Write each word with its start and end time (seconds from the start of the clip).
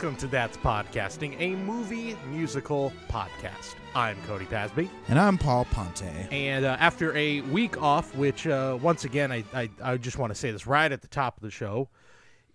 Welcome 0.00 0.16
to 0.20 0.28
That's 0.28 0.56
Podcasting, 0.56 1.36
a 1.38 1.56
movie 1.56 2.16
musical 2.30 2.90
podcast. 3.10 3.74
I'm 3.94 4.16
Cody 4.22 4.46
Pasby. 4.46 4.88
And 5.08 5.18
I'm 5.18 5.36
Paul 5.36 5.66
Ponte. 5.66 6.04
And 6.32 6.64
uh, 6.64 6.78
after 6.80 7.14
a 7.14 7.42
week 7.42 7.82
off, 7.82 8.14
which 8.14 8.46
uh, 8.46 8.78
once 8.80 9.04
again, 9.04 9.30
I, 9.30 9.44
I, 9.52 9.68
I 9.82 9.96
just 9.98 10.16
want 10.16 10.30
to 10.30 10.34
say 10.34 10.52
this 10.52 10.66
right 10.66 10.90
at 10.90 11.02
the 11.02 11.08
top 11.08 11.36
of 11.36 11.42
the 11.42 11.50
show. 11.50 11.90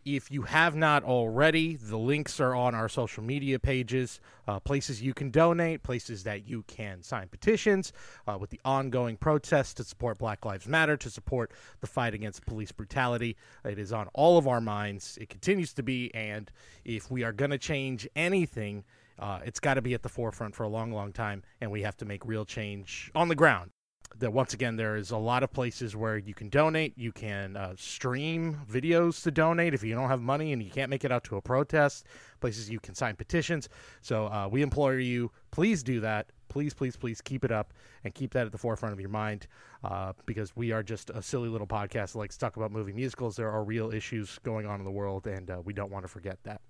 If 0.06 0.30
you 0.30 0.44
have 0.44 0.76
not 0.76 1.04
already, 1.04 1.78
the 1.78 1.98
links 1.98 2.40
are 2.40 2.54
on 2.54 2.76
our 2.76 2.88
social 2.88 3.24
media 3.24 3.58
pages, 3.58 4.20
uh, 4.48 4.60
places 4.60 5.02
you 5.02 5.16
can 5.16 5.32
donate, 5.32 5.82
places 5.82 6.24
that 6.26 6.48
you 6.48 6.62
can 6.68 7.02
sign 7.02 7.28
petitions 7.28 7.92
uh, 8.28 8.38
with 8.40 8.52
the 8.52 8.62
ongoing 8.64 9.18
protests 9.18 9.73
to 9.73 9.84
support 9.84 10.20
Black 10.20 10.46
Lives 10.46 10.68
Matter, 10.68 10.96
to 10.96 11.10
support 11.10 11.54
the 11.82 11.88
fight 11.88 12.13
against 12.13 12.46
police 12.46 12.72
brutality. 12.72 13.36
It 13.63 13.80
is 13.80 13.91
on 13.91 14.08
all 14.13 14.38
of 14.38 14.48
our 14.48 14.62
minds. 14.62 15.18
It 15.20 15.30
continues 15.30 15.73
to 15.73 15.82
be. 15.82 16.13
And 16.13 16.52
if 16.84 17.10
we 17.10 17.24
are 17.24 17.34
going 17.34 17.49
to 17.49 17.58
change 17.58 18.08
anything, 18.16 18.84
uh, 19.18 19.40
it's 19.44 19.60
got 19.60 19.74
to 19.74 19.82
be 19.82 19.96
at 19.96 20.04
the 20.04 20.10
forefront 20.10 20.54
for 20.54 20.62
a 20.62 20.70
long, 20.70 20.91
long 20.91 21.13
time. 21.13 21.41
And 21.62 21.72
we 21.72 21.82
have 21.82 21.98
to 21.98 22.05
make 22.05 22.27
real 22.27 22.46
change 22.46 23.12
on 23.16 23.27
the 23.27 23.35
ground 23.35 23.72
that 24.20 24.32
once 24.32 24.54
again 24.54 24.76
there 24.76 24.96
is 24.96 25.12
a 25.12 25.18
lot 25.18 25.44
of 25.44 25.52
places 25.52 25.96
where 25.96 26.18
you 26.18 26.34
can 26.34 26.50
donate. 26.50 26.98
You 26.98 27.12
can 27.12 27.58
uh, 27.58 27.74
stream 27.78 28.60
videos 28.70 29.22
to 29.24 29.32
donate 29.32 29.74
if 29.74 29.84
you 29.84 29.94
don't 29.96 30.10
have 30.10 30.22
money 30.22 30.54
and 30.54 30.64
you 30.64 30.70
can't 30.70 30.90
make 30.90 31.04
it 31.04 31.12
out 31.12 31.24
to 31.26 31.38
a 31.38 31.41
protest 31.41 32.05
places 32.40 32.70
you 32.70 32.80
can 32.80 32.96
sign 32.96 33.16
petitions. 33.16 33.70
So 34.02 34.28
uh, 34.28 34.48
we 34.52 34.62
implore 34.62 34.96
you 34.96 35.32
please 35.52 35.84
do 35.84 36.00
that. 36.02 36.32
Please 36.48 36.74
please 36.74 36.96
please 36.96 37.22
keep 37.22 37.44
it 37.44 37.52
up 37.52 37.74
and 38.04 38.14
keep 38.14 38.34
that 38.34 38.46
at 38.46 38.52
the 38.52 38.58
forefront 38.58 38.94
of 38.94 39.00
your 39.00 39.10
mind 39.10 39.48
uh, 39.84 40.14
because 40.26 40.55
we 40.55 40.72
are 40.72 40.84
just 40.84 41.10
a 41.10 41.22
silly 41.22 41.50
little 41.50 41.68
podcast 41.68 42.13
that 42.13 42.20
likes 42.20 42.35
to 42.35 42.40
talk 42.40 42.55
about 42.55 42.72
movie 42.72 42.94
musicals. 42.94 43.35
There 43.35 43.52
are 43.52 43.63
real 43.63 43.91
issues 43.91 44.40
going 44.44 44.66
on 44.66 44.79
in 44.79 44.85
the 44.85 44.91
world 44.91 45.27
and 45.27 45.50
uh, 45.50 45.62
we 45.63 45.74
don't 45.74 45.91
want 45.91 46.04
to 46.04 46.10
forget 46.10 46.38
that. 46.44 46.62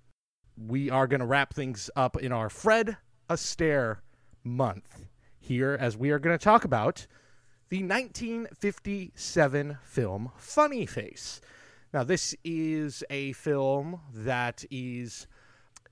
We 0.56 0.90
are 0.90 1.06
going 1.06 1.20
to 1.20 1.26
wrap 1.26 1.54
things 1.54 1.90
up 1.96 2.16
in 2.16 2.32
our 2.32 2.48
fred 2.48 2.96
astaire 3.28 3.98
month 4.42 5.06
here 5.38 5.76
as 5.78 5.96
we 5.96 6.10
are 6.10 6.18
going 6.18 6.36
to 6.36 6.42
talk 6.42 6.64
about 6.64 7.06
the 7.68 7.82
1957 7.82 9.78
film 9.82 10.30
Funny 10.36 10.86
Face. 10.86 11.40
Now, 11.92 12.04
this 12.04 12.34
is 12.44 13.02
a 13.10 13.32
film 13.32 14.00
that 14.14 14.64
is, 14.70 15.26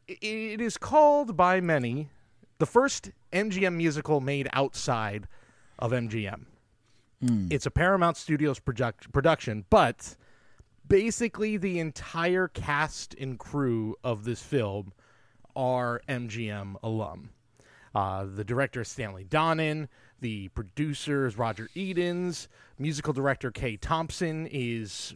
it 0.06 0.60
is 0.60 0.76
called 0.76 1.36
by 1.36 1.60
many 1.60 2.10
the 2.58 2.66
first 2.66 3.10
MGM 3.32 3.74
musical 3.74 4.20
made 4.20 4.48
outside 4.52 5.26
of 5.78 5.92
MGM. 5.92 6.46
Mm. 7.22 7.52
It's 7.52 7.66
a 7.66 7.70
Paramount 7.70 8.16
Studios 8.16 8.58
project, 8.60 9.12
production, 9.12 9.64
but 9.70 10.16
basically 10.86 11.56
the 11.56 11.78
entire 11.80 12.48
cast 12.48 13.14
and 13.14 13.38
crew 13.38 13.96
of 14.04 14.24
this 14.24 14.42
film 14.42 14.92
are 15.56 16.00
MGM 16.08 16.76
alum. 16.82 17.30
Uh, 17.94 18.24
the 18.24 18.44
director 18.44 18.82
is 18.82 18.88
Stanley 18.88 19.24
Donen. 19.24 19.88
The 20.24 20.48
producer 20.48 21.26
is 21.26 21.36
Roger 21.36 21.68
Edens. 21.74 22.48
Musical 22.78 23.12
director 23.12 23.50
Kay 23.50 23.76
Thompson 23.76 24.48
is 24.50 25.14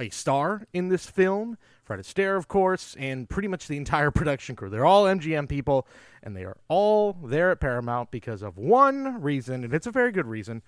a 0.00 0.10
star 0.10 0.66
in 0.72 0.88
this 0.88 1.06
film. 1.06 1.58
Fred 1.84 2.00
Astaire, 2.00 2.36
of 2.36 2.48
course, 2.48 2.96
and 2.98 3.28
pretty 3.28 3.46
much 3.46 3.68
the 3.68 3.76
entire 3.76 4.10
production 4.10 4.56
crew. 4.56 4.68
They're 4.68 4.84
all 4.84 5.04
MGM 5.04 5.48
people, 5.48 5.86
and 6.24 6.36
they 6.36 6.42
are 6.42 6.56
all 6.66 7.12
there 7.12 7.52
at 7.52 7.60
Paramount 7.60 8.10
because 8.10 8.42
of 8.42 8.58
one 8.58 9.22
reason, 9.22 9.62
and 9.62 9.72
it's 9.72 9.86
a 9.86 9.92
very 9.92 10.10
good 10.10 10.26
reason. 10.26 10.62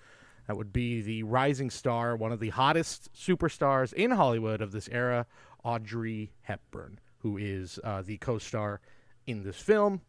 That 0.47 0.55
would 0.55 0.71
be 0.71 1.01
the 1.01 1.23
rising 1.23 1.69
star, 1.69 2.15
one 2.15 2.31
of 2.31 2.39
the 2.39 2.51
hottest 2.51 3.13
superstars 3.13 3.91
in 3.91 4.11
Hollywood 4.11 4.61
of 4.61 4.71
this 4.71 4.87
era, 4.89 5.25
Audrey 5.65 6.31
Hepburn, 6.43 6.97
who 7.17 7.35
is 7.35 7.77
uh, 7.83 8.03
the 8.03 8.19
co 8.19 8.37
star 8.37 8.79
in 9.27 9.43
this 9.43 9.57
film. 9.57 9.99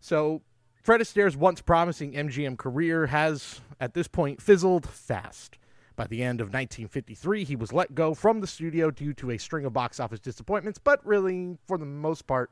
So 0.00 0.42
Fred 0.82 1.02
Astaire's 1.02 1.36
once 1.36 1.60
promising 1.60 2.12
MGM 2.12 2.56
career 2.56 3.06
has, 3.06 3.60
at 3.78 3.92
this 3.92 4.08
point, 4.08 4.40
fizzled 4.40 4.88
fast. 4.88 5.58
By 5.94 6.06
the 6.06 6.22
end 6.22 6.40
of 6.40 6.46
1953, 6.46 7.44
he 7.44 7.54
was 7.54 7.70
let 7.70 7.94
go 7.94 8.14
from 8.14 8.40
the 8.40 8.46
studio 8.46 8.90
due 8.90 9.12
to 9.14 9.30
a 9.30 9.38
string 9.38 9.66
of 9.66 9.74
box 9.74 10.00
office 10.00 10.20
disappointments, 10.20 10.78
but 10.78 11.04
really, 11.04 11.58
for 11.66 11.76
the 11.76 11.84
most 11.84 12.26
part, 12.26 12.50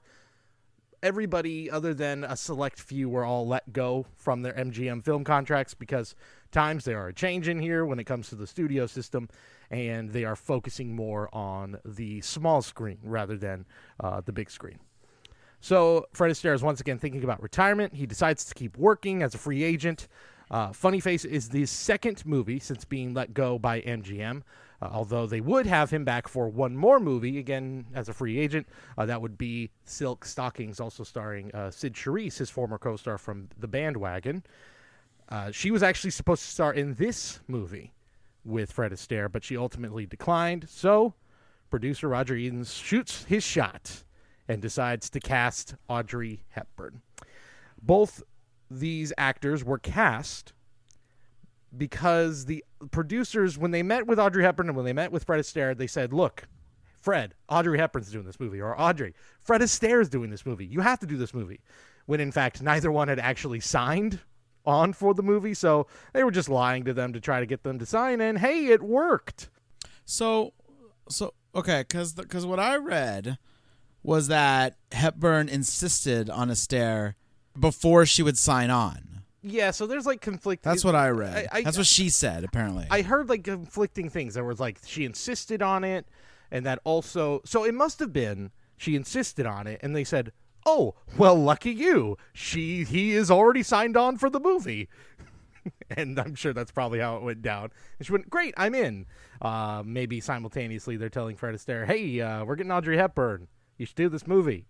everybody 1.02 1.70
other 1.70 1.94
than 1.94 2.22
a 2.22 2.36
select 2.36 2.78
few 2.78 3.08
were 3.08 3.24
all 3.24 3.46
let 3.46 3.72
go 3.72 4.04
from 4.14 4.42
their 4.42 4.52
MGM 4.52 5.02
film 5.02 5.24
contracts 5.24 5.72
because 5.72 6.14
times 6.50 6.84
they 6.84 6.92
are 6.92 7.12
changing 7.12 7.60
here 7.60 7.86
when 7.86 7.98
it 7.98 8.04
comes 8.04 8.28
to 8.28 8.34
the 8.34 8.46
studio 8.46 8.86
system, 8.86 9.30
and 9.70 10.10
they 10.10 10.24
are 10.24 10.36
focusing 10.36 10.94
more 10.94 11.34
on 11.34 11.78
the 11.82 12.20
small 12.20 12.60
screen 12.60 12.98
rather 13.02 13.38
than 13.38 13.64
uh, 14.00 14.20
the 14.20 14.32
big 14.32 14.50
screen. 14.50 14.80
So 15.60 16.06
Fred 16.12 16.30
Astaire 16.30 16.54
is 16.54 16.62
once 16.62 16.80
again 16.80 16.98
thinking 16.98 17.24
about 17.24 17.42
retirement. 17.42 17.94
He 17.94 18.06
decides 18.06 18.44
to 18.46 18.54
keep 18.54 18.76
working 18.76 19.22
as 19.22 19.34
a 19.34 19.38
free 19.38 19.62
agent. 19.62 20.08
Uh, 20.50 20.72
Funny 20.72 21.00
Face 21.00 21.24
is 21.24 21.48
the 21.48 21.66
second 21.66 22.24
movie 22.24 22.58
since 22.58 22.84
being 22.84 23.12
let 23.12 23.34
go 23.34 23.58
by 23.58 23.80
MGM. 23.82 24.42
Uh, 24.80 24.88
although 24.92 25.26
they 25.26 25.40
would 25.40 25.66
have 25.66 25.90
him 25.90 26.04
back 26.04 26.28
for 26.28 26.48
one 26.48 26.76
more 26.76 27.00
movie, 27.00 27.38
again 27.38 27.84
as 27.94 28.08
a 28.08 28.12
free 28.12 28.38
agent. 28.38 28.66
Uh, 28.96 29.04
that 29.04 29.20
would 29.20 29.36
be 29.36 29.70
Silk 29.84 30.24
Stockings, 30.24 30.78
also 30.78 31.02
starring 31.02 31.52
uh, 31.52 31.70
Cyd 31.70 31.94
Charisse, 31.94 32.38
his 32.38 32.48
former 32.48 32.78
co 32.78 32.96
star 32.96 33.18
from 33.18 33.48
The 33.58 33.66
Bandwagon. 33.66 34.44
Uh, 35.28 35.50
she 35.50 35.70
was 35.70 35.82
actually 35.82 36.10
supposed 36.12 36.42
to 36.44 36.50
star 36.50 36.72
in 36.72 36.94
this 36.94 37.40
movie 37.48 37.92
with 38.44 38.72
Fred 38.72 38.92
Astaire, 38.92 39.30
but 39.30 39.44
she 39.44 39.56
ultimately 39.56 40.06
declined. 40.06 40.68
So, 40.68 41.14
producer 41.70 42.08
Roger 42.08 42.36
Edens 42.36 42.72
shoots 42.72 43.24
his 43.24 43.42
shot 43.42 44.04
and 44.48 44.62
decides 44.62 45.10
to 45.10 45.20
cast 45.20 45.74
Audrey 45.88 46.42
Hepburn. 46.48 47.02
Both 47.80 48.22
these 48.70 49.12
actors 49.18 49.64
were 49.64 49.78
cast 49.78 50.52
because 51.76 52.46
the 52.46 52.64
producers, 52.90 53.58
when 53.58 53.70
they 53.70 53.82
met 53.82 54.06
with 54.06 54.18
Audrey 54.18 54.42
Hepburn 54.42 54.68
and 54.68 54.76
when 54.76 54.86
they 54.86 54.92
met 54.92 55.12
with 55.12 55.24
Fred 55.24 55.40
Astaire, 55.40 55.76
they 55.76 55.86
said, 55.86 56.12
"Look, 56.12 56.48
Fred, 57.00 57.34
Audrey 57.48 57.78
Hepburn's 57.78 58.10
doing 58.10 58.24
this 58.24 58.40
movie, 58.40 58.60
or 58.60 58.78
Audrey, 58.80 59.14
Fred 59.40 59.60
Astaire's 59.60 60.08
doing 60.08 60.30
this 60.30 60.46
movie. 60.46 60.66
You 60.66 60.80
have 60.80 60.98
to 61.00 61.06
do 61.06 61.16
this 61.16 61.34
movie." 61.34 61.60
When 62.06 62.20
in 62.20 62.32
fact, 62.32 62.62
neither 62.62 62.90
one 62.90 63.08
had 63.08 63.18
actually 63.18 63.60
signed 63.60 64.20
on 64.64 64.94
for 64.94 65.12
the 65.12 65.22
movie, 65.22 65.54
so 65.54 65.86
they 66.14 66.24
were 66.24 66.30
just 66.30 66.48
lying 66.48 66.84
to 66.84 66.94
them 66.94 67.12
to 67.12 67.20
try 67.20 67.40
to 67.40 67.46
get 67.46 67.62
them 67.62 67.78
to 67.78 67.86
sign. 67.86 68.20
And 68.20 68.38
hey, 68.38 68.66
it 68.66 68.82
worked. 68.82 69.50
So, 70.06 70.54
so 71.08 71.34
okay, 71.54 71.84
because 71.86 72.14
because 72.14 72.46
what 72.46 72.58
I 72.58 72.76
read 72.76 73.38
was 74.08 74.28
that 74.28 74.74
Hepburn 74.90 75.50
insisted 75.50 76.30
on 76.30 76.48
Astaire 76.48 77.12
before 77.60 78.06
she 78.06 78.22
would 78.22 78.38
sign 78.38 78.70
on. 78.70 79.22
Yeah, 79.42 79.70
so 79.70 79.86
there's 79.86 80.06
like 80.06 80.22
conflict. 80.22 80.62
That's 80.62 80.82
what 80.82 80.94
I 80.94 81.10
read. 81.10 81.48
I, 81.52 81.58
I, 81.58 81.62
That's 81.62 81.76
what 81.76 81.86
she 81.86 82.08
said. 82.08 82.42
Apparently, 82.42 82.86
I 82.90 83.02
heard 83.02 83.28
like 83.28 83.44
conflicting 83.44 84.08
things. 84.08 84.32
There 84.32 84.44
was 84.44 84.58
like 84.58 84.78
she 84.86 85.04
insisted 85.04 85.60
on 85.60 85.84
it, 85.84 86.06
and 86.50 86.64
that 86.64 86.80
also. 86.84 87.42
So 87.44 87.64
it 87.64 87.74
must 87.74 87.98
have 88.00 88.10
been 88.10 88.50
she 88.78 88.96
insisted 88.96 89.44
on 89.44 89.66
it, 89.66 89.78
and 89.82 89.94
they 89.94 90.04
said, 90.04 90.32
"Oh, 90.64 90.94
well, 91.18 91.36
lucky 91.36 91.70
you. 91.70 92.16
She 92.32 92.84
he 92.84 93.12
is 93.12 93.30
already 93.30 93.62
signed 93.62 93.96
on 93.96 94.16
for 94.16 94.30
the 94.30 94.40
movie." 94.40 94.88
and 95.90 96.18
I'm 96.18 96.34
sure 96.34 96.54
that's 96.54 96.72
probably 96.72 97.00
how 97.00 97.18
it 97.18 97.22
went 97.22 97.42
down. 97.42 97.70
And 97.98 98.06
she 98.06 98.12
went, 98.12 98.30
"Great, 98.30 98.54
I'm 98.56 98.74
in." 98.74 99.04
Uh, 99.42 99.82
maybe 99.84 100.18
simultaneously, 100.20 100.96
they're 100.96 101.10
telling 101.10 101.36
Fred 101.36 101.54
Astaire, 101.54 101.86
"Hey, 101.86 102.22
uh, 102.22 102.44
we're 102.44 102.56
getting 102.56 102.72
Audrey 102.72 102.96
Hepburn." 102.96 103.48
You 103.78 103.86
should 103.86 103.96
do 103.96 104.08
this 104.08 104.26
movie. 104.26 104.66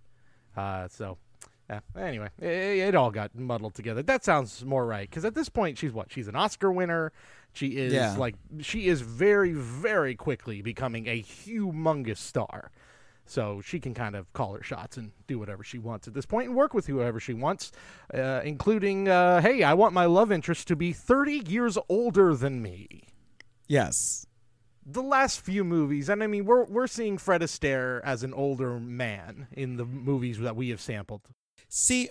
Uh, 0.56 0.86
so, 0.88 1.18
yeah. 1.68 1.80
Anyway, 1.96 2.28
it, 2.40 2.46
it, 2.46 2.94
all 2.94 3.10
got 3.10 3.34
muddled 3.34 3.74
together. 3.74 4.02
That 4.02 4.24
sounds 4.24 4.64
more 4.64 4.86
right 4.86 5.08
because 5.08 5.24
at 5.24 5.34
this 5.34 5.48
point, 5.48 5.78
she's 5.78 5.92
what? 5.92 6.12
She's 6.12 6.28
an 6.28 6.36
Oscar 6.36 6.70
winner. 6.70 7.12
She 7.52 7.78
is 7.78 7.92
yeah. 7.92 8.16
like 8.16 8.36
she 8.60 8.86
is 8.86 9.00
very, 9.00 9.52
very 9.52 10.14
quickly 10.14 10.62
becoming 10.62 11.06
a 11.06 11.22
humongous 11.22 12.18
star. 12.18 12.70
So 13.24 13.60
she 13.60 13.78
can 13.78 13.92
kind 13.92 14.16
of 14.16 14.32
call 14.32 14.54
her 14.54 14.62
shots 14.62 14.96
and 14.96 15.12
do 15.26 15.38
whatever 15.38 15.62
she 15.62 15.78
wants 15.78 16.08
at 16.08 16.14
this 16.14 16.24
point 16.24 16.48
and 16.48 16.56
work 16.56 16.72
with 16.72 16.86
whoever 16.86 17.20
she 17.20 17.34
wants, 17.34 17.72
uh, 18.14 18.40
including, 18.42 19.06
uh, 19.06 19.42
hey, 19.42 19.62
I 19.62 19.74
want 19.74 19.92
my 19.92 20.06
love 20.06 20.32
interest 20.32 20.66
to 20.68 20.76
be 20.76 20.94
30 20.94 21.44
years 21.46 21.76
older 21.90 22.34
than 22.34 22.62
me. 22.62 23.02
Yes 23.66 24.27
the 24.90 25.02
last 25.02 25.40
few 25.40 25.64
movies, 25.64 26.08
and 26.08 26.22
I 26.22 26.26
mean, 26.26 26.44
we're 26.44 26.64
we're 26.64 26.86
seeing 26.86 27.18
Fred 27.18 27.42
Astaire 27.42 28.00
as 28.04 28.22
an 28.22 28.32
older 28.32 28.80
man 28.80 29.48
in 29.52 29.76
the 29.76 29.84
movies 29.84 30.38
that 30.38 30.56
we 30.56 30.70
have 30.70 30.80
sampled. 30.80 31.22
See, 31.68 32.08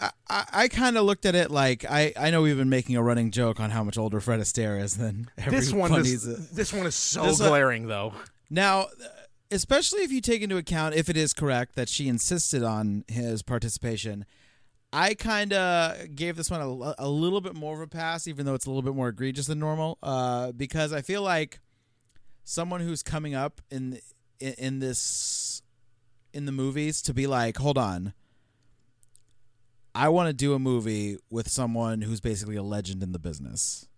I, 0.00 0.44
I 0.52 0.68
kind 0.68 0.96
of 0.96 1.04
looked 1.04 1.24
at 1.24 1.34
it 1.34 1.50
like 1.50 1.84
I, 1.88 2.12
I 2.18 2.30
know 2.30 2.42
we've 2.42 2.56
been 2.56 2.68
making 2.70 2.96
a 2.96 3.02
running 3.02 3.30
joke 3.30 3.60
on 3.60 3.70
how 3.70 3.84
much 3.84 3.96
older 3.96 4.20
Fred 4.20 4.40
Astaire 4.40 4.80
is 4.80 4.96
than 4.96 5.30
this 5.48 5.72
one. 5.72 5.94
Is, 5.94 6.50
this 6.50 6.72
one 6.72 6.86
is 6.86 6.94
so 6.94 7.34
glaring, 7.36 7.86
though. 7.86 8.14
Now, 8.48 8.86
especially 9.50 10.02
if 10.02 10.10
you 10.10 10.20
take 10.20 10.42
into 10.42 10.56
account 10.56 10.94
if 10.94 11.08
it 11.08 11.16
is 11.16 11.32
correct 11.32 11.76
that 11.76 11.88
she 11.88 12.08
insisted 12.08 12.62
on 12.62 13.04
his 13.08 13.42
participation. 13.42 14.26
I 14.92 15.14
kind 15.14 15.52
of 15.52 16.16
gave 16.16 16.34
this 16.34 16.50
one 16.50 16.60
a, 16.60 16.94
a, 16.98 17.08
little 17.08 17.40
bit 17.40 17.54
more 17.54 17.76
of 17.76 17.80
a 17.80 17.86
pass, 17.86 18.26
even 18.26 18.44
though 18.44 18.54
it's 18.54 18.66
a 18.66 18.70
little 18.70 18.82
bit 18.82 18.96
more 18.96 19.10
egregious 19.10 19.46
than 19.46 19.60
normal, 19.60 19.98
uh, 20.02 20.50
because 20.50 20.92
I 20.92 21.00
feel 21.00 21.22
like 21.22 21.60
someone 22.44 22.80
who's 22.80 23.02
coming 23.02 23.34
up 23.34 23.60
in 23.70 23.98
in, 24.38 24.54
in 24.54 24.78
this 24.80 25.62
in 26.32 26.46
the 26.46 26.52
movies 26.52 27.02
to 27.02 27.14
be 27.14 27.26
like, 27.26 27.56
hold 27.56 27.78
on. 27.78 28.14
I 29.94 30.08
want 30.08 30.28
to 30.28 30.32
do 30.32 30.54
a 30.54 30.58
movie 30.58 31.18
with 31.30 31.48
someone 31.48 32.02
who's 32.02 32.20
basically 32.20 32.56
a 32.56 32.62
legend 32.62 33.02
in 33.02 33.10
the 33.12 33.18
business. 33.18 33.88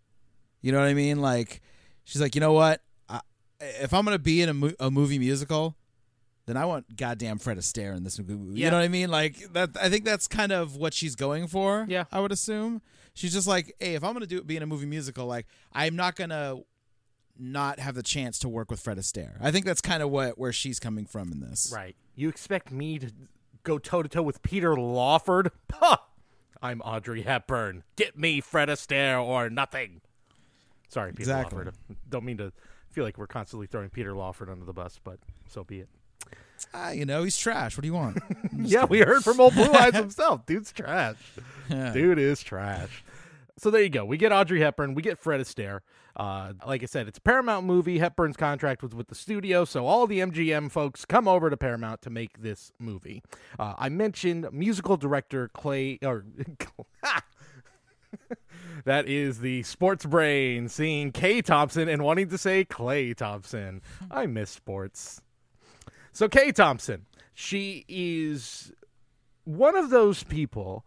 You 0.63 0.73
know 0.73 0.79
what 0.79 0.89
I 0.89 0.95
mean? 0.95 1.21
Like, 1.21 1.61
she's 2.05 2.21
like, 2.21 2.35
you 2.35 2.41
know 2.41 2.53
what? 2.55 2.81
I, 3.09 3.21
if 3.61 3.93
I'm 3.93 4.05
gonna 4.05 4.19
be 4.19 4.41
in 4.41 4.49
a, 4.49 4.55
mo- 4.55 4.73
a 4.81 4.91
movie 4.91 5.19
musical, 5.19 5.77
then 6.47 6.57
I 6.57 6.65
want 6.65 6.97
goddamn 6.97 7.39
Fred 7.39 7.59
Astaire 7.59 7.95
in 7.97 8.05
this 8.05 8.19
movie. 8.19 8.35
Yeah. 8.59 8.65
You 8.65 8.71
know 8.71 8.79
what 8.79 8.85
I 8.85 8.89
mean? 8.89 9.11
Like 9.11 9.53
that. 9.53 9.71
I 9.81 9.91
think 9.91 10.05
that's 10.05 10.27
kind 10.27 10.51
of 10.51 10.77
what 10.77 10.95
she's 10.95 11.15
going 11.15 11.47
for. 11.47 11.85
Yeah. 11.89 12.05
I 12.11 12.21
would 12.21 12.33
assume 12.33 12.81
she's 13.15 13.33
just 13.33 13.47
like, 13.47 13.75
hey, 13.79 13.95
if 13.95 14.03
I'm 14.03 14.15
gonna 14.15 14.27
do 14.27 14.43
be 14.43 14.57
in 14.57 14.63
a 14.63 14.67
movie 14.67 14.87
musical, 14.87 15.27
like 15.27 15.47
I'm 15.73 15.95
not 15.95 16.17
gonna 16.17 16.61
not 17.39 17.79
have 17.79 17.95
the 17.95 18.03
chance 18.03 18.39
to 18.41 18.49
work 18.49 18.71
with 18.71 18.81
Fred 18.81 18.99
Astaire. 18.99 19.37
I 19.41 19.51
think 19.51 19.65
that's 19.67 19.81
kind 19.81 20.03
of 20.03 20.11
what 20.11 20.39
where 20.39 20.53
she's 20.53 20.79
coming 20.79 21.07
from 21.07 21.33
in 21.33 21.41
this. 21.41 21.73
Right. 21.75 21.97
You 22.15 22.29
expect 22.29 22.71
me 22.71 22.99
to 22.99 23.11
go 23.65 23.79
toe 23.79 24.03
to 24.03 24.09
toe 24.09 24.23
with 24.23 24.43
Peter 24.43 24.77
Lawford? 24.77 25.51
Huh. 25.73 25.97
I'm 26.61 26.81
Audrey 26.83 27.23
Hepburn. 27.23 27.83
Get 27.97 28.17
me 28.19 28.41
Fred 28.41 28.69
Astaire 28.69 29.21
or 29.23 29.51
nothing. 29.51 30.01
Sorry, 30.89 31.11
Peter 31.13 31.23
Exactly. 31.23 31.59
Lawford. 31.59 31.75
Don't 32.09 32.25
mean 32.25 32.37
to 32.37 32.53
feel 32.91 33.03
like 33.05 33.17
we're 33.19 33.27
constantly 33.27 33.67
throwing 33.67 33.89
Peter 33.89 34.13
Lawford 34.15 34.49
under 34.51 34.65
the 34.65 34.73
bus, 34.75 35.01
but 35.03 35.19
so 35.49 35.65
be 35.65 35.81
it. 35.81 35.89
Ah, 36.75 36.91
you 36.91 37.05
know, 37.05 37.25
he's 37.25 37.37
trash. 37.37 37.77
What 37.77 37.83
do 37.83 37.89
you 37.89 37.95
want? 37.95 38.19
Yeah, 38.65 38.85
we 38.85 39.01
heard 39.01 39.25
from 39.25 39.41
old 39.41 39.55
Blue 39.55 39.73
Eyes 39.73 39.95
himself. 39.97 40.47
Dude's 40.47 40.71
trash. 40.71 41.17
Yeah. 41.69 41.93
Dude 41.93 42.19
is 42.19 42.43
trash. 42.43 43.03
So 43.59 43.71
there 43.71 43.83
you 43.83 43.91
go. 43.91 44.05
We 44.05 44.17
get 44.17 44.33
Audrey 44.33 44.61
Hepburn. 44.61 44.95
We 44.95 45.03
get 45.03 45.19
Fred 45.19 45.41
Astaire. 45.41 45.81
Uh, 46.17 46.53
like 46.67 46.83
I 46.83 46.87
said, 46.87 47.09
it's 47.09 47.19
a 47.19 47.23
Paramount 47.23 47.67
movie. 47.67 47.99
Hepburn's 47.99 48.37
contract 48.37 48.83
was 48.83 48.95
with 48.95 49.09
the 49.09 49.15
studio, 49.15 49.65
so 49.65 49.87
all 49.87 50.07
the 50.07 50.21
MGM 50.21 50.71
folks 50.71 51.05
come 51.05 51.27
over 51.29 51.49
to 51.49 51.57
Paramount 51.57 52.03
to 52.03 52.11
make 52.11 52.43
this 52.43 52.73
movie. 52.79 53.23
Uh, 53.59 53.75
I 53.79 53.89
mentioned 53.89 54.49
musical 54.53 54.97
director 54.97 55.49
Clay 55.49 55.99
or 56.03 56.25
that 58.85 59.07
is 59.07 59.41
the 59.41 59.63
sports 59.63 60.05
brain 60.05 60.69
seeing 60.69 61.13
Kay 61.13 61.41
Thompson 61.43 61.89
and 61.89 62.03
wanting 62.03 62.29
to 62.29 62.39
say 62.39 62.65
Clay 62.65 63.15
Thompson. 63.15 63.81
I 64.11 64.27
miss 64.27 64.51
sports. 64.51 65.23
So 66.13 66.29
Kay 66.29 66.53
Thompson, 66.53 67.07
she 67.33 67.85
is 67.89 68.73
one 69.45 69.77
of 69.77 69.91
those 69.91 70.23
people 70.25 70.85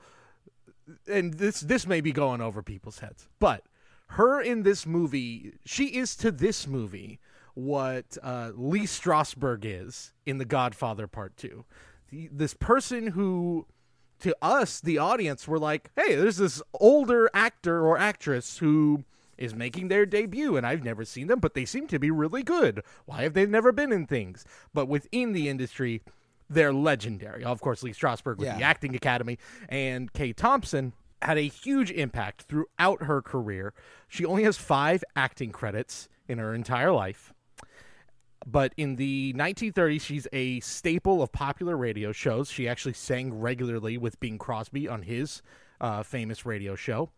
and 1.08 1.36
this 1.36 1.62
this 1.62 1.88
may 1.88 2.02
be 2.02 2.12
going 2.12 2.42
over 2.42 2.62
people's 2.62 3.00
heads, 3.00 3.28
but 3.40 3.64
her 4.08 4.42
in 4.42 4.64
this 4.64 4.86
movie, 4.86 5.54
she 5.66 5.86
is 5.98 6.16
to 6.18 6.32
this 6.32 6.68
movie 6.68 7.20
what 7.54 8.18
uh, 8.22 8.52
Lee 8.54 8.82
Strasberg 8.82 9.62
is 9.64 10.14
in 10.26 10.38
The 10.38 10.46
Godfather 10.46 11.08
Part 11.08 11.38
Two. 11.38 11.66
This 12.12 12.54
person 12.54 13.08
who, 13.08 13.66
to 14.20 14.36
us, 14.42 14.80
the 14.80 14.98
audience, 14.98 15.48
were 15.48 15.60
like, 15.60 15.90
"Hey, 15.96 16.16
there's 16.16 16.38
this 16.38 16.62
older 16.74 17.30
actor 17.34 17.86
or 17.86 17.98
actress 17.98 18.60
who." 18.60 19.04
Is 19.38 19.54
making 19.54 19.90
their 19.90 20.06
debut, 20.06 20.56
and 20.56 20.66
I've 20.66 20.86
never 20.86 21.04
seen 21.04 21.28
them, 21.28 21.42
but 21.42 21.56
they 21.56 21.66
seem 21.66 21.88
to 21.88 22.00
be 22.00 22.10
really 22.10 22.42
good. 22.42 22.82
Why 23.04 23.24
have 23.24 23.34
they 23.34 23.46
never 23.46 23.74
been 23.74 23.92
in 23.92 24.08
things? 24.08 24.46
But 24.74 24.88
within 24.88 25.34
the 25.34 25.50
industry, 25.50 26.04
they're 26.50 26.74
legendary. 26.74 27.44
Of 27.44 27.62
course, 27.62 27.84
Lee 27.84 27.92
Strasberg 27.94 28.38
with 28.38 28.48
Yeah. 28.48 28.58
the 28.58 28.64
Acting 28.64 28.96
Academy, 28.96 29.38
and 29.70 30.12
Kay 30.14 30.34
Thompson 30.34 30.94
had 31.22 31.38
a 31.38 31.42
huge 31.48 31.92
impact 31.92 32.44
throughout 32.44 33.04
her 33.04 33.22
career. 33.22 33.74
She 34.08 34.26
only 34.26 34.44
has 34.44 34.58
five 34.58 35.04
acting 35.16 35.52
credits 35.52 36.08
in 36.28 36.38
her 36.38 36.54
entire 36.54 36.92
life. 36.92 37.34
But 38.46 38.74
in 38.78 38.98
the 38.98 39.34
1930s, 39.36 40.02
she's 40.02 40.28
a 40.32 40.60
staple 40.60 41.24
of 41.24 41.32
popular 41.32 41.76
radio 41.76 42.12
shows. 42.12 42.52
She 42.52 42.68
actually 42.68 42.94
sang 42.94 43.34
regularly 43.34 43.98
with 43.98 44.20
Bing 44.20 44.38
Crosby 44.38 44.88
on 44.88 45.02
his 45.02 45.42
uh, 45.82 46.04
famous 46.04 46.46
radio 46.46 46.76
show. 46.76 47.10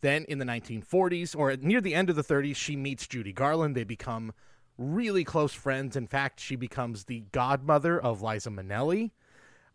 Then 0.00 0.24
in 0.28 0.38
the 0.38 0.44
1940s, 0.44 1.34
or 1.36 1.56
near 1.56 1.80
the 1.80 1.94
end 1.94 2.08
of 2.08 2.14
the 2.16 2.22
30s, 2.22 2.54
she 2.54 2.76
meets 2.76 3.06
Judy 3.08 3.32
Garland. 3.32 3.74
They 3.74 3.82
become 3.82 4.32
really 4.78 5.24
close 5.24 5.52
friends. 5.52 5.96
In 5.96 6.06
fact, 6.06 6.40
she 6.40 6.56
becomes 6.56 7.04
the 7.04 7.24
godmother 7.32 7.98
of 7.98 8.22
Liza 8.22 8.50
Minnelli. 8.50 9.10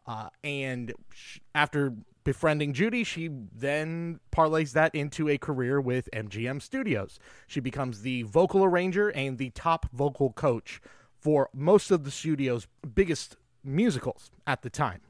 Uh, 0.07 0.29
and 0.43 0.93
sh- 1.13 1.39
after 1.53 1.93
befriending 2.23 2.73
Judy, 2.73 3.03
she 3.03 3.29
then 3.55 4.19
parlays 4.31 4.73
that 4.73 4.93
into 4.93 5.29
a 5.29 5.37
career 5.37 5.79
with 5.79 6.09
MGM 6.13 6.61
Studios. 6.61 7.19
She 7.47 7.59
becomes 7.59 8.01
the 8.01 8.23
vocal 8.23 8.63
arranger 8.63 9.09
and 9.09 9.37
the 9.37 9.51
top 9.51 9.87
vocal 9.91 10.31
coach 10.31 10.81
for 11.19 11.49
most 11.53 11.91
of 11.91 12.03
the 12.03 12.11
studio's 12.11 12.67
biggest 12.95 13.37
musicals 13.63 14.31
at 14.45 14.61
the 14.61 14.69
time. 14.69 15.01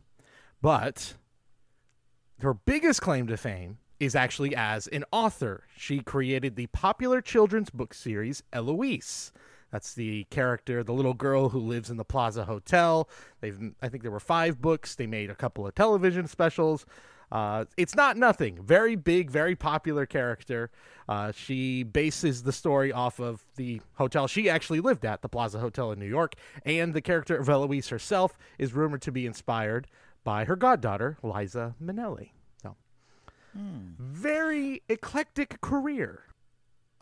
But 0.62 1.16
her 2.42 2.54
biggest 2.54 3.02
claim 3.02 3.28
to 3.28 3.38
fame 3.38 3.78
is 4.00 4.16
actually 4.16 4.56
as 4.56 4.88
an 4.88 5.06
author. 5.12 5.64
She 5.78 6.00
created 6.00 6.56
the 6.56 6.68
popular 6.68 7.22
children's 7.22 7.70
book 7.70 7.94
series 7.94 8.44
Eloise. 8.52 9.32
That's 9.72 9.94
the 9.94 10.26
character, 10.26 10.84
the 10.84 10.94
little 10.94 11.14
girl 11.14 11.50
who 11.50 11.60
lives 11.60 11.90
in 11.90 11.98
the 11.98 12.04
Plaza 12.06 12.46
Hotel. 12.46 13.08
They've, 13.40 13.58
I 13.82 13.90
think 13.90 14.04
there 14.04 14.12
were 14.12 14.20
five 14.20 14.62
books. 14.62 14.96
They 14.96 15.08
made 15.08 15.30
a 15.30 15.36
couple 15.36 15.66
of 15.66 15.74
television 15.76 16.28
specials. 16.28 16.86
Uh, 17.32 17.64
it's 17.78 17.96
not 17.96 18.18
nothing. 18.18 18.62
Very 18.62 18.98
big, 18.98 19.32
very 19.32 19.56
popular 19.56 20.06
character. 20.06 20.70
Uh, 21.08 21.32
she 21.32 21.84
bases 21.84 22.44
the 22.44 22.52
story 22.52 22.92
off 22.92 23.20
of 23.22 23.46
the 23.56 23.82
hotel 23.94 24.28
she 24.28 24.50
actually 24.50 24.82
lived 24.82 25.06
at, 25.06 25.22
the 25.22 25.30
Plaza 25.30 25.60
Hotel 25.60 25.94
in 25.94 26.00
New 26.00 26.06
York. 26.10 26.36
And 26.66 26.94
the 26.94 27.02
character 27.02 27.38
of 27.38 27.48
Eloise 27.48 27.88
herself 27.88 28.38
is 28.60 28.74
rumored 28.74 29.02
to 29.04 29.12
be 29.14 29.26
inspired 29.26 29.88
by 30.26 30.44
her 30.44 30.58
goddaughter, 30.58 31.18
Liza 31.24 31.76
Minnelli. 31.82 32.32
So, 32.62 32.76
very 33.56 34.82
eclectic 34.90 35.62
career. 35.62 36.24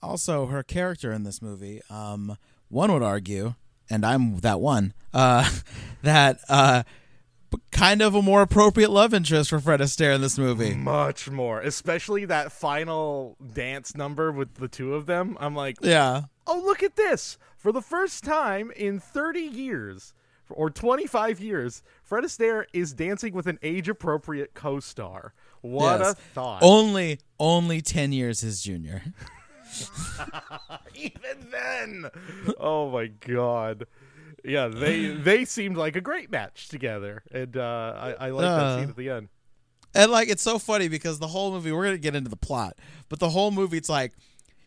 also 0.01 0.45
her 0.45 0.63
character 0.63 1.12
in 1.12 1.24
this 1.24 1.42
movie 1.42 1.81
um 1.89 2.38
one 2.69 2.92
would 2.92 3.04
argue 3.04 3.56
and 3.89 4.06
i'm 4.06 4.38
that 4.39 4.60
one 4.60 4.94
uh 5.13 5.50
that 6.04 6.39
uh 6.50 6.83
kind 7.71 8.01
of 8.01 8.13
a 8.16 8.21
more 8.21 8.42
appropriate 8.44 8.92
love 8.92 9.13
interest 9.13 9.50
for 9.50 9.60
fred 9.60 9.80
astaire 9.80 10.13
in 10.16 10.21
this 10.21 10.38
movie 10.38 10.75
Much 10.75 11.30
more, 11.30 11.60
especially 11.62 12.25
that 12.25 12.51
final 12.51 13.36
dance 13.54 13.95
number 13.95 14.31
with 14.31 14.56
the 14.56 14.68
two 14.68 14.94
of 14.94 15.07
them. 15.07 15.35
I'm 15.40 15.56
like, 15.56 15.78
yeah 15.81 16.23
oh, 16.45 16.61
look 16.66 16.81
at 16.83 16.95
this. 16.95 17.38
For 17.57 17.71
the 17.71 17.81
first 17.81 18.23
time 18.23 18.71
in 18.76 18.99
30 18.99 19.40
years 19.42 20.14
or 20.49 20.69
25 20.71 21.40
years, 21.40 21.83
Fred 22.04 22.23
Astaire 22.23 22.66
is 22.73 22.94
dancing 22.94 23.33
with 23.33 23.45
an 23.47 23.59
age 23.61 23.88
appropriate 23.90 24.54
co 24.56 24.80
star. 24.80 25.33
What 25.61 25.99
Yes. 25.99 26.11
a 26.11 26.16
thought. 26.16 26.64
only 26.64 27.19
only 27.40 27.81
10 27.81 28.11
years 28.14 28.42
his 28.42 28.61
junior 28.64 29.02
Even 30.95 31.49
then. 31.52 32.09
Oh 32.59 32.90
my 32.90 33.07
god. 33.07 33.85
Yeah, 34.44 34.68
they 34.68 35.07
they 35.07 35.45
seemed 35.45 35.76
like 35.78 35.95
a 35.95 36.02
great 36.02 36.31
match 36.31 36.69
together, 36.69 37.23
and 37.31 37.57
uh, 37.57 37.94
I, 38.19 38.28
I 38.28 38.30
like 38.30 38.42
that 38.44 38.49
Uh. 38.49 38.80
scene 38.80 38.90
at 38.90 38.95
the 38.95 39.09
end. 39.09 39.30
And 39.95 40.11
like 40.11 40.30
it's 40.30 40.44
so 40.44 40.59
funny 40.59 40.88
because 40.88 41.19
the 41.19 41.28
whole 41.28 41.52
movie 41.52 41.71
we're 41.71 41.83
gonna 41.85 41.97
get 41.97 42.16
into 42.16 42.30
the 42.30 42.35
plot, 42.38 42.78
but 43.09 43.19
the 43.19 43.30
whole 43.31 43.52
movie 43.52 43.78
it's 43.78 43.90
like 43.90 44.14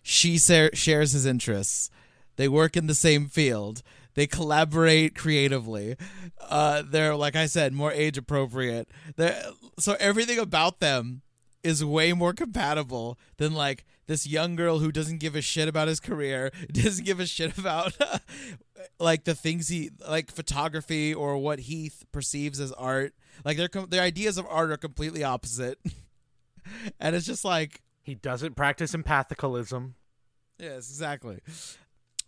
she 0.02 0.36
shares 0.38 1.12
his 1.12 1.24
interests. 1.26 1.90
They 2.36 2.48
work 2.48 2.76
in 2.76 2.86
the 2.86 2.94
same 2.94 3.28
field. 3.28 3.82
They 4.14 4.26
collaborate 4.26 5.14
creatively. 5.14 5.96
Uh, 6.40 6.82
they're 6.86 7.14
like 7.14 7.36
I 7.36 7.46
said, 7.46 7.72
more 7.72 7.92
age 7.92 8.18
appropriate. 8.18 8.88
They're, 9.16 9.42
so 9.78 9.96
everything 10.00 10.38
about 10.38 10.80
them 10.80 11.22
is 11.62 11.84
way 11.84 12.12
more 12.12 12.32
compatible 12.34 13.16
than 13.38 13.54
like 13.54 13.84
this 14.06 14.26
young 14.26 14.56
girl 14.56 14.78
who 14.80 14.90
doesn't 14.92 15.18
give 15.18 15.34
a 15.36 15.42
shit 15.42 15.68
about 15.68 15.88
his 15.88 16.00
career, 16.00 16.50
doesn't 16.72 17.04
give 17.04 17.20
a 17.20 17.26
shit 17.26 17.56
about 17.58 17.96
like 18.98 19.24
the 19.24 19.34
things 19.34 19.68
he 19.68 19.90
like 20.08 20.30
photography 20.30 21.14
or 21.14 21.38
what 21.38 21.60
he 21.60 21.82
th- 21.88 21.92
perceives 22.12 22.60
as 22.60 22.72
art. 22.72 23.14
Like 23.44 23.56
their 23.56 23.68
com- 23.68 23.88
their 23.90 24.02
ideas 24.02 24.38
of 24.38 24.46
art 24.48 24.70
are 24.72 24.76
completely 24.76 25.24
opposite, 25.24 25.78
and 27.00 27.16
it's 27.16 27.26
just 27.26 27.44
like 27.44 27.80
He 28.02 28.14
doesn't 28.14 28.54
practice 28.56 28.94
empathicalism. 28.94 29.92
yes, 30.58 30.88
exactly. 30.90 31.40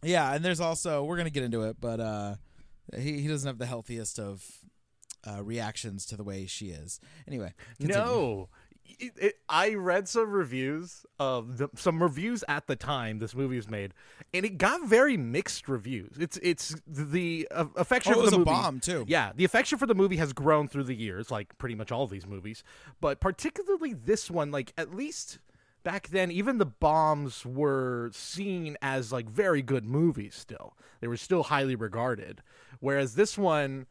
Yeah, 0.03 0.33
and 0.35 0.45
there's 0.45 0.61
also 0.61 1.03
we're 1.05 1.17
gonna 1.17 1.31
get 1.31 1.43
into 1.45 1.63
it, 1.63 1.77
but 1.81 2.01
uh, 2.01 2.35
he 2.97 3.21
he 3.21 3.29
doesn't 3.29 3.47
have 3.47 3.59
the 3.59 3.67
healthiest 3.67 4.19
of 4.19 4.45
uh, 5.27 5.43
reactions 5.43 6.05
to 6.07 6.17
the 6.17 6.25
way 6.25 6.47
she 6.47 6.67
is. 6.67 7.01
Anyway, 7.27 7.53
continue. 7.81 8.05
No. 8.05 8.49
It, 8.87 9.13
it, 9.17 9.35
I 9.49 9.75
read 9.75 10.09
some 10.09 10.31
reviews 10.31 11.05
of 11.19 11.59
the, 11.59 11.69
some 11.75 12.03
reviews 12.03 12.45
at 12.49 12.67
the 12.67 12.77
time 12.77 13.19
this 13.19 13.35
movie 13.35 13.57
was 13.57 13.69
made, 13.69 13.93
and 14.33 14.45
it 14.45 14.59
got 14.59 14.87
very 14.87 15.17
mixed 15.17 15.69
reviews. 15.69 16.17
It's 16.19 16.37
it's 16.43 16.77
the 16.87 17.49
uh, 17.51 17.67
affection 17.77 18.13
Oh, 18.13 18.17
it 18.17 18.19
for 18.19 18.23
was 18.23 18.31
the 18.31 18.37
a 18.37 18.39
movie. 18.41 18.51
bomb 18.51 18.81
too. 18.81 19.05
Yeah, 19.09 19.33
the 19.35 19.45
affection 19.45 19.79
for 19.79 19.87
the 19.87 19.95
movie 19.95 20.17
has 20.17 20.33
grown 20.33 20.69
through 20.69 20.85
the 20.85 20.95
years, 20.95 21.31
like 21.31 21.57
pretty 21.59 21.75
much 21.75 21.91
all 21.91 22.07
these 22.07 22.27
movies. 22.27 22.63
But 23.01 23.21
particularly 23.21 23.95
this 23.95 24.31
one, 24.31 24.51
like 24.51 24.73
at 24.79 24.95
least 24.95 25.39
back 25.83 26.09
then, 26.09 26.31
even 26.31 26.59
the 26.59 26.67
bombs 26.67 27.45
were 27.45 28.11
seen 28.15 28.77
as 28.81 29.13
like 29.13 29.29
very 29.29 29.61
good 29.63 29.85
movies 29.85 30.35
still. 30.35 30.77
They 31.01 31.09
were 31.09 31.17
still 31.17 31.45
highly 31.45 31.75
regarded. 31.75 32.43
Whereas 32.81 33.15
this 33.15 33.37
one, 33.37 33.87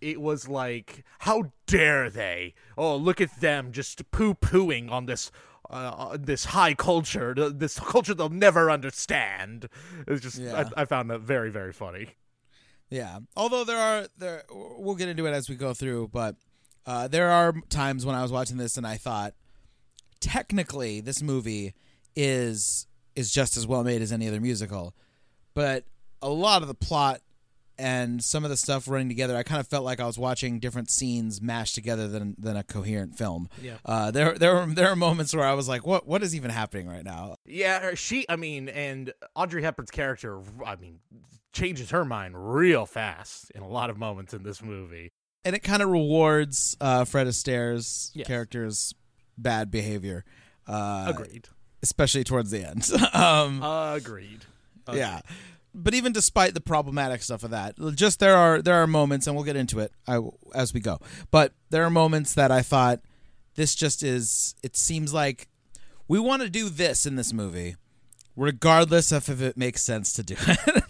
it 0.00 0.20
was 0.20 0.48
like, 0.48 1.04
how 1.20 1.52
dare 1.66 2.10
they? 2.10 2.54
Oh, 2.76 2.96
look 2.96 3.20
at 3.20 3.40
them 3.40 3.72
just 3.72 4.10
poo 4.10 4.34
pooing 4.34 4.90
on 4.90 5.06
this. 5.06 5.30
Uh, 5.70 6.16
this 6.18 6.46
high 6.46 6.72
culture, 6.72 7.34
this 7.34 7.78
culture 7.78 8.14
they'll 8.14 8.30
never 8.30 8.70
understand. 8.70 9.68
It's 10.06 10.22
just, 10.22 10.38
Yeah. 10.38 10.70
I, 10.76 10.82
I 10.82 10.84
found 10.86 11.10
that 11.10 11.18
very, 11.20 11.50
very 11.50 11.74
funny. 11.74 12.14
Yeah. 12.88 13.18
Although 13.36 13.64
there 13.64 13.76
are 13.78 14.06
there 14.16 14.44
we'll 14.50 14.94
get 14.94 15.10
into 15.10 15.26
it 15.26 15.32
as 15.32 15.46
we 15.50 15.56
go 15.56 15.74
through, 15.74 16.08
but 16.10 16.36
uh, 16.86 17.06
there 17.08 17.30
are 17.30 17.52
times 17.68 18.06
when 18.06 18.14
I 18.14 18.22
was 18.22 18.32
watching 18.32 18.56
this 18.56 18.78
and 18.78 18.86
I 18.86 18.96
thought 18.96 19.34
technically 20.20 21.00
this 21.00 21.22
movie 21.22 21.74
is 22.16 22.86
is 23.14 23.30
just 23.30 23.56
as 23.56 23.66
well 23.66 23.84
made 23.84 24.00
as 24.00 24.10
any 24.12 24.26
other 24.26 24.40
musical. 24.40 24.94
But 25.54 25.84
a 26.22 26.30
lot 26.30 26.62
of 26.62 26.68
the 26.68 26.74
plot 26.74 27.20
and 27.78 28.22
some 28.22 28.44
of 28.44 28.50
the 28.50 28.56
stuff 28.56 28.88
running 28.88 29.08
together, 29.08 29.36
I 29.36 29.42
kind 29.42 29.60
of 29.60 29.68
felt 29.68 29.84
like 29.84 30.00
I 30.00 30.06
was 30.06 30.18
watching 30.18 30.58
different 30.58 30.90
scenes 30.90 31.40
mashed 31.40 31.74
together 31.74 32.08
than 32.08 32.34
than 32.38 32.56
a 32.56 32.62
coherent 32.64 33.16
film. 33.16 33.48
Yeah. 33.62 33.76
Uh, 33.84 34.10
there 34.10 34.34
there 34.38 34.54
were 34.54 34.66
there 34.66 34.88
are 34.90 34.96
moments 34.96 35.34
where 35.34 35.44
I 35.46 35.54
was 35.54 35.68
like, 35.68 35.86
what 35.86 36.06
what 36.06 36.22
is 36.22 36.34
even 36.34 36.50
happening 36.50 36.88
right 36.88 37.04
now? 37.04 37.36
Yeah, 37.44 37.94
she. 37.94 38.24
I 38.28 38.36
mean, 38.36 38.68
and 38.68 39.12
Audrey 39.34 39.62
Hepburn's 39.62 39.90
character. 39.90 40.40
I 40.66 40.76
mean, 40.76 40.98
changes 41.52 41.90
her 41.90 42.04
mind 42.04 42.34
real 42.52 42.84
fast 42.86 43.50
in 43.52 43.62
a 43.62 43.68
lot 43.68 43.90
of 43.90 43.98
moments 43.98 44.34
in 44.34 44.42
this 44.42 44.62
movie. 44.62 45.10
and 45.44 45.54
it 45.56 45.60
kind 45.62 45.82
of 45.82 45.88
rewards 45.88 46.76
uh, 46.80 47.04
Fred 47.04 47.26
Astaire's 47.26 48.10
Yes. 48.14 48.26
character's 48.26 48.94
bad 49.36 49.70
behavior. 49.70 50.24
Uh, 50.66 51.06
Agreed. 51.08 51.48
especially 51.82 52.22
towards 52.24 52.50
the 52.50 52.62
end. 52.68 52.90
um, 53.14 53.62
Agreed. 53.62 54.44
Agreed. 54.86 54.98
yeah, 55.00 55.20
but 55.82 55.94
even 55.94 56.12
despite 56.12 56.54
the 56.54 56.60
problematic 56.60 57.22
stuff 57.22 57.42
of 57.42 57.50
that, 57.50 57.74
just 57.94 58.20
there 58.20 58.36
are 58.36 58.60
there 58.60 58.74
are 58.74 58.86
moments, 58.86 59.26
and 59.26 59.36
we'll 59.36 59.44
get 59.44 59.56
into 59.56 59.78
it 59.78 59.92
I, 60.06 60.20
as 60.54 60.74
we 60.74 60.80
go. 60.80 60.98
But 61.30 61.52
there 61.70 61.84
are 61.84 61.90
moments 61.90 62.34
that 62.34 62.50
I 62.50 62.62
thought 62.62 63.00
this 63.54 63.74
just 63.74 64.02
is. 64.02 64.54
It 64.62 64.76
seems 64.76 65.14
like 65.14 65.48
we 66.08 66.18
want 66.18 66.42
to 66.42 66.50
do 66.50 66.68
this 66.68 67.06
in 67.06 67.16
this 67.16 67.32
movie, 67.32 67.76
regardless 68.36 69.12
of 69.12 69.28
if 69.28 69.40
it 69.40 69.56
makes 69.56 69.82
sense 69.82 70.12
to 70.14 70.22
do 70.22 70.36
it. 70.46 70.84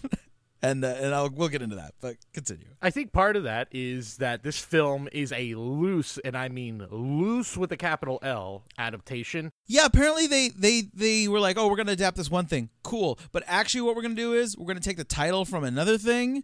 And 0.61 0.83
uh, 0.83 0.87
and 0.87 1.13
I'll, 1.13 1.29
we'll 1.29 1.49
get 1.49 1.61
into 1.61 1.75
that. 1.75 1.93
But 2.01 2.17
continue. 2.33 2.67
I 2.81 2.89
think 2.89 3.11
part 3.11 3.35
of 3.35 3.43
that 3.43 3.67
is 3.71 4.17
that 4.17 4.43
this 4.43 4.59
film 4.59 5.07
is 5.11 5.31
a 5.31 5.55
loose, 5.55 6.17
and 6.19 6.37
I 6.37 6.49
mean 6.49 6.85
loose 6.91 7.57
with 7.57 7.71
a 7.71 7.77
capital 7.77 8.19
L, 8.21 8.63
adaptation. 8.77 9.51
Yeah, 9.67 9.85
apparently 9.85 10.27
they 10.27 10.49
they 10.49 10.83
they 10.93 11.27
were 11.27 11.39
like, 11.39 11.57
"Oh, 11.57 11.67
we're 11.67 11.75
going 11.75 11.87
to 11.87 11.93
adapt 11.93 12.17
this 12.17 12.31
one 12.31 12.45
thing. 12.45 12.69
Cool." 12.83 13.19
But 13.31 13.43
actually 13.47 13.81
what 13.81 13.95
we're 13.95 14.01
going 14.01 14.15
to 14.15 14.21
do 14.21 14.33
is 14.33 14.57
we're 14.57 14.65
going 14.65 14.77
to 14.77 14.87
take 14.87 14.97
the 14.97 15.03
title 15.03 15.45
from 15.45 15.63
another 15.63 15.97
thing 15.97 16.43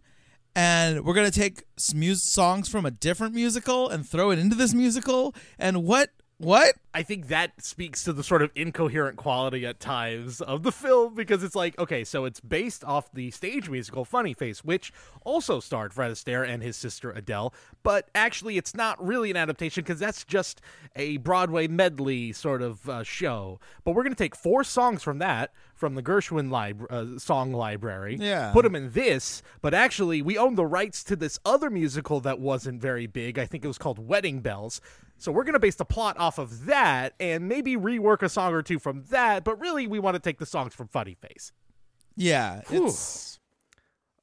and 0.56 1.04
we're 1.04 1.12
going 1.12 1.30
to 1.30 1.38
take 1.38 1.64
mus- 1.94 2.22
songs 2.22 2.66
from 2.66 2.86
a 2.86 2.90
different 2.90 3.34
musical 3.34 3.90
and 3.90 4.08
throw 4.08 4.30
it 4.30 4.38
into 4.38 4.56
this 4.56 4.72
musical. 4.72 5.34
And 5.58 5.84
what 5.84 6.10
what? 6.38 6.74
I 6.92 7.02
think 7.02 7.28
that 7.28 7.62
speaks 7.64 8.04
to 8.04 8.12
the 8.12 8.22
sort 8.22 8.40
of 8.42 8.50
incoherent 8.54 9.16
quality 9.16 9.64
at 9.66 9.80
times 9.80 10.40
of 10.40 10.62
the 10.62 10.72
film 10.72 11.14
because 11.14 11.42
it's 11.42 11.54
like, 11.54 11.78
okay, 11.78 12.04
so 12.04 12.24
it's 12.24 12.40
based 12.40 12.84
off 12.84 13.10
the 13.12 13.30
stage 13.30 13.68
musical 13.68 14.04
Funny 14.04 14.32
Face, 14.34 14.64
which 14.64 14.92
also 15.24 15.60
starred 15.60 15.92
Fred 15.92 16.10
Astaire 16.10 16.46
and 16.48 16.62
his 16.62 16.76
sister 16.76 17.10
Adele, 17.10 17.52
but 17.82 18.08
actually 18.14 18.56
it's 18.58 18.74
not 18.74 19.02
really 19.04 19.30
an 19.30 19.36
adaptation 19.36 19.82
because 19.84 19.98
that's 20.00 20.24
just 20.24 20.60
a 20.94 21.16
Broadway 21.18 21.68
medley 21.68 22.32
sort 22.32 22.62
of 22.62 22.88
uh, 22.88 23.02
show. 23.02 23.58
But 23.84 23.92
we're 23.94 24.02
going 24.02 24.14
to 24.14 24.22
take 24.22 24.36
four 24.36 24.64
songs 24.64 25.02
from 25.02 25.18
that, 25.18 25.52
from 25.74 25.94
the 25.94 26.02
Gershwin 26.02 26.50
lib- 26.50 26.86
uh, 26.90 27.18
song 27.18 27.52
library, 27.52 28.16
Yeah. 28.20 28.52
put 28.52 28.62
them 28.64 28.74
in 28.76 28.92
this, 28.92 29.42
but 29.60 29.74
actually 29.74 30.22
we 30.22 30.38
own 30.38 30.54
the 30.54 30.66
rights 30.66 31.04
to 31.04 31.16
this 31.16 31.38
other 31.44 31.68
musical 31.70 32.20
that 32.20 32.40
wasn't 32.40 32.80
very 32.80 33.06
big. 33.06 33.38
I 33.38 33.44
think 33.46 33.64
it 33.64 33.68
was 33.68 33.78
called 33.78 33.98
Wedding 33.98 34.40
Bells. 34.40 34.80
So 35.18 35.32
we're 35.32 35.44
going 35.44 35.54
to 35.54 35.58
base 35.60 35.76
the 35.76 35.84
plot 35.84 36.16
off 36.18 36.38
of 36.38 36.66
that 36.66 37.14
and 37.18 37.48
maybe 37.48 37.76
rework 37.76 38.22
a 38.22 38.28
song 38.28 38.52
or 38.52 38.62
two 38.62 38.78
from 38.78 39.04
that, 39.10 39.44
but 39.44 39.58
really 39.58 39.86
we 39.86 39.98
want 39.98 40.14
to 40.14 40.20
take 40.20 40.38
the 40.38 40.46
songs 40.46 40.74
from 40.74 40.88
Funny 40.88 41.14
Face. 41.14 41.52
Yeah, 42.16 42.62
Whew. 42.68 42.86
it's 42.88 43.38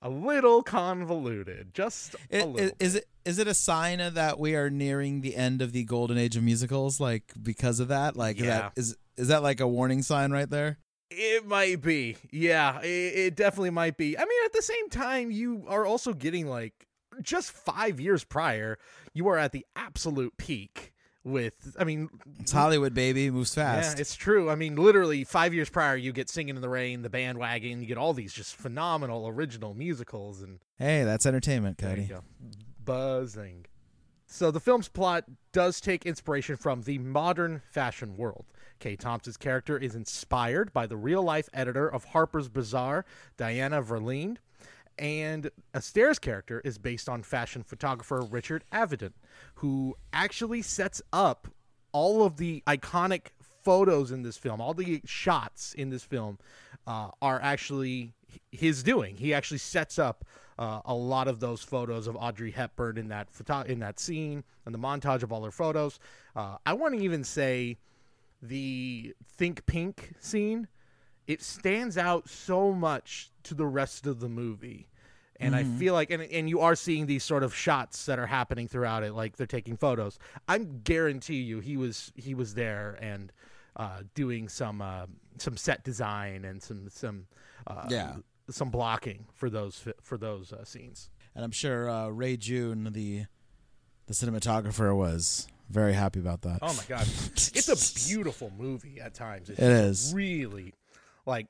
A 0.01 0.09
little 0.09 0.61
convoluted, 0.63 1.73
just 1.73 2.15
a 2.15 2.17
it, 2.29 2.45
little. 2.47 2.57
it, 2.59 2.75
is 2.79 2.95
it 2.95 3.05
is 3.25 3.39
it 3.39 3.47
a 3.47 3.53
sign 3.53 4.01
of 4.01 4.15
that 4.15 4.37
we 4.37 4.53
are 4.55 4.69
nearing 4.69 5.21
the 5.21 5.35
end 5.35 5.61
of 5.61 5.71
the 5.71 5.83
golden 5.85 6.17
age 6.17 6.35
of 6.35 6.43
musicals 6.43 6.99
like 6.99 7.31
because 7.41 7.79
of 7.79 7.87
that? 7.87 8.15
Like 8.15 8.37
is 8.37 8.43
Yeah. 8.45 8.59
that 8.59 8.73
is 8.75 8.95
is 9.17 9.27
that 9.29 9.43
like 9.43 9.59
a 9.59 9.67
warning 9.67 10.01
sign 10.01 10.31
right 10.31 10.49
there? 10.49 10.77
It 11.09 11.45
might 11.47 11.81
be. 11.81 12.17
Yeah, 12.31 12.79
it, 12.81 12.87
it 12.87 13.35
definitely 13.35 13.69
might 13.69 13.97
be. 13.97 14.17
I 14.17 14.21
mean, 14.21 14.45
at 14.45 14.53
the 14.53 14.63
same 14.63 14.89
time, 14.89 15.29
you 15.31 15.63
are 15.67 15.85
also 15.85 16.13
getting 16.13 16.47
like 16.47 16.87
just 17.21 17.51
five 17.51 17.99
years 17.99 18.23
prior, 18.23 18.77
you 19.13 19.27
are 19.27 19.37
at 19.37 19.51
the 19.51 19.65
absolute 19.75 20.37
peak 20.37 20.93
with, 21.23 21.75
I 21.79 21.85
mean, 21.85 22.09
It's 22.39 22.51
Hollywood 22.51 22.93
baby 22.93 23.31
moves 23.31 23.55
fast. 23.55 23.95
Yeah, 23.97 24.01
it's 24.01 24.15
true. 24.15 24.49
I 24.49 24.55
mean, 24.55 24.75
literally 24.75 25.23
five 25.23 25.53
years 25.53 25.69
prior, 25.69 25.95
you 25.95 26.11
get 26.11 26.29
Singing 26.29 26.55
in 26.55 26.61
the 26.61 26.69
Rain, 26.69 27.01
The 27.01 27.09
Bandwagon, 27.09 27.81
you 27.81 27.87
get 27.87 27.97
all 27.97 28.13
these 28.13 28.33
just 28.33 28.55
phenomenal 28.55 29.27
original 29.27 29.73
musicals, 29.73 30.41
and 30.41 30.59
hey, 30.77 31.03
that's 31.03 31.25
entertainment, 31.25 31.77
Cody. 31.77 32.11
Buzzing. 32.83 33.65
So 34.25 34.51
the 34.51 34.59
film's 34.59 34.89
plot 34.89 35.25
does 35.51 35.79
take 35.79 36.05
inspiration 36.05 36.57
from 36.57 36.81
the 36.81 36.97
modern 36.97 37.61
fashion 37.71 38.17
world. 38.17 38.45
Kay 38.79 38.95
Thompson's 38.95 39.37
character 39.37 39.77
is 39.77 39.95
inspired 39.95 40.73
by 40.73 40.87
the 40.87 40.97
real-life 40.97 41.47
editor 41.53 41.87
of 41.87 42.05
Harper's 42.05 42.49
Bazaar, 42.49 43.05
Diana 43.37 43.81
Vreeland, 43.81 44.37
and 44.97 45.49
Astaire's 45.73 46.19
character 46.19 46.61
is 46.63 46.77
based 46.77 47.09
on 47.09 47.23
fashion 47.23 47.63
photographer 47.63 48.21
Richard 48.21 48.63
Avedon, 48.71 49.13
who 49.55 49.95
actually 50.11 50.61
sets 50.61 51.01
up 51.11 51.47
all 51.91 52.23
of 52.25 52.37
the 52.37 52.63
iconic 52.67 53.27
photos 53.63 54.11
in 54.11 54.23
this 54.23 54.37
film, 54.37 54.59
all 54.59 54.73
the 54.73 55.01
shots 55.05 55.73
in 55.73 55.89
this 55.89 56.03
film, 56.03 56.37
uh, 56.85 57.09
are 57.21 57.39
actually 57.41 58.11
his 58.51 58.83
doing. 58.83 59.17
He 59.17 59.33
actually 59.33 59.59
sets 59.59 59.97
up 59.97 60.25
uh, 60.59 60.81
a 60.85 60.93
lot 60.93 61.27
of 61.27 61.39
those 61.39 61.61
photos 61.61 62.07
of 62.07 62.15
Audrey 62.15 62.51
Hepburn 62.51 62.97
in 62.97 63.07
that 63.09 63.29
photo- 63.31 63.61
in 63.61 63.79
that 63.79 63.99
scene 63.99 64.43
and 64.65 64.73
the 64.73 64.79
montage 64.79 65.23
of 65.23 65.31
all 65.31 65.43
her 65.43 65.51
photos. 65.51 65.99
Uh, 66.35 66.57
I 66.65 66.73
want 66.73 66.95
to 66.95 67.03
even 67.03 67.23
say 67.23 67.77
the 68.41 69.15
Think 69.25 69.65
Pink 69.65 70.13
scene. 70.19 70.67
It 71.27 71.41
stands 71.41 71.97
out 71.97 72.27
so 72.29 72.73
much 72.73 73.31
to 73.43 73.53
the 73.53 73.65
rest 73.65 74.05
of 74.07 74.19
the 74.19 74.29
movie. 74.29 74.87
And 75.39 75.55
I 75.55 75.63
feel 75.65 75.93
like, 75.93 76.09
and, 76.09 76.23
and 76.23 76.47
you 76.47 76.61
are 76.61 76.73
seeing 76.75 77.05
these 77.05 77.23
sort 77.23 77.43
of 77.43 77.53
shots 77.53 78.05
that 78.05 78.17
are 78.17 78.27
happening 78.27 78.69
throughout 78.69 79.03
it, 79.03 79.13
like 79.13 79.35
they're 79.35 79.45
taking 79.47 79.75
photos. 79.75 80.17
I 80.47 80.59
guarantee 80.59 81.41
you, 81.41 81.59
he 81.59 81.75
was 81.75 82.13
he 82.15 82.33
was 82.33 82.53
there 82.53 82.97
and 83.01 83.29
uh, 83.75 84.03
doing 84.15 84.47
some 84.47 84.81
uh, 84.81 85.07
some 85.39 85.57
set 85.57 85.83
design 85.83 86.45
and 86.45 86.63
some 86.63 86.87
some 86.89 87.25
uh, 87.67 87.87
Yeah. 87.89 88.15
some 88.49 88.69
blocking 88.69 89.25
for 89.33 89.49
those 89.49 89.85
for 90.01 90.17
those 90.17 90.53
uh, 90.53 90.63
scenes. 90.63 91.09
And 91.35 91.43
I'm 91.43 91.51
sure 91.51 91.89
uh, 91.89 92.07
Ray 92.07 92.37
June, 92.37 92.89
the 92.93 93.25
the 94.05 94.13
cinematographer, 94.13 94.95
was 94.95 95.47
very 95.69 95.93
happy 95.93 96.19
about 96.19 96.43
that. 96.43 96.59
Oh 96.61 96.73
my 96.73 96.83
god, 96.87 97.01
it's 97.33 97.67
a 97.67 98.07
beautiful 98.07 98.49
movie 98.57 99.01
at 99.01 99.13
times. 99.13 99.49
It's 99.49 99.59
It 99.59 99.71
is. 99.71 100.13
really 100.15 100.73
like 101.25 101.47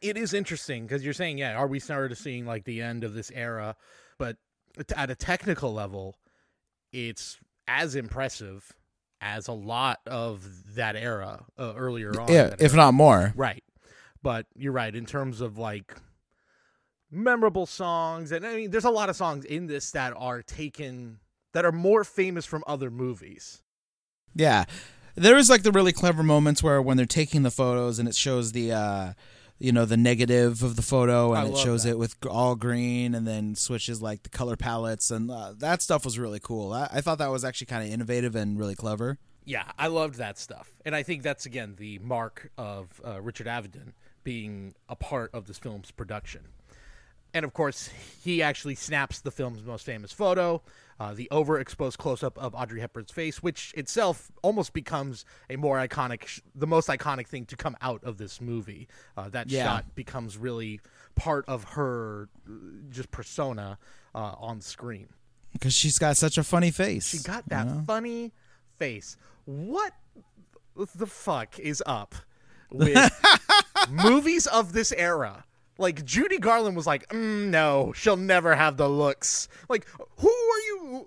it 0.00 0.16
is 0.16 0.34
interesting 0.34 0.84
because 0.84 1.04
you're 1.04 1.14
saying, 1.14 1.38
yeah, 1.38 1.54
are 1.54 1.66
we 1.66 1.78
started 1.78 2.16
seeing 2.16 2.46
like 2.46 2.64
the 2.64 2.82
end 2.82 3.04
of 3.04 3.14
this 3.14 3.30
era? 3.34 3.76
But 4.18 4.36
at 4.96 5.10
a 5.10 5.14
technical 5.14 5.72
level, 5.72 6.16
it's 6.92 7.38
as 7.68 7.94
impressive 7.94 8.72
as 9.20 9.46
a 9.46 9.52
lot 9.52 10.00
of 10.06 10.74
that 10.74 10.96
era 10.96 11.44
uh, 11.58 11.74
earlier 11.76 12.12
on. 12.20 12.28
yeah, 12.28 12.54
if 12.58 12.74
not 12.74 12.92
more. 12.94 13.32
Right. 13.36 13.62
But 14.22 14.46
you're 14.56 14.72
right 14.72 14.94
in 14.94 15.06
terms 15.06 15.40
of 15.40 15.58
like 15.58 15.94
memorable 17.10 17.66
songs 17.66 18.32
and 18.32 18.46
I 18.46 18.56
mean 18.56 18.70
there's 18.70 18.86
a 18.86 18.90
lot 18.90 19.10
of 19.10 19.16
songs 19.16 19.44
in 19.44 19.66
this 19.66 19.90
that 19.90 20.14
are 20.16 20.40
taken 20.40 21.18
that 21.52 21.66
are 21.66 21.72
more 21.72 22.04
famous 22.04 22.46
from 22.46 22.64
other 22.66 22.90
movies. 22.90 23.62
Yeah, 24.34 24.64
there 25.14 25.36
is 25.36 25.50
like 25.50 25.62
the 25.62 25.72
really 25.72 25.92
clever 25.92 26.22
moments 26.22 26.62
where 26.62 26.80
when 26.80 26.96
they're 26.96 27.06
taking 27.06 27.42
the 27.42 27.50
photos 27.50 27.98
and 27.98 28.08
it 28.08 28.14
shows 28.14 28.52
the. 28.52 28.72
Uh, 28.72 29.12
you 29.58 29.70
know 29.70 29.84
the 29.84 29.96
negative 29.96 30.64
of 30.64 30.74
the 30.74 30.82
photo, 30.82 31.34
I 31.34 31.44
and 31.44 31.54
it 31.54 31.56
shows 31.56 31.84
that. 31.84 31.90
it 31.90 31.98
with 31.98 32.16
all 32.28 32.56
green, 32.56 33.14
and 33.14 33.28
then 33.28 33.54
switches 33.54 34.02
like 34.02 34.24
the 34.24 34.28
color 34.28 34.56
palettes, 34.56 35.12
and 35.12 35.30
uh, 35.30 35.52
that 35.58 35.82
stuff 35.82 36.04
was 36.04 36.18
really 36.18 36.40
cool. 36.40 36.72
I, 36.72 36.88
I 36.94 37.00
thought 37.00 37.18
that 37.18 37.30
was 37.30 37.44
actually 37.44 37.68
kind 37.68 37.86
of 37.86 37.92
innovative 37.92 38.34
and 38.34 38.58
really 38.58 38.74
clever. 38.74 39.18
Yeah, 39.44 39.70
I 39.78 39.86
loved 39.86 40.16
that 40.16 40.38
stuff. 40.38 40.74
And 40.84 40.94
I 40.94 41.02
think 41.02 41.22
that's 41.22 41.46
again 41.46 41.74
the 41.76 41.98
mark 42.00 42.50
of 42.58 43.00
uh, 43.06 43.20
Richard 43.20 43.46
Avedon 43.46 43.92
being 44.24 44.74
a 44.88 44.96
part 44.96 45.30
of 45.32 45.46
this 45.46 45.58
film's 45.58 45.90
production. 45.90 46.42
And 47.34 47.44
of 47.46 47.52
course, 47.54 47.88
he 48.22 48.42
actually 48.42 48.74
snaps 48.74 49.20
the 49.20 49.30
film's 49.30 49.62
most 49.62 49.86
famous 49.86 50.12
photo, 50.12 50.60
uh, 51.00 51.14
the 51.14 51.28
overexposed 51.32 51.96
close-up 51.96 52.36
of 52.36 52.54
Audrey 52.54 52.80
Hepburn's 52.80 53.10
face, 53.10 53.42
which 53.42 53.72
itself 53.74 54.30
almost 54.42 54.74
becomes 54.74 55.24
a 55.48 55.56
more 55.56 55.78
iconic, 55.78 56.26
sh- 56.26 56.40
the 56.54 56.66
most 56.66 56.88
iconic 56.88 57.26
thing 57.26 57.46
to 57.46 57.56
come 57.56 57.74
out 57.80 58.04
of 58.04 58.18
this 58.18 58.40
movie. 58.40 58.86
Uh, 59.16 59.30
that 59.30 59.48
Yeah. 59.50 59.64
shot 59.64 59.94
becomes 59.94 60.36
really 60.36 60.80
part 61.14 61.44
of 61.48 61.64
her 61.64 62.28
uh, 62.46 62.52
just 62.90 63.10
persona 63.10 63.78
uh, 64.14 64.34
on 64.38 64.60
screen. 64.60 65.08
because 65.54 65.72
she's 65.74 65.98
got 65.98 66.16
such 66.18 66.36
a 66.36 66.44
funny 66.44 66.70
face. 66.70 67.08
She 67.08 67.18
got 67.18 67.36
you 67.38 67.42
that 67.48 67.66
know? 67.66 67.82
funny 67.86 68.32
face. 68.78 69.16
What 69.46 69.94
the 70.96 71.06
fuck 71.06 71.58
is 71.58 71.82
up 71.86 72.14
with 72.70 73.10
movies 73.90 74.46
of 74.46 74.72
this 74.74 74.92
era? 74.92 75.44
Like 75.78 76.04
Judy 76.04 76.38
Garland 76.38 76.76
was 76.76 76.86
like, 76.86 77.08
mm, 77.08 77.46
no, 77.48 77.92
she'll 77.94 78.16
never 78.16 78.54
have 78.54 78.76
the 78.76 78.88
looks. 78.88 79.48
Like, 79.68 79.86
who 80.18 80.28
are 80.28 80.60
you? 80.66 81.06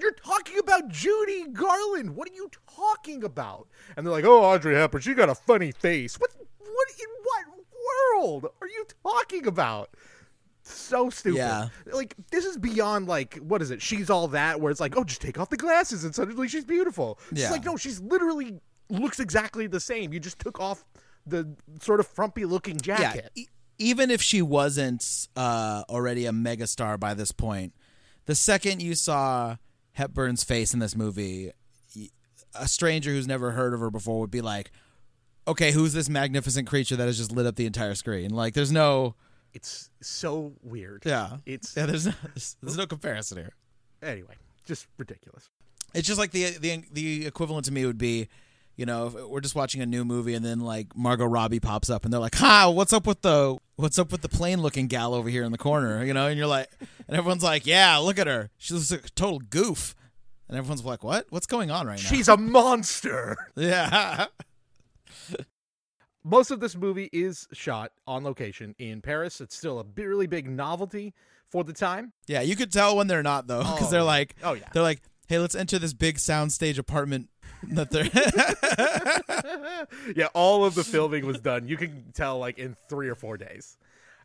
You're 0.00 0.12
talking 0.12 0.58
about 0.58 0.88
Judy 0.88 1.46
Garland. 1.52 2.16
What 2.16 2.30
are 2.30 2.34
you 2.34 2.50
talking 2.74 3.24
about? 3.24 3.68
And 3.96 4.06
they're 4.06 4.12
like, 4.12 4.24
oh, 4.24 4.42
Audrey 4.44 4.74
Hepburn, 4.74 5.00
she 5.02 5.14
got 5.14 5.28
a 5.28 5.34
funny 5.34 5.72
face. 5.72 6.18
What? 6.18 6.30
What 6.58 6.88
in 6.98 7.06
what 7.22 7.64
world 8.20 8.46
are 8.60 8.66
you 8.68 8.86
talking 9.02 9.46
about? 9.46 9.90
So 10.62 11.10
stupid. 11.10 11.36
Yeah. 11.38 11.68
Like 11.92 12.14
this 12.30 12.44
is 12.46 12.56
beyond 12.56 13.06
like 13.06 13.36
what 13.36 13.60
is 13.62 13.70
it? 13.70 13.82
She's 13.82 14.08
all 14.10 14.28
that 14.28 14.60
where 14.60 14.70
it's 14.70 14.80
like, 14.80 14.96
oh, 14.96 15.04
just 15.04 15.20
take 15.20 15.38
off 15.38 15.50
the 15.50 15.56
glasses 15.58 16.04
and 16.04 16.14
suddenly 16.14 16.48
she's 16.48 16.64
beautiful. 16.64 17.18
It's 17.30 17.42
Yeah. 17.42 17.50
like 17.50 17.64
no, 17.64 17.76
she's 17.76 18.00
literally 18.00 18.60
looks 18.88 19.20
exactly 19.20 19.66
the 19.66 19.80
same. 19.80 20.12
You 20.12 20.20
just 20.20 20.38
took 20.38 20.60
off 20.60 20.84
the 21.26 21.54
sort 21.82 22.00
of 22.00 22.06
frumpy 22.06 22.44
looking 22.46 22.78
jacket. 22.80 23.30
Yeah, 23.34 23.44
even 23.78 24.10
if 24.10 24.20
she 24.22 24.40
wasn't 24.42 25.28
uh, 25.36 25.82
already 25.88 26.26
a 26.26 26.32
megastar 26.32 26.98
by 26.98 27.14
this 27.14 27.32
point, 27.32 27.72
the 28.26 28.34
second 28.34 28.82
you 28.82 28.94
saw 28.94 29.56
Hepburn's 29.92 30.44
face 30.44 30.72
in 30.74 30.80
this 30.80 30.96
movie, 30.96 31.50
a 32.54 32.68
stranger 32.68 33.10
who's 33.10 33.26
never 33.26 33.50
heard 33.52 33.74
of 33.74 33.80
her 33.80 33.90
before 33.90 34.20
would 34.20 34.30
be 34.30 34.40
like, 34.40 34.70
"Okay, 35.48 35.72
who's 35.72 35.92
this 35.92 36.08
magnificent 36.08 36.66
creature 36.68 36.96
that 36.96 37.06
has 37.06 37.18
just 37.18 37.32
lit 37.32 37.46
up 37.46 37.56
the 37.56 37.66
entire 37.66 37.94
screen?" 37.94 38.30
Like, 38.30 38.54
there's 38.54 38.72
no, 38.72 39.14
It's 39.52 39.90
so 40.00 40.52
weird. 40.62 41.02
yeah, 41.04 41.38
It's 41.46 41.76
yeah, 41.76 41.86
there's 41.86 42.06
no, 42.06 42.12
there's, 42.24 42.56
there's 42.62 42.76
no 42.76 42.86
comparison 42.86 43.38
here. 43.38 43.52
anyway, 44.02 44.34
just 44.66 44.86
ridiculous. 44.98 45.48
It's 45.94 46.06
just 46.08 46.18
like 46.18 46.30
the 46.32 46.58
the 46.58 46.82
the 46.92 47.26
equivalent 47.26 47.64
to 47.66 47.72
me 47.72 47.84
would 47.86 47.98
be, 47.98 48.28
you 48.76 48.86
know, 48.86 49.06
if 49.06 49.14
we're 49.14 49.40
just 49.40 49.54
watching 49.54 49.80
a 49.80 49.86
new 49.86 50.04
movie 50.04 50.34
and 50.34 50.44
then 50.44 50.60
like 50.60 50.96
Margot 50.96 51.26
Robbie 51.26 51.60
pops 51.60 51.88
up 51.90 52.04
and 52.04 52.12
they're 52.12 52.20
like, 52.20 52.34
"Ha, 52.36 52.68
what's 52.70 52.92
up 52.92 53.06
with 53.06 53.22
the 53.22 53.56
what's 53.76 53.98
up 53.98 54.10
with 54.12 54.22
the 54.22 54.28
plain 54.28 54.60
looking 54.62 54.86
gal 54.88 55.14
over 55.14 55.28
here 55.28 55.44
in 55.44 55.52
the 55.52 55.58
corner?" 55.58 56.04
You 56.04 56.12
know, 56.14 56.26
and 56.26 56.36
you're 56.38 56.46
like, 56.46 56.68
and 57.06 57.16
everyone's 57.16 57.42
like, 57.44 57.66
"Yeah, 57.66 57.96
look 57.98 58.18
at 58.18 58.26
her. 58.26 58.50
She's 58.58 58.90
a 58.92 58.98
total 58.98 59.38
goof." 59.38 59.94
And 60.48 60.58
everyone's 60.58 60.84
like, 60.84 61.02
"What? 61.04 61.26
What's 61.30 61.46
going 61.46 61.70
on 61.70 61.86
right 61.86 61.98
now?" 62.02 62.08
She's 62.08 62.28
a 62.28 62.36
monster. 62.36 63.36
yeah. 63.56 64.26
Most 66.26 66.50
of 66.50 66.58
this 66.60 66.74
movie 66.74 67.10
is 67.12 67.46
shot 67.52 67.92
on 68.06 68.24
location 68.24 68.74
in 68.78 69.02
Paris. 69.02 69.40
It's 69.42 69.54
still 69.56 69.78
a 69.78 69.84
really 69.94 70.26
big 70.26 70.48
novelty 70.48 71.12
for 71.50 71.64
the 71.64 71.72
time. 71.74 72.12
yeah, 72.26 72.40
you 72.40 72.56
could 72.56 72.72
tell 72.72 72.96
when 72.96 73.06
they're 73.06 73.22
not 73.22 73.46
though 73.46 73.58
because 73.62 73.88
Oh, 73.88 73.90
they're 73.90 74.02
like, 74.02 74.34
oh, 74.42 74.54
yeah. 74.54 74.68
they're 74.72 74.82
like, 74.82 75.02
"Hey, 75.28 75.38
let's 75.38 75.54
enter 75.54 75.78
this 75.78 75.92
big 75.92 76.16
soundstage 76.16 76.78
apartment 76.78 77.28
that 77.70 77.90
they're." 77.90 78.04
yeah, 80.16 80.28
all 80.34 80.64
of 80.64 80.74
the 80.74 80.84
filming 80.84 81.26
was 81.26 81.40
done. 81.40 81.68
You 81.68 81.76
can 81.76 82.12
tell 82.14 82.38
like 82.38 82.58
in 82.58 82.76
three 82.88 83.08
or 83.08 83.14
four 83.14 83.36
days, 83.36 83.76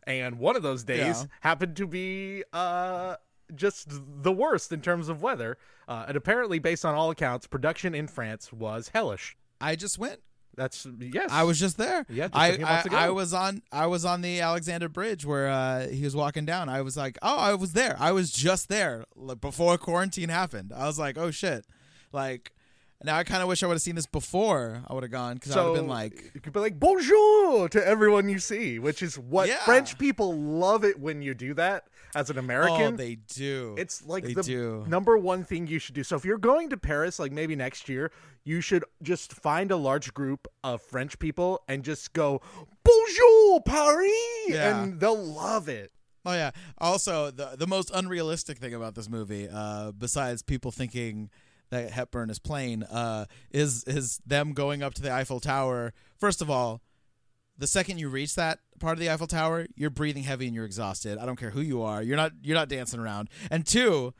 and 0.06 0.38
one 0.38 0.56
of 0.56 0.62
those 0.62 0.84
days 0.84 1.22
Yeah. 1.22 1.24
happened 1.40 1.76
to 1.76 1.86
be 1.86 2.44
uh, 2.52 3.16
just 3.54 3.88
the 4.22 4.32
worst 4.32 4.72
in 4.72 4.80
terms 4.80 5.08
of 5.08 5.22
weather. 5.22 5.58
Uh, 5.88 6.04
and 6.08 6.16
apparently, 6.16 6.58
based 6.58 6.84
on 6.84 6.94
all 6.94 7.10
accounts, 7.10 7.46
production 7.46 7.94
in 7.94 8.06
France 8.06 8.52
was 8.52 8.88
hellish. 8.88 9.36
I 9.60 9.76
just 9.76 9.98
went. 9.98 10.20
That's 10.56 10.86
yes. 10.98 11.30
I 11.32 11.44
was 11.44 11.58
just 11.58 11.78
there. 11.78 12.04
Yeah, 12.08 12.26
just 12.28 12.36
I, 12.36 12.46
I, 12.48 12.80
ago. 12.80 12.96
I 12.96 13.10
was 13.10 13.32
on 13.32 13.62
I 13.72 13.86
was 13.86 14.04
on 14.04 14.20
the 14.20 14.40
Alexander 14.40 14.88
Bridge 14.88 15.24
where 15.24 15.48
uh, 15.48 15.88
he 15.88 16.04
was 16.04 16.14
walking 16.14 16.44
down. 16.44 16.68
I 16.68 16.82
was 16.82 16.96
like, 16.96 17.18
oh, 17.22 17.38
I 17.38 17.54
was 17.54 17.72
there. 17.72 17.96
I 17.98 18.12
was 18.12 18.30
just 18.30 18.68
there 18.68 19.04
like, 19.16 19.40
before 19.40 19.78
quarantine 19.78 20.28
happened. 20.28 20.72
I 20.74 20.86
was 20.86 20.98
like, 20.98 21.16
oh 21.18 21.30
shit, 21.30 21.66
like. 22.12 22.52
Now 23.02 23.16
I 23.16 23.24
kind 23.24 23.40
of 23.42 23.48
wish 23.48 23.62
I 23.62 23.66
would 23.66 23.74
have 23.74 23.82
seen 23.82 23.94
this 23.94 24.06
before 24.06 24.82
I 24.86 24.92
would 24.92 25.02
have 25.04 25.10
gone 25.12 25.34
because 25.34 25.56
I 25.56 25.60
would 25.64 25.76
have 25.76 25.84
been 25.84 25.88
like, 25.88 26.32
you 26.34 26.40
could 26.40 26.52
be 26.52 26.60
like 26.60 26.78
bonjour 26.78 27.68
to 27.70 27.86
everyone 27.86 28.28
you 28.28 28.38
see, 28.38 28.78
which 28.78 29.02
is 29.02 29.18
what 29.18 29.48
Yeah. 29.48 29.56
French 29.64 29.98
people 29.98 30.36
love 30.36 30.84
it 30.84 31.00
when 31.00 31.22
you 31.22 31.32
do 31.32 31.54
that 31.54 31.84
as 32.14 32.28
an 32.28 32.36
American. 32.36 32.94
oh, 32.94 32.96
they 32.96 33.14
do. 33.14 33.74
It's 33.78 34.04
like 34.04 34.24
They 34.24 34.34
the 34.34 34.42
do. 34.42 34.84
number 34.86 35.16
one 35.16 35.44
thing 35.44 35.66
you 35.66 35.78
should 35.78 35.94
do. 35.94 36.04
So 36.04 36.14
if 36.16 36.24
you're 36.26 36.36
going 36.38 36.68
to 36.70 36.76
Paris, 36.76 37.18
like 37.18 37.32
maybe 37.32 37.56
next 37.56 37.88
year, 37.88 38.10
you 38.44 38.60
should 38.60 38.84
just 39.02 39.32
find 39.32 39.70
a 39.70 39.76
large 39.76 40.12
group 40.12 40.46
of 40.62 40.82
French 40.82 41.18
people 41.18 41.62
and 41.68 41.82
just 41.82 42.12
go 42.12 42.42
"Bonjour, 42.84 43.60
Paris," 43.62 44.10
Yeah. 44.48 44.82
and 44.82 45.00
they'll 45.00 45.16
love 45.16 45.68
it. 45.68 45.92
Oh 46.26 46.34
yeah. 46.34 46.50
Also, 46.78 47.30
the 47.30 47.54
the 47.56 47.66
most 47.66 47.90
unrealistic 47.94 48.58
thing 48.58 48.74
about 48.74 48.94
this 48.94 49.08
movie, 49.08 49.48
uh, 49.50 49.92
besides 49.92 50.42
people 50.42 50.70
thinking 50.70 51.30
that 51.70 51.90
Hepburn 51.90 52.30
is 52.30 52.38
playing 52.38 52.82
uh, 52.84 53.26
is 53.50 53.84
is 53.84 54.20
them 54.26 54.52
going 54.52 54.82
up 54.82 54.94
to 54.94 55.02
the 55.02 55.12
Eiffel 55.12 55.40
Tower. 55.40 55.92
First 56.18 56.42
of 56.42 56.50
all, 56.50 56.80
the 57.58 57.66
second 57.66 57.98
you 57.98 58.08
reach 58.08 58.34
that 58.34 58.60
part 58.78 58.94
of 58.94 59.00
the 59.00 59.10
Eiffel 59.10 59.26
Tower, 59.26 59.66
you're 59.76 59.90
breathing 59.90 60.22
heavy 60.22 60.46
and 60.46 60.54
you're 60.54 60.64
exhausted. 60.64 61.18
I 61.18 61.26
don't 61.26 61.36
care 61.36 61.50
who 61.50 61.60
you 61.60 61.82
are. 61.82 62.02
You're 62.02 62.16
not 62.16 62.32
you're 62.42 62.56
not 62.56 62.68
dancing 62.68 63.00
around. 63.00 63.30
And 63.50 63.66
two, 63.66 64.14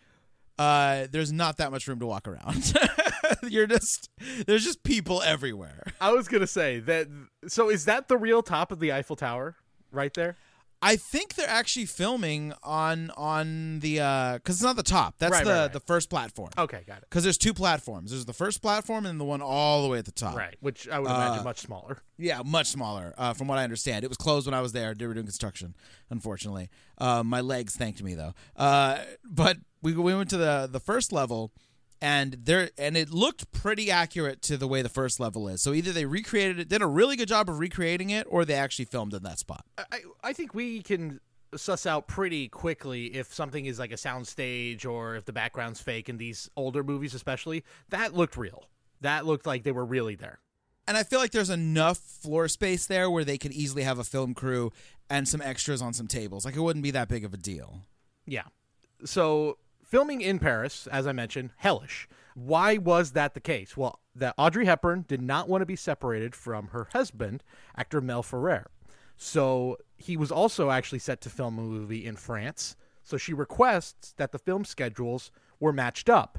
uh, 0.58 1.06
there's 1.10 1.32
not 1.32 1.56
that 1.56 1.70
much 1.70 1.88
room 1.88 1.98
to 2.00 2.06
walk 2.06 2.28
around. 2.28 2.72
you're 3.42 3.66
just 3.66 4.10
there's 4.46 4.64
just 4.64 4.82
people 4.82 5.22
everywhere. 5.22 5.82
I 6.00 6.12
was 6.12 6.28
gonna 6.28 6.46
say 6.46 6.80
that. 6.80 7.08
So 7.48 7.70
is 7.70 7.86
that 7.86 8.08
the 8.08 8.16
real 8.16 8.42
top 8.42 8.70
of 8.70 8.78
the 8.78 8.92
Eiffel 8.92 9.16
Tower 9.16 9.56
right 9.90 10.12
there? 10.14 10.36
I 10.82 10.96
think 10.96 11.34
they're 11.34 11.46
actually 11.48 11.84
filming 11.86 12.54
on 12.62 13.10
on 13.10 13.80
the 13.80 13.96
because 13.96 14.56
it's 14.56 14.62
not 14.62 14.76
the 14.76 14.82
top. 14.82 15.16
That's 15.18 15.32
Right, 15.32 15.44
the 15.44 15.50
right, 15.50 15.60
right. 15.62 15.72
the 15.72 15.80
first 15.80 16.08
platform. 16.08 16.50
Okay, 16.56 16.82
got 16.86 16.98
it. 16.98 17.04
Because 17.10 17.22
there's 17.22 17.36
two 17.36 17.52
platforms. 17.52 18.10
There's 18.12 18.24
the 18.24 18.32
first 18.32 18.62
platform 18.62 19.04
and 19.04 19.20
the 19.20 19.24
one 19.24 19.42
all 19.42 19.82
the 19.82 19.88
way 19.88 19.98
at 19.98 20.06
the 20.06 20.10
top. 20.12 20.34
Right, 20.36 20.56
which 20.60 20.88
I 20.88 20.98
would 20.98 21.10
imagine 21.10 21.40
Uh, 21.40 21.44
much 21.44 21.58
smaller. 21.60 22.02
Yeah, 22.16 22.40
much 22.44 22.68
smaller. 22.68 23.14
Uh, 23.18 23.34
from 23.34 23.46
what 23.48 23.58
I 23.58 23.64
understand, 23.64 24.04
it 24.04 24.08
was 24.08 24.16
closed 24.16 24.46
when 24.46 24.54
I 24.54 24.60
was 24.62 24.72
there. 24.72 24.94
They 24.94 25.06
were 25.06 25.14
doing 25.14 25.26
construction. 25.26 25.74
Unfortunately, 26.08 26.70
uh, 26.98 27.22
my 27.24 27.40
legs 27.42 27.76
thanked 27.76 28.02
me 28.02 28.14
though. 28.14 28.32
Uh, 28.56 28.98
but 29.24 29.58
we 29.82 29.92
we 29.94 30.14
went 30.14 30.30
to 30.30 30.38
the 30.38 30.66
the 30.70 30.80
first 30.80 31.12
level, 31.12 31.52
and 32.00 32.32
there 32.44 32.70
and 32.78 32.96
it 32.96 33.10
looked 33.10 33.52
pretty 33.52 33.90
accurate 33.90 34.42
to 34.42 34.56
the 34.56 34.66
way 34.66 34.82
the 34.82 34.88
first 34.88 35.20
level 35.20 35.48
is. 35.48 35.62
So 35.62 35.72
either 35.72 35.92
they 35.92 36.06
recreated 36.06 36.58
it, 36.58 36.68
did 36.68 36.82
a 36.82 36.86
really 36.86 37.16
good 37.16 37.28
job 37.28 37.48
of 37.48 37.58
recreating 37.58 38.10
it, 38.10 38.26
or 38.30 38.44
they 38.44 38.54
actually 38.54 38.86
filmed 38.86 39.14
in 39.14 39.22
that 39.22 39.38
spot. 39.38 39.64
I, 39.78 40.00
I 40.22 40.32
think 40.32 40.54
we 40.54 40.82
can 40.82 41.20
suss 41.56 41.84
out 41.84 42.06
pretty 42.06 42.48
quickly 42.48 43.06
if 43.06 43.34
something 43.34 43.66
is 43.66 43.78
like 43.78 43.92
a 43.92 43.96
soundstage 43.96 44.86
or 44.86 45.16
if 45.16 45.24
the 45.24 45.32
background's 45.32 45.80
fake 45.80 46.08
in 46.08 46.16
these 46.16 46.48
older 46.56 46.82
movies, 46.82 47.14
especially. 47.14 47.64
That 47.90 48.14
looked 48.14 48.36
real. 48.36 48.66
That 49.00 49.26
looked 49.26 49.46
like 49.46 49.64
they 49.64 49.72
were 49.72 49.84
really 49.84 50.14
there. 50.14 50.38
And 50.86 50.96
I 50.96 51.02
feel 51.02 51.20
like 51.20 51.30
there's 51.30 51.50
enough 51.50 51.98
floor 51.98 52.48
space 52.48 52.86
there 52.86 53.10
where 53.10 53.24
they 53.24 53.38
could 53.38 53.52
easily 53.52 53.82
have 53.82 53.98
a 53.98 54.04
film 54.04 54.34
crew 54.34 54.72
and 55.08 55.28
some 55.28 55.40
extras 55.40 55.82
on 55.82 55.92
some 55.92 56.06
tables. 56.06 56.44
Like 56.44 56.56
it 56.56 56.60
wouldn't 56.60 56.82
be 56.82 56.90
that 56.92 57.08
big 57.08 57.24
of 57.24 57.34
a 57.34 57.36
deal. 57.36 57.82
Yeah. 58.26 58.44
So 59.04 59.58
filming 59.90 60.20
in 60.20 60.38
Paris, 60.38 60.86
as 60.86 61.06
I 61.06 61.12
mentioned, 61.12 61.50
hellish. 61.56 62.08
Why 62.34 62.76
was 62.76 63.12
that 63.12 63.34
the 63.34 63.40
case? 63.40 63.76
Well, 63.76 63.98
that 64.14 64.36
Audrey 64.38 64.64
Hepburn 64.64 65.04
did 65.08 65.20
not 65.20 65.48
want 65.48 65.62
to 65.62 65.66
be 65.66 65.76
separated 65.76 66.34
from 66.34 66.68
her 66.68 66.88
husband, 66.92 67.42
actor 67.76 68.00
Mel 68.00 68.22
Ferrer. 68.22 68.70
So 69.16 69.78
he 69.96 70.16
was 70.16 70.30
also 70.30 70.70
actually 70.70 71.00
set 71.00 71.20
to 71.22 71.30
film 71.30 71.58
a 71.58 71.62
movie 71.62 72.06
in 72.06 72.14
France. 72.14 72.76
So 73.02 73.16
she 73.16 73.34
requests 73.34 74.14
that 74.16 74.30
the 74.30 74.38
film 74.38 74.64
schedules 74.64 75.32
were 75.58 75.72
matched 75.72 76.08
up. 76.08 76.38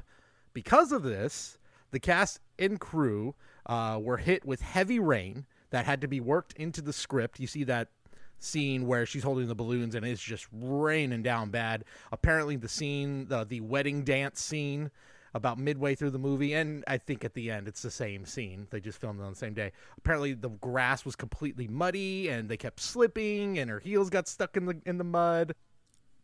Because 0.54 0.90
of 0.90 1.02
this, 1.02 1.58
the 1.90 2.00
cast 2.00 2.40
and 2.58 2.80
crew 2.80 3.34
uh, 3.66 3.98
were 4.00 4.16
hit 4.16 4.46
with 4.46 4.62
heavy 4.62 4.98
rain 4.98 5.44
that 5.70 5.84
had 5.84 6.00
to 6.00 6.08
be 6.08 6.20
worked 6.20 6.54
into 6.54 6.80
the 6.80 6.92
script. 6.92 7.38
You 7.38 7.46
see 7.46 7.64
that 7.64 7.88
scene 8.44 8.86
where 8.86 9.06
she's 9.06 9.22
holding 9.22 9.48
the 9.48 9.54
balloons 9.54 9.94
and 9.94 10.04
it's 10.04 10.22
just 10.22 10.46
raining 10.52 11.22
down 11.22 11.50
bad. 11.50 11.84
Apparently, 12.10 12.56
the 12.56 12.68
scene, 12.68 13.26
the, 13.28 13.44
the 13.44 13.60
wedding 13.60 14.04
dance 14.04 14.40
scene, 14.40 14.90
about 15.34 15.58
midway 15.58 15.94
through 15.94 16.10
the 16.10 16.18
movie, 16.18 16.52
and 16.52 16.84
I 16.86 16.98
think 16.98 17.24
at 17.24 17.32
the 17.32 17.50
end 17.50 17.66
it's 17.66 17.80
the 17.80 17.90
same 17.90 18.26
scene. 18.26 18.66
They 18.70 18.80
just 18.80 19.00
filmed 19.00 19.18
it 19.18 19.22
on 19.22 19.30
the 19.30 19.36
same 19.38 19.54
day. 19.54 19.72
Apparently, 19.96 20.34
the 20.34 20.50
grass 20.50 21.06
was 21.06 21.16
completely 21.16 21.66
muddy 21.68 22.28
and 22.28 22.50
they 22.50 22.58
kept 22.58 22.80
slipping, 22.80 23.58
and 23.58 23.70
her 23.70 23.78
heels 23.80 24.10
got 24.10 24.28
stuck 24.28 24.58
in 24.58 24.66
the 24.66 24.76
in 24.84 24.98
the 24.98 25.04
mud. 25.04 25.54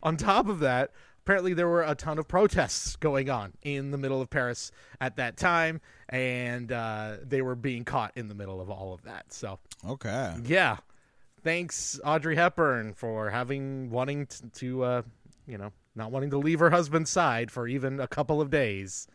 On 0.02 0.16
top 0.18 0.46
of 0.46 0.60
that, 0.60 0.92
apparently 1.24 1.54
there 1.54 1.68
were 1.68 1.82
a 1.84 1.94
ton 1.94 2.18
of 2.18 2.28
protests 2.28 2.96
going 2.96 3.30
on 3.30 3.54
in 3.62 3.92
the 3.92 3.98
middle 3.98 4.20
of 4.20 4.28
Paris 4.28 4.70
at 5.00 5.16
that 5.16 5.38
time, 5.38 5.80
and 6.10 6.70
uh, 6.70 7.16
they 7.22 7.40
were 7.40 7.54
being 7.54 7.84
caught 7.84 8.12
in 8.14 8.28
the 8.28 8.34
middle 8.34 8.60
of 8.60 8.68
all 8.70 8.92
of 8.92 9.02
that. 9.04 9.32
So, 9.32 9.58
Okay. 9.88 10.34
yeah, 10.44 10.76
thanks 11.42 12.00
Audrey 12.04 12.36
Hepburn 12.36 12.94
for 12.94 13.30
having 13.30 13.90
wanting 13.90 14.26
to, 14.26 14.48
to 14.48 14.82
uh, 14.84 15.02
you 15.46 15.58
know, 15.58 15.72
not 15.94 16.10
wanting 16.10 16.30
to 16.30 16.38
leave 16.38 16.58
her 16.60 16.70
husband's 16.70 17.10
side 17.10 17.50
for 17.50 17.66
even 17.66 18.00
a 18.00 18.08
couple 18.08 18.40
of 18.40 18.50
days. 18.50 19.08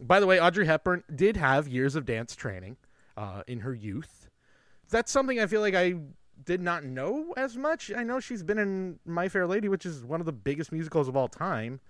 By 0.00 0.20
the 0.20 0.26
way, 0.26 0.40
Audrey 0.40 0.66
Hepburn 0.66 1.04
did 1.14 1.36
have 1.36 1.68
years 1.68 1.94
of 1.96 2.04
dance 2.04 2.36
training 2.36 2.76
uh, 3.16 3.42
in 3.46 3.60
her 3.60 3.74
youth. 3.74 4.28
That's 4.90 5.10
something 5.10 5.40
I 5.40 5.46
feel 5.46 5.60
like 5.60 5.74
I 5.74 5.94
did 6.44 6.60
not 6.60 6.84
know 6.84 7.32
as 7.36 7.56
much. 7.56 7.90
I 7.96 8.02
know 8.04 8.20
she's 8.20 8.42
been 8.42 8.58
in 8.58 8.98
My 9.06 9.28
Fair 9.28 9.46
Lady, 9.46 9.68
which 9.68 9.86
is 9.86 10.04
one 10.04 10.20
of 10.20 10.26
the 10.26 10.32
biggest 10.32 10.70
musicals 10.70 11.08
of 11.08 11.16
all 11.16 11.28
time. 11.28 11.80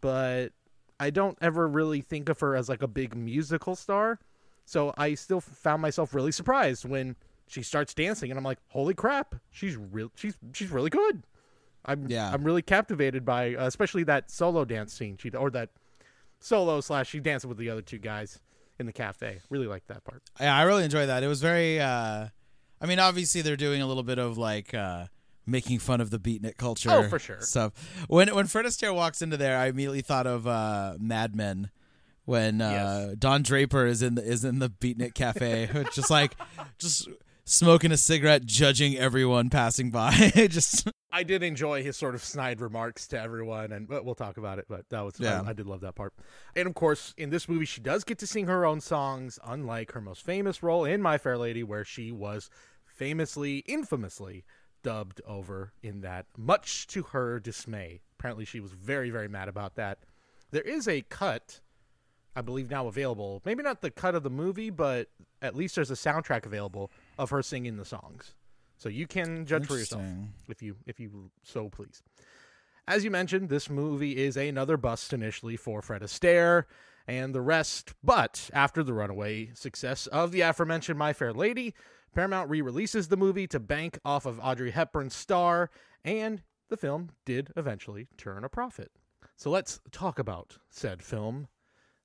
but 0.00 0.52
I 0.98 1.10
don't 1.10 1.38
ever 1.40 1.66
really 1.66 2.02
think 2.02 2.28
of 2.28 2.40
her 2.40 2.54
as 2.54 2.68
like 2.68 2.82
a 2.82 2.88
big 2.88 3.16
musical 3.16 3.74
star. 3.74 4.18
So 4.64 4.92
I 4.96 5.14
still 5.14 5.40
found 5.40 5.82
myself 5.82 6.14
really 6.14 6.32
surprised 6.32 6.84
when 6.84 7.16
she 7.50 7.62
starts 7.62 7.92
dancing, 7.94 8.30
and 8.30 8.38
I'm 8.38 8.44
like, 8.44 8.58
"Holy 8.68 8.94
crap, 8.94 9.34
she's 9.50 9.76
real, 9.76 10.10
she's 10.14 10.36
she's 10.52 10.70
really 10.70 10.90
good." 10.90 11.24
I'm 11.84 12.08
Yeah. 12.08 12.30
I'm 12.32 12.44
really 12.44 12.62
captivated 12.62 13.24
by, 13.24 13.54
uh, 13.54 13.66
especially 13.66 14.04
that 14.04 14.30
solo 14.30 14.64
dance 14.64 14.92
scene 14.92 15.16
she 15.18 15.30
or 15.30 15.50
that 15.50 15.70
solo 16.38 16.80
slash 16.80 17.08
she 17.08 17.20
dancing 17.20 17.48
with 17.48 17.58
the 17.58 17.70
other 17.70 17.82
two 17.82 17.98
guys 17.98 18.38
in 18.78 18.86
the 18.86 18.92
cafe. 18.92 19.40
Really 19.50 19.66
like 19.66 19.86
that 19.88 20.04
part. 20.04 20.22
Yeah, 20.40 20.54
I 20.56 20.62
really 20.62 20.84
enjoyed 20.84 21.08
that. 21.08 21.22
It 21.22 21.26
was 21.28 21.40
very. 21.42 21.80
uh 21.80 22.28
I 22.82 22.86
mean, 22.86 22.98
obviously 22.98 23.42
they're 23.42 23.56
doing 23.56 23.82
a 23.82 23.86
little 23.86 24.02
bit 24.02 24.18
of 24.18 24.38
like 24.38 24.72
uh 24.74 25.06
making 25.46 25.78
fun 25.80 26.00
of 26.00 26.10
the 26.10 26.18
beatnik 26.18 26.56
culture. 26.56 26.90
Oh, 26.90 27.08
for 27.08 27.18
sure. 27.18 27.40
Stuff. 27.40 27.72
When 28.08 28.34
when 28.34 28.46
Fred 28.46 28.66
Astaire 28.66 28.94
walks 28.94 29.22
into 29.22 29.36
there, 29.36 29.56
I 29.58 29.66
immediately 29.66 30.02
thought 30.02 30.26
of 30.26 30.46
uh 30.46 30.94
Mad 31.00 31.34
Men. 31.34 31.70
When 32.26 32.60
uh, 32.60 33.06
Yes. 33.08 33.16
Don 33.18 33.42
Draper 33.42 33.86
is 33.86 34.02
in 34.02 34.14
the 34.14 34.22
is 34.22 34.44
in 34.44 34.60
the 34.60 34.68
beatnik 34.70 35.14
cafe, 35.14 35.68
just 35.92 36.10
like 36.10 36.36
just 36.78 37.08
smoking 37.50 37.90
a 37.90 37.96
cigarette, 37.96 38.46
judging 38.46 38.96
everyone 38.96 39.50
passing 39.50 39.90
by. 39.90 40.32
just 40.48 40.88
I 41.12 41.24
did 41.24 41.42
enjoy 41.42 41.82
his 41.82 41.96
sort 41.96 42.14
of 42.14 42.22
snide 42.22 42.60
remarks 42.60 43.08
to 43.08 43.20
everyone, 43.20 43.72
and 43.72 43.88
but 43.88 44.04
we'll 44.04 44.14
talk 44.14 44.36
about 44.36 44.58
it. 44.58 44.66
But 44.68 44.88
that 44.90 45.00
was 45.00 45.14
Yeah. 45.18 45.42
I, 45.42 45.50
I 45.50 45.52
did 45.52 45.66
love 45.66 45.80
that 45.80 45.96
part. 45.96 46.14
And 46.54 46.66
of 46.66 46.74
course, 46.74 47.12
in 47.16 47.30
this 47.30 47.48
movie, 47.48 47.64
she 47.64 47.80
does 47.80 48.04
get 48.04 48.18
to 48.18 48.26
sing 48.26 48.46
her 48.46 48.64
own 48.64 48.80
songs, 48.80 49.38
unlike 49.44 49.92
her 49.92 50.00
most 50.00 50.24
famous 50.24 50.62
role 50.62 50.84
in 50.84 51.02
My 51.02 51.18
Fair 51.18 51.36
Lady, 51.36 51.62
where 51.62 51.84
she 51.84 52.12
was 52.12 52.48
famously, 52.86 53.58
infamously 53.66 54.44
dubbed 54.82 55.20
over 55.26 55.72
in 55.82 56.00
that, 56.02 56.26
much 56.36 56.86
to 56.88 57.02
her 57.02 57.40
dismay. 57.40 58.00
Apparently, 58.18 58.44
she 58.44 58.60
was 58.60 58.72
very, 58.72 59.10
very 59.10 59.28
mad 59.28 59.48
about 59.48 59.74
that. 59.76 59.98
There 60.52 60.62
is 60.62 60.88
a 60.88 61.02
cut, 61.02 61.60
I 62.34 62.42
believe, 62.42 62.70
now 62.70 62.86
available. 62.86 63.42
Maybe 63.44 63.62
not 63.62 63.80
the 63.80 63.90
cut 63.90 64.14
of 64.14 64.22
the 64.22 64.30
movie, 64.30 64.70
but 64.70 65.08
at 65.42 65.56
least 65.56 65.74
there's 65.74 65.90
a 65.90 65.94
soundtrack 65.94 66.46
available 66.46 66.90
of 67.18 67.30
her 67.30 67.42
singing 67.42 67.76
the 67.76 67.84
songs. 67.84 68.34
So 68.76 68.88
you 68.88 69.06
can 69.06 69.44
judge 69.44 69.66
for 69.66 69.76
yourself 69.76 70.02
if 70.48 70.62
you 70.62 70.76
if 70.86 70.98
you 70.98 71.30
so 71.42 71.68
please. 71.68 72.02
As 72.88 73.04
you 73.04 73.10
mentioned, 73.10 73.48
this 73.48 73.68
movie 73.68 74.16
is 74.16 74.36
another 74.36 74.76
bust 74.76 75.12
initially 75.12 75.56
for 75.56 75.82
Fred 75.82 76.02
Astaire 76.02 76.64
and 77.06 77.34
the 77.34 77.40
rest, 77.40 77.94
but 78.02 78.50
after 78.52 78.82
the 78.82 78.94
runaway 78.94 79.50
success 79.54 80.06
of 80.06 80.32
the 80.32 80.40
aforementioned 80.40 80.98
My 80.98 81.12
Fair 81.12 81.32
Lady, 81.32 81.74
Paramount 82.14 82.50
re-releases 82.50 83.08
the 83.08 83.16
movie 83.16 83.46
to 83.48 83.60
bank 83.60 83.98
off 84.04 84.26
of 84.26 84.40
Audrey 84.40 84.70
Hepburn's 84.70 85.14
star, 85.14 85.70
and 86.04 86.42
the 86.68 86.76
film 86.76 87.10
did 87.24 87.52
eventually 87.56 88.08
turn 88.16 88.44
a 88.44 88.48
profit. 88.48 88.90
So 89.36 89.50
let's 89.50 89.80
talk 89.92 90.18
about 90.18 90.58
said 90.68 91.02
film. 91.02 91.48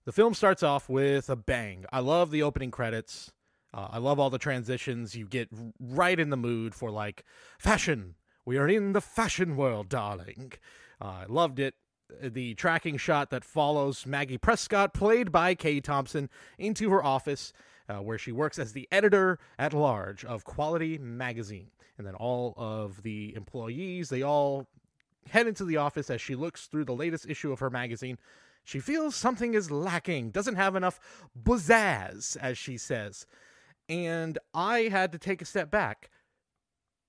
The 0.05 0.11
film 0.11 0.33
starts 0.33 0.61
off 0.61 0.87
with 0.87 1.29
a 1.29 1.35
bang. 1.35 1.85
I 1.91 1.99
love 1.99 2.31
the 2.31 2.43
opening 2.43 2.71
credits. 2.71 3.31
Uh, 3.75 3.89
I 3.91 3.97
love 3.97 4.19
all 4.19 4.29
the 4.29 4.37
transitions. 4.37 5.15
You 5.15 5.27
get 5.27 5.49
right 5.79 6.19
in 6.19 6.29
the 6.29 6.37
mood 6.37 6.73
for 6.73 6.89
like 6.89 7.25
fashion. 7.59 8.15
We 8.45 8.57
are 8.57 8.69
in 8.69 8.93
the 8.93 9.01
fashion 9.01 9.57
world, 9.57 9.89
darling. 9.89 10.53
Uh, 11.01 11.05
I 11.05 11.25
loved 11.27 11.59
it. 11.59 11.75
The 12.21 12.53
tracking 12.53 12.97
shot 12.97 13.31
that 13.31 13.43
follows 13.43 14.05
Maggie 14.05 14.37
Prescott, 14.37 14.93
played 14.93 15.31
by 15.31 15.55
Kay 15.55 15.81
Thompson, 15.81 16.29
into 16.57 16.89
her 16.91 17.03
office 17.03 17.51
uh, 17.89 17.95
where 17.97 18.17
she 18.17 18.31
works 18.31 18.57
as 18.59 18.71
the 18.71 18.87
editor 18.91 19.39
at 19.59 19.73
large 19.73 20.23
of 20.23 20.45
Quality 20.45 20.97
Magazine. 20.97 21.71
And 21.97 22.05
then 22.05 22.15
all 22.15 22.53
of 22.57 23.03
the 23.03 23.33
employees, 23.35 24.09
they 24.09 24.21
all 24.21 24.67
head 25.29 25.47
into 25.47 25.65
the 25.65 25.77
office 25.77 26.09
as 26.09 26.21
she 26.21 26.35
looks 26.35 26.67
through 26.67 26.85
the 26.85 26.93
latest 26.93 27.27
issue 27.27 27.51
of 27.51 27.59
her 27.59 27.69
magazine. 27.69 28.17
She 28.63 28.79
feels 28.79 29.15
something 29.15 29.53
is 29.53 29.69
lacking, 29.69 30.31
doesn't 30.31 30.55
have 30.55 30.75
enough 30.75 30.99
pizzazz, 31.43 32.37
as 32.37 32.57
she 32.57 32.77
says. 32.77 33.25
And 33.87 34.37
I 34.53 34.89
had 34.91 35.11
to 35.11 35.17
take 35.17 35.41
a 35.41 35.45
step 35.45 35.69
back. 35.69 36.09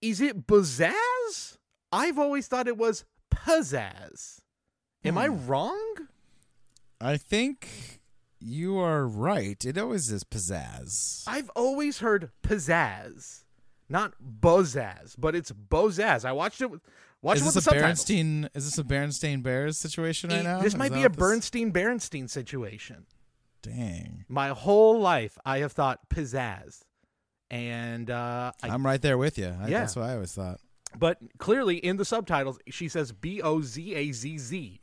Is 0.02 0.20
it 0.20 0.46
pizzazz? 0.46 1.56
I've 1.90 2.18
always 2.18 2.48
thought 2.48 2.68
it 2.68 2.76
was 2.76 3.04
pizzazz. 3.30 4.40
Am 5.04 5.16
I 5.16 5.28
hmm. 5.28 5.46
wrong? 5.46 5.94
I 7.00 7.16
think 7.16 8.00
you 8.40 8.78
are 8.78 9.06
right. 9.06 9.62
It 9.64 9.78
always 9.78 10.10
is 10.10 10.24
pizzazz. 10.24 11.24
I've 11.26 11.50
always 11.50 11.98
heard 11.98 12.30
pizzazz, 12.42 13.44
not 13.88 14.14
bozazz, 14.22 15.14
but 15.18 15.34
it's 15.34 15.52
bozazz. 15.52 16.24
I 16.24 16.32
watched 16.32 16.60
it. 16.60 16.70
With, 16.70 16.80
watched 17.22 17.38
is 17.38 17.42
it 17.42 17.46
with 17.46 17.54
this 17.54 17.64
the 17.64 17.70
a. 17.78 17.82
Berenstain? 17.82 18.48
Is 18.54 18.64
this 18.64 18.78
a 18.78 18.84
Bernstein 18.84 19.42
Bears 19.42 19.78
situation 19.78 20.30
right 20.30 20.40
E- 20.40 20.44
now? 20.44 20.60
This 20.60 20.74
might 20.74 20.92
be 20.92 21.04
a 21.04 21.08
this- 21.08 21.16
Bernstein 21.18 21.72
Berenstein 21.72 22.28
situation. 22.28 23.06
Dang, 23.66 24.24
My 24.28 24.48
whole 24.48 25.00
life, 25.00 25.36
I 25.44 25.58
have 25.58 25.72
thought 25.72 25.98
pizzazz, 26.08 26.82
and 27.50 28.10
uh, 28.10 28.52
I, 28.62 28.68
I'm 28.68 28.84
right 28.86 29.00
there 29.02 29.18
with 29.18 29.38
you. 29.38 29.46
I, 29.60 29.68
Yeah. 29.68 29.80
That's 29.80 29.96
what 29.96 30.06
I 30.06 30.14
always 30.14 30.32
thought. 30.32 30.60
but 30.98 31.18
clearly 31.38 31.76
in 31.76 31.96
the 31.96 32.04
subtitles, 32.04 32.58
she 32.68 32.88
says 32.88 33.12
B 33.12 33.42
O 33.42 33.60
Z 33.60 33.94
A 33.94 34.12
Z 34.12 34.38
Z, 34.38 34.80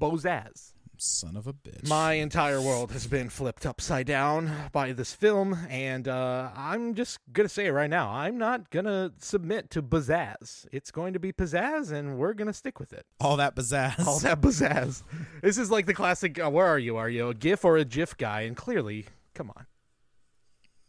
bozazz. 0.00 0.72
Son 1.02 1.36
of 1.36 1.48
a 1.48 1.52
bitch. 1.52 1.88
My 1.88 2.12
entire 2.14 2.60
world 2.60 2.92
has 2.92 3.08
been 3.08 3.28
flipped 3.28 3.66
upside 3.66 4.06
down 4.06 4.52
by 4.70 4.92
this 4.92 5.12
film, 5.12 5.58
and 5.68 6.06
uh, 6.06 6.50
I'm 6.54 6.94
just 6.94 7.18
gonna 7.32 7.48
say 7.48 7.66
it 7.66 7.72
right 7.72 7.90
now. 7.90 8.08
I'm 8.10 8.38
not 8.38 8.70
gonna 8.70 9.10
submit 9.18 9.68
to 9.70 9.82
pizzazz. 9.82 10.66
It's 10.70 10.92
going 10.92 11.12
to 11.14 11.18
be 11.18 11.32
pizzazz, 11.32 11.90
and 11.90 12.18
we're 12.18 12.34
gonna 12.34 12.52
stick 12.52 12.78
with 12.78 12.92
it. 12.92 13.04
all 13.20 13.36
that 13.38 13.56
pizzazz. 13.56 14.06
All 14.06 14.20
that 14.20 14.40
pizzazz. 14.40 15.02
this 15.42 15.58
is 15.58 15.72
like 15.72 15.86
the 15.86 15.94
classic. 15.94 16.38
Uh, 16.38 16.50
where 16.50 16.66
are 16.66 16.78
you? 16.78 16.96
Are 16.96 17.08
you 17.08 17.28
a 17.30 17.34
GIF 17.34 17.64
or 17.64 17.76
a 17.76 17.84
GIF 17.84 18.16
guy? 18.16 18.42
And 18.42 18.56
clearly, 18.56 19.06
come 19.34 19.50
on. 19.56 19.66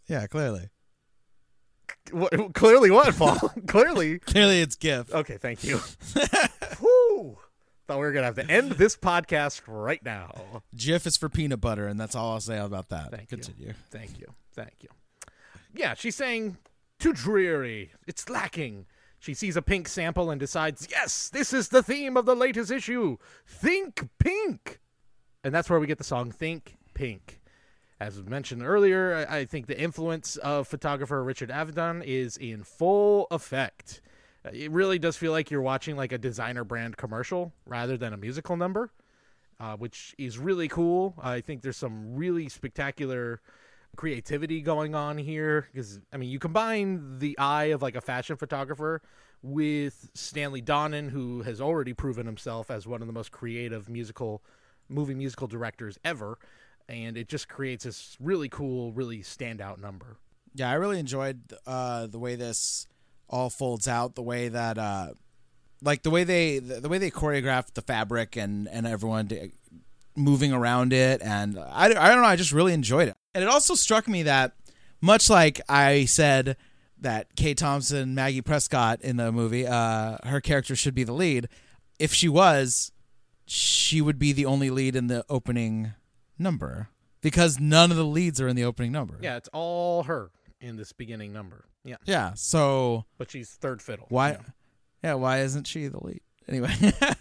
Yeah, 0.08 0.28
clearly. 0.28 0.70
What, 2.12 2.54
clearly, 2.54 2.92
what, 2.92 3.16
Paul? 3.16 3.52
clearly. 3.68 4.20
Clearly, 4.20 4.62
it's 4.62 4.76
GIF. 4.76 5.12
Okay, 5.12 5.38
thank 5.38 5.64
you. 5.64 5.80
Thought 7.86 8.00
we 8.00 8.06
were 8.06 8.12
gonna 8.14 8.28
have 8.28 8.36
to 8.36 8.50
end 8.50 8.74
this 8.74 8.96
podcast 8.96 9.62
right 9.68 10.04
now. 10.04 10.62
GIF 10.76 11.06
is 11.06 11.18
for 11.18 11.28
peanut 11.28 11.60
butter, 11.60 11.88
and 11.88 12.00
that's 12.00 12.16
all 12.16 12.32
I'll 12.32 12.40
say 12.40 12.58
about 12.58 12.90
that. 12.90 13.12
Thank 13.12 13.32
you. 13.32 13.38
Continue. 13.38 13.74
Thank 13.92 14.20
you. 14.20 14.28
Thank 14.54 14.76
you. 14.82 14.90
Yeah, 15.74 15.94
she's 15.94 16.16
saying, 16.16 16.58
too 17.00 17.14
dreary. 17.14 17.92
It's 18.08 18.30
lacking. 18.30 18.86
She 19.20 19.34
sees 19.34 19.58
a 19.58 19.62
pink 19.62 19.88
sample 19.88 20.30
and 20.32 20.40
decides, 20.40 20.88
yes, 20.90 21.30
this 21.30 21.52
is 21.52 21.70
the 21.70 21.82
theme 21.84 22.16
of 22.16 22.26
the 22.26 22.36
latest 22.36 22.72
issue. 22.72 23.18
Think 23.48 24.08
pink. 24.20 24.80
And 25.44 25.54
that's 25.54 25.70
where 25.70 25.80
we 25.80 25.88
get 25.88 25.98
the 25.98 26.04
song 26.04 26.32
Think 26.32 26.78
Pink. 26.94 27.42
As 28.00 28.22
mentioned 28.22 28.64
earlier, 28.64 29.26
I 29.30 29.46
think 29.46 29.68
the 29.68 29.80
influence 29.80 30.36
of 30.38 30.68
photographer 30.68 31.24
Richard 31.24 31.50
Avedon 31.50 32.04
is 32.06 32.38
in 32.38 32.64
full 32.64 33.28
effect. 33.32 34.02
It 34.52 34.72
really 34.72 35.00
does 35.00 35.16
feel 35.16 35.32
like 35.32 35.52
you're 35.52 35.62
watching 35.62 35.96
like 35.96 36.12
a 36.12 36.18
designer 36.18 36.64
brand 36.64 36.98
commercial 36.98 37.54
rather 37.66 37.98
than 37.98 38.14
a 38.14 38.18
musical 38.18 38.58
number 38.58 38.92
uh, 39.60 39.78
which 39.78 40.14
is 40.18 40.38
really 40.38 40.68
cool. 40.68 41.16
I 41.22 41.40
think 41.42 41.62
there's 41.62 41.78
some 41.78 42.16
really 42.16 42.50
spectacular 42.50 43.42
creativity 43.96 44.62
going 44.62 44.96
on 44.96 45.18
here 45.18 45.68
because 45.72 46.00
I 46.12 46.18
mean 46.18 46.30
you 46.30 46.40
combine 46.40 47.20
the 47.20 47.38
eye 47.38 47.66
of 47.66 47.82
like 47.82 47.96
a 47.96 48.02
fashion 48.02 48.36
photographer 48.36 49.02
with 49.42 50.10
Stanley 50.14 50.62
Donen, 50.62 51.10
who 51.10 51.44
has 51.44 51.62
already 51.62 51.94
proven 51.94 52.26
himself 52.26 52.72
as 52.72 52.88
one 52.88 53.02
of 53.02 53.08
the 53.08 53.14
most 53.14 53.32
creative 53.32 53.88
musical 53.88 54.44
movie 54.90 55.14
musical 55.14 55.48
directors 55.48 55.98
ever, 56.04 56.40
and 56.90 57.18
it 57.18 57.30
just 57.30 57.48
creates 57.48 57.84
this 57.84 58.18
really 58.20 58.50
cool, 58.50 58.92
really 58.92 59.20
standout 59.20 59.80
number. 59.80 60.18
Yeah, 60.56 60.70
I 60.70 60.74
really 60.74 61.00
enjoyed 61.00 61.54
uh, 61.66 62.08
the 62.08 62.20
way 62.20 62.36
this 62.36 62.88
all 63.34 63.50
folds 63.50 63.88
out. 63.88 64.16
The 64.16 64.22
way 64.22 64.48
that, 64.48 64.78
uh, 64.78 65.10
like 65.82 66.04
the 66.04 66.12
way 66.12 66.24
they 66.24 66.60
the, 66.60 66.88
way 66.88 67.00
they 67.00 67.12
choreographed 67.12 67.74
the 67.74 67.82
fabric 67.82 68.38
and 68.38 68.70
and 68.70 68.86
everyone 68.86 69.28
to, 69.30 69.50
moving 70.16 70.54
around 70.54 70.94
it, 70.94 71.22
and 71.22 71.58
I, 71.60 71.86
I 71.86 71.88
don't 71.90 72.22
know. 72.22 72.28
I 72.28 72.36
just 72.36 72.52
really 72.52 72.74
enjoyed 72.74 73.10
it, 73.10 73.18
and 73.34 73.44
it 73.44 73.50
also 73.50 73.74
struck 73.74 74.08
me 74.08 74.24
that 74.24 74.54
much 75.02 75.30
like 75.30 75.60
I 75.68 76.06
said 76.06 76.56
that 77.00 77.36
Kay 77.36 77.54
Thompson, 77.56 78.16
Maggie 78.16 78.42
Prescott 78.42 79.02
in 79.02 79.18
the 79.18 79.32
movie, 79.32 79.68
uh, 79.68 80.18
her 80.24 80.40
character 80.40 80.76
should 80.76 80.96
be 80.96 81.04
the 81.04 81.12
lead. 81.12 81.50
If 82.00 82.14
she 82.14 82.30
was, 82.30 82.92
she 83.46 84.00
would 84.00 84.18
be 84.18 84.32
the 84.32 84.46
only 84.46 84.70
lead 84.70 84.96
in 84.96 85.08
the 85.08 85.26
opening 85.28 85.94
number 86.40 86.88
because 87.22 87.60
none 87.60 87.92
of 87.92 87.98
the 87.98 88.06
leads 88.06 88.40
are 88.40 88.48
in 88.48 88.56
the 88.56 88.64
opening 88.64 88.92
number. 88.92 89.18
Yeah, 89.22 89.36
it's 89.36 89.50
all 89.52 90.04
her 90.04 90.32
in 90.62 90.78
this 90.78 90.94
beginning 90.94 91.34
number. 91.34 91.66
Yeah, 91.84 91.98
Yeah. 92.06 92.34
So 92.36 93.06
but 93.18 93.30
she's 93.32 93.50
third 93.52 93.82
fiddle. 93.82 94.06
why? 94.10 94.32
know. 94.32 94.40
Yeah. 95.04 95.14
Why 95.16 95.40
isn't 95.42 95.68
she 95.68 95.88
the 95.88 96.04
lead? 96.04 96.22
Anyway, 96.48 96.74
I 97.02 97.16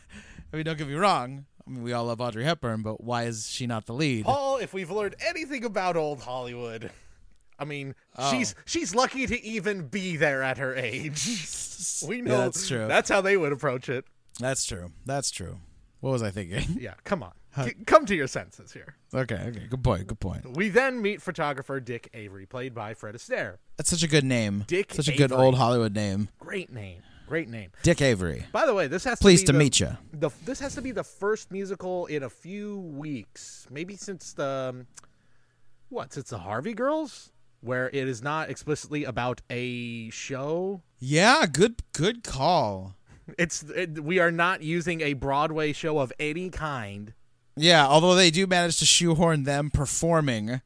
mean, 0.57 0.65
don't 0.65 0.79
get 0.79 0.87
me 0.89 0.95
wrong. 0.95 1.47
I 1.67 1.71
mean, 1.71 1.83
we 1.83 1.93
all 1.93 2.05
love 2.07 2.21
Audrey 2.21 2.45
Hepburn, 2.45 2.83
but 2.83 3.03
why 3.05 3.25
is 3.25 3.49
she 3.49 3.67
not 3.67 3.87
the 3.87 3.95
lead? 3.95 4.25
Paul, 4.25 4.59
if 4.59 4.73
we've 4.75 4.91
learned 4.91 5.15
anything 5.27 5.65
about 5.65 5.97
old 5.97 6.21
Hollywood, 6.23 6.91
I 7.59 7.65
mean, 7.65 7.95
Oh. 8.17 8.31
she's 8.31 8.55
she's 8.65 8.95
lucky 8.95 9.27
to 9.27 9.41
even 9.45 9.87
be 9.89 10.17
there 10.17 10.43
at 10.43 10.59
her 10.59 10.75
age. 10.75 11.49
We 12.07 12.21
know 12.21 12.39
that's 12.39 12.69
true. 12.69 12.87
That's 12.87 13.09
how 13.11 13.21
they 13.23 13.37
would 13.37 13.51
approach 13.53 13.89
it. 13.89 14.05
That's 14.39 14.65
true. 14.65 14.93
That's 15.05 15.33
true. 15.33 15.59
What 15.99 16.11
was 16.13 16.23
I 16.23 16.31
thinking? 16.31 16.79
Yeah, 16.81 16.95
come 17.03 17.25
on. 17.25 17.33
Huh. 17.53 17.67
C- 17.67 17.75
come 17.87 18.07
to 18.07 18.15
your 18.15 18.27
senses 18.27 18.73
here. 18.73 18.95
okay, 19.15 19.35
okay, 19.49 19.67
good 19.69 19.85
point, 19.85 20.07
good 20.07 20.21
point. 20.21 20.57
We 20.57 20.69
then 20.71 21.03
meet 21.03 21.21
photographer 21.21 21.81
Dick 21.81 22.09
Avery, 22.15 22.47
played 22.47 22.75
by 22.75 22.95
Fred 22.95 23.15
Astaire. 23.15 23.59
That's 23.77 23.91
such 23.91 24.03
a 24.03 24.09
good 24.09 24.25
name. 24.25 24.65
Dick 24.67 24.95
such 24.95 25.09
a 25.09 25.17
good 25.17 25.33
old 25.33 25.57
Hollywood 25.57 25.95
name. 25.95 26.29
Great 26.39 26.73
name. 26.73 27.03
Great 27.29 27.49
name. 27.49 27.71
Dick 27.83 28.01
Avery. 28.03 28.45
By 28.53 28.67
the 28.67 28.75
way, 28.75 28.87
this 28.89 29.05
has 29.05 29.19
Pleased 29.19 29.47
to 29.47 29.53
to 29.53 29.53
be 29.53 29.59
the, 29.59 29.65
meet 29.65 29.81
you. 29.81 29.97
the 30.13 30.31
this 30.45 30.61
has 30.61 30.75
to 30.75 30.83
be 30.83 30.91
the 30.93 31.05
first 31.05 31.51
musical 31.51 32.07
in 32.07 32.23
a 32.23 32.29
few 32.31 32.79
weeks, 32.79 33.67
maybe 33.71 33.97
since 33.97 34.33
the 34.35 34.71
um, 34.75 34.87
what? 35.89 36.13
Since 36.13 36.31
the 36.31 36.39
Harvey 36.39 36.75
Girls, 36.75 37.33
where 37.61 37.89
it 37.91 38.09
is 38.09 38.23
not 38.23 38.51
explicitly 38.51 39.05
about 39.05 39.41
a 39.51 40.11
show. 40.11 40.83
Yeah, 40.99 41.47
good 41.51 41.83
good 41.93 42.23
call. 42.25 42.97
It's 43.39 43.63
it, 43.63 44.03
we 44.03 44.19
are 44.19 44.33
not 44.33 44.63
using 44.63 45.01
a 45.01 45.13
Broadway 45.15 45.73
show 45.73 45.99
of 46.01 46.13
any 46.19 46.51
kind, 46.51 47.15
Yeah, 47.57 47.87
although 47.87 48.15
they 48.15 48.31
do 48.31 48.47
manage 48.47 48.79
to 48.79 48.87
shoehorn 48.87 49.45
them 49.45 49.71
performing 49.71 50.61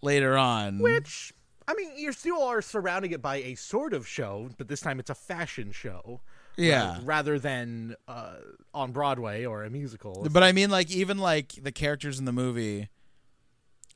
later 0.00 0.36
on. 0.36 0.78
which 0.78 1.32
I 1.68 1.74
mean, 1.74 1.90
you 1.96 2.12
still 2.12 2.42
are 2.42 2.62
surrounding 2.62 3.12
it 3.12 3.22
by 3.22 3.36
a 3.36 3.54
sort 3.54 3.92
of 3.94 4.06
show, 4.06 4.50
but 4.58 4.68
this 4.68 4.80
time 4.80 4.98
it's 4.98 5.10
a 5.10 5.14
fashion 5.14 5.72
show. 5.72 6.20
Yeah. 6.56 6.96
ra- 6.96 7.00
rather 7.04 7.38
than 7.38 7.96
uh, 8.06 8.34
on 8.74 8.92
Broadway 8.92 9.44
or 9.44 9.64
a 9.64 9.70
musical. 9.70 10.26
But 10.30 10.42
I 10.42 10.52
mean, 10.52 10.70
like 10.70 10.90
even 10.90 11.18
like 11.18 11.52
the 11.62 11.72
characters 11.72 12.18
in 12.18 12.24
the 12.24 12.32
movie, 12.32 12.88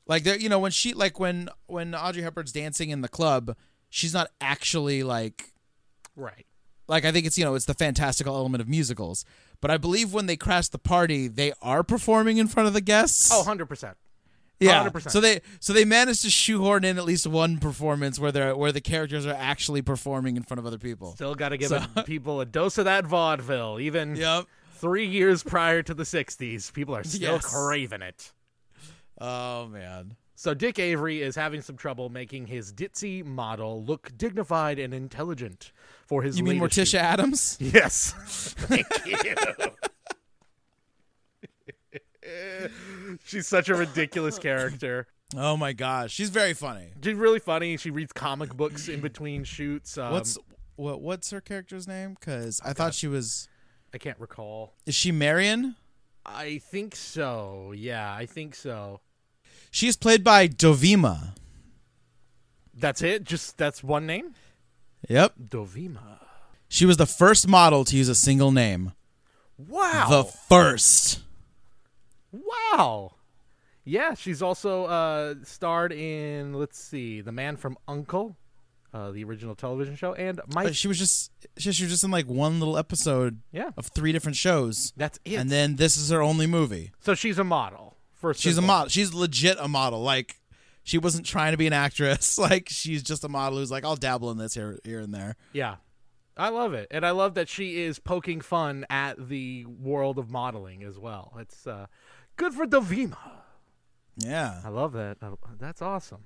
like 0.07 0.25
you 0.25 0.49
know 0.49 0.59
when 0.59 0.71
she 0.71 0.93
like 0.93 1.19
when 1.19 1.49
when 1.67 1.93
Audrey 1.93 2.23
Hepburn's 2.23 2.51
dancing 2.51 2.89
in 2.89 3.01
the 3.01 3.09
club, 3.09 3.55
she's 3.89 4.13
not 4.13 4.31
actually 4.41 5.03
like 5.03 5.53
right. 6.15 6.45
like 6.87 7.05
I 7.05 7.11
think 7.11 7.27
it's 7.27 7.37
you 7.37 7.45
know 7.45 7.53
it's 7.55 7.65
the 7.65 7.73
fantastical 7.73 8.35
element 8.35 8.61
of 8.61 8.67
musicals. 8.67 9.23
But 9.61 9.71
I 9.71 9.77
believe 9.77 10.13
when 10.13 10.25
they 10.27 10.35
crash 10.37 10.67
the 10.67 10.77
party, 10.77 11.27
they 11.27 11.51
are 11.61 11.83
performing 11.83 12.37
in 12.37 12.47
front 12.47 12.67
of 12.67 12.73
the 12.73 12.81
guests. 12.81 13.29
Oh, 13.31 13.43
100%. 13.45 13.95
yeah. 14.59 14.87
100%. 14.89 15.09
So 15.11 15.19
they 15.19 15.41
so 15.59 15.73
they 15.73 15.83
managed 15.85 16.21
to 16.23 16.29
shoehorn 16.29 16.83
in 16.83 16.97
at 16.97 17.05
least 17.05 17.25
one 17.27 17.57
performance 17.57 18.19
where 18.19 18.31
they're 18.31 18.55
where 18.55 18.71
the 18.71 18.81
characters 18.81 19.25
are 19.25 19.33
actually 19.37 19.81
performing 19.81 20.37
in 20.37 20.43
front 20.43 20.59
of 20.59 20.65
other 20.65 20.77
people. 20.77 21.13
Still 21.15 21.35
got 21.35 21.49
to 21.49 21.57
give 21.57 21.69
So- 21.69 21.83
it- 21.95 22.05
people 22.05 22.39
a 22.41 22.45
dose 22.45 22.77
of 22.77 22.85
that 22.85 23.05
vaudeville. 23.05 23.79
Even 23.79 24.15
Yep. 24.15 24.45
three 24.75 25.07
years 25.07 25.41
prior 25.43 25.81
to 25.83 25.93
the 25.93 26.03
60s, 26.05 26.71
people 26.71 26.95
are 26.95 27.03
still 27.03 27.33
Yes. 27.35 27.45
craving 27.45 28.01
it. 28.03 28.31
Oh 29.19 29.67
man. 29.67 30.15
So 30.39 30.53
Dick 30.53 30.77
Avery 30.77 31.23
is 31.23 31.35
having 31.35 31.61
some 31.63 31.77
trouble 31.77 32.09
making 32.09 32.45
his 32.45 32.71
ditzy 32.71 33.25
model 33.25 33.83
look 33.83 34.15
dignified 34.15 34.77
and 34.77 34.93
intelligent 34.93 35.71
for 36.05 36.21
his 36.21 36.37
You 36.37 36.43
mean 36.43 36.59
latest 36.59 36.93
Morticia 36.93 36.99
Addams? 36.99 37.57
Yes. 37.59 38.13
Thank 38.55 38.85
you. 39.07 39.35
She's 43.25 43.47
such 43.47 43.67
a 43.69 43.73
ridiculous 43.73 44.37
character. 44.37 45.07
Oh 45.35 45.57
my 45.57 45.73
gosh, 45.73 46.11
she's 46.13 46.29
very 46.29 46.53
funny. 46.53 46.89
She's 47.03 47.15
really 47.15 47.39
funny. 47.39 47.75
She 47.77 47.89
reads 47.89 48.13
comic 48.13 48.55
books 48.55 48.87
in 48.89 49.01
between 49.01 49.43
shoots. 49.43 49.97
Um, 49.97 50.11
What's 50.11 50.37
what? 50.75 51.01
What's 51.01 51.31
her 51.31 51.41
character's 51.41 51.87
name? 51.87 52.15
Because 52.19 52.61
I 52.63 52.73
thought 52.73 52.93
she 52.93 53.07
was. 53.07 53.49
I 53.93 53.97
can't 53.97 54.19
recall. 54.19 54.75
Is 54.85 54.93
she 54.93 55.11
Marion? 55.11 55.75
I 56.25 56.59
think 56.59 56.95
so. 56.95 57.73
Yeah, 57.75 58.13
I 58.13 58.25
think 58.25 58.53
so. 58.55 58.99
She's 59.71 59.95
played 59.97 60.23
by 60.23 60.47
Dovima. 60.47 61.33
That's 62.73 63.01
it. 63.01 63.23
Just 63.23 63.57
that's 63.57 63.83
one 63.83 64.05
name. 64.05 64.33
Yep. 65.09 65.33
Dovima. 65.49 66.19
She 66.69 66.85
was 66.85 66.97
the 66.97 67.05
first 67.05 67.47
model 67.47 67.85
to 67.85 67.95
use 67.95 68.09
a 68.09 68.15
single 68.15 68.51
name. 68.51 68.93
Wow. 69.57 70.07
The 70.09 70.23
first. 70.25 71.19
wow. 72.31 73.13
Yeah, 73.85 74.15
she's 74.15 74.41
also 74.41 74.85
uh, 74.85 75.35
starred 75.43 75.93
in. 75.93 76.53
Let's 76.53 76.77
see, 76.77 77.21
The 77.21 77.31
Man 77.31 77.55
from 77.55 77.77
Uncle, 77.87 78.35
uh, 78.93 79.11
the 79.11 79.23
original 79.23 79.55
television 79.55 79.95
show, 79.95 80.13
and. 80.13 80.41
But 80.49 80.75
she 80.75 80.89
was 80.89 80.99
just 80.99 81.31
she, 81.57 81.71
she 81.71 81.83
was 81.85 81.91
just 81.93 82.03
in 82.03 82.11
like 82.11 82.25
one 82.27 82.59
little 82.59 82.77
episode 82.77 83.39
yeah, 83.53 83.71
of 83.77 83.87
three 83.87 84.11
different 84.11 84.35
shows, 84.35 84.91
that's 84.97 85.19
it. 85.23 85.35
and 85.35 85.49
then 85.49 85.77
this 85.77 85.95
is 85.95 86.09
her 86.09 86.21
only 86.21 86.47
movie. 86.47 86.91
so 86.99 87.15
she's 87.15 87.39
a 87.39 87.45
model. 87.45 87.95
She's 88.33 88.57
a 88.57 88.61
model. 88.61 88.89
She's 88.89 89.13
legit 89.13 89.57
a 89.59 89.67
model. 89.67 90.01
Like 90.01 90.39
she 90.83 90.97
wasn't 90.97 91.25
trying 91.25 91.51
to 91.51 91.57
be 91.57 91.67
an 91.67 91.73
actress. 91.73 92.37
Like 92.47 92.69
she's 92.69 93.03
just 93.03 93.23
a 93.23 93.29
model 93.29 93.59
who's 93.59 93.71
like, 93.71 93.83
I'll 93.83 93.95
dabble 93.95 94.31
in 94.31 94.37
this 94.37 94.53
here 94.53 94.79
here 94.83 94.99
and 94.99 95.13
there. 95.13 95.35
Yeah. 95.53 95.75
I 96.35 96.49
love 96.49 96.73
it. 96.73 96.87
And 96.91 97.03
I 97.03 97.11
love 97.11 97.33
that 97.33 97.49
she 97.49 97.81
is 97.81 97.97
poking 97.97 98.41
fun 98.41 98.85
at 98.89 99.29
the 99.29 99.65
world 99.65 100.19
of 100.19 100.29
modeling 100.29 100.83
as 100.83 100.99
well. 100.99 101.33
It's 101.39 101.65
uh, 101.65 101.87
good 102.35 102.53
for 102.53 102.67
Dovima. 102.67 103.17
Yeah. 104.17 104.61
I 104.63 104.69
love 104.69 104.93
that. 104.93 105.17
That's 105.59 105.81
awesome. 105.81 106.25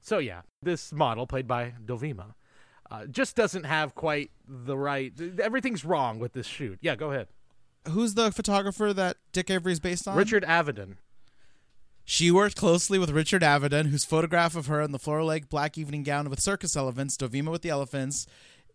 So 0.00 0.18
yeah, 0.18 0.42
this 0.62 0.92
model 0.92 1.26
played 1.26 1.46
by 1.46 1.74
Dovima 1.84 2.34
uh, 2.90 3.06
just 3.06 3.36
doesn't 3.36 3.64
have 3.64 3.94
quite 3.94 4.30
the 4.46 4.76
right. 4.76 5.12
Everything's 5.40 5.84
wrong 5.84 6.18
with 6.18 6.32
this 6.32 6.46
shoot. 6.46 6.78
Yeah, 6.82 6.96
go 6.96 7.12
ahead. 7.12 7.28
Who's 7.88 8.14
the 8.14 8.30
photographer 8.30 8.92
that 8.92 9.16
Dick 9.32 9.50
Avery's 9.50 9.80
based 9.80 10.06
on? 10.06 10.16
Richard 10.16 10.44
Avedon. 10.44 10.96
She 12.04 12.30
worked 12.30 12.56
closely 12.56 12.98
with 12.98 13.10
Richard 13.10 13.42
Avedon, 13.42 13.86
whose 13.86 14.04
photograph 14.04 14.56
of 14.56 14.66
her 14.66 14.80
in 14.80 14.92
the 14.92 14.98
floor 14.98 15.22
length 15.22 15.48
black 15.48 15.78
evening 15.78 16.02
gown 16.02 16.28
with 16.28 16.40
circus 16.40 16.76
elephants, 16.76 17.16
Dovima 17.16 17.50
with 17.50 17.62
the 17.62 17.70
elephants, 17.70 18.26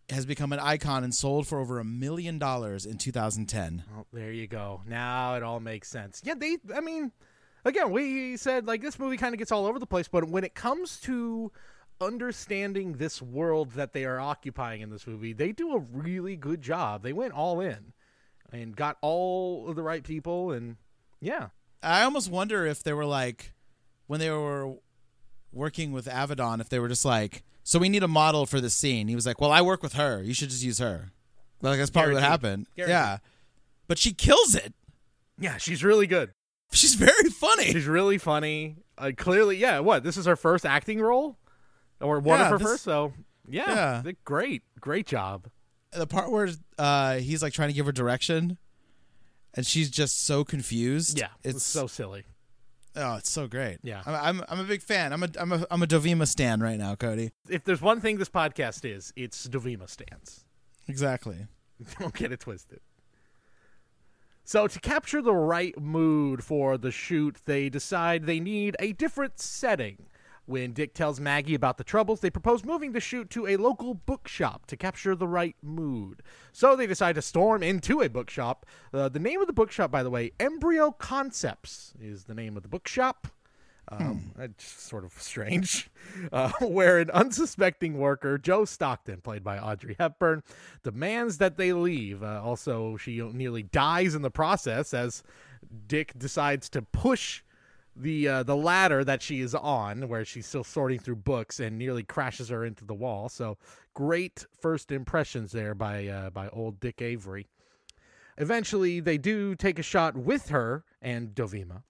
has 0.09 0.25
become 0.25 0.53
an 0.53 0.59
icon 0.59 1.03
and 1.03 1.13
sold 1.13 1.47
for 1.47 1.59
over 1.59 1.79
a 1.79 1.83
million 1.83 2.39
dollars 2.39 2.85
in 2.85 2.97
2010. 2.97 3.83
Oh, 3.97 4.05
there 4.13 4.31
you 4.31 4.47
go. 4.47 4.81
Now 4.87 5.35
it 5.35 5.43
all 5.43 5.59
makes 5.59 5.89
sense. 5.89 6.21
Yeah, 6.23 6.35
they. 6.35 6.57
I 6.73 6.81
mean, 6.81 7.11
again, 7.65 7.91
we 7.91 8.37
said 8.37 8.67
like 8.67 8.81
this 8.81 8.97
movie 8.99 9.17
kind 9.17 9.33
of 9.33 9.39
gets 9.39 9.51
all 9.51 9.65
over 9.65 9.79
the 9.79 9.87
place, 9.87 10.07
but 10.07 10.29
when 10.29 10.43
it 10.43 10.55
comes 10.55 10.99
to 11.01 11.51
understanding 11.99 12.93
this 12.93 13.21
world 13.21 13.71
that 13.71 13.93
they 13.93 14.05
are 14.05 14.19
occupying 14.19 14.81
in 14.81 14.89
this 14.89 15.07
movie, 15.07 15.33
they 15.33 15.51
do 15.51 15.73
a 15.73 15.79
really 15.79 16.35
good 16.35 16.61
job. 16.61 17.03
They 17.03 17.13
went 17.13 17.33
all 17.33 17.59
in 17.59 17.93
and 18.51 18.75
got 18.75 18.97
all 19.01 19.67
of 19.69 19.75
the 19.75 19.83
right 19.83 20.03
people, 20.03 20.51
and 20.51 20.77
yeah, 21.21 21.49
I 21.83 22.03
almost 22.03 22.29
wonder 22.29 22.65
if 22.65 22.83
they 22.83 22.93
were 22.93 23.05
like, 23.05 23.53
when 24.07 24.19
they 24.19 24.29
were 24.29 24.75
working 25.51 25.91
with 25.91 26.05
Avedon, 26.05 26.59
if 26.61 26.69
they 26.69 26.79
were 26.79 26.87
just 26.89 27.05
like, 27.05 27.43
so 27.63 27.79
we 27.79 27.89
need 27.89 28.03
a 28.03 28.07
model 28.07 28.45
for 28.45 28.59
this 28.61 28.73
scene. 28.73 29.07
He 29.07 29.15
was 29.15 29.25
like, 29.25 29.39
well, 29.41 29.51
I 29.51 29.61
work 29.61 29.81
with 29.81 29.93
her. 29.93 30.21
You 30.21 30.33
should 30.33 30.49
just 30.49 30.63
use 30.63 30.77
her. 30.79 31.11
Like 31.61 31.79
that's 31.79 31.89
probably 31.89 32.13
what 32.13 32.23
happened. 32.23 32.67
Guaranteed. 32.75 32.91
Yeah, 32.93 33.17
but 33.87 33.97
she 33.97 34.13
kills 34.13 34.53
it. 34.55 34.73
yeah, 35.39 35.57
she's 35.57 35.83
really 35.83 36.05
good. 36.07 36.31
She's 36.71 36.95
very 36.95 37.29
funny. 37.29 37.71
She's 37.71 37.85
really 37.87 38.17
funny. 38.17 38.77
Uh, 38.97 39.11
clearly, 39.15 39.57
yeah. 39.57 39.79
What? 39.79 40.03
This 40.03 40.17
is 40.17 40.25
her 40.25 40.35
first 40.35 40.65
acting 40.65 40.99
role, 41.01 41.37
or 42.01 42.19
one 42.19 42.39
Yeah, 42.39 42.45
of 42.45 42.51
her 42.51 42.57
this- 42.57 42.67
first. 42.67 42.83
So 42.83 43.13
yeah, 43.49 44.01
Yeah. 44.05 44.11
great, 44.23 44.63
great 44.79 45.07
job. 45.07 45.47
The 45.95 46.07
part 46.07 46.31
where 46.31 46.49
uh, 46.77 47.15
he's 47.17 47.41
like 47.41 47.53
trying 47.53 47.69
to 47.69 47.73
give 47.73 47.85
her 47.85 47.91
direction, 47.91 48.57
and 49.53 49.65
she's 49.65 49.89
just 49.89 50.25
so 50.25 50.43
confused. 50.43 51.17
Yeah, 51.17 51.27
it's 51.43 51.63
so 51.63 51.87
silly. 51.87 52.23
oh, 52.95 53.15
it's 53.15 53.31
so 53.31 53.47
great. 53.47 53.79
Yeah. 53.83 54.01
I'm, 54.05 54.39
I'm 54.39 54.45
I'm 54.49 54.59
a 54.59 54.63
big 54.67 54.81
fan. 54.81 55.13
I'm 55.13 55.23
a 55.23 55.29
I'm 55.39 55.51
a 55.51 55.65
I'm 55.71 55.83
a 55.83 55.87
Dovima 55.87 56.27
stan 56.27 56.59
right 56.61 56.77
now, 56.77 56.95
Cody. 56.95 57.31
if 57.49 57.63
there's 57.63 57.81
one 57.81 58.01
thing 58.01 58.17
this 58.17 58.29
podcast 58.29 58.83
is, 58.89 59.13
it's 59.15 59.47
Dovima 59.47 59.89
stans. 59.89 60.45
Exactly. 60.87 61.47
Don't 61.99 62.13
get 62.13 62.31
it 62.31 62.39
twisted. 62.41 62.79
So, 64.47 64.67
to 64.67 64.79
capture 64.79 65.21
the 65.23 65.33
right 65.33 65.77
mood 65.79 66.43
for 66.43 66.77
the 66.77 66.91
shoot, 66.91 67.37
they 67.45 67.67
decide 67.67 68.25
they 68.25 68.39
need 68.39 68.75
a 68.79 68.91
different 68.93 69.39
setting. 69.39 70.05
When 70.45 70.73
Dick 70.73 70.93
tells 70.93 71.19
Maggie 71.19 71.55
about 71.55 71.77
the 71.77 71.83
troubles, 71.83 72.19
they 72.19 72.29
propose 72.29 72.63
moving 72.63 72.91
the 72.91 72.99
shoot 72.99 73.29
to 73.31 73.47
a 73.47 73.57
local 73.57 73.95
bookshop 73.95 74.67
to 74.67 74.77
capture 74.77 75.15
the 75.15 75.27
right 75.27 75.55
mood. 75.63 76.21
So 76.51 76.75
they 76.75 76.85
decide 76.85 77.15
to 77.15 77.21
storm 77.21 77.63
into 77.63 78.01
a 78.01 78.09
bookshop. 78.09 78.65
Uh, 78.93 79.09
the 79.09 79.19
name 79.19 79.41
of 79.41 79.47
the 79.47 79.53
bookshop, 79.53 79.89
by 79.91 80.03
the 80.03 80.11
way, 80.11 80.31
Embryo 80.39 80.91
Concepts 80.91 81.93
is 81.99 82.25
the 82.25 82.35
name 82.35 82.55
of 82.57 82.63
the 82.63 82.69
bookshop. 82.69 83.27
Um, 83.87 84.31
That's 84.35 84.65
sort 84.65 85.03
of 85.03 85.13
strange. 85.13 85.89
Uh, 86.31 86.51
where 86.61 86.99
an 86.99 87.09
unsuspecting 87.09 87.97
worker, 87.97 88.37
Jo 88.37 88.63
Stockton, 88.63 89.21
played 89.21 89.43
by 89.43 89.57
Audrey 89.57 89.95
Hepburn, 89.99 90.43
demands 90.83 91.39
that 91.39 91.57
they 91.57 91.73
leave. 91.73 92.23
Uh, 92.23 92.41
also, 92.43 92.95
she 92.95 93.21
nearly 93.21 93.63
dies 93.63 94.15
in 94.15 94.21
the 94.21 94.29
process 94.29 94.93
as 94.93 95.23
Dick 95.87 96.13
decides 96.17 96.69
to 96.69 96.81
push 96.83 97.43
the 97.95 98.27
uh, 98.27 98.43
the 98.43 98.55
ladder 98.55 99.03
that 99.03 99.21
she 99.21 99.41
is 99.41 99.55
on, 99.55 100.07
where 100.07 100.25
she's 100.25 100.45
still 100.45 100.63
sorting 100.63 100.99
through 100.99 101.17
books, 101.17 101.59
and 101.59 101.77
nearly 101.77 102.03
crashes 102.03 102.49
her 102.49 102.65
into 102.65 102.85
the 102.85 102.93
wall. 102.93 103.29
So 103.29 103.57
great 103.93 104.45
first 104.59 104.91
impressions 104.91 105.51
there 105.51 105.73
by 105.75 106.07
uh, 106.07 106.29
by 106.29 106.49
old 106.49 106.79
Dick 106.79 107.01
Avery. 107.01 107.47
Eventually, 108.37 108.99
they 108.99 109.17
do 109.17 109.55
take 109.55 109.79
a 109.79 109.83
shot 109.83 110.17
with 110.17 110.49
her 110.49 110.83
and 111.01 111.29
Dovima. 111.29 111.83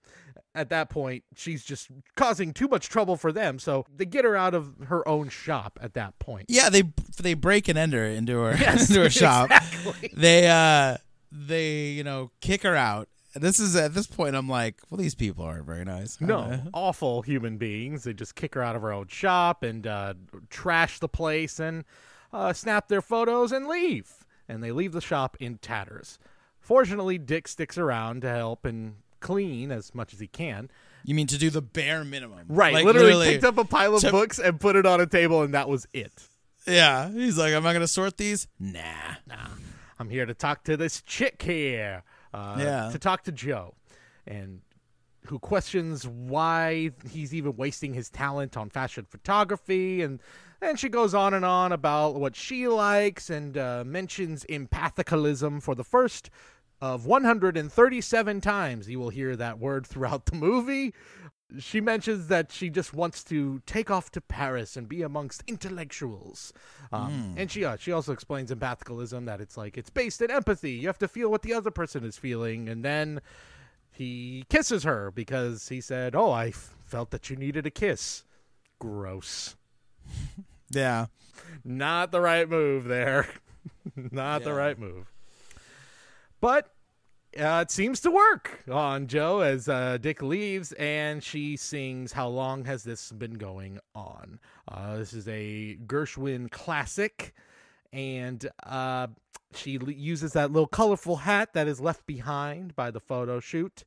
At 0.54 0.70
that 0.70 0.90
point, 0.90 1.24
she's 1.36 1.66
just 1.66 1.90
causing 2.16 2.54
too 2.54 2.68
much 2.70 2.88
trouble 2.88 3.18
for 3.18 3.32
them, 3.34 3.60
so 3.60 3.86
they 3.94 4.06
get 4.06 4.24
her 4.24 4.38
out 4.38 4.54
of 4.54 4.76
her 4.88 5.06
own 5.08 5.28
shop. 5.30 5.80
At 5.82 5.96
that 5.96 6.18
point, 6.20 6.46
Yeah, 6.48 6.70
they 6.70 6.84
they 7.22 7.34
break 7.34 7.68
and 7.68 7.78
enter 7.78 8.06
into 8.06 8.40
her 8.40 8.56
Yes, 8.60 8.90
into 8.90 9.02
her 9.02 9.10
shop. 9.10 9.50
exactly. 9.52 10.12
They 10.16 10.48
uh 10.48 10.98
they, 11.32 11.88
you 11.88 12.04
know, 12.06 12.32
kick 12.40 12.64
her 12.64 12.76
out. 12.76 13.10
And 13.36 13.44
this 13.44 13.60
is 13.60 13.76
at 13.76 13.94
this 13.94 14.08
point, 14.08 14.36
I'm 14.36 14.48
like, 14.50 14.82
well, 14.90 14.98
these 14.98 15.14
people 15.14 15.44
aren't 15.44 15.66
very 15.66 15.84
nice. 15.86 16.20
No, 16.22 16.60
awful 16.74 17.22
human 17.22 17.58
beings. 17.58 18.06
They 18.06 18.14
just 18.14 18.34
kick 18.36 18.56
her 18.56 18.64
out 18.64 18.76
of 18.78 18.82
her 18.82 18.92
own 18.94 19.08
shop 19.08 19.62
and 19.62 19.86
uh, 19.86 20.14
trash 20.50 21.00
the 21.00 21.10
place 21.10 21.60
and 21.60 21.84
uh, 22.32 22.54
snap 22.54 22.88
their 22.88 23.02
photos 23.02 23.52
and 23.52 23.68
leave. 23.68 24.10
And 24.48 24.64
they 24.64 24.72
leave 24.72 24.94
the 24.94 25.02
shop 25.02 25.36
in 25.40 25.58
tatters. 25.58 26.18
Fortunately, 26.62 27.18
Dick 27.18 27.48
sticks 27.48 27.78
around 27.78 28.22
to 28.22 28.30
help 28.30 28.64
and 28.66 28.96
clean 29.20 29.72
as 29.72 29.94
much 29.94 30.14
as 30.14 30.20
he 30.20 30.28
can. 30.28 30.70
you 31.04 31.14
mean 31.14 31.28
to 31.28 31.38
do 31.38 31.50
the 31.50 31.62
bare 31.62 32.04
minimum? 32.06 32.46
Right, 32.48 32.74
Like, 32.74 32.86
literally, 32.86 33.28
picked 33.28 33.44
up 33.44 33.58
a 33.58 33.66
pile 33.66 33.96
of 33.96 34.02
to- 34.02 34.12
books 34.12 34.40
and 34.40 34.60
put 34.60 34.76
it 34.76 34.86
on 34.86 35.02
a 35.02 35.06
table, 35.08 35.42
and 35.42 35.54
that 35.54 35.68
was 35.68 35.88
it. 35.94 36.12
Yeah, 36.68 37.12
he's 37.12 37.38
like, 37.38 37.54
am 37.54 37.66
I 37.68 37.74
gonna 37.74 37.88
sort 37.88 38.18
these? 38.18 38.48
Nah. 38.60 38.80
Nah. 39.28 39.36
I'm 40.00 40.10
here 40.10 40.26
to 40.26 40.34
talk 40.34 40.64
to 40.66 40.76
this 40.78 41.02
chick 41.02 41.42
here. 41.42 42.04
Uh, 42.36 42.56
Yeah. 42.60 42.90
To 42.92 43.00
talk 43.00 43.24
to 43.24 43.32
Jo, 43.32 43.76
and 44.28 44.62
who 45.28 45.40
questions 45.40 46.08
why 46.08 46.92
he's 47.10 47.34
even 47.34 47.56
wasting 47.56 47.94
his 47.94 48.10
talent 48.10 48.56
on 48.58 48.70
fashion 48.70 49.06
photography, 49.10 50.02
and 50.02 50.20
then 50.60 50.76
she 50.76 50.90
goes 50.90 51.14
on 51.14 51.34
and 51.34 51.44
on 51.46 51.72
about 51.72 52.16
what 52.16 52.36
she 52.36 52.68
likes 52.68 53.30
and 53.30 53.58
uh, 53.58 53.84
mentions 53.86 54.46
empathicalism 54.50 55.62
for 55.64 55.74
the 55.76 55.84
first 55.84 56.30
of 56.82 57.06
137 57.06 58.42
times. 58.42 58.90
You 58.90 59.00
will 59.00 59.10
hear 59.10 59.36
that 59.36 59.60
word 59.60 59.88
throughout 59.88 60.26
the 60.26 60.36
movie. 60.36 60.94
She 61.60 61.82
mentions 61.82 62.28
that 62.28 62.52
she 62.52 62.70
just 62.70 62.94
wants 62.94 63.24
to 63.26 63.62
take 63.66 63.90
off 63.92 64.12
to 64.12 64.22
Paris 64.22 64.76
and 64.78 64.88
be 64.90 65.02
amongst 65.02 65.44
intellectuals. 65.48 66.54
Um, 66.92 67.34
And 67.38 67.50
she 67.52 67.64
uh, 67.66 67.78
she 67.78 67.92
also 67.92 68.12
explains 68.14 68.52
empathicalism 68.52 69.26
that 69.26 69.42
it's 69.42 69.58
like 69.58 69.78
it's 69.78 69.90
based 69.90 70.22
in 70.22 70.30
empathy. 70.32 70.72
You 70.72 70.88
have 70.88 71.00
to 71.00 71.08
feel 71.08 71.30
what 71.32 71.42
the 71.42 71.54
other 71.54 71.72
person 71.72 72.04
is 72.04 72.18
feeling, 72.18 72.68
and 72.70 72.84
then 72.84 73.22
he 73.92 74.46
kisses 74.50 74.84
her 74.84 75.12
because 75.12 75.70
he 75.70 75.82
said, 75.82 76.16
"Oh, 76.16 76.32
I 76.32 76.48
f- 76.48 76.76
felt 76.86 77.12
that 77.12 77.30
you 77.30 77.36
needed 77.36 77.66
a 77.66 77.72
kiss." 77.72 78.24
Gross. 78.80 79.56
Yeah. 80.72 81.06
Not 81.64 82.12
the 82.12 82.20
right 82.20 82.50
move 82.50 82.86
there. 82.86 83.28
Not 83.96 84.44
the 84.44 84.52
right 84.54 84.78
move. 84.78 85.14
But 86.42 86.74
uh, 87.40 87.62
it 87.62 87.72
seems 87.72 88.00
to 88.02 88.12
work 88.12 88.64
on 88.72 89.08
Jo 89.08 89.40
as 89.40 89.68
uh, 89.68 89.98
Dick 89.98 90.22
leaves, 90.22 90.72
and 90.74 91.24
she 91.24 91.58
sings 91.58 92.14
"How 92.14 92.28
Long 92.28 92.66
Has 92.66 92.84
This 92.84 93.12
Been 93.12 93.34
Going 93.34 93.80
On." 93.94 94.40
Uh, 94.68 94.98
this 94.98 95.14
is 95.14 95.28
a 95.28 95.78
Gershwin 95.86 96.50
classic, 96.50 97.34
and 97.92 98.50
uh, 98.64 99.08
she 99.54 99.78
l- 99.80 99.90
uses 99.90 100.34
that 100.34 100.52
little 100.52 100.68
colorful 100.68 101.18
hat 101.18 101.54
that 101.54 101.68
is 101.68 101.82
left 101.82 102.06
behind 102.06 102.76
by 102.76 102.92
the 102.92 103.00
photo 103.00 103.40
shoot, 103.40 103.84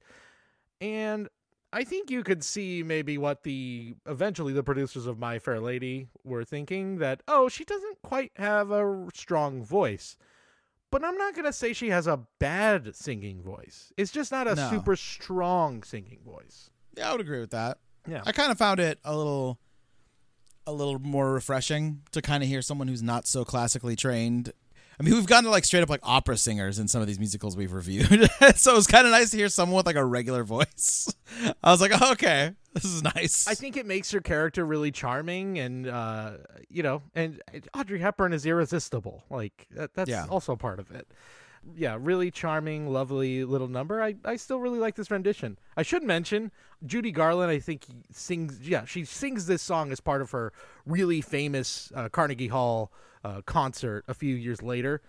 and 0.81 1.29
I 1.73 1.85
think 1.85 2.11
you 2.11 2.23
could 2.23 2.43
see 2.45 2.83
maybe 2.83 3.19
what 3.19 3.43
the 3.43 3.95
eventually 4.07 4.53
the 4.53 4.63
producers 4.63 5.07
of 5.07 5.19
My 5.19 5.39
Fair 5.39 5.61
Lady 5.61 6.09
were 6.25 6.45
thinking 6.45 6.99
that 6.99 7.23
oh 7.29 7.49
she 7.49 7.65
doesn't 7.65 8.03
quite 8.03 8.33
have 8.37 8.71
a 8.71 9.07
strong 9.15 9.63
voice. 9.63 10.17
But 10.91 11.05
I'm 11.05 11.17
not 11.19 11.35
going 11.35 11.45
to 11.45 11.53
say 11.53 11.73
she 11.73 11.91
has 11.91 12.07
a 12.07 12.21
bad 12.39 12.97
singing 12.97 13.43
voice. 13.43 13.93
It's 13.97 14.11
just 14.11 14.33
not 14.33 14.49
a 14.49 14.55
No. 14.55 14.71
super 14.71 14.97
strong 14.97 15.83
singing 15.83 16.21
voice. 16.25 16.71
Yeah, 16.97 17.11
I 17.11 17.13
would 17.13 17.21
agree 17.21 17.41
with 17.41 17.51
that. 17.51 17.79
Yeah. 18.09 18.23
I 18.25 18.33
kind 18.33 18.51
of 18.51 18.57
found 18.59 18.81
it 18.81 18.99
a 19.05 19.17
little 19.17 19.59
a 20.67 20.73
little 20.73 20.99
more 20.99 21.33
refreshing 21.33 22.03
to 22.13 22.21
kind 22.21 22.43
of 22.43 22.49
hear 22.49 22.61
someone 22.61 22.89
who's 22.89 23.03
not 23.03 23.27
so 23.27 23.43
classically 23.45 23.97
trained. 23.97 24.53
I 25.01 25.05
mean, 25.05 25.15
we've 25.15 25.27
gotten 25.27 25.45
to 25.45 25.51
like 25.51 25.65
straight 25.65 25.83
up 25.83 25.89
like 25.89 26.01
opera 26.03 26.37
singers 26.37 26.79
in 26.81 26.89
some 26.89 27.01
of 27.01 27.07
these 27.07 27.21
musicals 27.21 27.57
we've 27.57 27.73
reviewed. 27.73 28.29
so 28.57 28.73
it 28.73 28.77
was 28.77 28.87
kind 28.89 29.07
of 29.07 29.13
nice 29.13 29.31
to 29.31 29.37
hear 29.37 29.49
someone 29.49 29.77
with 29.77 29.87
like 29.87 29.95
a 29.97 30.05
regular 30.05 30.43
voice. 30.43 31.13
I 31.63 31.71
was 31.71 31.81
like, 31.81 31.93
oh, 32.01 32.13
okay, 32.13 32.53
this 32.75 32.85
is 32.85 33.03
nice. 33.03 33.47
I 33.47 33.55
think 33.55 33.77
it 33.77 33.87
makes 33.87 34.11
her 34.11 34.21
character 34.21 34.65
really 34.65 34.91
charming, 34.91 35.59
and 35.61 35.87
uh, 35.89 36.33
you 36.69 36.83
know, 36.83 37.03
and 37.15 37.41
Audrey 37.75 38.01
Hepburn 38.01 38.33
is 38.33 38.45
irresistible. 38.45 39.23
Like 39.31 39.69
that, 39.71 39.95
that's 39.95 40.11
Yeah. 40.11 40.27
also 40.29 40.57
part 40.57 40.81
of 40.81 40.91
it. 40.91 41.07
Yeah, 41.77 41.97
really 42.01 42.31
charming, 42.31 42.89
lovely 42.89 43.45
little 43.45 43.69
number. 43.69 44.03
I, 44.03 44.15
I 44.25 44.37
still 44.37 44.59
really 44.59 44.79
like 44.79 44.95
this 44.95 45.11
rendition. 45.11 45.59
I 45.77 45.83
should 45.83 46.03
mention 46.03 46.51
Judy 46.87 47.11
Garland. 47.13 47.51
I 47.51 47.59
think 47.59 47.85
sings. 48.11 48.67
Yeah, 48.67 48.85
she 48.85 49.05
sings 49.05 49.47
this 49.47 49.61
song 49.63 49.93
as 49.93 50.01
part 50.01 50.23
of 50.23 50.31
her 50.33 50.53
really 50.87 51.21
famous 51.21 51.93
uh, 51.95 52.09
Carnegie 52.09 52.49
Hall 52.49 52.91
uh, 53.25 53.43
concert 53.47 54.05
a 54.09 54.15
few 54.15 54.35
years 54.35 54.63
later. 54.63 55.01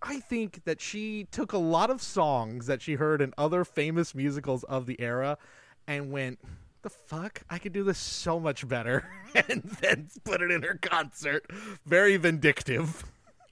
I 0.00 0.18
think 0.18 0.64
that 0.64 0.80
she 0.80 1.28
took 1.30 1.52
a 1.52 1.58
lot 1.58 1.88
of 1.90 2.02
songs 2.02 2.66
that 2.66 2.82
she 2.82 2.94
heard 2.94 3.22
in 3.22 3.32
other 3.38 3.64
famous 3.64 4.14
musicals 4.14 4.64
of 4.64 4.86
the 4.86 5.00
era 5.00 5.38
and 5.86 6.10
went, 6.10 6.40
the 6.82 6.90
fuck? 6.90 7.42
I 7.48 7.58
could 7.58 7.72
do 7.72 7.84
this 7.84 7.98
so 7.98 8.40
much 8.40 8.66
better. 8.66 9.08
and 9.48 9.62
then 9.80 10.08
put 10.24 10.42
it 10.42 10.50
in 10.50 10.62
her 10.62 10.78
concert. 10.82 11.46
Very 11.86 12.16
vindictive. 12.16 13.04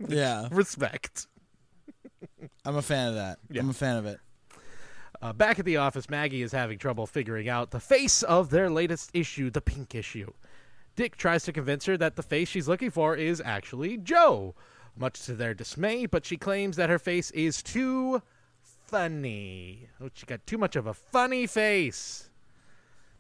yeah, 0.07 0.49
Respect. 0.53 1.29
I'm 2.65 2.77
a 2.77 2.83
fan 2.83 3.09
of 3.09 3.15
that. 3.15 3.39
Yeah. 3.49 3.63
I'm 3.63 3.71
a 3.71 3.75
fan 3.75 3.97
of 3.97 4.07
it. 4.07 4.19
Uh, 5.23 5.33
back 5.33 5.59
at 5.59 5.65
the 5.65 5.77
office, 5.77 6.09
Maggie 6.09 6.43
is 6.43 6.53
having 6.53 6.79
trouble 6.79 7.07
figuring 7.07 7.49
out 7.49 7.71
the 7.71 7.81
face 7.81 8.23
of 8.23 8.51
their 8.51 8.71
latest 8.71 9.11
issue, 9.13 9.51
the 9.51 9.61
pink 9.61 9.95
issue. 9.95 10.33
Dick 11.01 11.17
tries 11.17 11.45
to 11.45 11.53
convince 11.55 11.87
her 11.87 11.97
that 11.97 12.17
the 12.17 12.23
face 12.23 12.47
she's 12.47 12.69
looking 12.69 12.91
for 12.91 13.17
is 13.17 13.41
actually 13.43 13.97
Jo, 13.97 14.55
much 14.95 15.23
to 15.23 15.33
their 15.33 15.55
dismay, 15.55 16.05
but 16.05 16.27
she 16.27 16.37
claims 16.37 16.77
that 16.77 16.91
her 16.91 16.99
face 16.99 17.31
is 17.31 17.63
too 17.63 18.21
funny. 18.61 19.89
Oh, 19.99 20.11
she 20.13 20.27
got 20.27 20.47
too 20.47 20.59
much 20.59 20.77
of 20.77 20.87
a 20.87 20.93
funny 20.93 21.47
face. 21.47 22.29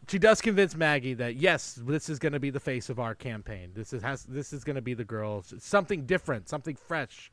She 0.08 0.18
does 0.18 0.42
convince 0.42 0.74
Maggie 0.74 1.14
that 1.14 1.36
yes, 1.36 1.80
this 1.82 2.10
is 2.10 2.18
going 2.18 2.34
to 2.34 2.38
be 2.38 2.50
the 2.50 2.60
face 2.60 2.90
of 2.90 3.00
our 3.00 3.14
campaign. 3.14 3.70
This 3.74 3.94
is 3.94 4.02
has 4.02 4.24
this 4.24 4.52
is 4.52 4.62
going 4.62 4.76
to 4.76 4.82
be 4.82 4.92
the 4.92 5.02
girl, 5.02 5.42
something 5.42 6.04
different, 6.04 6.50
something 6.50 6.76
fresh. 6.76 7.32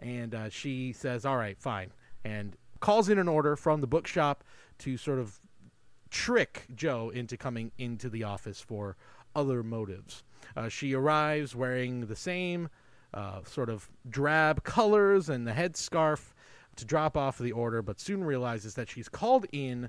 And 0.00 0.34
uh, 0.34 0.48
she 0.48 0.92
says, 0.92 1.24
"All 1.24 1.36
right, 1.36 1.56
fine," 1.56 1.92
and 2.24 2.56
calls 2.80 3.08
in 3.08 3.20
an 3.20 3.28
order 3.28 3.54
from 3.54 3.80
the 3.80 3.86
bookshop 3.86 4.42
to 4.78 4.96
sort 4.96 5.20
of 5.20 5.38
trick 6.10 6.66
Jo 6.74 7.10
into 7.10 7.36
coming 7.36 7.70
into 7.78 8.08
the 8.08 8.24
office 8.24 8.60
for 8.60 8.96
other 9.34 9.62
motives. 9.62 10.22
Uh, 10.56 10.68
she 10.68 10.94
arrives 10.94 11.54
wearing 11.54 12.06
the 12.06 12.16
same 12.16 12.68
uh, 13.12 13.40
sort 13.44 13.70
of 13.70 13.88
drab 14.08 14.64
colors 14.64 15.28
and 15.28 15.46
the 15.46 15.52
headscarf 15.52 16.32
to 16.76 16.84
drop 16.84 17.16
off 17.16 17.38
the 17.38 17.52
order, 17.52 17.82
but 17.82 18.00
soon 18.00 18.24
realizes 18.24 18.74
that 18.74 18.88
she's 18.88 19.08
called 19.08 19.46
in 19.52 19.88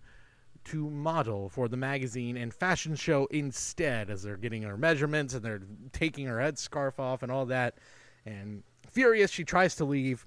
to 0.65 0.89
model 0.89 1.49
for 1.49 1.67
the 1.67 1.77
magazine 1.77 2.38
and 2.38 2.53
fashion 2.53 2.95
show 2.95 3.27
instead, 3.27 4.10
as 4.10 4.23
they're 4.23 4.38
getting 4.38 4.63
her 4.63 4.77
measurements 4.77 5.34
and 5.34 5.43
they're 5.43 5.62
taking 5.93 6.25
her 6.25 6.38
headscarf 6.38 6.99
off 6.99 7.23
and 7.23 7.31
all 7.31 7.45
that. 7.45 7.77
And 8.25 8.63
furious, 8.89 9.31
she 9.31 9.43
tries 9.43 9.75
to 9.75 9.86
leave. 9.86 10.25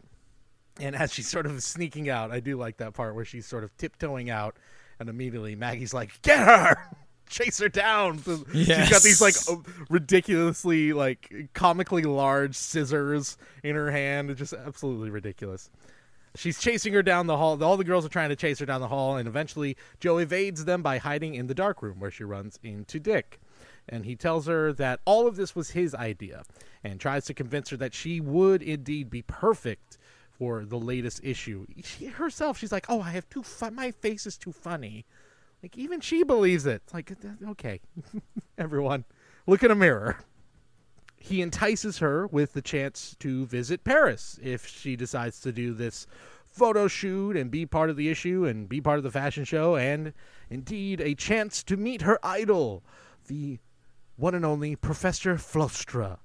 And 0.81 0.95
as 0.95 1.13
she's 1.13 1.29
sort 1.29 1.47
of 1.47 1.61
sneaking 1.63 2.09
out, 2.09 2.31
I 2.31 2.39
do 2.39 2.57
like 2.57 2.77
that 2.77 2.95
part 2.95 3.17
where 3.17 3.25
she's 3.25 3.47
sort 3.47 3.65
of 3.65 3.77
tiptoeing 3.77 4.31
out, 4.31 4.57
and 5.01 5.09
immediately 5.09 5.57
Maggie's 5.57 5.93
like, 5.93 6.23
"Get 6.23 6.39
her!" 6.39 6.77
Chase 7.29 7.59
her 7.59 7.69
down. 7.69 8.19
So 8.19 8.45
She's 8.53 8.69
got 8.69 9.03
these 9.03 9.21
like 9.21 9.35
ridiculously, 9.91 10.93
like 10.93 11.51
comically 11.55 12.03
large 12.03 12.55
scissors 12.57 13.37
in 13.63 13.75
her 13.75 13.91
hand. 13.91 14.31
It's 14.31 14.39
just 14.39 14.53
absolutely 14.55 15.11
ridiculous. 15.11 15.71
She's 16.35 16.61
chasing 16.61 16.93
her 16.93 17.03
down 17.03 17.27
the 17.27 17.37
hall. 17.37 17.63
All 17.63 17.77
the 17.77 17.85
girls 17.85 18.05
are 18.05 18.11
trying 18.11 18.29
to 18.29 18.37
chase 18.37 18.59
her 18.59 18.67
down 18.67 18.81
the 18.81 18.89
hall, 18.89 19.17
and 19.17 19.27
eventually 19.27 19.77
Jo 19.99 20.19
evades 20.19 20.65
them 20.65 20.83
by 20.83 20.99
hiding 20.99 21.35
in 21.35 21.47
the 21.47 21.55
dark 21.55 21.83
room 21.83 21.99
where 22.01 22.11
she 22.11 22.25
runs 22.25 22.59
into 22.63 23.01
Dick. 23.01 23.41
And 23.89 24.05
he 24.05 24.15
tells 24.15 24.47
her 24.47 24.73
that 24.75 25.01
all 25.05 25.27
of 25.27 25.37
this 25.37 25.57
was 25.57 25.71
his 25.71 25.95
idea 25.95 26.45
and 26.85 27.01
tries 27.01 27.25
to 27.25 27.35
convince 27.35 27.71
her 27.71 27.77
that 27.79 27.95
she 27.95 28.21
would 28.21 28.63
indeed 28.63 29.09
be 29.11 29.23
perfect 29.23 29.97
for 30.31 30.65
the 30.65 30.79
latest 30.79 31.21
issue. 31.25 31.67
She 31.83 32.07
herself, 32.07 32.59
she's 32.59 32.71
like, 32.73 32.87
"Oh, 32.89 33.01
I 33.01 33.11
have 33.11 33.29
too 33.29 33.43
fun. 33.43 33.75
My 33.75 33.91
face 33.91 34.27
is 34.27 34.37
too 34.37 34.53
funny." 34.53 35.05
Like 35.63 35.77
even 35.77 36.01
she 36.01 36.23
believes 36.23 36.67
it. 36.67 36.83
It's 36.85 36.95
like, 36.95 37.11
uh, 37.11 37.51
okay, 37.51 37.81
everyone, 38.59 39.05
look 39.47 39.63
in 39.63 39.71
a 39.71 39.75
mirror. 39.75 40.19
He 41.17 41.43
entices 41.43 41.99
her 41.99 42.27
with 42.29 42.53
the 42.53 42.63
chance 42.63 43.17
to 43.21 43.45
visit 43.47 43.83
Paris 43.83 44.39
if 44.43 44.67
she 44.67 44.95
decides 44.95 45.41
to 45.41 45.53
do 45.53 45.75
this 45.75 46.07
photo 46.45 46.89
shoot 46.89 47.37
and 47.37 47.51
be 47.51 47.67
part 47.67 47.91
of 47.91 47.97
the 47.97 48.09
issue 48.09 48.45
and 48.45 48.69
be 48.69 48.81
part 48.81 48.99
of 48.99 49.05
the 49.05 49.11
fashion 49.11 49.45
show, 49.45 49.77
and 49.77 50.13
indeed 50.49 51.01
a 51.01 51.15
chance 51.15 51.63
to 51.65 51.77
meet 51.77 52.03
her 52.03 52.19
idol, 52.23 52.85
the 53.27 53.59
one 54.17 54.35
and 54.35 54.45
only 54.45 54.75
Professor 54.77 55.37
Flostre, 55.37 56.19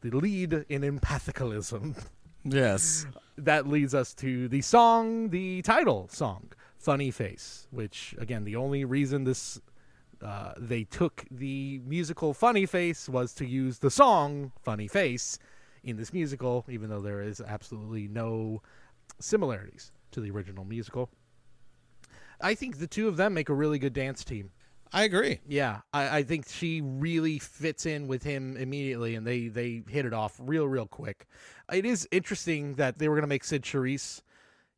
the 0.00 0.10
lead 0.10 0.64
in 0.68 0.82
empathicalism. 0.82 1.96
Yes. 2.42 3.06
that 3.36 3.66
leads 3.66 3.94
us 3.94 4.14
to 4.14 4.48
the 4.48 4.62
song, 4.62 5.28
the 5.28 5.60
title 5.62 6.08
song, 6.10 6.52
"Funny 6.80 7.10
Face," 7.10 7.68
which 7.70 8.14
again, 8.18 8.44
the 8.44 8.56
only 8.56 8.84
reason 8.84 9.24
this 9.24 9.60
uh, 10.22 10.54
they 10.58 10.84
took 10.84 11.24
the 11.30 11.80
musical 11.84 12.34
"Funny 12.34 12.66
Face" 12.66 13.08
was 13.08 13.34
to 13.34 13.46
use 13.46 13.78
the 13.78 13.90
song 13.90 14.52
"Funny 14.62 14.88
Face" 14.88 15.38
in 15.84 15.96
this 15.96 16.12
musical, 16.12 16.64
even 16.68 16.88
though 16.90 17.00
there 17.00 17.20
is 17.20 17.40
absolutely 17.40 18.08
no 18.08 18.62
similarities. 19.18 19.92
to 20.10 20.20
the 20.20 20.30
original 20.30 20.64
musical. 20.64 21.08
I 22.40 22.54
think 22.54 22.78
the 22.78 22.86
two 22.86 23.06
of 23.08 23.16
them 23.16 23.34
make 23.34 23.48
a 23.48 23.54
really 23.54 23.78
good 23.78 23.92
dance 23.92 24.24
team. 24.24 24.50
I 24.92 25.04
agree. 25.04 25.38
Yeah, 25.46 25.82
I, 25.92 26.18
I 26.18 26.22
think 26.24 26.48
she 26.48 26.80
really 26.80 27.38
fits 27.38 27.86
in 27.86 28.08
with 28.08 28.24
him 28.24 28.56
immediately, 28.56 29.14
and 29.14 29.24
they 29.26 29.48
they 29.48 29.82
hit 29.88 30.04
it 30.04 30.12
off 30.12 30.40
real 30.42 30.66
real 30.66 30.86
quick. 30.86 31.26
It 31.72 31.84
is 31.84 32.08
interesting 32.10 32.74
that 32.74 32.98
they 32.98 33.08
were 33.08 33.14
going 33.14 33.22
to 33.22 33.28
make 33.28 33.44
Cyd 33.44 33.62
Charisse 33.62 34.22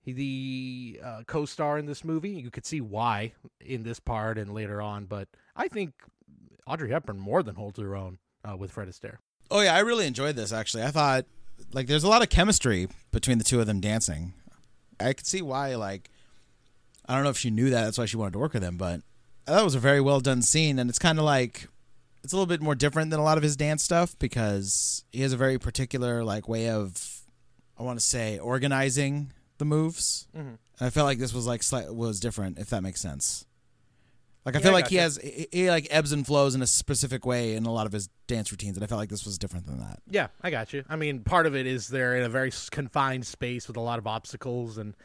the 0.05 1.00
uh, 1.03 1.22
co-star 1.26 1.78
in 1.78 1.86
this 1.86 2.05
movie. 2.05 2.30
You 2.30 2.50
could 2.50 2.66
see 2.66 2.80
why 2.80 3.32
in 3.61 3.82
this 3.82 4.00
part 4.00 4.38
and 4.38 4.53
later 4.53 4.82
on, 4.82 5.07
but 5.07 5.28
I 5.55 5.68
think 5.68 5.92
Audrey 6.66 6.90
Hepburn 6.90 7.18
more 7.18 7.42
than 7.42 7.55
holds 7.55 7.78
her 7.78 7.94
own 7.94 8.18
uh, 8.44 8.57
with 8.57 8.72
Fred 8.72 8.88
Astaire. 8.88 9.18
Oh 9.50 9.61
yeah, 9.61 9.74
I 9.74 9.80
really 9.80 10.07
enjoyed 10.07 10.36
this 10.36 10.53
actually. 10.53 10.84
I 10.84 10.90
thought 10.90 11.26
like 11.72 11.86
there's 11.86 12.05
a 12.05 12.09
lot 12.09 12.22
of 12.22 12.28
chemistry 12.28 12.88
between 13.11 13.38
the 13.38 13.44
two 13.44 13.61
of 13.61 13.66
them 13.66 13.80
dancing. 13.80 14.34
I 14.98 15.12
could 15.12 15.26
see 15.26 15.42
why 15.42 15.74
like 15.74 16.11
I 17.07 17.14
don't 17.14 17.24
know 17.24 17.30
if 17.30 17.38
she 17.38 17.50
knew 17.50 17.70
that 17.70 17.84
that's 17.84 17.98
why 17.98 18.07
she 18.07 18.16
wanted 18.16 18.32
to 18.32 18.38
work 18.38 18.55
with 18.55 18.62
him, 18.62 18.76
but 18.76 19.03
that 19.46 19.64
was 19.64 19.74
a 19.74 19.80
very 19.80 20.00
well 20.00 20.20
done 20.20 20.42
scene 20.42 20.78
and 20.78 20.88
it's 20.88 20.98
kind 20.98 21.18
of 21.18 21.24
like 21.24 21.68
it's 22.24 22.32
a 22.32 22.36
little 22.36 22.46
bit 22.46 22.62
more 22.62 22.74
different 22.74 23.11
than 23.11 23.18
a 23.18 23.24
lot 23.24 23.36
of 23.36 23.42
his 23.42 23.57
dance 23.57 23.82
stuff 23.82 24.16
because 24.18 25.05
he 25.11 25.22
has 25.22 25.32
a 25.32 25.36
very 25.36 25.59
particular 25.59 26.22
like 26.22 26.48
way 26.48 26.68
of 26.68 27.22
I 27.78 27.82
want 27.82 27.98
to 27.98 28.05
say 28.05 28.38
organizing 28.38 29.32
the 29.59 29.64
moves. 29.64 30.26
Mhm. 30.36 30.40
And 30.40 30.59
I 30.80 30.90
felt 30.90 31.07
like 31.07 31.18
this 31.18 31.32
was 31.32 31.46
like 31.46 31.62
slight, 31.62 31.94
was 31.94 32.20
different 32.20 32.59
if 32.59 32.70
that 32.70 32.82
makes 32.82 33.00
sense. 33.00 33.46
Like 34.44 34.57
I 34.57 34.59
Yeah, 34.59 34.62
feel 34.64 34.70
I 34.72 34.74
like 34.74 34.88
he 34.88 34.96
has 34.96 35.18
he, 35.22 35.46
he 35.53 35.70
like 35.70 35.86
ebbs 35.90 36.11
and 36.11 36.26
flows 36.26 36.55
in 36.57 36.62
a 36.62 36.66
specific 36.66 37.24
way 37.24 37.55
in 37.55 37.64
a 37.64 37.72
lot 37.72 37.86
of 37.86 37.92
his 37.92 38.09
dance 38.26 38.50
routines 38.50 38.76
and 38.76 38.82
I 38.82 38.88
felt 38.88 38.98
like 38.98 39.09
this 39.11 39.24
was 39.24 39.38
different 39.38 39.66
than 39.66 39.78
that. 39.78 40.00
Yeah, 40.11 40.28
I 40.40 40.50
got 40.50 40.72
you. 40.72 40.84
I 40.88 40.96
mean, 40.96 41.20
part 41.22 41.46
of 41.46 41.55
it 41.55 41.66
is 41.66 41.86
they're 41.88 42.16
in 42.16 42.24
a 42.24 42.28
very 42.28 42.50
confined 42.72 43.24
space 43.26 43.68
with 43.68 43.76
a 43.76 43.80
lot 43.80 43.98
of 44.00 44.07
obstacles, 44.09 44.78
and 44.78 44.96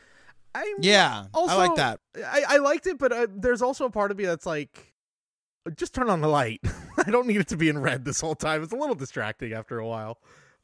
I 0.56 0.74
Yeah, 0.80 1.26
Also, 1.36 1.54
I 1.54 1.68
like 1.68 1.76
that. 1.76 2.00
I, 2.18 2.44
I 2.48 2.58
liked 2.58 2.88
it, 2.88 2.98
but 2.98 3.12
uh, 3.12 3.28
there's 3.30 3.62
also 3.62 3.86
a 3.86 3.92
part 3.92 4.10
of 4.10 4.18
me 4.18 4.26
that's 4.26 4.48
like, 4.48 4.94
just 5.76 5.94
turn 5.94 6.10
on 6.10 6.22
the 6.22 6.28
light. 6.28 6.62
I 7.06 7.12
don't 7.12 7.28
need 7.28 7.38
it 7.42 7.48
to 7.50 7.58
be 7.58 7.70
in 7.70 7.78
red 7.78 8.06
this 8.06 8.22
whole 8.22 8.34
time. 8.34 8.64
It's 8.64 8.74
a 8.74 8.76
little 8.76 8.96
distracting 8.96 9.54
after 9.54 9.78
a 9.78 9.86
while. 9.86 10.18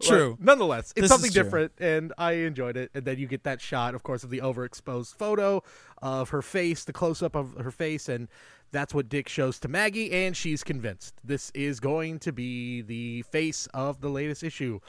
True. 0.08 0.38
nonetheless, 0.39 0.91
it's 0.95 1.01
This 1.01 1.10
something 1.10 1.32
different, 1.32 1.72
and 1.80 2.14
I 2.18 2.34
enjoyed 2.34 2.78
it. 2.78 2.91
And 2.93 3.06
then 3.06 3.18
you 3.20 3.28
get 3.28 3.43
that 3.43 3.62
shot, 3.62 3.95
of 3.95 4.04
course, 4.04 4.24
of 4.24 4.30
the 4.30 4.39
overexposed 4.39 5.16
photo 5.16 5.64
of 6.01 6.30
her 6.30 6.41
face, 6.41 6.84
the 6.84 6.93
close 6.93 7.22
up 7.22 7.36
of 7.36 7.56
her 7.56 7.72
face, 7.72 8.10
and 8.10 8.28
that's 8.72 8.93
what 8.93 9.08
Dick 9.08 9.30
shows 9.30 9.60
to 9.60 9.68
Maggie, 9.68 10.12
and 10.12 10.36
she's 10.36 10.64
convinced 10.64 11.14
this 11.24 11.51
is 11.54 11.80
going 11.80 12.20
to 12.20 12.32
be 12.32 12.82
the 12.82 13.22
face 13.22 13.68
of 13.68 14.01
the 14.01 14.10
latest 14.10 14.43
issue. 14.43 14.80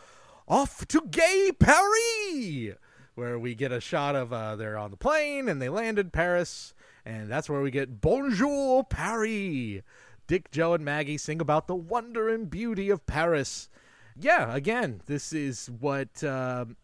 Off 0.48 0.86
to 0.88 1.02
Gay 1.10 1.52
Paris, 1.58 2.76
where 3.14 3.38
we 3.38 3.54
get 3.54 3.72
a 3.72 3.80
shot 3.80 4.16
of 4.16 4.32
uh, 4.32 4.56
they're 4.56 4.76
on 4.78 4.90
the 4.90 4.96
plane 4.96 5.48
and 5.48 5.60
they 5.60 5.68
landed 5.68 6.12
Paris, 6.12 6.74
and 7.04 7.30
that's 7.30 7.48
where 7.48 7.60
we 7.60 7.70
get 7.70 8.00
Bonjour 8.00 8.84
Paris. 8.84 9.82
Dick, 10.26 10.50
Joe, 10.50 10.72
and 10.72 10.84
Maggie 10.84 11.18
sing 11.18 11.40
about 11.40 11.66
the 11.66 11.74
wonder 11.74 12.28
and 12.28 12.48
beauty 12.48 12.88
of 12.88 13.04
Paris. 13.06 13.68
Yeah, 14.18 14.54
again, 14.54 15.00
this 15.06 15.32
is 15.32 15.70
what 15.80 16.22
um 16.24 16.76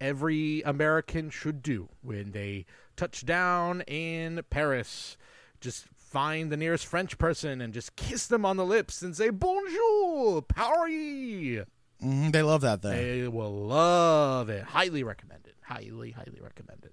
every 0.00 0.62
American 0.62 1.28
should 1.30 1.62
do 1.62 1.88
when 2.02 2.30
they 2.32 2.64
touch 2.96 3.26
down 3.26 3.80
in 3.82 4.40
Paris. 4.48 5.16
Just 5.60 5.86
find 5.96 6.50
the 6.50 6.56
nearest 6.56 6.86
French 6.86 7.18
person 7.18 7.60
and 7.60 7.74
just 7.74 7.96
kiss 7.96 8.26
them 8.26 8.44
on 8.44 8.56
the 8.56 8.64
lips 8.64 9.02
and 9.02 9.16
say 9.16 9.28
Bonjour, 9.30 10.40
Paris. 10.42 11.66
hmm 12.00 12.30
they 12.30 12.42
love 12.42 12.60
that 12.62 12.80
there. 12.82 12.94
They 13.22 13.28
will 13.28 13.52
love 13.66 14.48
it. 14.48 14.64
Highly 14.64 15.02
recommended. 15.02 15.54
Highly, 15.62 16.12
highly 16.12 16.40
recommended. 16.40 16.92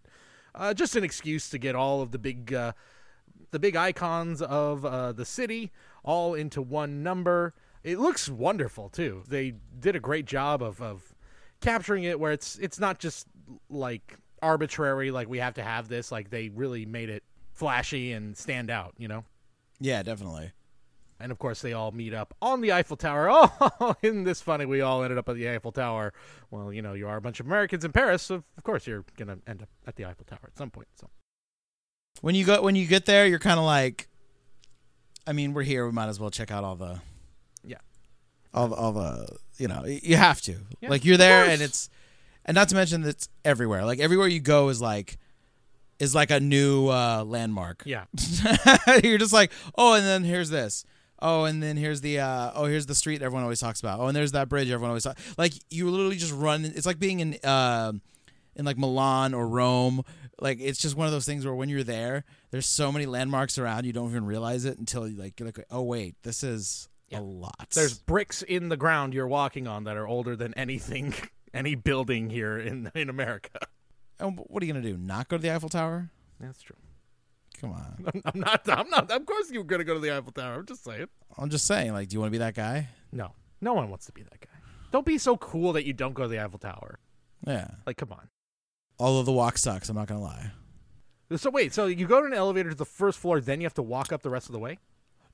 Uh, 0.54 0.74
just 0.74 0.96
an 0.96 1.04
excuse 1.04 1.50
to 1.50 1.58
get 1.58 1.76
all 1.76 2.02
of 2.02 2.12
the 2.12 2.18
big, 2.18 2.54
uh, 2.54 2.74
the 3.52 3.60
big 3.60 3.76
icons 3.76 4.42
of 4.42 4.84
uh, 4.86 5.12
the 5.14 5.26
city 5.26 5.72
all 6.04 6.34
into 6.34 6.62
one 6.62 7.04
number. 7.04 7.54
It 7.86 8.00
looks 8.00 8.28
wonderful 8.28 8.90
too. 8.90 9.22
They 9.28 9.54
did 9.80 9.96
a 9.96 10.00
great 10.00 10.26
job 10.26 10.64
of, 10.64 10.82
of 10.82 11.14
capturing 11.62 12.04
it, 12.04 12.20
where 12.20 12.32
it's 12.32 12.58
it's 12.58 12.80
not 12.80 12.98
just 12.98 13.28
like 13.70 14.18
arbitrary, 14.42 15.12
like 15.12 15.30
we 15.30 15.38
have 15.38 15.54
to 15.54 15.64
have 15.64 15.88
this. 15.88 16.12
Like 16.12 16.32
they 16.32 16.50
really 16.50 16.88
made 16.88 17.10
it 17.10 17.24
flashy 17.54 18.12
and 18.12 18.36
stand 18.36 18.72
out. 18.72 18.96
You 18.98 19.08
know. 19.08 19.24
Yeah, 19.80 20.02
definitely. 20.02 20.52
And 21.20 21.32
of 21.32 21.38
course, 21.38 21.62
they 21.62 21.74
all 21.74 21.92
meet 21.92 22.12
up 22.14 22.34
on 22.42 22.62
the 22.62 22.74
Eiffel 22.74 22.98
Tower. 22.98 23.30
Oh, 23.80 23.96
isn't 24.02 24.24
this 24.24 24.42
funny? 24.42 24.66
We 24.66 24.82
all 24.82 25.04
ended 25.04 25.20
up 25.20 25.30
at 25.30 25.36
the 25.36 25.48
Eiffel 25.50 25.72
Tower. 25.72 26.12
Well, 26.50 26.74
you 26.74 26.82
know, 26.82 26.94
you 26.94 27.08
are 27.08 27.18
a 27.18 27.22
bunch 27.22 27.40
of 27.40 27.46
Americans 27.46 27.86
in 27.86 27.92
Paris, 27.92 28.24
so 28.24 28.44
of 28.58 28.64
course 28.64 28.88
you're 28.88 29.06
gonna 29.16 29.38
end 29.46 29.62
up 29.62 29.70
at 29.86 29.96
the 29.96 30.06
Eiffel 30.06 30.26
Tower 30.26 30.40
at 30.48 30.58
some 30.58 30.72
point. 30.72 30.88
So 31.00 31.08
When 32.22 32.34
you 32.34 32.46
go 32.46 32.64
when 32.64 32.76
you 32.76 32.88
get 32.88 33.06
there, 33.06 33.28
you're 33.28 33.38
kind 33.38 33.60
of 33.60 33.66
like, 33.66 34.08
I 35.28 35.34
mean, 35.34 35.54
we're 35.54 35.64
here. 35.64 35.86
We 35.86 35.92
might 35.92 36.08
as 36.10 36.20
well 36.20 36.32
check 36.32 36.50
out 36.50 36.64
all 36.64 36.76
the. 36.76 37.00
All 38.56 38.68
the, 38.70 38.76
all 38.76 38.92
the, 38.94 39.28
you 39.58 39.68
know, 39.68 39.86
you 39.86 40.16
have 40.16 40.42
to. 40.44 40.56
Yeah, 40.82 40.90
like 40.90 41.06
you're 41.06 41.18
there, 41.18 41.46
and 41.46 41.62
it's, 41.62 41.90
and 42.46 42.56
not 42.56 42.70
to 42.70 42.76
mention 42.76 43.02
that 43.02 43.10
it's 43.10 43.30
everywhere. 43.44 43.86
Like 43.86 44.00
everywhere 44.00 44.28
you 44.28 44.40
go 44.40 44.70
is 44.70 44.82
like, 44.82 45.18
is 46.00 46.16
like 46.16 46.32
a 46.32 46.40
new 46.40 46.88
uh, 46.90 47.24
landmark. 47.26 47.84
yeah, 47.86 48.06
you're 49.04 49.18
just 49.18 49.34
like, 49.34 49.52
oh, 49.78 49.94
and 49.94 50.06
then 50.06 50.24
here's 50.24 50.50
this. 50.50 50.86
Oh, 51.20 51.46
and 51.46 51.64
then 51.64 51.78
here's 51.78 52.02
the 52.02 52.20
uh, 52.20 52.52
oh, 52.56 52.66
here's 52.66 52.86
the 52.86 52.96
street 52.96 53.22
everyone 53.22 53.44
always 53.44 53.60
talks 53.60 53.80
about. 53.80 54.00
Oh, 54.00 54.08
and 54.08 54.16
there's 54.16 54.34
that 54.34 54.50
bridge 54.50 54.70
everyone 54.70 54.90
always 54.90 55.04
talks. 55.04 55.22
Like 55.38 55.54
you 55.70 55.90
literally 55.90 56.18
just 56.18 56.34
run. 56.34 56.66
It's 56.66 56.86
like 56.86 57.00
being 57.00 57.20
in 57.20 57.38
uh, 57.44 57.94
in 58.56 58.66
like 58.66 58.78
Milan 58.78 59.34
or 59.34 59.48
Rome. 59.48 60.04
Like 60.40 60.60
it's 60.60 60.80
just 60.80 60.98
one 60.98 61.08
of 61.08 61.14
those 61.14 61.26
things 61.26 61.46
where 61.46 61.56
when 61.56 61.70
you're 61.70 61.84
there, 61.84 62.26
there's 62.52 62.66
so 62.66 62.92
many 62.92 63.06
landmarks 63.06 63.58
around 63.58 63.86
you 63.86 63.94
don't 63.94 64.10
even 64.10 64.26
realize 64.26 64.66
it 64.66 64.78
until 64.78 65.08
you 65.08 65.18
like 65.18 65.40
you're 65.40 65.48
like 65.48 65.66
oh 65.72 65.82
wait, 65.82 66.16
this 66.24 66.44
is 66.44 66.90
Yeah. 67.16 67.22
a 67.22 67.22
lot. 67.22 67.70
there's 67.74 67.98
bricks 67.98 68.42
in 68.42 68.70
the 68.70 68.78
ground 68.78 69.14
you're 69.14 69.28
walking 69.28 69.68
on 69.68 69.84
that 69.86 69.98
are 69.98 70.08
older 70.08 70.36
than 70.36 70.54
anything, 70.56 71.14
any 71.54 71.76
building 71.76 72.30
here 72.30 72.58
in 72.58 72.92
in 72.96 73.10
America. 73.10 73.60
and 74.20 74.40
what 74.48 74.62
are 74.62 74.66
you 74.66 74.74
gonna 74.74 74.84
do? 74.86 74.98
Not 74.98 75.28
go 75.30 75.38
to 75.38 75.42
the 75.42 75.54
Eiffel 75.54 75.70
Tower? 75.70 76.10
That's 76.40 76.62
true. 76.62 76.76
Come 77.62 77.72
on. 77.72 78.06
I'm, 78.16 78.22
I'm 78.26 78.40
not. 78.40 78.70
I'm 78.70 78.90
not. 78.90 79.12
Of 79.12 79.26
course, 79.26 79.50
you're 79.52 79.64
gonna 79.64 79.84
go 79.84 79.94
to 79.94 80.00
the 80.00 80.16
Eiffel 80.16 80.32
Tower. 80.32 80.56
I'm 80.56 80.66
just 80.66 80.84
saying. 80.84 81.08
I'm 81.38 81.50
just 81.50 81.66
saying. 81.66 81.94
Like, 81.94 82.10
do 82.10 82.16
you 82.16 82.20
want 82.20 82.28
to 82.30 82.32
be 82.32 82.38
that 82.40 82.54
guy? 82.56 82.90
No, 83.12 83.32
no 83.62 83.74
one 83.74 83.90
wants 83.90 84.06
to 84.08 84.12
be 84.12 84.24
that 84.24 84.40
guy. 84.42 84.48
Don't 84.92 85.06
be 85.06 85.18
so 85.18 85.38
cool 85.38 85.74
that 85.74 85.86
you 85.86 85.94
don't 85.94 86.14
go 86.14 86.24
to 86.24 86.30
the 86.30 86.40
Eiffel 86.44 86.60
Tower. 86.60 87.00
Yeah. 87.46 87.68
Like, 87.86 87.98
come 87.98 88.12
on. 88.12 88.30
Although 89.00 89.24
the 89.24 89.32
walk 89.32 89.58
sucks, 89.58 89.90
I'm 89.90 89.96
not 89.96 90.08
gonna 90.08 90.22
lie. 90.22 90.52
So 91.36 91.50
wait, 91.50 91.74
so 91.74 91.88
you 91.88 92.06
go 92.08 92.22
to 92.22 92.28
an 92.28 92.34
elevator 92.34 92.70
to 92.70 92.76
the 92.76 92.86
first 92.86 93.18
floor, 93.20 93.42
then 93.42 93.60
you 93.60 93.66
have 93.66 93.74
to 93.76 93.82
walk 93.82 94.12
up 94.12 94.22
the 94.22 94.30
rest 94.30 94.48
of 94.48 94.54
the 94.54 94.60
way? 94.60 94.78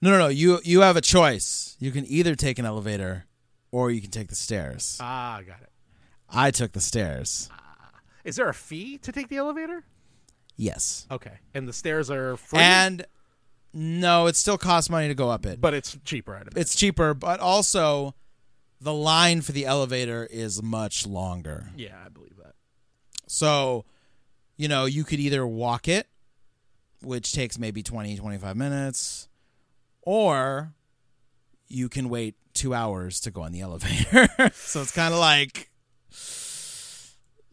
No, 0.01 0.09
no, 0.11 0.17
no. 0.19 0.27
You 0.29 0.59
you 0.63 0.81
have 0.81 0.95
a 0.97 1.01
choice. 1.01 1.75
You 1.79 1.91
can 1.91 2.05
either 2.07 2.35
take 2.35 2.57
an 2.59 2.65
elevator, 2.65 3.25
or 3.71 3.91
you 3.91 4.01
can 4.01 4.11
take 4.11 4.29
the 4.29 4.35
stairs. 4.35 4.97
Ah, 4.99 5.41
got 5.45 5.61
it. 5.61 5.69
I 6.29 6.51
took 6.51 6.71
the 6.71 6.81
stairs. 6.81 7.49
Is 8.23 8.35
there 8.35 8.49
a 8.49 8.53
fee 8.53 8.97
to 8.99 9.11
take 9.11 9.27
the 9.29 9.37
elevator? 9.37 9.83
Yes. 10.55 11.07
Okay, 11.09 11.39
and 11.53 11.67
the 11.67 11.73
stairs 11.73 12.11
are 12.11 12.37
free, 12.37 12.59
And 12.59 13.05
no, 13.73 14.27
it 14.27 14.35
still 14.35 14.57
costs 14.59 14.89
money 14.89 15.07
to 15.07 15.15
go 15.15 15.29
up 15.29 15.45
it. 15.45 15.59
but 15.59 15.73
it's 15.73 15.97
cheaper. 16.03 16.35
I'd 16.35 16.41
imagine. 16.43 16.59
It's 16.59 16.75
cheaper, 16.75 17.13
but 17.15 17.39
also 17.39 18.13
the 18.79 18.93
line 18.93 19.41
for 19.41 19.51
the 19.53 19.65
elevator 19.65 20.27
is 20.29 20.61
much 20.61 21.07
longer. 21.07 21.69
yeah, 21.75 21.95
I 22.05 22.09
believe 22.09 22.35
that. 22.37 22.53
So, 23.27 23.85
you 24.57 24.67
know, 24.67 24.85
you 24.85 25.03
could 25.03 25.19
either 25.19 25.47
walk 25.47 25.87
it, 25.87 26.07
which 27.01 27.33
takes 27.33 27.57
maybe 27.57 27.81
20, 27.81 28.17
25 28.17 28.55
minutes, 28.55 29.27
or 30.01 30.73
you 31.67 31.89
can 31.89 32.09
wait 32.09 32.35
two 32.53 32.73
hours 32.73 33.19
to 33.21 33.31
go 33.31 33.41
on 33.43 33.51
the 33.51 33.61
elevator. 33.61 34.27
so 34.53 34.81
it's 34.81 34.91
kind 34.91 35.13
of 35.13 35.19
like, 35.19 35.69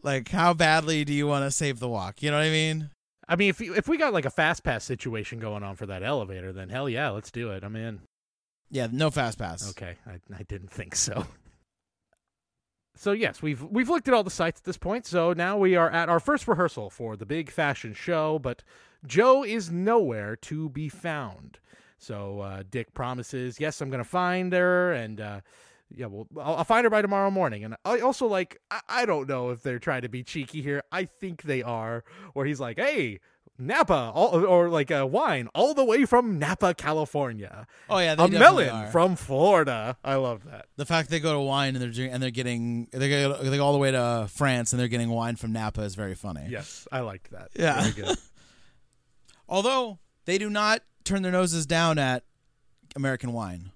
like, 0.03 0.29
how 0.29 0.53
badly 0.53 1.05
do 1.05 1.13
you 1.13 1.27
want 1.27 1.45
to 1.45 1.51
save 1.51 1.79
the 1.79 1.87
walk? 1.87 2.21
You 2.21 2.31
know 2.31 2.37
what 2.37 2.45
I 2.45 2.49
mean? 2.49 2.89
I 3.27 3.35
mean, 3.35 3.49
if 3.49 3.61
if 3.61 3.87
we 3.87 3.97
got 3.97 4.11
like 4.11 4.25
a 4.25 4.31
fast 4.31 4.63
pass 4.63 4.83
situation 4.83 5.39
going 5.39 5.61
on 5.61 5.75
for 5.75 5.85
that 5.85 6.01
elevator, 6.01 6.51
then 6.51 6.69
hell 6.69 6.89
yeah, 6.89 7.09
let's 7.09 7.29
do 7.29 7.51
it. 7.51 7.63
I'm 7.63 7.75
in. 7.75 8.01
Yeah, 8.71 8.87
no 8.91 9.11
fast 9.11 9.37
pass. 9.37 9.69
Okay, 9.69 9.95
I, 10.07 10.19
I 10.35 10.43
didn't 10.43 10.71
think 10.71 10.95
so. 10.95 11.25
So 12.95 13.13
yes, 13.13 13.41
we've 13.41 13.63
we've 13.63 13.87
looked 13.87 14.09
at 14.09 14.13
all 14.13 14.25
the 14.25 14.29
sites 14.29 14.59
at 14.59 14.65
this 14.65 14.75
point. 14.75 15.05
So 15.05 15.31
now 15.31 15.57
we 15.57 15.77
are 15.77 15.89
at 15.89 16.09
our 16.09 16.19
first 16.19 16.45
rehearsal 16.49 16.89
for 16.89 17.15
the 17.15 17.25
big 17.25 17.49
fashion 17.49 17.93
show, 17.93 18.39
but 18.39 18.61
Jo 19.07 19.41
is 19.41 19.71
nowhere 19.71 20.35
to 20.35 20.67
be 20.67 20.89
found. 20.89 21.59
So 21.99 22.39
uh, 22.41 22.63
Dick 22.69 22.93
promises, 22.93 23.59
"Yes, 23.59 23.81
I'm 23.81 23.89
going 23.89 24.03
to 24.03 24.09
find 24.09 24.53
her, 24.53 24.93
and 24.93 25.19
uh, 25.21 25.41
yeah, 25.93 26.07
well, 26.07 26.27
I'll, 26.37 26.57
I'll 26.57 26.63
find 26.63 26.83
her 26.85 26.89
by 26.89 27.01
tomorrow 27.01 27.29
morning." 27.29 27.63
And 27.63 27.75
I 27.85 27.99
also 27.99 28.25
like, 28.25 28.57
I, 28.71 28.79
I 28.89 29.05
don't 29.05 29.27
know 29.27 29.49
if 29.49 29.61
they're 29.63 29.79
trying 29.79 30.01
to 30.03 30.09
be 30.09 30.23
cheeky 30.23 30.61
here. 30.61 30.81
I 30.91 31.05
think 31.05 31.43
they 31.43 31.61
are, 31.61 32.03
where 32.33 32.45
he's 32.45 32.59
like, 32.59 32.79
"Hey, 32.79 33.19
Napa, 33.59 34.11
all, 34.15 34.45
or 34.45 34.69
like 34.69 34.89
a 34.89 35.05
wine, 35.05 35.49
all 35.53 35.73
the 35.73 35.83
way 35.83 36.05
from 36.05 36.39
Napa, 36.39 36.73
California. 36.73 37.67
Oh 37.89 37.99
yeah, 37.99 38.15
a 38.17 38.27
melon 38.29 38.69
are. 38.69 38.87
from 38.87 39.17
Florida. 39.17 39.97
I 40.01 40.15
love 40.15 40.45
that. 40.45 40.67
the 40.77 40.85
fact 40.85 41.09
they 41.09 41.19
go 41.19 41.33
to 41.33 41.39
wine 41.41 41.75
and 41.75 41.81
they're 41.81 41.91
doing, 41.91 42.11
and 42.11 42.23
they're 42.23 42.31
getting 42.31 42.87
they 42.93 43.09
go, 43.09 43.43
they 43.43 43.57
go 43.57 43.65
all 43.65 43.73
the 43.73 43.79
way 43.79 43.91
to 43.91 44.27
France 44.31 44.71
and 44.71 44.79
they're 44.79 44.87
getting 44.87 45.09
wine 45.09 45.35
from 45.35 45.51
Napa 45.51 45.81
is 45.81 45.95
very 45.95 46.15
funny. 46.15 46.47
Yes, 46.49 46.87
I 46.89 47.01
liked 47.01 47.31
that. 47.31 47.49
Yeah. 47.53 47.81
Very 47.81 48.07
good. 48.07 48.17
Although 49.49 49.99
they 50.23 50.37
do 50.37 50.49
not 50.49 50.81
turn 51.09 51.23
their 51.23 51.31
noses 51.31 51.65
down 51.65 51.97
at 51.97 52.23
American 52.95 53.33
wine. 53.33 53.71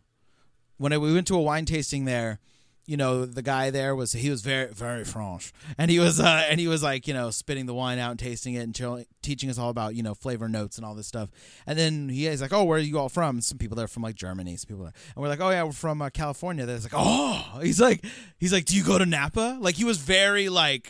When 0.77 0.93
I, 0.93 0.97
we 0.97 1.13
went 1.13 1.27
to 1.27 1.35
a 1.35 1.41
wine 1.41 1.65
tasting 1.65 2.05
there, 2.05 2.39
you 2.85 2.97
know, 2.97 3.25
the 3.25 3.41
guy 3.41 3.69
there 3.69 3.95
was 3.95 4.11
he 4.11 4.29
was 4.29 4.41
very 4.41 4.67
very 4.67 5.05
French, 5.05 5.53
and 5.77 5.89
he 5.89 5.99
was 5.99 6.19
uh, 6.19 6.45
and 6.49 6.59
he 6.59 6.67
was 6.67 6.83
like 6.83 7.07
you 7.07 7.13
know 7.13 7.31
spitting 7.31 7.65
the 7.65 7.73
wine 7.73 7.97
out 7.97 8.11
and 8.11 8.19
tasting 8.19 8.55
it 8.55 8.59
and 8.59 8.75
chill, 8.75 9.03
teaching 9.21 9.49
us 9.49 9.57
all 9.57 9.69
about 9.69 9.95
you 9.95 10.03
know 10.03 10.13
flavor 10.13 10.49
notes 10.49 10.77
and 10.77 10.85
all 10.85 10.93
this 10.93 11.07
stuff. 11.07 11.29
And 11.65 11.79
then 11.79 12.09
he 12.09 12.27
is 12.27 12.41
like, 12.41 12.51
"Oh, 12.51 12.65
where 12.65 12.77
are 12.77 12.81
you 12.81 12.99
all 12.99 13.07
from?" 13.07 13.39
Some 13.39 13.57
people 13.57 13.77
there 13.77 13.87
from 13.87 14.03
like 14.03 14.15
Germany, 14.15 14.57
some 14.57 14.67
people, 14.67 14.83
there. 14.83 14.93
and 15.15 15.23
we're 15.23 15.29
like, 15.29 15.39
"Oh 15.39 15.49
yeah, 15.49 15.63
we're 15.63 15.71
from 15.71 16.01
uh, 16.01 16.09
California." 16.09 16.65
There's 16.65 16.83
like, 16.83 16.93
"Oh," 16.93 17.59
he's 17.61 17.79
like, 17.79 18.03
he's 18.37 18.51
like, 18.51 18.65
"Do 18.65 18.75
you 18.75 18.83
go 18.83 18.97
to 18.97 19.05
Napa?" 19.05 19.59
Like 19.61 19.75
he 19.75 19.85
was 19.85 19.97
very 19.97 20.49
like 20.49 20.89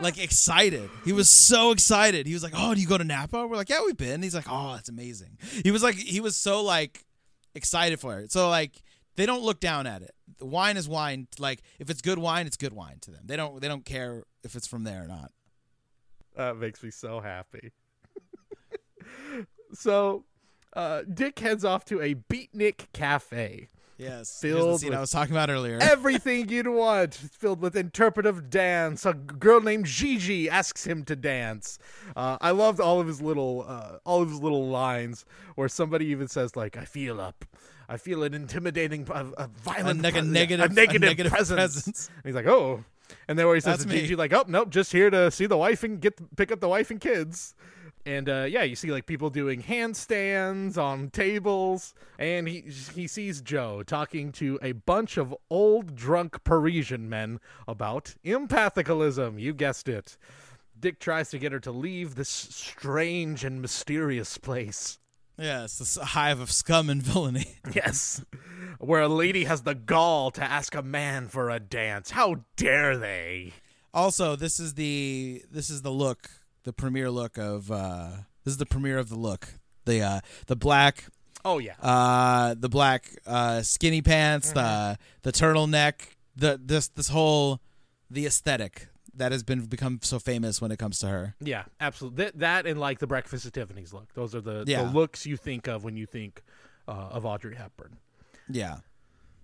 like 0.00 0.18
excited. 0.18 0.90
He 1.04 1.12
was 1.12 1.30
so 1.30 1.70
excited. 1.70 2.26
He 2.26 2.34
was 2.34 2.42
like, 2.42 2.52
"Oh, 2.54 2.74
do 2.74 2.80
you 2.80 2.86
go 2.86 2.98
to 2.98 3.04
Napa?" 3.04 3.46
We're 3.46 3.56
like, 3.56 3.70
"Yeah, 3.70 3.80
we've 3.84 3.96
been." 3.96 4.22
He's 4.22 4.34
like, 4.34 4.46
"Oh, 4.48 4.74
that's 4.74 4.88
amazing." 4.88 5.38
He 5.62 5.70
was 5.70 5.82
like, 5.82 5.96
he 5.96 6.20
was 6.20 6.36
so 6.36 6.62
like 6.62 7.04
excited 7.54 7.98
for 8.00 8.18
it. 8.18 8.32
So 8.32 8.48
like, 8.48 8.82
they 9.16 9.26
don't 9.26 9.42
look 9.42 9.60
down 9.60 9.86
at 9.86 10.02
it. 10.02 10.12
The 10.38 10.46
wine 10.46 10.76
is 10.76 10.88
wine. 10.88 11.28
Like, 11.38 11.62
if 11.78 11.88
it's 11.90 12.02
good 12.02 12.18
wine, 12.18 12.46
it's 12.46 12.56
good 12.56 12.72
wine 12.72 12.98
to 13.02 13.10
them. 13.10 13.22
They 13.24 13.36
don't. 13.36 13.60
They 13.60 13.68
don't 13.68 13.84
care 13.84 14.24
if 14.44 14.54
it's 14.54 14.66
from 14.66 14.84
there 14.84 15.04
or 15.04 15.08
not. 15.08 15.32
That 16.36 16.56
makes 16.58 16.82
me 16.82 16.90
so 16.90 17.20
happy. 17.20 17.72
so, 19.72 20.26
uh, 20.74 21.02
Dick 21.12 21.38
heads 21.38 21.64
off 21.64 21.86
to 21.86 22.02
a 22.02 22.14
beatnik 22.14 22.92
cafe. 22.92 23.70
Yes, 23.98 24.40
Filled 24.40 24.74
the 24.74 24.78
scene 24.78 24.88
with 24.90 24.98
I 24.98 25.00
was 25.00 25.10
talking 25.10 25.34
about 25.34 25.48
earlier. 25.48 25.78
Everything 25.80 26.48
you'd 26.50 26.68
want. 26.68 27.14
Filled 27.14 27.60
with 27.62 27.74
interpretive 27.76 28.50
dance. 28.50 29.06
A 29.06 29.14
girl 29.14 29.60
named 29.60 29.86
Gigi 29.86 30.50
asks 30.50 30.86
him 30.86 31.02
to 31.06 31.16
dance. 31.16 31.78
Uh, 32.14 32.36
I 32.40 32.50
loved 32.50 32.78
all 32.78 33.00
of 33.00 33.06
his 33.06 33.22
little, 33.22 33.64
uh, 33.66 33.98
all 34.04 34.20
of 34.20 34.28
his 34.28 34.40
little 34.42 34.68
lines 34.68 35.24
where 35.54 35.68
somebody 35.68 36.06
even 36.06 36.28
says 36.28 36.56
like, 36.56 36.76
"I 36.76 36.84
feel 36.84 37.20
up." 37.20 37.44
I 37.88 37.96
feel 37.96 38.22
an 38.24 38.34
intimidating, 38.34 39.06
a, 39.10 39.26
a 39.38 39.46
violent, 39.48 40.00
neg- 40.00 40.16
a 40.16 40.22
negative- 40.22 40.72
a 40.72 40.74
negative, 40.74 41.02
a 41.02 41.06
negative 41.06 41.32
presence. 41.32 41.56
presence. 41.84 42.10
He's 42.24 42.34
like, 42.34 42.46
"Oh," 42.46 42.84
and 43.28 43.38
then 43.38 43.46
where 43.46 43.54
he 43.54 43.60
says 43.60 43.78
That's 43.78 43.84
to 43.84 43.88
me. 43.88 44.00
Gigi, 44.02 44.16
like, 44.16 44.32
"Oh, 44.32 44.44
nope, 44.46 44.70
just 44.70 44.92
here 44.92 45.08
to 45.08 45.30
see 45.30 45.46
the 45.46 45.56
wife 45.56 45.84
and 45.84 46.00
get 46.00 46.36
pick 46.36 46.52
up 46.52 46.60
the 46.60 46.68
wife 46.68 46.90
and 46.90 47.00
kids." 47.00 47.54
And 48.06 48.28
uh, 48.28 48.46
yeah, 48.48 48.62
you 48.62 48.76
see 48.76 48.92
like 48.92 49.06
people 49.06 49.30
doing 49.30 49.60
handstands 49.64 50.78
on 50.78 51.10
tables, 51.10 51.92
and 52.20 52.46
he 52.46 52.60
he 52.94 53.08
sees 53.08 53.40
Jo 53.40 53.82
talking 53.82 54.30
to 54.32 54.60
a 54.62 54.72
bunch 54.72 55.16
of 55.16 55.34
old 55.50 55.96
drunk 55.96 56.44
Parisian 56.44 57.08
men 57.08 57.40
about 57.66 58.14
empathicalism. 58.24 59.40
You 59.40 59.52
guessed 59.52 59.88
it. 59.88 60.16
Dick 60.78 61.00
tries 61.00 61.30
to 61.30 61.38
get 61.38 61.50
her 61.52 61.58
to 61.60 61.72
leave 61.72 62.14
this 62.14 62.28
strange 62.28 63.42
and 63.44 63.60
mysterious 63.60 64.38
place. 64.38 64.98
yes, 65.36 65.78
this 65.78 65.96
hive 65.96 66.38
of 66.38 66.52
scum 66.52 66.88
and 66.88 67.02
villainy. 67.02 67.56
Yes, 67.74 68.24
where 68.78 69.02
a 69.02 69.08
lady 69.08 69.44
has 69.44 69.62
the 69.62 69.74
gall 69.74 70.30
to 70.30 70.44
ask 70.44 70.74
a 70.76 70.82
man 70.82 71.26
for 71.28 71.50
a 71.50 71.58
dance. 71.58 72.10
How 72.10 72.44
dare 72.56 72.96
they? 72.96 73.52
Also, 73.92 74.36
this 74.36 74.60
is 74.60 74.74
the 74.74 75.42
this 75.50 75.70
is 75.70 75.82
the 75.82 75.90
look, 75.90 76.28
the 76.66 76.72
premiere 76.72 77.10
look 77.10 77.38
of 77.38 77.70
uh 77.70 78.08
this 78.44 78.52
is 78.52 78.58
the 78.58 78.66
premiere 78.66 78.98
of 78.98 79.08
the 79.08 79.16
look. 79.16 79.48
The 79.86 80.02
uh 80.02 80.20
the 80.48 80.56
black 80.56 81.04
Oh 81.44 81.58
yeah, 81.58 81.76
uh 81.80 82.54
the 82.58 82.68
black 82.68 83.08
uh 83.26 83.62
skinny 83.62 84.02
pants, 84.02 84.50
the 84.50 84.98
the 85.22 85.30
turtleneck, 85.32 85.94
the 86.36 86.60
this 86.62 86.88
this 86.88 87.08
whole 87.08 87.60
the 88.10 88.26
aesthetic 88.26 88.88
that 89.14 89.30
has 89.32 89.42
been 89.44 89.60
become 89.66 90.00
so 90.02 90.18
famous 90.18 90.60
when 90.60 90.70
it 90.72 90.78
comes 90.78 90.98
to 90.98 91.06
her. 91.08 91.34
Yeah, 91.40 91.64
absolutely. 91.80 92.24
That, 92.24 92.38
that 92.40 92.66
and 92.66 92.78
like 92.80 92.98
the 92.98 93.06
Breakfast 93.06 93.46
at 93.46 93.52
Tiffany's 93.54 93.92
look. 93.94 94.12
Those 94.14 94.34
are 94.34 94.40
the, 94.42 94.64
Yeah. 94.66 94.82
the 94.82 94.90
looks 94.90 95.24
you 95.24 95.36
think 95.38 95.66
of 95.68 95.84
when 95.84 95.96
you 95.96 96.04
think 96.04 96.42
uh, 96.86 96.90
of 97.12 97.24
Audrey 97.24 97.54
Hepburn. 97.56 97.96
Yeah. 98.48 98.78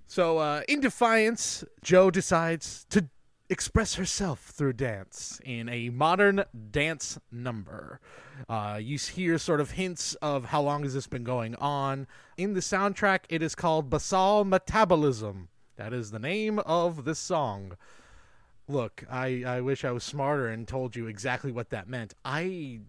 So, 0.06 0.36
uh, 0.38 0.60
in 0.68 0.80
defiance, 0.80 1.64
Jo 1.82 2.10
decides 2.10 2.84
to 2.90 3.08
express 3.52 3.96
herself 3.96 4.40
through 4.40 4.72
dance 4.72 5.38
in 5.44 5.68
a 5.68 5.90
modern 5.90 6.42
dance 6.70 7.18
number. 7.30 8.00
Uh, 8.48 8.78
you 8.80 8.96
hear 8.96 9.36
sort 9.36 9.60
of 9.60 9.72
hints 9.72 10.14
of 10.22 10.46
how 10.46 10.62
long 10.62 10.82
has 10.84 10.94
this 10.94 11.06
been 11.06 11.22
going 11.22 11.54
on. 11.56 12.06
In 12.38 12.54
the 12.54 12.60
soundtrack, 12.60 13.20
it 13.28 13.42
is 13.42 13.54
called 13.54 13.90
Basal 13.90 14.46
Metabolism. 14.46 15.50
That 15.76 15.92
is 15.92 16.10
the 16.10 16.18
name 16.18 16.60
of 16.60 17.04
this 17.04 17.18
song. 17.18 17.76
Look, 18.68 19.04
I, 19.10 19.44
I 19.46 19.60
wish 19.60 19.84
I 19.84 19.90
was 19.90 20.02
smarter 20.02 20.48
and 20.48 20.66
told 20.66 20.96
you 20.96 21.06
exactly 21.06 21.52
what 21.52 21.68
that 21.70 21.88
meant. 21.88 22.14
I, 22.24 22.80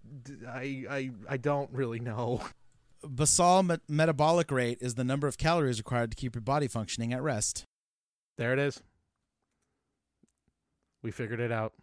I, 0.47 0.85
I, 0.89 1.11
I 1.27 1.37
don't 1.37 1.71
really 1.71 1.99
know. 1.99 2.41
Basal 3.03 3.63
met- 3.63 3.81
metabolic 3.89 4.49
rate 4.49 4.77
is 4.79 4.95
the 4.95 5.03
number 5.03 5.27
of 5.27 5.37
calories 5.37 5.77
required 5.77 6.11
to 6.11 6.15
keep 6.15 6.35
your 6.35 6.41
body 6.41 6.69
functioning 6.69 7.11
at 7.11 7.21
rest. 7.21 7.65
There 8.37 8.53
it 8.53 8.59
is. 8.59 8.81
We 11.03 11.11
figured 11.11 11.39
it 11.39 11.51
out. 11.51 11.73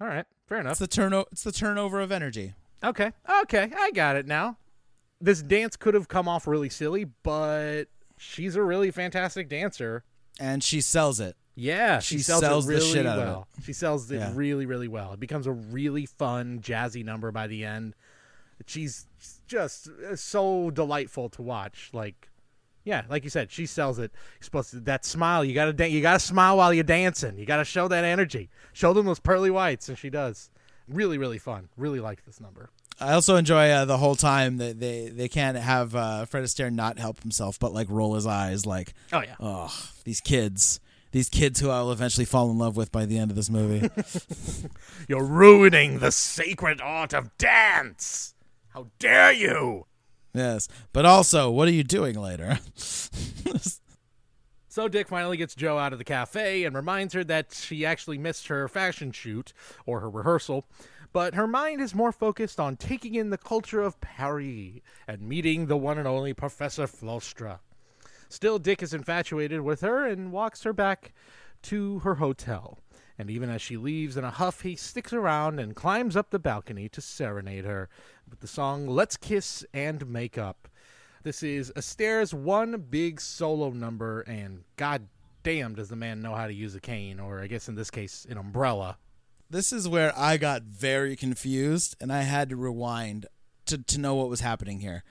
All 0.00 0.06
right, 0.06 0.24
fair 0.46 0.60
enough. 0.60 0.80
It's 0.80 0.80
the 0.80 0.88
turno- 0.88 1.26
it's 1.30 1.42
the 1.44 1.52
turnover 1.52 2.00
of 2.00 2.10
energy. 2.10 2.54
Okay, 2.82 3.12
okay, 3.42 3.70
I 3.76 3.90
got 3.90 4.16
it 4.16 4.26
now. 4.26 4.56
This 5.20 5.42
dance 5.42 5.76
could 5.76 5.92
have 5.92 6.08
come 6.08 6.26
off 6.28 6.46
really 6.46 6.70
silly, 6.70 7.04
but 7.04 7.84
she's 8.16 8.56
a 8.56 8.62
really 8.62 8.90
fantastic 8.90 9.50
dancer. 9.50 10.04
And 10.38 10.64
she 10.64 10.80
sells 10.80 11.20
it. 11.20 11.36
Yeah, 11.54 11.98
She 11.98 12.16
she, 12.18 12.22
sells, 12.22 12.40
sells 12.40 12.68
it 12.70 12.74
the 12.76 12.80
shit 12.80 13.04
out 13.04 13.18
of 13.18 13.26
well. 13.26 13.48
She 13.62 13.74
sells 13.74 14.10
it 14.10 14.16
Yeah. 14.16 14.32
really, 14.34 14.64
really 14.64 14.88
well. 14.88 15.12
It 15.12 15.20
becomes 15.20 15.46
a 15.46 15.52
really 15.52 16.06
fun, 16.06 16.60
jazzy 16.60 17.04
number 17.04 17.30
by 17.32 17.48
the 17.48 17.66
end. 17.66 17.94
She's 18.66 19.06
just 19.46 19.88
uh, 19.88 20.16
so 20.16 20.70
delightful 20.70 21.28
to 21.30 21.42
watch. 21.42 21.90
Like, 21.92 22.29
yeah, 22.84 23.02
like 23.08 23.24
you 23.24 23.30
said, 23.30 23.50
she 23.52 23.66
sells 23.66 23.98
it. 23.98 24.10
You're 24.38 24.44
supposed 24.44 24.70
to 24.70 24.80
that 24.80 25.04
smile. 25.04 25.44
You 25.44 25.54
gotta, 25.54 25.72
da- 25.72 25.88
you 25.90 26.00
gotta 26.00 26.20
smile 26.20 26.56
while 26.56 26.72
you're 26.72 26.84
dancing. 26.84 27.36
You 27.38 27.46
gotta 27.46 27.64
show 27.64 27.88
that 27.88 28.04
energy. 28.04 28.48
Show 28.72 28.92
them 28.92 29.06
those 29.06 29.20
pearly 29.20 29.50
whites, 29.50 29.88
and 29.88 29.98
she 29.98 30.10
does. 30.10 30.50
Really, 30.88 31.18
really 31.18 31.38
fun. 31.38 31.68
Really 31.76 32.00
like 32.00 32.24
this 32.24 32.40
number. 32.40 32.70
I 32.98 33.12
also 33.12 33.36
enjoy 33.36 33.70
uh, 33.70 33.84
the 33.86 33.96
whole 33.96 34.14
time 34.16 34.58
that 34.58 34.78
they 34.80 35.08
they 35.08 35.28
can't 35.28 35.56
have 35.56 35.94
uh, 35.94 36.24
Fred 36.26 36.44
Astaire 36.44 36.70
not 36.72 36.98
help 36.98 37.22
himself, 37.22 37.58
but 37.58 37.72
like 37.72 37.86
roll 37.90 38.14
his 38.14 38.26
eyes, 38.26 38.66
like, 38.66 38.92
Oh 39.12 39.22
yeah. 39.22 39.36
oh, 39.40 39.74
these 40.04 40.20
kids, 40.20 40.80
these 41.12 41.28
kids 41.30 41.60
who 41.60 41.70
I 41.70 41.80
will 41.80 41.92
eventually 41.92 42.26
fall 42.26 42.50
in 42.50 42.58
love 42.58 42.76
with 42.76 42.92
by 42.92 43.06
the 43.06 43.16
end 43.18 43.30
of 43.30 43.36
this 43.36 43.48
movie. 43.48 43.88
You're 45.08 45.24
ruining 45.24 45.98
the 46.00 46.12
sacred 46.12 46.80
art 46.82 47.14
of 47.14 47.36
dance. 47.38 48.34
How 48.74 48.88
dare 48.98 49.32
you? 49.32 49.86
Yes, 50.32 50.68
but 50.92 51.04
also, 51.04 51.50
what 51.50 51.68
are 51.68 51.72
you 51.72 51.84
doing 51.84 52.14
later? 52.14 52.58
So 54.72 54.86
Dick 54.86 55.08
finally 55.08 55.36
gets 55.36 55.56
Jo 55.56 55.78
out 55.78 55.92
of 55.92 55.98
the 55.98 56.04
cafe 56.04 56.62
and 56.62 56.76
reminds 56.76 57.12
her 57.14 57.24
that 57.24 57.52
she 57.52 57.84
actually 57.84 58.18
missed 58.18 58.46
her 58.46 58.68
fashion 58.68 59.10
shoot 59.10 59.52
or 59.84 59.98
her 59.98 60.08
rehearsal, 60.08 60.64
but 61.12 61.34
her 61.34 61.48
mind 61.48 61.80
is 61.80 61.92
more 61.92 62.12
focused 62.12 62.60
on 62.60 62.76
taking 62.76 63.16
in 63.16 63.30
the 63.30 63.36
culture 63.36 63.80
of 63.80 64.00
Paris 64.00 64.78
and 65.08 65.22
meeting 65.22 65.66
the 65.66 65.76
one 65.76 65.98
and 65.98 66.06
only 66.06 66.32
Professor 66.32 66.86
Flostre. 66.86 67.58
Still, 68.28 68.60
Dick 68.60 68.80
is 68.80 68.94
infatuated 68.94 69.62
with 69.62 69.80
her 69.80 70.06
and 70.06 70.30
walks 70.30 70.62
her 70.62 70.72
back 70.72 71.14
to 71.62 71.98
her 71.98 72.14
hotel. 72.14 72.78
And 73.18 73.28
even 73.28 73.50
as 73.50 73.60
she 73.60 73.76
leaves 73.76 74.16
in 74.16 74.22
a 74.22 74.30
huff, 74.30 74.60
he 74.60 74.76
sticks 74.76 75.12
around 75.12 75.58
and 75.58 75.74
climbs 75.74 76.16
up 76.16 76.30
the 76.30 76.38
balcony 76.38 76.88
to 76.90 77.00
serenade 77.00 77.64
her 77.64 77.88
with 78.30 78.40
the 78.40 78.46
song 78.46 78.86
Let's 78.86 79.16
Kiss 79.16 79.64
and 79.74 80.06
Make 80.06 80.38
Up. 80.38 80.68
This 81.22 81.42
is 81.42 81.72
Astaire's 81.76 82.32
one 82.32 82.86
big 82.88 83.20
solo 83.20 83.70
number, 83.70 84.20
and 84.22 84.64
god 84.76 85.08
damn 85.42 85.74
does 85.74 85.88
the 85.88 85.96
man 85.96 86.22
know 86.22 86.34
how 86.34 86.46
to 86.46 86.54
use 86.54 86.74
a 86.74 86.80
cane, 86.80 87.20
or 87.20 87.40
I 87.40 87.46
guess 87.46 87.68
in 87.68 87.74
this 87.74 87.90
case, 87.90 88.26
an 88.30 88.38
umbrella. 88.38 88.98
this 89.50 89.72
is 89.72 89.88
where 89.88 90.16
I 90.16 90.36
got 90.36 90.62
very 90.62 91.16
confused, 91.16 91.96
and 92.00 92.12
I 92.12 92.22
had 92.22 92.48
to 92.50 92.56
rewind 92.56 93.26
to 93.66 93.78
to 93.78 93.98
know 93.98 94.14
what 94.14 94.28
was 94.28 94.40
happening 94.40 94.80
here. 94.80 95.02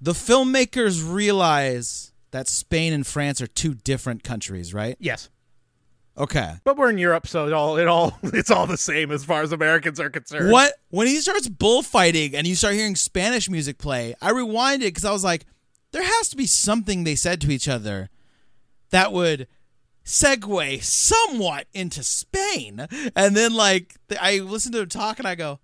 The 0.00 0.12
filmmakers 0.12 1.02
realize 1.04 2.12
that 2.30 2.48
Spain 2.48 2.92
and 2.92 3.06
France 3.06 3.40
are 3.40 3.46
two 3.46 3.74
different 3.74 4.22
countries, 4.22 4.74
right? 4.74 4.96
Yes. 5.00 5.30
Okay. 6.18 6.54
But 6.64 6.76
we're 6.76 6.90
in 6.90 6.98
Europe, 6.98 7.26
so 7.26 7.46
it 7.46 7.52
all 7.52 7.76
it 7.76 7.88
all 7.88 8.18
it's 8.22 8.50
all 8.50 8.66
the 8.66 8.78
same 8.78 9.10
as 9.10 9.24
far 9.24 9.42
as 9.42 9.52
Americans 9.52 10.00
are 10.00 10.10
concerned. 10.10 10.50
What 10.50 10.74
when 10.90 11.06
he 11.06 11.16
starts 11.20 11.48
bullfighting 11.48 12.34
and 12.34 12.46
you 12.46 12.54
start 12.54 12.74
hearing 12.74 12.96
Spanish 12.96 13.50
music 13.50 13.78
play, 13.78 14.14
I 14.22 14.32
rewinded 14.32 14.80
because 14.80 15.04
I 15.04 15.12
was 15.12 15.24
like, 15.24 15.46
there 15.92 16.02
has 16.02 16.28
to 16.30 16.36
be 16.36 16.46
something 16.46 17.04
they 17.04 17.14
said 17.16 17.40
to 17.42 17.50
each 17.50 17.68
other 17.68 18.10
that 18.90 19.12
would 19.12 19.46
segue 20.04 20.82
somewhat 20.82 21.66
into 21.74 22.02
Spain. 22.02 22.86
And 23.14 23.36
then 23.36 23.54
like 23.54 23.96
I 24.20 24.38
listened 24.38 24.74
to 24.74 24.80
him 24.82 24.88
talk 24.88 25.18
and 25.18 25.28
I 25.28 25.34
go, 25.34 25.60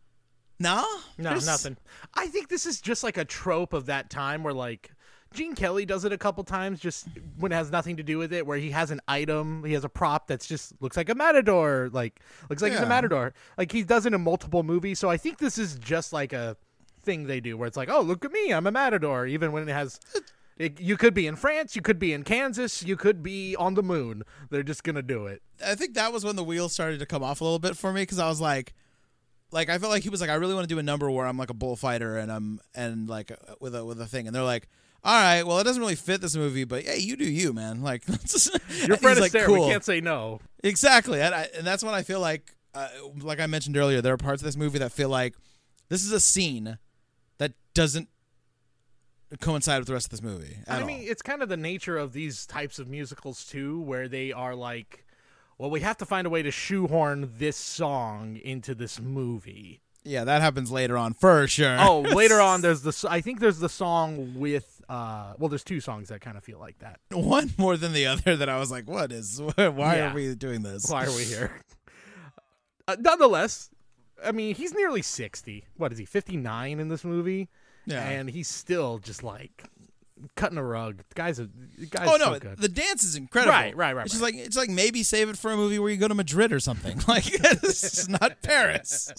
No, 0.58 0.84
No, 1.16 1.34
nothing. 1.34 1.76
I 2.14 2.26
think 2.26 2.48
this 2.48 2.66
is 2.66 2.80
just 2.80 3.02
like 3.02 3.16
a 3.16 3.24
trope 3.24 3.72
of 3.72 3.86
that 3.86 4.10
time 4.10 4.42
where 4.42 4.52
like 4.52 4.90
Gene 5.32 5.54
Kelly 5.54 5.84
does 5.84 6.04
it 6.04 6.12
a 6.12 6.18
couple 6.18 6.44
times 6.44 6.80
just 6.80 7.06
when 7.38 7.52
it 7.52 7.54
has 7.54 7.70
nothing 7.70 7.96
to 7.96 8.02
do 8.02 8.18
with 8.18 8.32
it, 8.32 8.46
where 8.46 8.58
he 8.58 8.70
has 8.70 8.90
an 8.90 9.00
item, 9.08 9.64
he 9.64 9.72
has 9.72 9.84
a 9.84 9.88
prop 9.88 10.26
that's 10.26 10.46
just 10.46 10.72
looks 10.80 10.96
like 10.96 11.08
a 11.08 11.14
matador, 11.14 11.90
like 11.92 12.20
looks 12.48 12.62
like 12.62 12.72
he's 12.72 12.80
a 12.80 12.86
matador. 12.86 13.34
Like 13.56 13.72
he 13.72 13.82
does 13.82 14.06
it 14.06 14.14
in 14.14 14.20
multiple 14.20 14.62
movies. 14.62 14.98
So 14.98 15.10
I 15.10 15.16
think 15.16 15.38
this 15.38 15.58
is 15.58 15.76
just 15.76 16.12
like 16.12 16.32
a 16.32 16.56
thing 17.02 17.26
they 17.26 17.40
do 17.40 17.56
where 17.56 17.66
it's 17.66 17.76
like, 17.76 17.90
oh, 17.90 18.00
look 18.00 18.24
at 18.24 18.32
me, 18.32 18.52
I'm 18.52 18.66
a 18.66 18.70
matador, 18.70 19.26
even 19.26 19.52
when 19.52 19.68
it 19.68 19.72
has. 19.72 20.00
It, 20.58 20.80
you 20.80 20.96
could 20.96 21.14
be 21.14 21.26
in 21.26 21.36
France, 21.36 21.74
you 21.74 21.82
could 21.82 21.98
be 21.98 22.12
in 22.12 22.24
Kansas, 22.24 22.82
you 22.82 22.94
could 22.94 23.22
be 23.22 23.56
on 23.56 23.74
the 23.74 23.82
moon. 23.82 24.22
They're 24.50 24.62
just 24.62 24.84
gonna 24.84 25.02
do 25.02 25.26
it. 25.26 25.42
I 25.64 25.74
think 25.74 25.94
that 25.94 26.12
was 26.12 26.24
when 26.24 26.36
the 26.36 26.44
wheels 26.44 26.72
started 26.72 27.00
to 27.00 27.06
come 27.06 27.22
off 27.22 27.40
a 27.40 27.44
little 27.44 27.58
bit 27.58 27.76
for 27.76 27.92
me 27.92 28.02
because 28.02 28.18
I 28.18 28.28
was 28.28 28.40
like, 28.40 28.74
like 29.50 29.68
I 29.68 29.78
felt 29.78 29.90
like 29.90 30.02
he 30.02 30.08
was 30.08 30.20
like, 30.20 30.30
I 30.30 30.34
really 30.34 30.54
want 30.54 30.68
to 30.68 30.74
do 30.74 30.78
a 30.78 30.82
number 30.82 31.10
where 31.10 31.26
I'm 31.26 31.38
like 31.38 31.50
a 31.50 31.54
bullfighter 31.54 32.16
and 32.16 32.30
I'm 32.30 32.60
and 32.74 33.08
like 33.08 33.32
with 33.60 33.74
a 33.74 33.84
with 33.84 34.00
a 34.00 34.06
thing, 34.06 34.26
and 34.26 34.36
they're 34.36 34.42
like, 34.42 34.68
all 35.04 35.14
right, 35.14 35.42
well 35.44 35.58
it 35.58 35.64
doesn't 35.64 35.80
really 35.82 35.94
fit 35.96 36.20
this 36.20 36.36
movie, 36.36 36.64
but 36.64 36.84
yeah, 36.84 36.94
you 36.94 37.16
do 37.16 37.24
you, 37.24 37.52
man. 37.52 37.82
Like 37.82 38.06
Your 38.08 38.96
friend 38.96 39.16
is 39.16 39.20
like, 39.20 39.32
there. 39.32 39.46
cool. 39.46 39.64
We 39.66 39.70
can't 39.70 39.84
say 39.84 40.00
no. 40.00 40.40
Exactly, 40.62 41.20
and, 41.20 41.34
I, 41.34 41.48
and 41.56 41.66
that's 41.66 41.82
when 41.82 41.94
I 41.94 42.02
feel 42.02 42.20
like, 42.20 42.54
uh, 42.74 42.88
like 43.20 43.40
I 43.40 43.46
mentioned 43.46 43.76
earlier, 43.76 44.00
there 44.00 44.14
are 44.14 44.18
parts 44.18 44.42
of 44.42 44.46
this 44.46 44.56
movie 44.56 44.78
that 44.78 44.92
feel 44.92 45.08
like 45.08 45.34
this 45.88 46.04
is 46.04 46.12
a 46.12 46.20
scene 46.20 46.78
that 47.38 47.52
doesn't 47.74 48.08
coincide 49.40 49.78
with 49.78 49.88
the 49.88 49.94
rest 49.94 50.06
of 50.06 50.10
this 50.10 50.22
movie. 50.22 50.58
I 50.68 50.80
all. 50.80 50.86
mean, 50.86 51.00
it's 51.08 51.22
kind 51.22 51.42
of 51.42 51.48
the 51.48 51.56
nature 51.56 51.96
of 51.96 52.12
these 52.12 52.46
types 52.46 52.78
of 52.78 52.88
musicals 52.88 53.44
too, 53.44 53.80
where 53.80 54.06
they 54.08 54.32
are 54.32 54.54
like, 54.54 55.06
well, 55.58 55.70
we 55.70 55.80
have 55.80 55.96
to 55.98 56.06
find 56.06 56.26
a 56.26 56.30
way 56.30 56.42
to 56.42 56.50
shoehorn 56.50 57.32
this 57.38 57.56
song 57.56 58.36
into 58.36 58.74
this 58.74 59.00
movie. 59.00 59.80
yeah, 60.04 60.24
that 60.24 60.42
happens 60.42 60.70
later 60.70 60.96
on 60.96 61.14
for 61.14 61.46
sure. 61.46 61.76
Oh, 61.80 62.00
later 62.00 62.40
on, 62.50 62.60
there's 62.60 62.82
the. 62.82 63.06
I 63.08 63.20
think 63.20 63.40
there's 63.40 63.58
the 63.58 63.68
song 63.68 64.34
with. 64.36 64.71
Uh 64.88 65.34
Well, 65.38 65.48
there's 65.48 65.64
two 65.64 65.80
songs 65.80 66.08
that 66.08 66.20
kind 66.20 66.36
of 66.36 66.44
feel 66.44 66.58
like 66.58 66.78
that. 66.80 67.00
one 67.10 67.52
more 67.58 67.76
than 67.76 67.92
the 67.92 68.06
other 68.06 68.36
that 68.36 68.48
I 68.48 68.58
was 68.58 68.70
like, 68.70 68.88
what 68.88 69.12
is? 69.12 69.40
Why 69.56 69.96
Yeah. 69.96 70.10
are 70.10 70.14
we 70.14 70.34
doing 70.34 70.62
this? 70.62 70.88
Why 70.90 71.06
are 71.06 71.14
we 71.14 71.24
here? 71.34 71.60
uh, 72.88 72.96
nonetheless, 72.98 73.70
I 74.24 74.32
mean, 74.32 74.54
he's 74.54 74.72
nearly 74.74 75.02
sixty. 75.02 75.64
What 75.76 75.92
is 75.92 75.98
he? 75.98 76.04
Fifty 76.04 76.36
nine 76.36 76.78
in 76.80 76.88
this 76.88 77.04
movie, 77.04 77.48
Yeah. 77.86 78.02
and 78.08 78.30
he's 78.30 78.48
still 78.48 78.98
just 78.98 79.22
like 79.22 79.64
cutting 80.36 80.58
a 80.58 80.62
rug. 80.64 80.98
The 81.08 81.14
guy's 81.16 81.40
a 81.40 81.48
the 81.78 81.86
guy's 81.86 82.08
Oh 82.08 82.16
no, 82.16 82.34
so 82.34 82.38
good. 82.38 82.58
the 82.58 82.68
dance 82.68 83.02
is 83.02 83.16
incredible. 83.16 83.52
Right, 83.52 83.74
right, 83.76 83.96
right, 83.96 84.06
It's 84.06 84.14
right. 84.20 84.34
like 84.34 84.34
it's 84.36 84.56
like 84.56 84.68
maybe 84.68 85.02
save 85.02 85.28
it 85.28 85.36
for 85.36 85.50
a 85.52 85.56
movie 85.56 85.78
where 85.80 85.90
you 85.90 85.96
go 85.96 86.06
to 86.08 86.14
Madrid 86.14 86.52
or 86.52 86.60
something. 86.60 87.00
Like 87.08 87.24
this 87.24 87.82
is 87.98 88.08
not 88.08 88.40
Paris. 88.42 89.12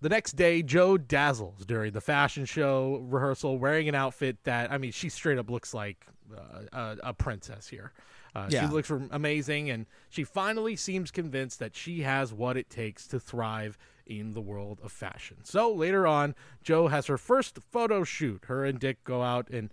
The 0.00 0.08
next 0.08 0.32
day, 0.32 0.62
Jo 0.62 0.98
dazzles 0.98 1.64
during 1.64 1.92
the 1.92 2.00
fashion 2.00 2.44
show 2.44 3.04
rehearsal, 3.08 3.58
wearing 3.58 3.88
an 3.88 3.94
outfit 3.94 4.36
that 4.44 4.70
I 4.70 4.78
mean, 4.78 4.92
she 4.92 5.08
straight 5.08 5.38
up 5.38 5.50
looks 5.50 5.72
like 5.72 6.06
uh, 6.36 6.60
a, 6.72 6.96
a 7.08 7.12
princess 7.14 7.68
here. 7.68 7.92
Uh, 8.34 8.48
Yeah. 8.50 8.66
She 8.68 8.74
looks 8.74 8.90
amazing, 8.90 9.70
and 9.70 9.86
she 10.10 10.24
finally 10.24 10.76
seems 10.76 11.10
convinced 11.10 11.58
that 11.60 11.74
she 11.76 12.02
has 12.02 12.32
what 12.32 12.56
it 12.56 12.68
takes 12.68 13.06
to 13.08 13.20
thrive 13.20 13.78
in 14.06 14.32
the 14.32 14.40
world 14.40 14.80
of 14.82 14.92
fashion. 14.92 15.38
So 15.44 15.72
later 15.72 16.06
on, 16.06 16.34
Jo 16.62 16.88
has 16.88 17.06
her 17.06 17.16
first 17.16 17.58
photo 17.70 18.04
shoot. 18.04 18.44
Her 18.46 18.64
and 18.64 18.78
Dick 18.78 19.02
go 19.04 19.22
out 19.22 19.48
and 19.50 19.70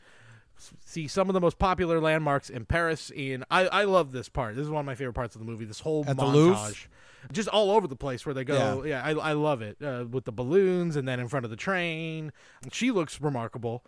see 0.80 1.08
some 1.08 1.28
of 1.30 1.34
the 1.34 1.41
most 1.41 1.58
popular 1.58 1.99
landmarks 1.99 2.49
in 2.49 2.66
Paris. 2.66 3.12
In 3.14 3.43
I, 3.49 3.68
I 3.68 3.84
love 3.84 4.12
this 4.12 4.30
part. 4.30 4.56
This 4.56 4.64
is 4.64 4.70
one 4.70 4.82
of 4.82 4.86
my 4.86 4.95
favorite 4.95 5.14
parts 5.14 5.36
of 5.36 5.39
the 5.39 5.45
movie. 5.45 5.66
This 5.66 5.80
whole 5.80 6.06
At 6.08 6.18
montage? 6.18 6.88
Just 7.32 7.47
all 7.49 7.72
over 7.72 7.88
the 7.88 7.95
place 7.95 8.26
where 8.26 8.34
they 8.34 8.43
go. 8.43 8.84
Yeah, 8.84 9.03
I, 9.03 9.11
I 9.11 9.34
love 9.34 9.61
it 9.61 9.78
uh, 9.82 10.05
with 10.09 10.26
the 10.26 10.32
balloons 10.32 10.95
and 10.95 11.07
then 11.07 11.19
in 11.19 11.28
front 11.28 11.45
of 11.45 11.49
the 11.51 11.57
train. 11.57 12.32
She 12.72 12.91
looks 12.91 13.22
remarkable, 13.22 13.84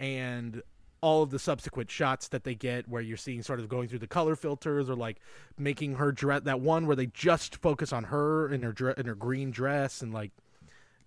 and 0.00 0.62
all 1.00 1.22
of 1.22 1.30
the 1.30 1.38
subsequent 1.38 1.90
shots 1.90 2.28
that 2.28 2.42
they 2.44 2.54
get 2.54 2.88
where 2.88 3.00
you're 3.00 3.16
seeing 3.16 3.42
sort 3.42 3.60
of 3.60 3.68
going 3.68 3.88
through 3.88 4.00
the 4.00 4.06
color 4.08 4.34
filters 4.34 4.90
or 4.90 4.96
like 4.96 5.18
making 5.56 5.94
her 5.94 6.10
dress 6.10 6.42
that 6.42 6.60
one 6.60 6.86
where 6.86 6.96
they 6.96 7.06
just 7.06 7.56
focus 7.56 7.92
on 7.92 8.04
her 8.04 8.52
in 8.52 8.62
her 8.62 8.72
dre- 8.72 8.94
in 8.96 9.06
her 9.06 9.14
green 9.14 9.50
dress 9.52 10.02
and 10.02 10.12
like 10.12 10.32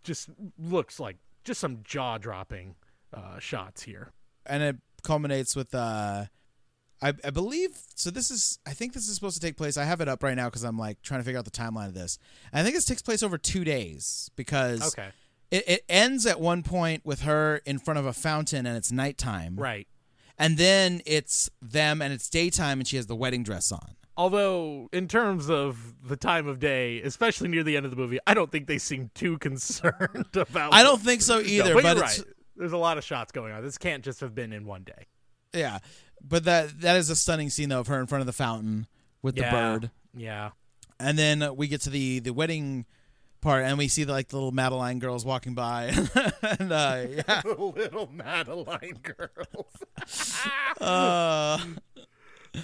just 0.04 0.30
looks 0.58 0.98
like 1.00 1.18
just 1.44 1.60
some 1.60 1.80
jaw 1.84 2.18
dropping 2.18 2.76
uh, 3.14 3.38
shots 3.40 3.84
here. 3.84 4.14
and 4.46 4.64
it 4.64 4.78
culminates 5.04 5.56
with 5.56 5.74
uh 5.76 6.26
I, 7.02 7.14
I 7.24 7.30
believe 7.32 7.72
so 7.96 8.12
this 8.12 8.30
is 8.32 8.60
i 8.66 8.72
think 8.72 8.94
this 8.94 9.08
is 9.08 9.16
supposed 9.16 9.40
to 9.40 9.46
take 9.46 9.58
place 9.58 9.78
i 9.78 9.84
have 9.86 10.02
it 10.02 10.08
up 10.08 10.24
right 10.24 10.36
now 10.36 10.46
because 10.46 10.64
i'm 10.64 10.78
like 10.78 11.02
trying 11.02 11.20
to 11.20 11.24
figure 11.24 11.40
out 11.40 11.46
the 11.46 11.52
timeline 11.52 11.88
of 11.88 11.94
this 11.94 12.20
i 12.54 12.62
think 12.64 12.76
this 12.76 12.86
takes 12.86 13.02
place 13.02 13.24
over 13.24 13.38
two 13.38 13.64
days 13.64 14.30
because 14.36 14.94
Okay, 14.94 15.10
it, 15.50 15.64
it 15.68 15.86
ends 15.90 16.26
at 16.26 16.40
one 16.40 16.64
point 16.64 17.06
with 17.06 17.22
her 17.22 17.62
in 17.66 17.80
front 17.80 18.00
of 18.00 18.06
a 18.06 18.14
fountain 18.14 18.66
and 18.66 18.78
it's 18.78 18.92
nighttime 18.92 19.56
right. 19.56 19.88
and 20.38 20.58
then 20.58 21.02
it's 21.06 21.50
them 21.62 22.02
and 22.02 22.14
it's 22.14 22.30
daytime 22.30 22.80
and 22.80 22.88
she 22.88 22.96
has 22.98 23.08
the 23.08 23.16
wedding 23.16 23.44
dress 23.44 23.72
on 23.72 23.96
Although, 24.18 24.90
in 24.92 25.08
terms 25.08 25.50
of 25.50 25.96
the 26.08 26.18
time 26.18 26.46
of 26.46 26.60
day, 26.60 27.02
especially 27.02 27.48
near 27.48 27.64
the 27.64 27.78
end 27.78 27.86
of 27.86 27.92
the 27.92 27.98
movie, 27.98 28.20
I 28.28 28.34
don't 28.34 28.52
think 28.52 28.68
they 28.68 28.78
seem 28.78 29.10
too 29.16 29.38
concerned 29.40 30.28
about. 30.36 30.74
i 30.74 30.84
don't 30.84 31.02
think 31.02 31.22
so 31.22 31.40
either 31.40 31.70
No, 31.70 31.82
but, 31.82 31.96
but, 31.96 31.98
right. 31.98 32.20
There's 32.56 32.74
a 32.74 32.78
lot 32.78 32.98
of 32.98 33.04
shots 33.04 33.32
going 33.32 33.54
on. 33.54 33.64
This 33.64 33.78
can't 33.78 34.04
just 34.04 34.20
have 34.20 34.36
been 34.36 34.54
in 34.54 34.66
one 34.66 34.84
day. 34.84 35.08
Yeah 35.54 35.80
but 36.22 36.44
that 36.46 36.82
that 36.82 36.96
is 36.98 37.10
a 37.10 37.16
stunning 37.16 37.50
scene 37.50 37.70
though 37.70 37.80
of 37.80 37.88
her 37.88 38.00
in 38.00 38.08
front 38.08 38.22
of 38.22 38.26
the 38.28 38.34
fountain 38.34 38.88
with 39.22 39.36
the 39.36 39.42
Yeah. 39.42 39.52
bird 39.52 39.92
Yeah. 40.16 40.50
and 41.00 41.18
then 41.18 41.56
we 41.56 41.68
get 41.68 41.82
to 41.82 41.90
the 41.90 42.20
the 42.20 42.32
wedding 42.32 42.86
part 43.42 43.64
and 43.66 43.78
we 43.78 43.88
see 43.88 44.04
the, 44.04 44.12
like 44.12 44.28
the 44.28 44.36
little 44.36 44.52
madeline 44.52 45.00
girls 45.00 45.26
walking 45.26 45.54
by 45.56 45.86
and 46.60 46.72
uh 46.72 47.06
yeah 47.10 47.42
Little 47.46 48.10
Madeline 48.14 49.00
girls. 49.02 49.74
uh, 50.82 51.58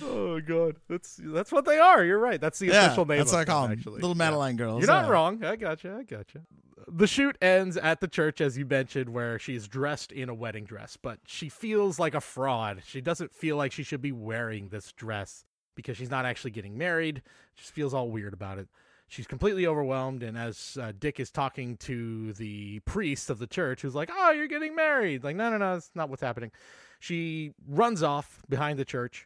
oh 0.04 0.40
god, 0.42 0.76
that's 0.90 1.20
that's 1.24 1.52
what 1.52 1.66
they 1.66 1.80
are. 1.80 2.04
You're 2.04 2.20
right. 2.20 2.40
That's 2.40 2.60
the 2.60 2.68
yeah 2.68 2.86
official 2.88 3.06
name. 3.06 3.18
that's 3.20 3.32
of 3.32 3.38
what 3.38 3.42
i 3.42 3.46
call 3.46 3.62
them, 3.64 3.72
them 3.72 3.80
actually. 3.80 3.94
little 3.96 4.10
Yeah. 4.10 4.16
madeline 4.16 4.56
girls 4.58 4.82
You're 4.82 4.88
not 4.92 5.06
yeah. 5.06 5.12
wrong. 5.12 5.44
I 5.44 5.56
gotcha. 5.56 5.96
I 6.00 6.04
gotcha. 6.04 6.42
The 6.90 7.08
shoot 7.08 7.38
ends 7.42 7.76
at 7.76 8.00
the 8.00 8.08
church, 8.08 8.40
as 8.40 8.58
you 8.58 8.66
mentioned, 8.66 9.10
where 9.10 9.38
she's 9.38 9.68
dressed 9.68 10.14
in 10.14 10.30
a 10.30 10.34
wedding 10.34 10.64
dress, 10.64 10.98
but 11.02 11.20
she 11.26 11.50
feels 11.50 12.00
like 12.00 12.16
a 12.16 12.22
fraud. 12.22 12.82
She 12.86 13.02
doesn't 13.02 13.34
feel 13.34 13.58
like 13.58 13.74
she 13.74 13.84
should 13.84 14.02
be 14.02 14.14
wearing 14.14 14.70
this 14.70 14.94
dress 14.94 15.44
because 15.76 15.98
she's 15.98 16.10
not 16.10 16.26
actually 16.26 16.52
getting 16.52 16.78
married. 16.78 17.22
She 17.56 17.64
just 17.64 17.74
feels 17.74 17.94
all 17.94 18.10
weird 18.10 18.34
about 18.34 18.58
it. 18.58 18.70
She's 19.10 19.28
completely 19.28 19.68
overwhelmed, 19.68 20.24
and 20.24 20.38
as 20.38 20.78
uh, 20.82 20.92
Dick 20.98 21.20
is 21.20 21.30
talking 21.30 21.78
to 21.78 22.34
the 22.34 22.80
priest 22.80 23.30
of 23.30 23.40
the 23.40 23.48
church, 23.48 23.82
who's 23.82 23.96
like, 23.96 24.10
"Oh, 24.14 24.32
you're 24.32 24.48
getting 24.48 24.76
married," 24.76 25.24
like, 25.24 25.36
"No, 25.36 25.50
no, 25.50 25.58
no, 25.58 25.74
that's 25.76 25.92
not 25.96 26.10
what's 26.10 26.22
happening." 26.22 26.52
She 27.00 27.54
runs 27.68 28.04
off 28.04 28.42
behind 28.50 28.80
the 28.80 28.86
church, 28.86 29.26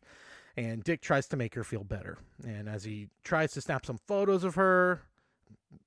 and 0.56 0.84
Dick 0.84 1.02
tries 1.02 1.28
to 1.30 1.38
make 1.38 1.56
her 1.56 1.64
feel 1.64 1.84
better. 1.84 2.20
And 2.46 2.70
as 2.70 2.84
he 2.84 3.08
tries 3.24 3.54
to 3.54 3.62
snap 3.62 3.86
some 3.86 3.98
photos 3.98 4.44
of 4.44 4.54
her, 4.56 5.02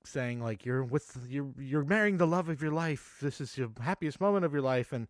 saying 0.04 0.40
like 0.40 0.64
you're 0.64 0.84
with 0.84 1.16
you're 1.28 1.52
you're 1.58 1.84
marrying 1.84 2.18
the 2.18 2.26
love 2.26 2.48
of 2.48 2.62
your 2.62 2.72
life. 2.72 3.18
This 3.20 3.40
is 3.40 3.56
your 3.56 3.70
happiest 3.80 4.20
moment 4.20 4.44
of 4.44 4.52
your 4.52 4.62
life, 4.62 4.92
and 4.92 5.08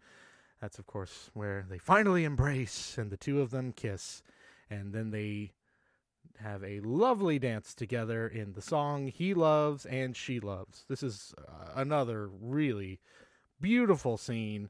that's 0.60 0.78
of 0.78 0.86
course 0.86 1.30
where 1.34 1.66
they 1.68 1.78
finally 1.78 2.24
embrace 2.24 2.96
and 2.98 3.10
the 3.10 3.16
two 3.16 3.40
of 3.40 3.50
them 3.50 3.72
kiss, 3.72 4.22
and 4.70 4.92
then 4.92 5.10
they 5.10 5.52
have 6.40 6.64
a 6.64 6.80
lovely 6.80 7.38
dance 7.38 7.74
together 7.74 8.26
in 8.26 8.52
the 8.52 8.62
song 8.62 9.06
he 9.06 9.34
loves 9.34 9.86
and 9.86 10.16
she 10.16 10.40
loves. 10.40 10.84
This 10.88 11.02
is 11.02 11.34
uh, 11.38 11.70
another 11.76 12.28
really 12.28 13.00
beautiful 13.60 14.16
scene. 14.16 14.68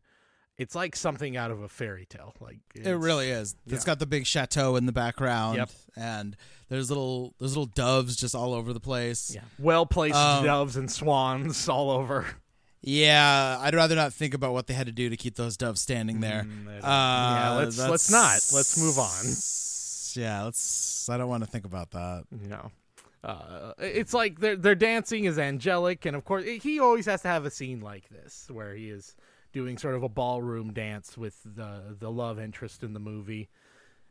It's 0.56 0.74
like 0.74 0.94
something 0.94 1.36
out 1.36 1.50
of 1.50 1.62
a 1.62 1.68
fairy 1.68 2.06
tale. 2.06 2.32
Like 2.40 2.58
it 2.74 2.92
really 2.92 3.30
is 3.30 3.56
It's 3.66 3.84
got 3.84 3.98
the 3.98 4.06
big 4.06 4.26
chateau 4.26 4.76
in 4.76 4.86
the 4.86 4.92
background 4.92 5.56
Yep. 5.58 5.70
and 5.96 6.36
there's 6.68 6.90
little 6.90 7.34
there's 7.38 7.52
little 7.56 7.66
doves 7.66 8.16
just 8.16 8.34
all 8.34 8.54
over 8.54 8.72
the 8.72 8.80
place 8.80 9.32
yeah, 9.34 9.42
well 9.58 9.84
placed 9.86 10.14
Um, 10.16 10.44
doves 10.44 10.76
and 10.76 10.90
swans 10.90 11.68
all 11.68 11.90
over. 11.90 12.26
Yeah, 12.86 13.58
I'd 13.60 13.74
rather 13.74 13.94
not 13.96 14.12
think 14.12 14.34
about 14.34 14.52
what 14.52 14.66
they 14.66 14.74
had 14.74 14.86
to 14.86 14.92
do 14.92 15.08
to 15.08 15.16
keep 15.16 15.36
those 15.36 15.56
doves 15.56 15.80
standing 15.80 16.20
there. 16.20 16.44
Mm, 16.46 16.68
Uh, 16.68 16.80
yeah, 16.82 17.52
let's 17.56 17.78
let's 17.78 18.10
not. 18.10 18.34
Let's 18.52 18.78
move 18.78 18.98
on. 18.98 19.24
Yeah, 20.22 20.44
let's. 20.44 21.08
I 21.08 21.16
don't 21.16 21.28
want 21.28 21.42
to 21.44 21.50
think 21.50 21.64
about 21.64 21.90
that. 21.92 22.24
know 22.30 22.70
uh, 23.24 23.72
it's 23.78 24.12
like 24.12 24.38
their 24.40 24.54
their 24.56 24.74
dancing 24.74 25.24
is 25.24 25.38
angelic 25.38 26.04
and 26.04 26.14
of 26.14 26.24
course 26.24 26.44
he 26.62 26.78
always 26.78 27.06
has 27.06 27.22
to 27.22 27.28
have 27.28 27.46
a 27.46 27.50
scene 27.50 27.80
like 27.80 28.08
this 28.10 28.46
where 28.50 28.74
he 28.74 28.90
is 28.90 29.16
doing 29.54 29.78
sort 29.78 29.94
of 29.94 30.02
a 30.02 30.08
ballroom 30.08 30.72
dance 30.74 31.16
with 31.16 31.40
the 31.44 31.96
the 31.98 32.10
love 32.10 32.38
interest 32.38 32.82
in 32.82 32.92
the 32.92 33.00
movie. 33.00 33.48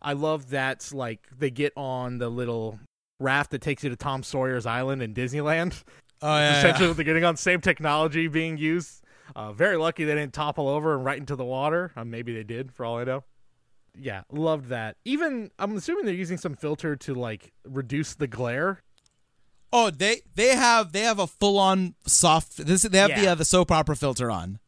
I 0.01 0.13
love 0.13 0.49
that 0.49 0.89
like 0.91 1.27
they 1.37 1.51
get 1.51 1.73
on 1.75 2.17
the 2.17 2.29
little 2.29 2.79
raft 3.19 3.51
that 3.51 3.61
takes 3.61 3.83
you 3.83 3.89
to 3.89 3.95
tom 3.95 4.23
sawyer's 4.23 4.65
island 4.65 5.03
in 5.03 5.13
disneyland. 5.13 5.83
Oh 6.25 6.37
yeah, 6.37 6.59
essentially 6.59 6.85
yeah. 6.85 6.89
what 6.91 6.95
they're 6.95 7.03
getting 7.03 7.25
on 7.25 7.35
same 7.35 7.59
technology 7.59 8.29
being 8.29 8.57
used. 8.57 9.03
Uh, 9.35 9.51
very 9.51 9.75
lucky 9.75 10.05
they 10.05 10.15
didn't 10.15 10.31
topple 10.31 10.69
over 10.69 10.95
and 10.95 11.03
right 11.03 11.17
into 11.17 11.35
the 11.35 11.43
water. 11.43 11.91
Uh, 11.97 12.05
maybe 12.05 12.33
they 12.33 12.45
did 12.45 12.71
for 12.71 12.85
all 12.85 12.97
i 12.97 13.03
know. 13.03 13.25
Yeah 13.93 14.21
loved 14.31 14.69
that. 14.69 14.95
Even 15.03 15.51
i'm 15.59 15.75
assuming 15.75 16.05
they're 16.05 16.13
using 16.13 16.37
some 16.37 16.55
filter 16.55 16.95
to 16.95 17.13
like 17.13 17.51
reduce 17.65 18.15
the 18.15 18.27
glare. 18.27 18.83
Oh, 19.73 19.89
they 19.89 20.21
they 20.35 20.55
have 20.55 20.93
they 20.93 21.01
have 21.01 21.19
a 21.19 21.27
full 21.27 21.59
on 21.59 21.95
soft. 22.07 22.55
This 22.65 22.83
they 22.83 22.99
have 22.99 23.09
the 23.09 23.27
uh, 23.27 23.35
the 23.35 23.43
soap 23.43 23.69
opera 23.69 23.97
filter 23.97 24.31
on. 24.31 24.59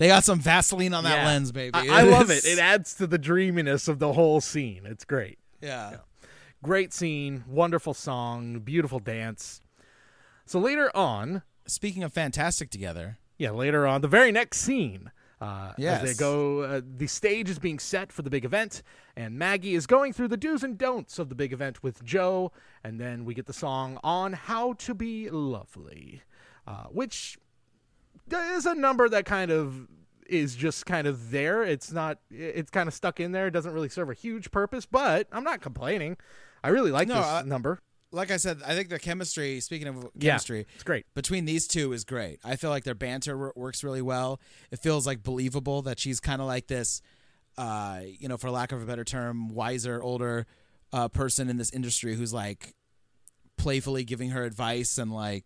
They 0.00 0.08
got 0.08 0.24
some 0.24 0.40
Vaseline 0.40 0.94
on 0.94 1.04
that 1.04 1.18
Yeah. 1.18 1.26
lens, 1.26 1.52
baby. 1.52 1.72
I, 1.74 2.00
I 2.00 2.02
love 2.02 2.30
it. 2.30 2.44
It 2.46 2.58
adds 2.58 2.94
to 2.94 3.06
the 3.06 3.18
dreaminess 3.18 3.86
of 3.86 3.98
the 3.98 4.14
whole 4.14 4.40
scene. 4.40 4.82
It's 4.86 5.04
great. 5.04 5.38
yeah. 5.60 5.98
Great 6.62 6.92
scene, 6.92 7.44
wonderful 7.46 7.94
song, 7.94 8.60
beautiful 8.60 8.98
dance. 8.98 9.60
So 10.46 10.58
later 10.58 10.90
on, 10.96 11.42
Speaking 11.66 12.02
of 12.02 12.12
fantastic 12.12 12.68
together, 12.70 13.18
yeah, 13.38 13.50
later 13.50 13.86
on, 13.86 14.00
the 14.00 14.08
very 14.08 14.32
next 14.32 14.58
scene, 14.60 15.10
uh, 15.40 15.68
as 15.72 15.74
Yes. 15.78 16.02
they 16.02 16.14
go, 16.14 16.62
uh, 16.62 16.80
the 16.84 17.06
stage 17.06 17.48
is 17.48 17.58
being 17.60 17.78
set 17.78 18.10
for 18.10 18.22
the 18.22 18.30
big 18.30 18.44
event, 18.44 18.82
and 19.16 19.38
Maggie 19.38 19.74
is 19.74 19.86
going 19.86 20.12
through 20.12 20.28
the 20.28 20.36
do's 20.36 20.64
and 20.64 20.76
don'ts 20.76 21.18
of 21.18 21.28
the 21.28 21.34
big 21.36 21.52
event 21.52 21.82
with 21.82 22.02
Jo, 22.04 22.50
and 22.82 22.98
then 22.98 23.24
we 23.24 23.34
get 23.34 23.46
the 23.46 23.52
song 23.52 24.00
on 24.02 24.32
"How 24.32 24.72
to 24.74 24.94
Be 24.94 25.30
Lovely," 25.30 26.22
uh, 26.66 26.84
which 26.86 27.38
is 28.32 28.66
a 28.66 28.74
number 28.74 29.08
that 29.08 29.24
kind 29.24 29.50
of 29.50 29.88
is 30.28 30.54
just 30.54 30.86
kind 30.86 31.06
of 31.06 31.30
there. 31.30 31.62
It's 31.62 31.90
not. 31.92 32.18
It's 32.30 32.70
kind 32.70 32.86
of 32.88 32.94
stuck 32.94 33.20
in 33.20 33.32
there. 33.32 33.48
It 33.48 33.50
doesn't 33.52 33.72
really 33.72 33.88
serve 33.88 34.10
a 34.10 34.14
huge 34.14 34.50
purpose, 34.50 34.86
but 34.86 35.26
I'm 35.32 35.44
not 35.44 35.60
complaining. 35.60 36.16
I 36.62 36.68
really 36.68 36.90
like 36.90 37.08
No, 37.08 37.16
this 37.16 37.24
I- 37.26 37.42
number. 37.42 37.80
like 38.12 38.30
I 38.30 38.36
said, 38.36 38.60
I 38.64 38.74
think 38.74 38.88
the 38.90 38.98
chemistry. 38.98 39.60
Speaking 39.60 39.88
of 39.88 40.10
Yeah. 40.16 40.30
chemistry, 40.32 40.66
It's 40.74 40.84
great. 40.84 41.06
between 41.14 41.44
these 41.46 41.66
two 41.66 41.92
is 41.92 42.04
great. 42.04 42.38
I 42.44 42.56
feel 42.56 42.70
like 42.70 42.84
their 42.84 42.94
banter 42.94 43.36
wor- 43.36 43.52
works 43.56 43.82
really 43.82 44.02
well. 44.02 44.40
It 44.70 44.78
feels 44.80 45.06
like 45.06 45.22
believable 45.22 45.82
that 45.82 45.98
she's 45.98 46.20
kind 46.20 46.40
of 46.40 46.46
like 46.46 46.66
this, 46.68 47.00
uh, 47.56 48.02
you 48.04 48.28
know, 48.28 48.36
for 48.36 48.50
lack 48.50 48.72
of 48.72 48.82
a 48.82 48.86
better 48.86 49.04
term, 49.04 49.48
wiser, 49.48 50.02
older 50.02 50.46
uh, 50.92 51.08
person 51.08 51.48
in 51.48 51.56
this 51.56 51.70
industry 51.70 52.14
who's 52.16 52.32
like 52.32 52.74
playfully 53.56 54.04
giving 54.04 54.30
her 54.30 54.44
advice 54.44 54.98
and 54.98 55.12
like 55.12 55.44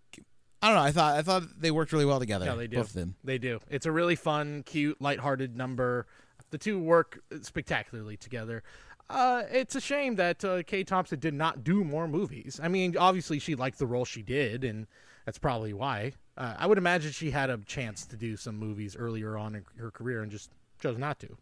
I 0.65 0.69
don't 0.69 0.77
know. 0.77 0.83
I 0.83 0.93
thought 0.93 1.17
I 1.17 1.21
thought 1.21 1.61
they 1.61 1.71
worked 1.71 1.93
really 1.93 2.07
well 2.07 2.19
together. 2.19 2.47
Yeah, 2.47 2.55
they 2.55 2.67
do. 2.67 2.79
Both 2.79 2.89
of 2.89 2.95
them. 2.95 3.17
They 3.23 3.37
do. 3.37 3.61
It's 3.69 3.85
a 3.85 3.93
really 3.93 4.17
fun, 4.17 4.63
cute, 4.63 4.99
lighthearted 4.99 5.55
number. 5.55 6.07
The 6.53 6.57
two 6.57 6.79
work 6.79 7.21
spectacularly 7.43 8.17
together. 8.17 8.63
Uh, 9.11 9.43
it's 9.51 9.75
a 9.75 9.81
shame 9.81 10.15
that 10.15 10.43
uh, 10.43 10.63
Kay 10.63 10.83
Thompson 10.83 11.19
did 11.19 11.35
not 11.35 11.65
do 11.65 11.85
more 11.85 12.09
movies. 12.09 12.61
I 12.63 12.69
mean, 12.69 12.97
obviously 12.97 13.39
she 13.39 13.55
liked 13.55 13.79
the 13.79 13.87
role 13.87 14.07
she 14.07 14.23
did, 14.23 14.65
and 14.65 14.87
that's 15.27 15.37
probably 15.37 15.75
why. 15.75 16.13
Uh, 16.39 16.55
I 16.59 16.67
would 16.67 16.79
imagine 16.79 17.13
she 17.13 17.31
had 17.31 17.51
a 17.51 17.59
chance 17.59 18.07
to 18.07 18.17
do 18.17 18.35
some 18.35 18.57
movies 18.57 18.97
earlier 18.97 19.37
on 19.37 19.55
in 19.57 19.67
her 19.77 19.91
career 19.91 20.23
and 20.23 20.33
just 20.33 20.51
chose 20.81 20.97
not 20.97 21.19
to. 21.21 21.37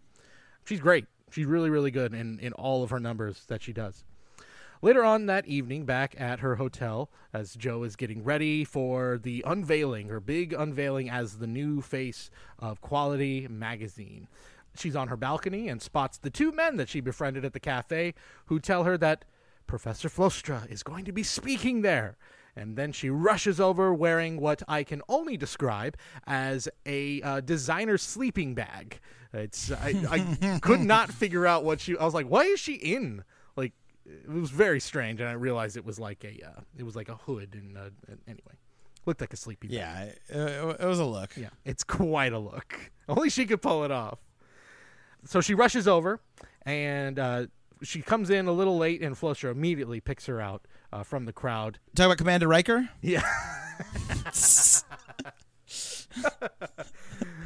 She's 0.64 0.80
great. 0.80 1.06
She's 1.30 1.46
really, 1.46 1.70
really 1.70 1.92
good 1.92 2.12
in, 2.12 2.40
in 2.40 2.52
all 2.54 2.82
of 2.82 2.90
her 2.90 2.98
numbers 2.98 3.44
that 3.46 3.62
she 3.62 3.72
does. 3.72 4.02
Later 4.84 5.04
on 5.04 5.26
that 5.26 5.46
evening, 5.46 5.84
back 5.84 6.16
at 6.18 6.40
her 6.40 6.56
hotel, 6.56 7.08
as 7.32 7.54
Jo 7.54 7.84
is 7.84 7.94
getting 7.94 8.24
ready 8.24 8.64
for 8.64 9.16
the 9.16 9.44
unveiling, 9.46 10.08
her 10.08 10.18
big 10.18 10.52
unveiling 10.52 11.08
as 11.08 11.38
the 11.38 11.46
new 11.46 11.80
face 11.80 12.30
of 12.58 12.80
Quality 12.80 13.46
Magazine. 13.48 14.26
She's 14.74 14.96
on 14.96 15.06
her 15.06 15.16
balcony 15.16 15.68
and 15.68 15.80
spots 15.80 16.18
the 16.18 16.30
two 16.30 16.50
men 16.50 16.78
that 16.78 16.88
she 16.88 17.00
befriended 17.00 17.44
at 17.44 17.52
the 17.52 17.60
cafe 17.60 18.14
who 18.46 18.58
tell 18.58 18.82
her 18.82 18.98
that 18.98 19.24
Professor 19.68 20.08
Flostre 20.08 20.68
is 20.68 20.82
going 20.82 21.04
to 21.04 21.12
be 21.12 21.22
speaking 21.22 21.82
there. 21.82 22.16
And 22.56 22.76
then 22.76 22.90
she 22.90 23.08
rushes 23.08 23.60
over 23.60 23.94
wearing 23.94 24.40
what 24.40 24.64
I 24.66 24.82
can 24.82 25.00
only 25.08 25.36
describe 25.36 25.96
as 26.26 26.68
a 26.84 27.22
uh, 27.22 27.40
designer 27.40 27.98
sleeping 27.98 28.56
bag. 28.56 28.98
It's 29.32 29.70
I, 29.70 29.94
I 30.10 30.58
could 30.60 30.80
not 30.80 31.12
figure 31.12 31.46
out 31.46 31.62
what 31.62 31.80
she. 31.80 31.96
I 31.96 32.04
was 32.04 32.14
like, 32.14 32.26
why 32.26 32.42
is 32.42 32.58
she 32.58 32.74
in? 32.74 33.22
Like, 34.06 34.24
it 34.24 34.30
was 34.30 34.50
very 34.50 34.80
strange, 34.80 35.20
and 35.20 35.28
I 35.28 35.32
realized 35.32 35.76
it 35.76 35.84
was 35.84 35.98
like 36.00 36.24
a 36.24 36.46
uh, 36.46 36.60
it 36.76 36.82
was 36.84 36.96
like 36.96 37.08
a 37.08 37.14
hood 37.16 37.54
and 37.54 37.76
uh, 37.76 37.90
anyway, 38.26 38.54
looked 39.06 39.20
like 39.20 39.32
a 39.32 39.36
sleepy. 39.36 39.68
bag. 39.68 39.76
Yeah, 39.76 40.02
it, 40.02 40.76
it 40.80 40.86
was 40.86 40.98
a 40.98 41.04
look. 41.04 41.36
Yeah, 41.36 41.48
it's 41.64 41.84
quite 41.84 42.32
a 42.32 42.38
look. 42.38 42.90
Only 43.08 43.30
she 43.30 43.46
could 43.46 43.62
pull 43.62 43.84
it 43.84 43.90
off. 43.90 44.18
So 45.24 45.40
she 45.40 45.54
rushes 45.54 45.86
over, 45.86 46.20
and 46.66 47.18
uh, 47.18 47.46
she 47.82 48.02
comes 48.02 48.28
in 48.30 48.46
a 48.48 48.52
little 48.52 48.76
late, 48.76 49.02
and 49.02 49.16
Flostre 49.16 49.50
immediately 49.50 50.00
picks 50.00 50.26
her 50.26 50.40
out 50.40 50.66
uh, 50.92 51.02
from 51.04 51.24
the 51.26 51.32
crowd. 51.32 51.78
Talk 51.94 52.06
about 52.06 52.18
Commander 52.18 52.48
Riker. 52.48 52.88
Yeah, 53.00 53.22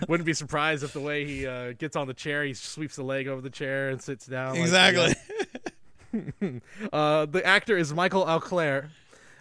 wouldn't 0.08 0.26
be 0.26 0.32
surprised 0.34 0.82
if 0.84 0.92
the 0.92 1.00
way 1.00 1.24
he 1.26 1.46
uh, 1.46 1.72
gets 1.72 1.96
on 1.96 2.06
the 2.06 2.14
chair, 2.14 2.44
he 2.44 2.54
sweeps 2.54 2.96
the 2.96 3.02
leg 3.02 3.28
over 3.28 3.40
the 3.40 3.50
chair 3.50 3.88
and 3.90 4.00
sits 4.00 4.26
down. 4.26 4.52
like- 4.52 4.60
exactly. 4.60 5.14
Uh, 6.92 7.26
the 7.26 7.44
actor 7.44 7.76
is 7.76 7.92
Michael 7.92 8.24
Auclair, 8.24 8.88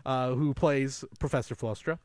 uh, 0.05 0.31
who 0.33 0.53
plays 0.53 1.03
Professor 1.19 1.55
Flostre. 1.55 1.99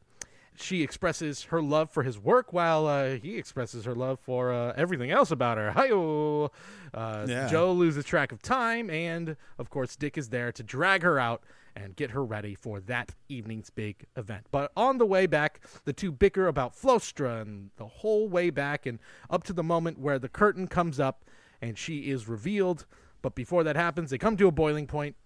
She 0.56 0.82
expresses 0.82 1.44
her 1.44 1.62
love 1.62 1.90
for 1.90 2.02
his 2.02 2.18
work 2.18 2.52
while 2.52 2.86
uh, 2.86 3.16
he 3.16 3.36
expresses 3.38 3.84
her 3.86 3.94
love 3.94 4.18
for 4.20 4.52
uh, 4.52 4.74
everything 4.76 5.10
else 5.10 5.30
about 5.30 5.56
her. 5.58 5.70
Hi-yo! 5.76 6.50
Uh, 6.92 7.24
Yeah. 7.28 7.48
Jo 7.48 7.72
loses 7.72 8.04
track 8.04 8.32
of 8.32 8.42
time, 8.42 8.90
and 8.90 9.36
of 9.58 9.70
course, 9.70 9.96
Dick 9.96 10.18
is 10.18 10.28
there 10.28 10.52
to 10.52 10.62
drag 10.62 11.02
her 11.02 11.18
out 11.18 11.42
and 11.76 11.94
get 11.96 12.10
her 12.10 12.24
ready 12.24 12.54
for 12.54 12.80
that 12.80 13.12
evening's 13.28 13.70
big 13.70 14.04
event. 14.16 14.46
But 14.50 14.72
on 14.76 14.98
the 14.98 15.06
way 15.06 15.26
back, 15.26 15.60
the 15.84 15.92
two 15.92 16.10
bicker 16.12 16.46
about 16.48 16.74
Flostre 16.74 17.40
and 17.40 17.70
the 17.76 17.86
whole 17.86 18.28
way 18.28 18.50
back 18.50 18.86
and 18.86 18.98
up 19.30 19.44
to 19.44 19.52
the 19.52 19.62
moment 19.62 19.98
where 19.98 20.18
the 20.18 20.28
curtain 20.28 20.66
comes 20.66 20.98
up 21.00 21.24
and 21.62 21.78
she 21.78 22.10
is 22.10 22.26
revealed. 22.28 22.86
But 23.22 23.34
before 23.34 23.64
that 23.64 23.76
happens, 23.76 24.10
they 24.10 24.18
come 24.18 24.36
to 24.38 24.46
a 24.48 24.52
boiling 24.52 24.86
point. 24.86 25.16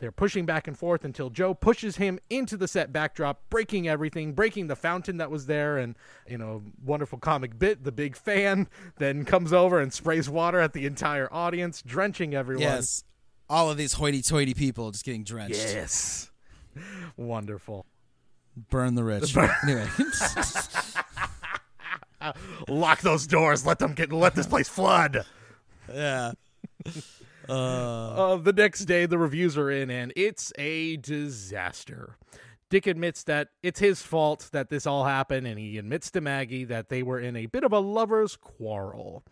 They're 0.00 0.10
pushing 0.10 0.44
back 0.44 0.66
and 0.66 0.76
forth 0.76 1.04
until 1.04 1.30
Jo 1.30 1.54
pushes 1.54 1.96
him 1.96 2.18
into 2.28 2.56
the 2.56 2.66
set 2.66 2.92
backdrop, 2.92 3.48
breaking 3.48 3.86
everything, 3.86 4.32
breaking 4.32 4.66
the 4.66 4.74
fountain 4.74 5.18
that 5.18 5.30
was 5.30 5.46
there, 5.46 5.78
and 5.78 5.94
you 6.28 6.36
know, 6.36 6.62
wonderful 6.84 7.18
comic 7.18 7.58
bit. 7.58 7.84
The 7.84 7.92
big 7.92 8.16
fan 8.16 8.66
then 8.98 9.24
comes 9.24 9.52
over 9.52 9.78
and 9.80 9.92
sprays 9.92 10.28
water 10.28 10.58
at 10.58 10.72
the 10.72 10.84
entire 10.86 11.32
audience, 11.32 11.80
drenching 11.80 12.34
everyone. 12.34 12.62
yes. 12.62 13.04
All 13.48 13.70
of 13.70 13.76
these 13.76 13.92
hoity-toity 13.92 14.54
people 14.54 14.90
just 14.90 15.04
getting 15.04 15.22
drenched. 15.22 15.56
Yes. 15.56 16.30
Wonderful. 17.16 17.84
Burn 18.70 18.94
the 18.94 19.04
rich. 19.04 19.36
anyway. 19.64 19.86
Lock 22.68 23.00
those 23.02 23.26
doors. 23.26 23.66
Let 23.66 23.78
them 23.78 23.92
get. 23.92 24.12
Let 24.12 24.34
this 24.34 24.46
place 24.46 24.68
flood. 24.68 25.24
yeah. 25.92 26.32
Uh, 27.48 28.32
Uh, 28.32 28.36
the 28.36 28.52
next 28.52 28.84
day, 28.86 29.06
the 29.06 29.18
reviews 29.18 29.56
are 29.58 29.70
in, 29.70 29.90
and 29.90 30.12
it's 30.16 30.52
a 30.58 30.96
disaster. 30.96 32.16
Dick 32.70 32.86
admits 32.86 33.22
that 33.24 33.48
it's 33.62 33.80
his 33.80 34.02
fault 34.02 34.48
that 34.52 34.68
this 34.70 34.86
all 34.86 35.04
happened, 35.04 35.46
and 35.46 35.58
he 35.58 35.78
admits 35.78 36.10
to 36.10 36.20
Maggie 36.20 36.64
that 36.64 36.88
they 36.88 37.02
were 37.02 37.20
in 37.20 37.36
a 37.36 37.46
bit 37.46 37.62
of 37.62 37.72
a 37.72 37.78
lover's 37.78 38.36
quarrel. 38.36 39.24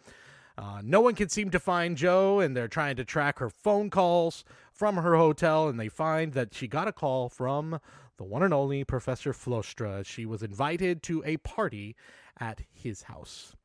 Uh, 0.59 0.81
no 0.85 1.01
one 1.01 1.15
can 1.15 1.29
seem 1.29 1.51
to 1.51 1.59
find 1.59 1.97
Jo, 1.97 2.39
and 2.39 2.55
they're 2.57 2.69
trying 2.69 2.97
to 2.97 3.05
track 3.05 3.39
her 3.39 3.49
phone 3.49 3.89
calls 3.89 4.45
from 4.71 4.97
her 4.97 5.17
hotel, 5.17 5.69
and 5.69 5.81
they 5.81 5.89
find 5.89 6.35
that 6.35 6.55
she 6.55 6.69
got 6.69 6.87
a 6.87 6.93
call 6.93 7.29
from 7.29 7.81
the 8.19 8.25
one 8.25 8.43
and 8.43 8.53
only 8.53 8.85
Professor 8.85 9.33
Flostre. 9.33 10.05
She 10.05 10.27
was 10.27 10.43
invited 10.43 11.03
to 11.05 11.23
a 11.25 11.39
party 11.39 11.97
at 12.39 12.61
his 12.71 13.03
house. 13.03 13.57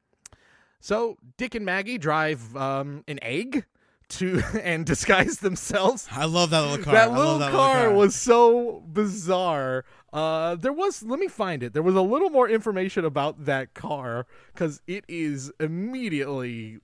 So 0.80 1.18
Dick 1.38 1.54
and 1.54 1.66
Maggie 1.66 1.98
drive 1.98 2.56
um, 2.56 3.04
an 3.08 3.20
egg 3.22 3.66
to 4.10 4.42
and 4.64 4.86
disguise 4.86 5.38
themselves. 5.40 6.08
I 6.12 6.26
love 6.26 6.50
that 6.52 6.62
little 6.62 6.84
car. 6.84 6.94
That 6.94 7.12
little 7.14 7.40
that 7.40 7.52
car, 7.52 7.74
little 7.76 7.90
car 7.90 7.94
was 7.94 8.16
so 8.16 8.84
bizarre. 8.92 9.86
Uh, 10.14 10.56
there 10.56 10.74
was 10.74 11.04
let 11.04 11.20
me 11.20 11.28
find 11.28 11.62
it. 11.64 11.74
There 11.74 11.84
was 11.84 11.96
a 11.96 12.02
little 12.02 12.30
more 12.30 12.50
information 12.50 13.04
about 13.06 13.46
that 13.46 13.74
car 13.74 14.26
because 14.54 14.82
it 14.88 15.04
is 15.08 15.52
immediately 15.60 16.80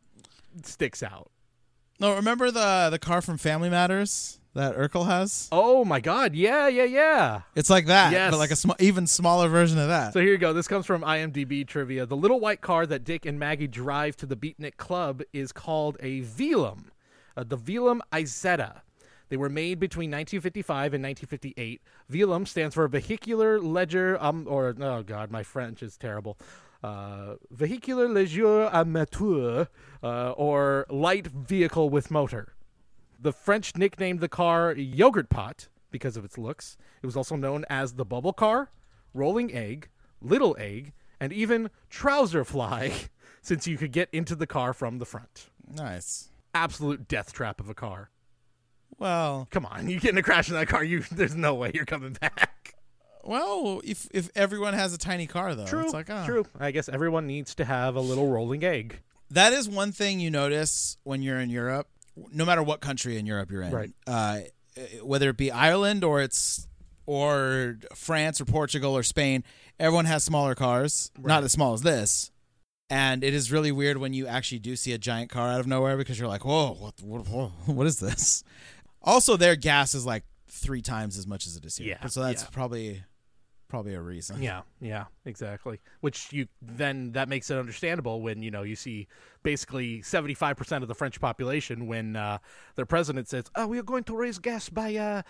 sticks 0.63 1.01
out. 1.03 1.31
No, 1.99 2.15
remember 2.15 2.51
the 2.51 2.89
the 2.91 2.99
car 2.99 3.21
from 3.21 3.37
Family 3.37 3.69
Matters 3.69 4.39
that 4.55 4.75
Urkel 4.75 5.05
has? 5.07 5.47
Oh 5.51 5.85
my 5.85 5.99
god! 6.01 6.35
Yeah, 6.35 6.67
yeah, 6.67 6.83
yeah. 6.83 7.41
It's 7.55 7.69
like 7.69 7.85
that, 7.85 8.11
Yes. 8.11 8.31
but 8.31 8.37
like 8.37 8.51
a 8.51 8.55
sm- 8.55 8.71
even 8.79 9.07
smaller 9.07 9.47
version 9.47 9.79
of 9.79 9.87
that. 9.87 10.13
So 10.13 10.19
here 10.19 10.31
you 10.31 10.37
go. 10.37 10.53
This 10.53 10.67
comes 10.67 10.85
from 10.85 11.01
IMDb 11.03 11.65
trivia. 11.65 12.05
The 12.05 12.17
little 12.17 12.39
white 12.39 12.61
car 12.61 12.85
that 12.87 13.03
Dick 13.03 13.25
and 13.25 13.39
Maggie 13.39 13.67
drive 13.67 14.17
to 14.17 14.25
the 14.25 14.35
Beatnik 14.35 14.75
Club 14.77 15.21
is 15.31 15.51
called 15.51 15.97
a 16.01 16.21
Velam, 16.21 16.85
uh, 17.35 17.43
the 17.43 17.57
Velam 17.57 17.99
Isetta. 18.11 18.81
They 19.29 19.37
were 19.37 19.49
made 19.49 19.79
between 19.79 20.11
1955 20.11 20.93
and 20.93 21.03
1958. 21.03 21.81
Velam 22.11 22.47
stands 22.47 22.75
for 22.75 22.87
Vehicular 22.87 23.59
Ledger, 23.59 24.17
um, 24.21 24.45
or 24.47 24.75
oh 24.79 25.03
god, 25.03 25.31
my 25.31 25.43
French 25.43 25.81
is 25.81 25.97
terrible. 25.97 26.37
Uh, 26.83 27.35
vehicular 27.49 28.09
Leger 28.09 28.69
Amateur, 28.73 29.67
uh, 30.03 30.31
or 30.31 30.85
light 30.89 31.27
vehicle 31.27 31.89
with 31.89 32.11
motor. 32.11 32.55
The 33.17 33.31
French 33.31 33.77
nicknamed 33.77 34.19
the 34.19 34.27
car 34.27 34.73
Yogurt 34.73 35.29
Pot 35.29 35.69
because 35.91 36.17
of 36.17 36.25
its 36.25 36.37
looks. 36.37 36.75
It 37.01 37.05
was 37.05 37.15
also 37.15 37.37
known 37.37 37.63
as 37.69 37.93
the 37.93 38.03
Bubble 38.03 38.33
Car, 38.33 38.69
Rolling 39.13 39.53
Egg, 39.53 39.87
Little 40.21 40.57
Egg, 40.59 40.91
and 41.21 41.31
even 41.31 41.69
Trouser 41.89 42.43
Fly, 42.43 42.91
since 43.41 43.65
you 43.65 43.77
could 43.77 43.93
get 43.93 44.09
into 44.11 44.35
the 44.35 44.47
car 44.47 44.73
from 44.73 44.97
the 44.97 45.05
front. 45.05 45.49
nice. 45.73 46.29
Absolute 46.53 47.07
death 47.07 47.33
trap 47.33 47.59
of 47.59 47.69
a 47.69 47.73
car. 47.73 48.09
Well, 48.99 49.47
Come 49.51 49.65
on, 49.65 49.89
you 49.89 49.99
get 49.99 50.11
in 50.11 50.17
a 50.17 50.23
crash 50.23 50.49
in 50.49 50.55
that 50.55 50.67
car, 50.67 50.83
you 50.83 51.01
there's 51.11 51.35
no 51.35 51.55
way 51.55 51.71
you're 51.73 51.85
coming 51.85 52.13
back. 52.13 52.75
Well, 53.23 53.81
if 53.83 54.07
if 54.11 54.29
everyone 54.35 54.73
has 54.73 54.93
a 54.93 54.97
tiny 54.97 55.27
car 55.27 55.55
though, 55.55 55.65
True. 55.65 55.85
it's 55.85 55.93
like 55.93 56.09
oh. 56.09 56.25
True. 56.25 56.45
I 56.59 56.71
guess 56.71 56.89
everyone 56.89 57.25
needs 57.25 57.55
to 57.55 57.65
have 57.65 57.95
a 57.95 58.01
little 58.01 58.27
rolling 58.29 58.63
egg. 58.63 58.99
That 59.31 59.53
is 59.53 59.67
one 59.67 59.91
thing 59.91 60.19
you 60.19 60.29
notice 60.29 60.97
when 61.03 61.21
you're 61.21 61.39
in 61.39 61.49
Europe, 61.49 61.87
no 62.31 62.45
matter 62.45 62.61
what 62.61 62.81
country 62.81 63.17
in 63.17 63.25
Europe 63.25 63.49
you're 63.49 63.63
in. 63.63 63.71
Right. 63.71 63.91
Uh, 64.05 64.39
whether 65.01 65.29
it 65.29 65.37
be 65.37 65.51
Ireland 65.51 66.03
or 66.03 66.21
it's 66.21 66.67
or 67.05 67.77
France 67.95 68.39
or 68.41 68.45
Portugal 68.45 68.95
or 68.95 69.03
Spain, 69.03 69.43
everyone 69.79 70.05
has 70.05 70.23
smaller 70.23 70.53
cars, 70.55 71.11
not 71.17 71.43
as 71.43 71.51
small 71.51 71.73
as 71.73 71.81
this. 71.81 72.31
And 72.93 73.23
it 73.23 73.33
is 73.33 73.51
really 73.51 73.71
weird 73.71 73.97
when 73.97 74.13
you 74.13 74.27
actually 74.27 74.59
do 74.59 74.75
see 74.75 74.93
a 74.93 74.99
giant 74.99 75.31
car 75.31 75.49
out 75.49 75.59
of 75.59 75.65
nowhere 75.65 75.97
because 75.97 76.19
you're 76.19 76.27
like, 76.27 76.45
whoa, 76.45 76.75
what, 76.75 76.93
what, 77.01 77.27
whoa, 77.27 77.47
what 77.65 77.87
is 77.87 77.99
this? 77.99 78.43
Also, 79.01 79.35
their 79.35 79.55
gas 79.55 79.95
is 79.95 80.05
like 80.05 80.23
three 80.47 80.83
times 80.83 81.17
as 81.17 81.25
much 81.25 81.47
as 81.47 81.57
it 81.57 81.65
is 81.65 81.75
here. 81.75 81.87
Yeah, 81.99 82.07
So 82.07 82.21
that's 82.21 82.43
yeah. 82.43 82.49
probably 82.51 83.03
probably 83.73 83.95
a 83.95 84.01
reason. 84.01 84.39
Yeah, 84.39 84.61
yeah, 84.79 85.05
exactly. 85.25 85.79
Which 86.01 86.31
you 86.31 86.47
then 86.61 87.13
that 87.13 87.27
makes 87.27 87.49
it 87.49 87.57
understandable 87.57 88.21
when 88.21 88.43
you 88.43 88.51
know 88.51 88.61
you 88.61 88.75
see 88.75 89.07
basically 89.41 90.03
seventy 90.03 90.35
five 90.35 90.57
percent 90.57 90.83
of 90.83 90.87
the 90.87 90.93
French 90.93 91.19
population 91.19 91.87
when 91.87 92.15
uh, 92.15 92.37
their 92.75 92.85
president 92.85 93.27
says, 93.29 93.45
"Oh, 93.55 93.65
we 93.65 93.79
are 93.79 93.83
going 93.83 94.03
to 94.03 94.15
raise 94.15 94.37
gas 94.37 94.69
by 94.69 94.95
uh, 94.95 95.23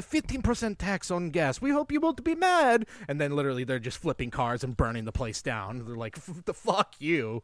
fifteen 0.00 0.40
percent 0.40 0.78
tax 0.78 1.10
on 1.10 1.28
gas. 1.28 1.60
We 1.60 1.68
hope 1.68 1.92
you 1.92 2.00
won't 2.00 2.24
be 2.24 2.34
mad." 2.34 2.86
And 3.08 3.20
then 3.20 3.36
literally 3.36 3.64
they're 3.64 3.78
just 3.78 3.98
flipping 3.98 4.30
cars 4.30 4.64
and 4.64 4.74
burning 4.74 5.04
the 5.04 5.12
place 5.12 5.42
down. 5.42 5.84
They're 5.84 5.94
like, 5.94 6.16
"F- 6.16 6.46
"The 6.46 6.54
fuck 6.54 6.94
you," 6.98 7.42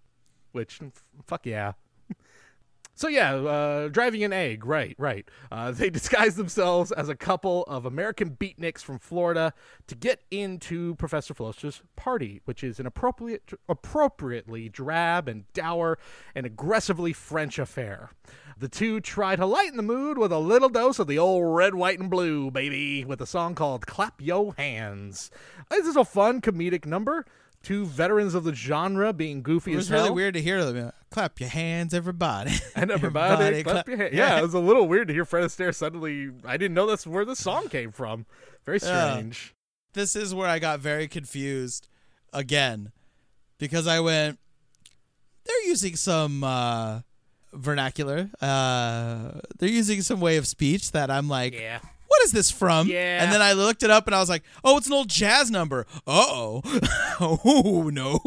which 0.53 0.81
fuck 1.27 1.45
yeah. 1.45 1.73
So 2.99 3.07
yeah, 3.07 3.37
uh, 3.37 3.89
driving 3.91 4.25
an 4.25 4.33
egg, 4.33 4.67
right, 4.67 4.97
right. 4.99 5.25
Uh, 5.53 5.71
they 5.73 5.89
disguise 5.89 6.35
themselves 6.35 6.91
as 6.91 7.09
a 7.09 7.15
couple 7.15 7.63
of 7.69 7.87
American 7.87 8.31
beatniks 8.31 8.81
from 8.81 8.99
Florida 8.99 9.55
to 9.87 9.95
get 9.95 10.25
into 10.33 10.97
Professor 10.97 11.33
Flostre's 11.33 11.81
party, 11.95 12.41
which 12.45 12.65
is 12.65 12.81
an 12.81 12.87
appropriate, 12.87 13.53
appropriately 13.69 14.69
drab 14.69 15.29
and 15.29 15.45
dour 15.53 15.97
and 16.35 16.45
aggressively 16.45 17.13
French 17.13 17.61
affair. 17.61 18.11
The 18.59 18.69
two 18.69 19.01
try 19.01 19.37
to 19.37 19.47
lighten 19.47 19.77
the 19.77 19.85
mood 19.85 20.19
with 20.19 20.33
a 20.33 20.41
little 20.41 20.69
dose 20.69 20.99
of 20.99 21.07
the 21.07 21.21
old 21.21 21.55
red, 21.55 21.77
white, 21.77 22.01
and 22.01 22.11
blue, 22.11 22.51
baby, 22.51 23.05
with 23.05 23.21
a 23.21 23.27
song 23.27 23.55
called 23.55 23.87
"Clap 23.87 24.21
Yo 24.21 24.51
Hands." 24.59 25.31
This 25.71 25.87
is 25.87 25.95
a 25.95 26.05
fun 26.05 26.41
comedic 26.41 26.85
number. 26.85 27.25
Two 27.63 27.87
veterans 27.87 28.35
of 28.35 28.45
the 28.45 28.55
genre 28.55 29.13
being 29.13 29.43
goofy 29.43 29.73
It 29.73 29.77
as 29.77 29.79
was 29.79 29.89
hell. 29.89 29.99
really 30.05 30.11
weird 30.15 30.35
to 30.35 30.41
hear 30.43 30.65
them. 30.65 30.93
Clap 31.11 31.41
your 31.41 31.49
hands, 31.49 31.93
everybody. 31.93 32.53
And 32.77 32.91
everybody, 32.91 33.33
Everybody 33.45 33.63
clap 33.65 33.75
clap- 33.75 33.89
your 33.89 33.97
hands. 33.99 34.15
Yeah, 34.15 34.39
it 34.39 34.43
was 34.43 34.55
a 34.55 34.59
little 34.61 34.87
weird 34.87 35.09
to 35.09 35.15
hear 35.15 35.25
Fred 35.25 35.45
Astaire 35.45 35.75
suddenly. 35.75 36.31
I 36.45 36.57
didn't 36.57 36.75
know 36.75 36.87
that's 36.87 37.07
where 37.07 37.25
the 37.25 37.35
song 37.37 37.69
came 37.69 37.91
from. 37.91 38.27
Very 38.65 38.79
strange. 38.79 39.55
this 39.95 40.15
is 40.15 40.35
where 40.35 40.49
I 40.49 40.59
got 40.61 40.79
very 40.81 41.09
confused 41.09 41.89
again 42.33 42.93
because 43.59 43.87
I 43.87 44.01
went, 44.01 44.39
they're 45.45 45.67
using 45.67 45.97
some 45.97 46.45
uh, 46.45 47.01
vernacular. 47.53 48.31
Uh, 48.41 49.41
they're 49.59 49.69
using 49.69 50.03
some 50.03 50.21
way 50.21 50.37
of 50.37 50.47
speech 50.47 50.93
that 50.93 51.11
I'm 51.11 51.29
like, 51.29 51.55
Yeah. 51.55 51.81
What 52.09 52.23
is 52.25 52.33
this 52.33 52.51
from? 52.51 52.89
Yeah. 52.89 53.23
And 53.23 53.33
then 53.33 53.41
I 53.43 53.53
looked 53.53 53.83
it 53.83 53.91
up 53.91 54.07
and 54.07 54.15
I 54.15 54.21
was 54.21 54.29
like, 54.29 54.43
oh, 54.65 54.77
it's 54.79 54.87
an 54.87 54.93
old 54.93 55.09
jazz 55.09 55.51
number. 55.51 55.87
Oh. 56.07 56.63
oh, 57.21 57.91
no. 57.93 58.21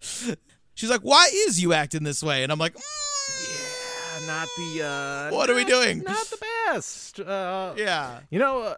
She's 0.74 0.88
like, 0.90 1.02
why 1.02 1.28
is 1.46 1.60
you 1.62 1.72
acting 1.72 2.04
this 2.04 2.22
way? 2.22 2.42
And 2.42 2.50
I'm 2.50 2.58
like, 2.58 2.74
mm, 2.74 4.20
Yeah, 4.20 4.26
not 4.26 4.48
the. 4.56 4.82
Uh, 4.86 5.34
What 5.36 5.50
are 5.50 5.54
we 5.54 5.64
doing? 5.64 6.02
Not 6.02 6.26
the 6.26 6.38
best. 6.66 7.20
Uh, 7.20 7.74
yeah. 7.76 8.20
You 8.30 8.38
know, 8.38 8.60
uh, 8.62 8.74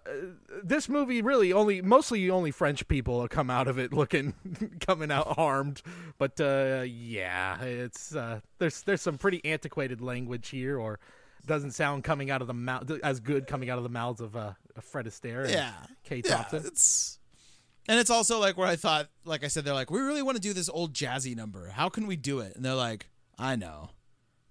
this 0.64 0.88
movie 0.88 1.22
really 1.22 1.52
only 1.52 1.80
mostly 1.82 2.28
only 2.30 2.50
French 2.50 2.88
people 2.88 3.26
come 3.28 3.50
out 3.50 3.68
of 3.68 3.78
it 3.78 3.92
looking 4.00 4.34
coming 4.80 5.12
out 5.12 5.28
harmed. 5.36 5.82
But 6.18 6.40
uh, 6.40 6.84
yeah, 6.86 7.60
it's 7.62 8.14
uh, 8.14 8.40
there's 8.58 8.82
there's 8.82 9.02
some 9.02 9.18
pretty 9.18 9.44
antiquated 9.44 10.00
language 10.00 10.48
here, 10.48 10.78
or 10.78 10.98
doesn't 11.46 11.72
sound 11.72 12.04
coming 12.04 12.30
out 12.30 12.40
of 12.40 12.46
the 12.46 12.54
mouth 12.54 12.90
as 13.02 13.20
good 13.20 13.46
coming 13.46 13.68
out 13.70 13.78
of 13.78 13.84
the 13.84 13.90
mouths 13.90 14.20
of 14.20 14.36
uh, 14.36 14.52
Fred 14.80 15.06
Astaire. 15.06 15.42
and 15.44 15.50
Yeah. 15.52 15.72
Kay 16.04 16.22
Yeah, 16.24 16.36
Thompson. 16.36 16.62
it's 16.66 17.18
and 17.88 17.98
it's 17.98 18.10
also 18.10 18.38
like 18.38 18.56
where 18.56 18.68
I 18.68 18.76
thought, 18.76 19.08
like 19.24 19.42
I 19.44 19.48
said, 19.48 19.64
they're 19.64 19.74
like, 19.74 19.90
we 19.90 20.00
really 20.00 20.22
want 20.22 20.36
to 20.36 20.40
do 20.40 20.52
this 20.52 20.68
old 20.68 20.92
jazzy 20.94 21.34
number. 21.34 21.68
How 21.70 21.88
can 21.88 22.06
we 22.06 22.14
do 22.16 22.38
it? 22.40 22.54
And 22.54 22.64
they're 22.64 22.74
like, 22.76 23.08
I 23.38 23.56
know. 23.56 23.90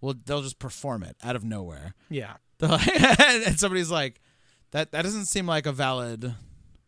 Well, 0.01 0.15
they'll 0.25 0.41
just 0.41 0.59
perform 0.59 1.03
it 1.03 1.15
out 1.23 1.35
of 1.35 1.43
nowhere. 1.43 1.93
Yeah. 2.09 2.33
Like- 2.59 2.87
and 3.21 3.59
somebody's 3.59 3.89
like, 3.91 4.21
that 4.71 4.91
that 4.91 5.01
doesn't 5.01 5.25
seem 5.25 5.47
like 5.47 5.65
a 5.65 5.71
valid, 5.73 6.33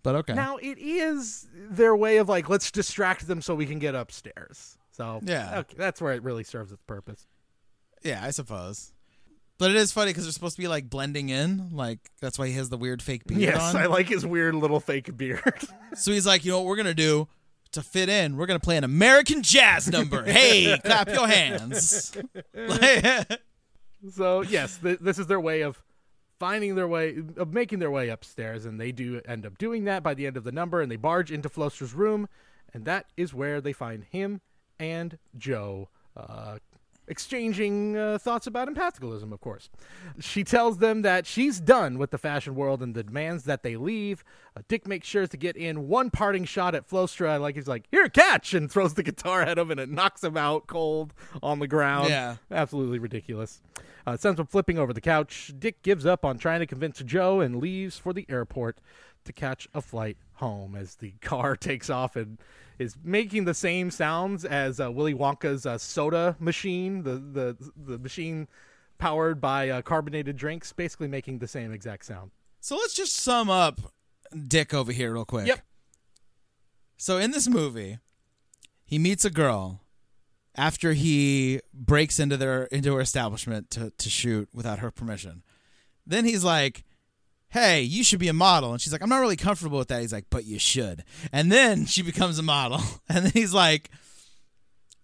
but 0.03 0.15
okay. 0.15 0.33
Now 0.33 0.55
it 0.57 0.77
is 0.77 1.47
their 1.53 1.95
way 1.95 2.17
of 2.17 2.29
like 2.29 2.47
let's 2.49 2.71
distract 2.71 3.27
them 3.27 3.41
so 3.41 3.55
we 3.55 3.65
can 3.65 3.79
get 3.79 3.93
upstairs. 3.95 4.77
So 4.91 5.19
Yeah. 5.25 5.59
okay, 5.59 5.75
that's 5.77 6.01
where 6.01 6.13
it 6.13 6.23
really 6.23 6.43
serves 6.45 6.71
its 6.71 6.81
purpose. 6.87 7.25
yeah, 8.03 8.21
I 8.23 8.31
suppose. 8.31 8.92
But 9.63 9.71
it 9.71 9.77
is 9.77 9.93
funny 9.93 10.09
because 10.09 10.25
they're 10.25 10.33
supposed 10.33 10.57
to 10.57 10.61
be 10.61 10.67
like 10.67 10.89
blending 10.89 11.29
in. 11.29 11.69
Like 11.71 11.99
that's 12.19 12.37
why 12.37 12.47
he 12.47 12.53
has 12.55 12.67
the 12.67 12.75
weird 12.75 13.01
fake 13.01 13.23
beard 13.25 13.39
Yes, 13.39 13.61
on. 13.73 13.77
I 13.81 13.85
like 13.85 14.09
his 14.09 14.25
weird 14.25 14.55
little 14.55 14.81
fake 14.81 15.15
beard. 15.15 15.41
So 15.95 16.11
he's 16.11 16.25
like, 16.27 16.43
you 16.43 16.51
know 16.51 16.57
what 16.59 16.67
we're 16.67 16.75
gonna 16.75 16.93
do 16.93 17.29
to 17.71 17.81
fit 17.81 18.09
in? 18.09 18.35
We're 18.35 18.45
gonna 18.45 18.59
play 18.59 18.75
an 18.75 18.83
American 18.83 19.41
jazz 19.41 19.87
number. 19.87 20.23
hey, 20.29 20.77
clap 20.83 21.07
your 21.07 21.29
hands. 21.29 22.11
so 24.13 24.41
yes, 24.41 24.79
th- 24.79 24.99
this 24.99 25.17
is 25.17 25.27
their 25.27 25.39
way 25.39 25.61
of 25.61 25.81
finding 26.39 26.75
their 26.75 26.89
way 26.89 27.23
of 27.37 27.53
making 27.53 27.79
their 27.79 27.91
way 27.91 28.09
upstairs, 28.09 28.65
and 28.65 28.81
they 28.81 28.91
do 28.91 29.21
end 29.25 29.45
up 29.45 29.57
doing 29.57 29.85
that 29.85 30.03
by 30.03 30.13
the 30.13 30.27
end 30.27 30.35
of 30.35 30.43
the 30.43 30.51
number, 30.51 30.81
and 30.81 30.91
they 30.91 30.97
barge 30.97 31.31
into 31.31 31.47
Flostre's 31.47 31.93
room, 31.93 32.27
and 32.73 32.83
that 32.83 33.05
is 33.15 33.33
where 33.33 33.61
they 33.61 33.71
find 33.71 34.03
him 34.03 34.41
and 34.77 35.17
Jo. 35.37 35.87
Uh, 36.17 36.57
exchanging 37.07 37.97
uh, 37.97 38.17
thoughts 38.17 38.47
about 38.47 38.67
empathicalism, 38.67 39.31
of 39.31 39.41
course. 39.41 39.69
She 40.19 40.43
tells 40.43 40.77
them 40.77 41.01
that 41.01 41.25
she's 41.25 41.59
done 41.59 41.97
with 41.97 42.11
the 42.11 42.17
fashion 42.17 42.55
world 42.55 42.81
and 42.81 42.93
demands 42.93 43.43
that 43.43 43.63
they 43.63 43.75
leave. 43.75 44.23
Uh, 44.55 44.61
Dick 44.67 44.87
makes 44.87 45.07
sure 45.07 45.27
to 45.27 45.37
get 45.37 45.55
in 45.57 45.87
one 45.87 46.09
parting 46.09 46.45
shot 46.45 46.75
at 46.75 46.87
Flostre, 46.87 47.39
like 47.39 47.55
he's 47.55 47.67
like, 47.67 47.85
"Here, 47.91 48.07
catch!" 48.09 48.53
and 48.53 48.71
throws 48.71 48.93
the 48.93 49.03
guitar 49.11 49.41
at 49.41 49.57
him, 49.57 49.71
and 49.71 49.79
it 49.79 49.89
knocks 49.89 50.23
him 50.23 50.37
out 50.37 50.67
cold 50.67 51.13
on 51.41 51.59
the 51.59 51.67
ground. 51.67 52.09
Yeah. 52.09 52.35
absolutely 52.51 52.99
ridiculous. 52.99 53.61
Uh, 54.05 54.17
sends 54.17 54.39
him 54.39 54.45
flipping 54.45 54.77
over 54.77 54.91
the 54.91 55.01
couch. 55.01 55.53
Dick 55.57 55.81
gives 55.81 56.05
up 56.05 56.25
on 56.25 56.37
trying 56.37 56.59
to 56.59 56.65
convince 56.65 56.99
Jo 56.99 57.39
and 57.39 57.57
leaves 57.57 57.97
for 57.97 58.11
the 58.11 58.25
airport 58.27 58.79
to 59.25 59.33
catch 59.33 59.67
a 59.73 59.81
flight 59.81 60.17
home 60.33 60.75
as 60.75 60.95
the 60.95 61.11
car 61.21 61.55
takes 61.55 61.89
off 61.89 62.15
and 62.15 62.37
is 62.79 62.95
making 63.03 63.45
the 63.45 63.53
same 63.53 63.91
sounds 63.91 64.45
as 64.45 64.79
uh, 64.79 64.91
Willy 64.91 65.13
Wonka's 65.13 65.65
uh, 65.65 65.77
soda 65.77 66.35
machine, 66.39 67.03
the 67.03 67.15
the 67.15 67.71
the 67.77 67.99
machine 67.99 68.47
powered 68.97 69.41
by 69.41 69.69
uh, 69.69 69.81
carbonated 69.81 70.37
drinks, 70.37 70.71
basically 70.73 71.07
making 71.07 71.39
the 71.39 71.47
same 71.47 71.71
exact 71.71 72.05
sound. 72.05 72.31
So 72.59 72.75
let's 72.75 72.93
just 72.93 73.15
sum 73.15 73.49
up 73.49 73.81
Dick 74.47 74.73
over 74.73 74.91
here 74.91 75.13
real 75.13 75.25
quick. 75.25 75.47
Yep. 75.47 75.59
So 76.97 77.17
in 77.17 77.31
this 77.31 77.49
movie, 77.49 77.99
he 78.85 78.97
meets 78.97 79.25
a 79.25 79.29
girl 79.29 79.81
after 80.55 80.93
he 80.93 81.59
breaks 81.73 82.19
into 82.19 82.37
their 82.37 82.63
into 82.65 82.95
her 82.95 83.01
establishment 83.01 83.69
to, 83.71 83.91
to 83.97 84.09
shoot 84.09 84.49
without 84.53 84.79
her 84.79 84.91
permission. 84.91 85.43
Then 86.05 86.25
he's 86.25 86.43
like, 86.43 86.83
Hey, 87.53 87.83
you 87.83 88.03
should 88.03 88.17
be 88.17 88.29
a 88.29 88.33
model. 88.33 88.71
And 88.71 88.81
she's 88.81 88.91
like, 88.91 89.03
I'm 89.03 89.09
not 89.09 89.19
really 89.19 89.35
comfortable 89.35 89.77
with 89.77 89.89
that. 89.89 90.01
He's 90.01 90.11
like, 90.11 90.25
But 90.31 90.45
you 90.45 90.57
should. 90.57 91.03
And 91.31 91.51
then 91.51 91.85
she 91.85 92.01
becomes 92.01 92.39
a 92.39 92.43
model. 92.43 92.81
And 93.09 93.25
then 93.25 93.31
he's 93.31 93.53
like, 93.53 93.91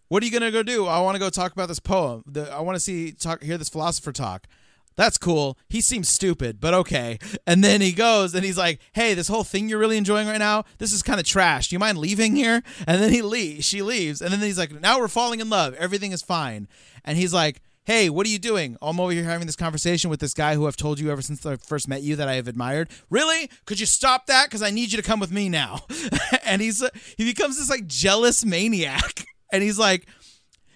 What 0.07 0.23
are 0.23 0.25
you 0.25 0.31
gonna 0.31 0.49
go 0.49 0.63
do? 0.63 0.87
I 0.87 0.99
want 1.01 1.13
to 1.13 1.19
go 1.19 1.29
talk 1.29 1.51
about 1.51 1.67
this 1.67 1.79
poem. 1.79 2.23
The, 2.25 2.51
I 2.51 2.61
want 2.61 2.75
to 2.75 2.79
see 2.79 3.11
talk 3.11 3.43
hear 3.43 3.59
this 3.59 3.69
philosopher 3.69 4.11
talk. 4.11 4.47
That's 4.95 5.19
cool. 5.19 5.59
He 5.69 5.79
seems 5.79 6.09
stupid, 6.09 6.59
but 6.59 6.73
okay. 6.73 7.19
And 7.45 7.63
then 7.63 7.81
he 7.81 7.91
goes 7.91 8.33
and 8.33 8.43
he's 8.43 8.57
like, 8.57 8.81
"Hey, 8.93 9.13
this 9.13 9.27
whole 9.27 9.43
thing 9.43 9.69
you're 9.69 9.77
really 9.77 9.97
enjoying 9.97 10.27
right 10.27 10.39
now, 10.39 10.65
this 10.79 10.91
is 10.91 11.03
kind 11.03 11.19
of 11.19 11.27
trash. 11.27 11.69
Do 11.69 11.75
you 11.75 11.79
mind 11.79 11.99
leaving 11.99 12.35
here?" 12.35 12.63
And 12.87 12.99
then 12.99 13.13
he 13.13 13.21
leaves. 13.21 13.63
She 13.65 13.83
leaves, 13.83 14.23
and 14.23 14.33
then 14.33 14.39
he's 14.41 14.57
like, 14.57 14.71
"Now 14.71 14.99
we're 14.99 15.07
falling 15.07 15.39
in 15.39 15.51
love. 15.51 15.75
Everything 15.75 16.13
is 16.13 16.23
fine." 16.23 16.67
And 17.05 17.15
he's 17.15 17.33
like, 17.33 17.61
"Hey, 17.89 18.07
what 18.07 18.27
are 18.27 18.29
you 18.29 18.37
doing? 18.37 18.77
Oh, 18.83 18.89
I'm 18.89 18.99
over 18.99 19.11
here 19.11 19.23
having 19.23 19.47
this 19.47 19.55
conversation 19.55 20.11
with 20.11 20.19
this 20.19 20.35
guy 20.35 20.53
who 20.53 20.67
I've 20.67 20.77
told 20.77 20.99
you 20.99 21.09
ever 21.09 21.23
since 21.23 21.43
I 21.43 21.55
first 21.55 21.87
met 21.87 22.03
you 22.03 22.15
that 22.17 22.27
I 22.27 22.35
have 22.35 22.47
admired. 22.47 22.91
Really? 23.09 23.49
Could 23.65 23.79
you 23.79 23.87
stop 23.87 24.27
that? 24.27 24.45
Because 24.45 24.61
I 24.61 24.69
need 24.69 24.91
you 24.91 24.97
to 24.97 25.03
come 25.03 25.19
with 25.19 25.31
me 25.31 25.49
now." 25.49 25.79
and 26.45 26.61
he's 26.61 26.87
he 27.17 27.25
becomes 27.25 27.57
this 27.57 27.67
like 27.67 27.87
jealous 27.87 28.45
maniac, 28.45 29.25
and 29.51 29.63
he's 29.63 29.79
like. 29.79 30.05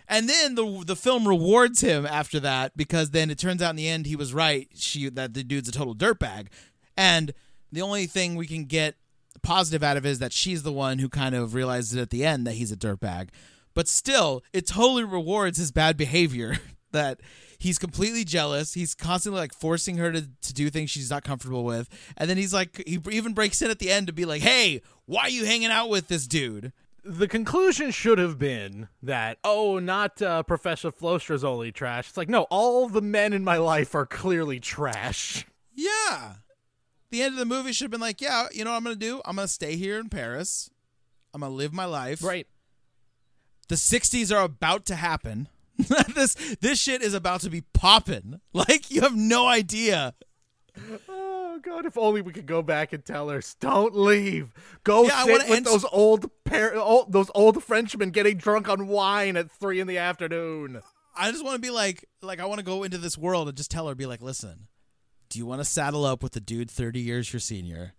And 0.09 0.27
then 0.27 0.55
the 0.55 0.83
the 0.85 0.95
film 0.95 1.27
rewards 1.27 1.81
him 1.81 2.05
after 2.05 2.39
that 2.39 2.75
because 2.75 3.11
then 3.11 3.29
it 3.29 3.37
turns 3.37 3.61
out 3.61 3.69
in 3.69 3.75
the 3.77 3.87
end 3.87 4.05
he 4.05 4.15
was 4.15 4.33
right. 4.33 4.67
She 4.73 5.09
that 5.09 5.35
the 5.35 5.43
dude's 5.43 5.69
a 5.69 5.71
total 5.71 5.95
dirtbag, 5.95 6.47
and 6.97 7.31
the 7.71 7.83
only 7.83 8.07
thing 8.07 8.35
we 8.35 8.47
can 8.47 8.65
get 8.65 8.95
positive 9.43 9.83
out 9.83 9.97
of 9.97 10.05
is 10.05 10.17
that 10.19 10.33
she's 10.33 10.63
the 10.63 10.73
one 10.73 10.99
who 10.99 11.09
kind 11.09 11.35
of 11.35 11.53
realizes 11.53 11.95
at 11.95 12.09
the 12.09 12.25
end 12.25 12.47
that 12.47 12.53
he's 12.53 12.71
a 12.71 12.75
dirtbag. 12.75 13.29
But 13.73 13.87
still, 13.87 14.43
it 14.51 14.67
totally 14.67 15.03
rewards 15.03 15.57
his 15.57 15.71
bad 15.71 15.97
behavior 15.97 16.57
that 16.93 17.19
he's 17.59 17.77
completely 17.77 18.23
jealous. 18.23 18.73
He's 18.73 18.95
constantly 18.95 19.41
like 19.41 19.53
forcing 19.53 19.97
her 19.97 20.11
to, 20.11 20.21
to 20.21 20.53
do 20.53 20.69
things 20.69 20.89
she's 20.89 21.09
not 21.09 21.23
comfortable 21.23 21.65
with. 21.65 21.89
And 22.17 22.29
then 22.29 22.37
he's 22.37 22.53
like, 22.53 22.81
he 22.87 22.99
even 23.11 23.33
breaks 23.33 23.61
in 23.61 23.69
at 23.69 23.79
the 23.79 23.91
end 23.91 24.07
to 24.07 24.13
be 24.13 24.25
like, 24.25 24.41
hey, 24.41 24.81
why 25.05 25.23
are 25.23 25.29
you 25.29 25.45
hanging 25.45 25.71
out 25.71 25.89
with 25.89 26.07
this 26.07 26.25
dude? 26.27 26.71
the 27.05 27.27
conclusion 27.27 27.91
should 27.91 28.17
have 28.17 28.39
been 28.39 28.87
that 29.01 29.37
oh 29.43 29.77
not 29.77 30.21
uh, 30.21 30.41
professor 30.41 30.89
flostra's 30.89 31.43
only 31.43 31.69
trash 31.69 32.07
it's 32.07 32.15
like 32.15 32.29
no 32.29 32.43
all 32.43 32.87
the 32.87 33.01
men 33.01 33.33
in 33.33 33.43
my 33.43 33.57
life 33.57 33.93
are 33.93 34.05
clearly 34.05 34.57
trash 34.57 35.45
Yeah. 35.75 36.33
The 37.09 37.21
end 37.21 37.33
of 37.33 37.39
the 37.39 37.45
movie 37.45 37.73
should 37.73 37.85
have 37.85 37.91
been 37.91 38.01
like, 38.01 38.21
yeah, 38.21 38.47
you 38.51 38.63
know 38.63 38.71
what 38.71 38.77
I'm 38.77 38.83
going 38.83 38.95
to 38.95 38.99
do? 38.99 39.21
I'm 39.25 39.35
going 39.35 39.47
to 39.47 39.53
stay 39.53 39.75
here 39.75 39.99
in 39.99 40.09
Paris. 40.09 40.69
I'm 41.33 41.41
going 41.41 41.51
to 41.51 41.55
live 41.55 41.73
my 41.73 41.85
life. 41.85 42.23
right 42.23 42.47
The 43.67 43.75
60s 43.75 44.35
are 44.35 44.43
about 44.43 44.85
to 44.87 44.95
happen. 44.95 45.47
this 46.13 46.35
this 46.61 46.79
shit 46.79 47.01
is 47.01 47.13
about 47.13 47.41
to 47.41 47.49
be 47.49 47.61
popping. 47.61 48.39
Like 48.53 48.91
you 48.91 49.01
have 49.01 49.15
no 49.15 49.47
idea. 49.47 50.13
oh 51.07 51.59
god 51.61 51.85
if 51.85 51.97
only 51.97 52.21
we 52.21 52.31
could 52.33 52.47
go 52.47 52.61
back 52.63 52.93
and 52.93 53.05
tell 53.05 53.29
her 53.29 53.41
don't 53.59 53.95
leave 53.95 54.51
go 54.83 55.03
Yeah, 55.03 55.23
sit 55.23 55.49
with 55.49 55.63
those 55.65 55.85
old, 55.91 56.31
par- 56.45 56.75
old 56.75 57.11
those 57.11 57.29
old 57.35 57.63
frenchmen 57.63 58.09
getting 58.09 58.37
drunk 58.37 58.67
on 58.67 58.87
wine 58.87 59.37
at 59.37 59.51
three 59.51 59.79
in 59.79 59.85
the 59.85 59.99
afternoon 59.99 60.81
I 61.15 61.31
just 61.31 61.43
want 61.43 61.55
to 61.55 61.61
be 61.61 61.69
like 61.69 62.05
like 62.23 62.39
I 62.39 62.45
want 62.45 62.57
to 62.57 62.65
go 62.65 62.81
into 62.83 62.97
this 62.97 63.17
world 63.19 63.47
and 63.47 63.55
just 63.55 63.69
tell 63.69 63.87
her 63.87 63.93
be 63.93 64.07
like, 64.07 64.21
"Listen, 64.23 64.67
do 65.29 65.37
you 65.37 65.45
want 65.45 65.61
to 65.61 65.65
saddle 65.65 66.05
up 66.05 66.23
with 66.23 66.31
the 66.31 66.39
dude 66.39 66.71
30 66.71 66.99
years 67.01 67.31
your 67.31 67.39
senior 67.39 67.93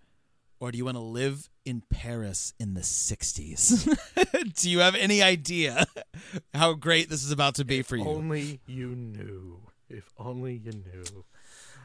or 0.64 0.72
do 0.72 0.78
you 0.78 0.84
want 0.86 0.96
to 0.96 1.02
live 1.02 1.50
in 1.66 1.82
Paris 1.90 2.54
in 2.58 2.72
the 2.72 2.80
60s? 2.80 3.86
do 4.56 4.70
you 4.70 4.78
have 4.78 4.94
any 4.94 5.22
idea 5.22 5.84
how 6.54 6.72
great 6.72 7.10
this 7.10 7.22
is 7.22 7.30
about 7.30 7.54
to 7.56 7.64
be 7.66 7.82
for 7.82 7.96
you?" 7.96 8.04
only 8.06 8.60
you 8.66 8.94
knew 8.94 9.60
if 9.90 10.12
only 10.18 10.54
you 10.54 10.72
knew 10.72 11.24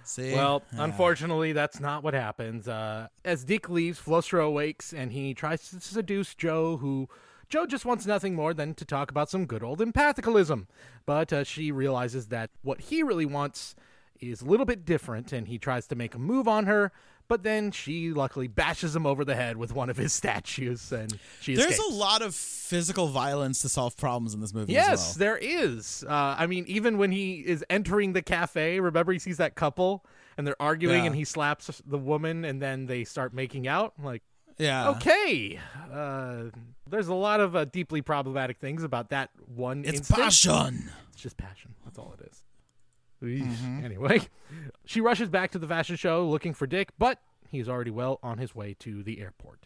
See? 0.06 0.34
Well, 0.34 0.64
Yeah. 0.74 0.86
unfortunately, 0.86 1.52
that's 1.52 1.80
not 1.80 2.04
what 2.04 2.14
happens. 2.16 2.68
Uh, 2.68 3.10
as 3.24 3.44
Dick 3.44 3.70
leaves, 3.70 4.00
Flostre 4.00 4.40
awakes 4.44 4.92
and 4.94 5.12
he 5.12 5.34
tries 5.36 5.70
to 5.70 5.80
seduce 5.82 6.34
Jo, 6.34 6.78
who 6.78 7.08
Jo 7.50 7.66
just 7.68 7.86
wants 7.86 8.06
nothing 8.08 8.34
more 8.34 8.54
than 8.54 8.74
to 8.76 8.86
talk 8.86 9.12
about 9.12 9.30
some 9.30 9.46
good 9.46 9.62
old 9.62 9.80
empathicalism. 9.80 10.66
But 11.06 11.32
uh, 11.34 11.44
she 11.44 11.72
realizes 11.72 12.30
that 12.30 12.50
what 12.64 12.80
he 12.82 13.04
really 13.04 13.26
wants 13.26 13.76
is 14.20 14.42
a 14.42 14.46
little 14.46 14.66
bit 14.66 14.84
different, 14.86 15.32
and 15.32 15.48
he 15.48 15.60
tries 15.60 15.86
to 15.88 15.96
make 15.96 16.16
a 16.16 16.20
move 16.20 16.48
on 16.48 16.66
her. 16.66 16.92
But 17.30 17.44
then 17.44 17.72
she 17.72 18.12
luckily 18.12 18.48
bashes 18.48 18.94
him 18.96 19.06
over 19.06 19.24
the 19.24 19.36
head 19.36 19.56
with 19.56 19.72
one 19.72 19.90
of 19.90 19.96
his 19.98 20.12
statues, 20.22 20.92
and 20.92 21.18
she 21.40 21.56
There's 21.56 21.72
escapes. 21.74 21.90
a 21.92 21.94
lot 21.94 22.22
of 22.22 22.36
physical 22.36 23.08
violence 23.08 23.60
to 23.60 23.70
solve 23.70 23.96
problems 23.96 24.34
in 24.34 24.42
this 24.42 24.54
movie 24.54 24.74
Yes, 24.74 25.12
as 25.12 25.18
well. 25.18 25.20
there 25.20 25.38
is. 25.38 26.04
Uh, 26.10 26.36
I 26.38 26.48
mean, 26.48 26.66
even 26.68 26.98
when 26.98 27.12
he 27.12 27.36
is 27.36 27.64
entering 27.70 28.14
the 28.14 28.22
cafe, 28.24 28.80
remember 28.82 29.14
he 29.14 29.20
sees 29.20 29.38
that 29.38 29.56
couple 29.56 30.04
and 30.38 30.46
they're 30.48 30.62
arguing, 30.62 31.02
Yeah. 31.02 31.06
and 31.06 31.16
he 31.16 31.24
slaps 31.24 31.82
the 31.86 31.98
woman, 31.98 32.44
and 32.46 32.62
then 32.62 32.88
they 32.88 33.04
start 33.04 33.34
making 33.34 33.68
out. 33.68 33.94
I'm 34.00 34.06
like, 34.06 34.24
Yeah. 34.58 34.90
okay, 34.92 35.60
uh, 35.92 36.46
there's 36.90 37.10
a 37.10 37.14
lot 37.14 37.42
of 37.42 37.56
uh, 37.56 37.66
deeply 37.66 38.02
problematic 38.02 38.58
things 38.58 38.84
about 38.84 39.10
that 39.10 39.30
one 39.46 39.86
It's 39.86 40.00
instance. 40.00 40.20
passion. 40.20 40.90
It's 41.14 41.22
just 41.22 41.38
passion. 41.38 41.76
That's 41.86 42.00
all 42.00 42.16
it 42.20 42.26
is. 42.32 42.42
Eesh. 43.24 43.44
Mm-hmm. 43.44 43.86
Anyway, 43.86 44.22
she 44.86 45.02
rushes 45.02 45.30
back 45.30 45.52
to 45.52 45.60
the 45.60 45.68
fashion 45.68 45.96
show 45.96 46.28
looking 46.28 46.54
for 46.54 46.68
Dick, 46.68 46.90
but 46.98 47.20
he's 47.48 47.68
already 47.68 47.92
well 47.92 48.20
on 48.24 48.38
his 48.38 48.56
way 48.56 48.76
to 48.80 49.04
the 49.04 49.20
airport. 49.22 49.66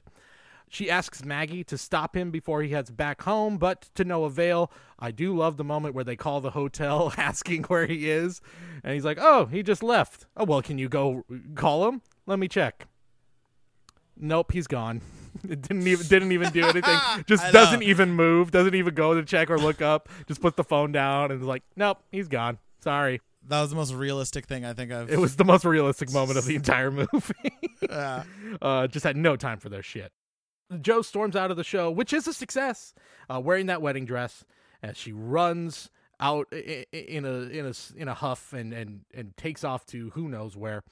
She 0.70 0.90
asks 0.90 1.24
Maggie 1.24 1.64
to 1.66 1.78
stop 1.78 2.18
him 2.18 2.32
before 2.32 2.64
he 2.64 2.70
heads 2.70 2.90
back 2.90 3.22
home, 3.22 3.58
but 3.60 3.90
to 3.94 4.04
no 4.04 4.24
avail. 4.24 4.72
I 4.98 5.12
do 5.12 5.36
love 5.36 5.58
the 5.58 5.64
moment 5.64 5.94
where 5.94 6.04
they 6.04 6.16
call 6.16 6.42
the 6.42 6.50
hotel 6.52 7.14
asking 7.18 7.64
where 7.66 7.86
he 7.86 8.10
is, 8.10 8.42
and 8.84 8.96
he's 8.96 9.06
like, 9.06 9.20
"Oh, 9.22 9.46
he 9.46 9.62
just 9.62 9.84
left." 9.84 10.26
Oh 10.36 10.46
well, 10.46 10.64
can 10.64 10.80
you 10.80 10.90
go 10.90 11.26
call 11.54 11.88
him? 11.88 12.02
Let 12.26 12.40
me 12.40 12.48
check. 12.48 12.88
Nope, 14.18 14.52
he's 14.52 14.68
gone. 14.68 15.02
It 15.50 15.64
didn't 15.64 15.88
even 15.88 16.08
didn't 16.08 16.32
even 16.32 16.52
do 16.52 16.64
anything. 16.64 17.00
Just 17.26 17.52
doesn't 17.52 17.82
even 17.82 18.12
move. 18.12 18.52
Doesn't 18.52 18.76
even 18.76 18.94
go 18.94 19.16
to 19.16 19.24
check 19.26 19.50
or 19.50 19.58
look 19.58 19.82
up. 19.82 20.08
Just 20.28 20.42
puts 20.42 20.56
the 20.56 20.64
phone 20.64 20.92
down 20.92 21.32
and 21.32 21.42
is 21.42 21.48
like, 21.48 21.64
"Nope, 21.76 21.98
he's 22.12 22.28
gone. 22.28 22.60
Sorry." 22.82 23.20
That 23.48 23.62
was 23.62 23.70
the 23.70 23.76
most 23.76 23.94
realistic 23.94 24.46
thing 24.46 24.66
I 24.66 24.74
think 24.74 24.92
I've. 24.92 25.10
It 25.10 25.20
was 25.20 25.36
the 25.36 25.44
most 25.44 25.66
realistic 25.66 26.12
moment 26.12 26.38
of 26.38 26.46
the 26.46 26.56
entire 26.58 26.92
movie. 26.92 27.10
Uh, 27.90 28.24
uh, 28.62 28.88
just 28.88 29.04
had 29.04 29.18
no 29.18 29.36
time 29.36 29.60
for 29.60 29.70
their 29.70 29.84
shit. 29.84 30.12
Jo 30.82 31.02
storms 31.02 31.36
out 31.36 31.52
of 31.52 31.58
the 31.58 31.64
show, 31.64 31.92
which 31.92 32.14
is 32.14 32.28
a 32.28 32.34
success, 32.34 32.94
uh, 33.30 33.40
wearing 33.40 33.68
that 33.68 33.82
wedding 33.82 34.06
dress 34.06 34.44
as 34.82 34.98
she 34.98 35.12
runs 35.12 35.90
out 36.20 36.52
in 36.52 37.26
a 37.26 37.34
in 37.50 37.66
a 37.66 37.74
in 37.96 38.08
a 38.08 38.14
huff 38.14 38.54
and 38.54 38.74
and 38.74 39.02
and 39.14 39.36
takes 39.36 39.64
off 39.64 39.86
to 39.88 40.12
who 40.12 40.30
knows 40.30 40.56
where. 40.56 40.84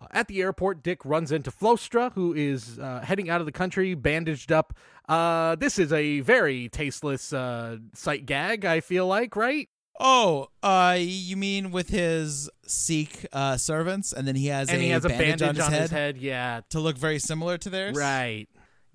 Uh, 0.00 0.06
at 0.10 0.28
the 0.28 0.42
airport, 0.42 0.82
Dick 0.82 1.04
runs 1.04 1.32
into 1.32 1.50
Flostre, 1.50 2.12
who 2.14 2.34
is 2.34 2.78
uh, 2.78 3.00
heading 3.02 3.30
out 3.30 3.40
of 3.40 3.46
the 3.46 3.52
country, 3.52 3.94
bandaged 3.94 4.52
up. 4.52 4.74
Uh, 5.08 5.54
this 5.56 5.78
is 5.78 5.92
a 5.92 6.20
very 6.20 6.68
tasteless 6.68 7.32
uh, 7.32 7.78
sight 7.94 8.26
gag. 8.26 8.64
I 8.64 8.80
feel 8.80 9.06
like, 9.06 9.36
right? 9.36 9.68
Oh, 10.00 10.48
uh, 10.62 10.96
you 10.98 11.36
mean 11.36 11.70
with 11.70 11.88
his 11.88 12.48
Sikh 12.66 13.26
uh, 13.32 13.56
servants, 13.56 14.12
and 14.12 14.26
then 14.26 14.34
he 14.36 14.46
has 14.48 14.68
and 14.68 14.78
a 14.78 14.82
he 14.82 14.90
has 14.90 15.04
a 15.04 15.08
bandage, 15.08 15.40
bandage 15.40 15.62
on, 15.64 15.72
his, 15.72 15.90
head 15.90 16.16
Yeah, 16.18 16.60
to 16.70 16.80
look 16.80 16.96
very 16.98 17.18
similar 17.18 17.58
to 17.58 17.70
theirs. 17.70 17.96
right. 17.96 18.48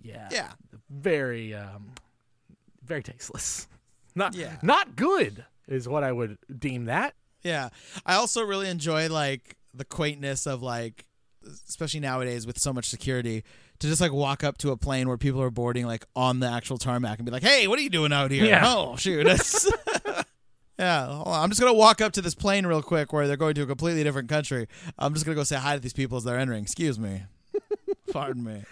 Yeah, 0.03 0.27
Yeah. 0.31 0.51
very 0.89 1.53
um 1.53 1.91
very 2.83 3.03
tasteless 3.03 3.67
not 4.15 4.33
Yeah. 4.35 4.57
not 4.63 4.95
good 4.95 5.45
is 5.67 5.87
what 5.87 6.03
i 6.03 6.11
would 6.11 6.37
deem 6.59 6.85
that 6.85 7.13
Yeah. 7.43 7.69
I 8.05 8.15
also 8.15 8.43
really 8.43 8.67
enjoy 8.67 9.07
like 9.09 9.55
the 9.73 9.85
quaintness 9.85 10.45
of 10.47 10.61
like 10.63 11.05
especially 11.69 11.99
nowadays 12.01 12.45
with 12.47 12.57
so 12.59 12.73
much 12.73 12.89
security 12.89 13.43
to 13.79 13.87
just 13.87 14.01
like 14.01 14.11
walk 14.11 14.43
up 14.43 14.57
to 14.59 14.71
a 14.71 14.77
plane 14.77 15.07
where 15.07 15.17
people 15.17 15.41
are 15.41 15.49
boarding 15.51 15.85
like 15.85 16.05
on 16.15 16.39
the 16.39 16.47
actual 16.47 16.77
tarmac 16.77 17.17
and 17.19 17.25
be 17.25 17.31
like, 17.31 17.41
"Hey, 17.43 17.67
what 17.67 17.79
are 17.79 17.81
you 17.81 17.89
doing 17.89 18.11
out 18.13 18.29
here?" 18.31 18.45
Yeah. 18.45 18.63
Oh, 18.65 18.95
shoot. 18.95 19.23
That's 19.23 19.67
Yeah. 20.82 21.23
I'm 21.25 21.49
just 21.49 21.61
gonna 21.61 21.73
walk 21.73 22.01
up 22.01 22.11
to 22.13 22.21
this 22.21 22.36
plane 22.36 22.65
real 22.65 22.82
quick 22.82 23.13
where 23.13 23.27
they're 23.27 23.38
going 23.38 23.55
to 23.55 23.61
a 23.61 23.65
completely 23.67 24.03
different 24.03 24.27
country. 24.29 24.67
I'm 24.97 25.13
just 25.13 25.25
gonna 25.25 25.36
go 25.36 25.43
say 25.43 25.55
hi 25.57 25.75
to 25.75 25.79
these 25.79 25.93
people 25.93 26.17
as 26.17 26.23
they're 26.23 26.39
entering. 26.39 26.63
Excuse 26.63 26.97
me, 26.99 27.23
pardon 28.11 28.43
me. 28.43 28.63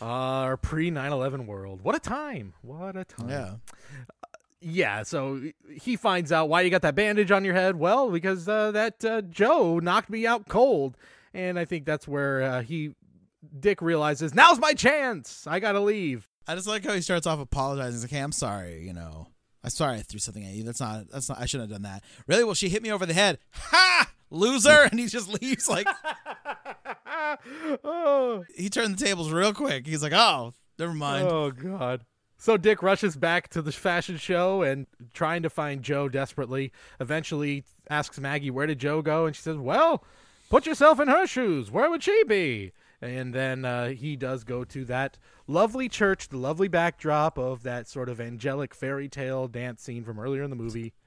our 0.00 0.56
pre 0.56 0.90
9-11 0.90 1.46
world 1.46 1.80
what 1.82 1.94
a 1.94 1.98
time 1.98 2.52
what 2.62 2.96
a 2.96 3.04
time 3.04 3.28
Yeah, 3.28 3.54
yeah 4.60 5.02
so 5.02 5.40
he 5.80 5.96
finds 5.96 6.32
out 6.32 6.48
why 6.48 6.62
you 6.62 6.70
got 6.70 6.82
that 6.82 6.94
bandage 6.94 7.30
on 7.30 7.44
your 7.44 7.54
head 7.54 7.76
well 7.76 8.10
because 8.10 8.48
uh, 8.48 8.70
that 8.72 9.04
uh, 9.04 9.22
Jo 9.22 9.78
knocked 9.78 10.10
me 10.10 10.26
out 10.26 10.48
cold 10.48 10.96
and 11.34 11.58
i 11.58 11.64
think 11.64 11.84
that's 11.86 12.08
where 12.08 12.42
uh, 12.42 12.62
he 12.62 12.94
dick 13.60 13.80
realizes 13.80 14.34
now's 14.34 14.58
my 14.58 14.72
chance 14.74 15.46
i 15.46 15.60
gotta 15.60 15.80
leave 15.80 16.28
I 16.48 16.54
just 16.54 16.66
like 16.68 16.84
how 16.84 16.92
he 16.92 17.00
starts 17.00 17.26
off 17.26 17.40
apologizing. 17.40 17.92
He's 17.94 18.02
like, 18.04 18.10
"Hey, 18.12 18.20
I'm 18.20 18.30
sorry. 18.30 18.86
You 18.86 18.92
know, 18.92 19.26
I'm 19.66 19.70
sorry 19.70 19.98
I 19.98 20.02
threw 20.02 20.20
something 20.20 20.44
at 20.44 20.54
you. 20.54 20.62
That's 20.62 20.78
not. 20.78 21.10
That's 21.10 21.28
not. 21.28 21.40
I 21.40 21.46
shouldn't 21.46 21.68
have 21.68 21.82
done 21.82 21.90
that. 21.90 22.04
Really? 22.28 22.44
Well, 22.44 22.54
she 22.54 22.68
hit 22.68 22.84
me 22.84 22.92
over 22.92 23.04
the 23.04 23.14
head. 23.14 23.40
Ha! 23.52 24.12
Loser!" 24.30 24.82
And 24.82 25.00
he 25.00 25.06
just 25.08 25.28
leaves. 25.42 25.68
Like 25.68 25.88
oh 27.84 28.44
he 28.56 28.68
turned 28.68 28.96
the 28.96 29.04
tables 29.04 29.32
real 29.32 29.52
quick. 29.52 29.84
He's 29.88 30.04
like, 30.04 30.12
"Oh, 30.12 30.54
never 30.78 30.94
mind." 30.94 31.26
Oh 31.28 31.50
God. 31.50 32.04
So 32.38 32.56
Dick 32.56 32.80
rushes 32.80 33.16
back 33.16 33.48
to 33.48 33.62
the 33.62 33.72
fashion 33.72 34.18
show 34.18 34.62
and 34.62 34.86
trying 35.12 35.42
to 35.42 35.50
find 35.50 35.82
Jo 35.82 36.08
desperately. 36.08 36.70
Eventually 37.00 37.64
asks 37.90 38.20
Maggie 38.20 38.52
where 38.52 38.68
did 38.68 38.78
Jo 38.78 39.02
go, 39.02 39.26
and 39.26 39.34
she 39.34 39.42
says, 39.42 39.56
"Well, 39.56 40.04
put 40.48 40.64
yourself 40.64 41.00
in 41.00 41.08
her 41.08 41.26
shoes. 41.26 41.72
Where 41.72 41.90
would 41.90 42.04
she 42.04 42.22
be?" 42.24 42.70
And 43.02 43.34
then 43.34 43.64
uh, 43.64 43.88
he 43.88 44.14
does 44.14 44.44
go 44.44 44.62
to 44.62 44.84
that 44.84 45.18
lovely 45.46 45.88
church, 45.88 46.28
the 46.28 46.36
lovely 46.38 46.68
backdrop 46.68 47.38
of 47.38 47.62
that 47.64 47.88
sort 47.88 48.08
of 48.08 48.20
angelic 48.20 48.74
fairy 48.74 49.08
tale 49.08 49.48
dance 49.48 49.82
scene 49.82 50.04
from 50.04 50.18
earlier 50.18 50.42
in 50.42 50.50
the 50.50 50.56
movie. 50.56 50.92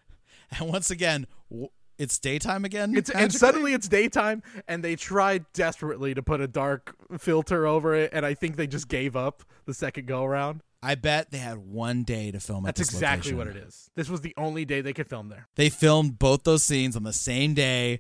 And 0.60 0.70
once 0.70 0.90
again, 0.90 1.28
w- 1.52 1.70
it's 2.00 2.18
daytime 2.18 2.66
again. 2.66 2.96
It's 2.98 3.12
and 3.12 3.32
suddenly 3.32 3.74
it's 3.74 3.88
daytime, 3.88 4.42
and 4.68 4.84
they 4.84 4.96
tried 4.96 5.46
desperately 5.54 6.16
to 6.16 6.24
put 6.24 6.42
a 6.42 6.48
dark 6.48 6.96
filter 7.20 7.68
over 7.68 7.94
it, 7.94 8.10
and 8.14 8.26
I 8.26 8.34
think 8.34 8.56
they 8.56 8.66
just 8.66 8.88
gave 8.88 9.16
up 9.16 9.44
the 9.66 9.76
second 9.76 10.08
go 10.08 10.24
around. 10.24 10.62
I 10.82 10.96
bet 10.96 11.30
they 11.30 11.38
had 11.38 11.58
one 11.58 12.04
day 12.04 12.32
to 12.32 12.40
film 12.40 12.66
at 12.66 12.76
That's 12.76 12.90
exactly 12.90 13.34
location. 13.34 13.38
what 13.38 13.48
it 13.64 13.68
is. 13.68 13.92
This 13.96 14.10
was 14.10 14.22
the 14.22 14.34
only 14.38 14.66
day 14.66 14.82
they 14.82 14.94
could 14.94 15.08
film 15.10 15.30
there. 15.30 15.50
They 15.56 15.70
filmed 15.70 16.18
both 16.18 16.46
those 16.46 16.64
scenes 16.64 16.96
on 16.96 17.04
the 17.04 17.14
same 17.14 17.54
day, 17.54 18.00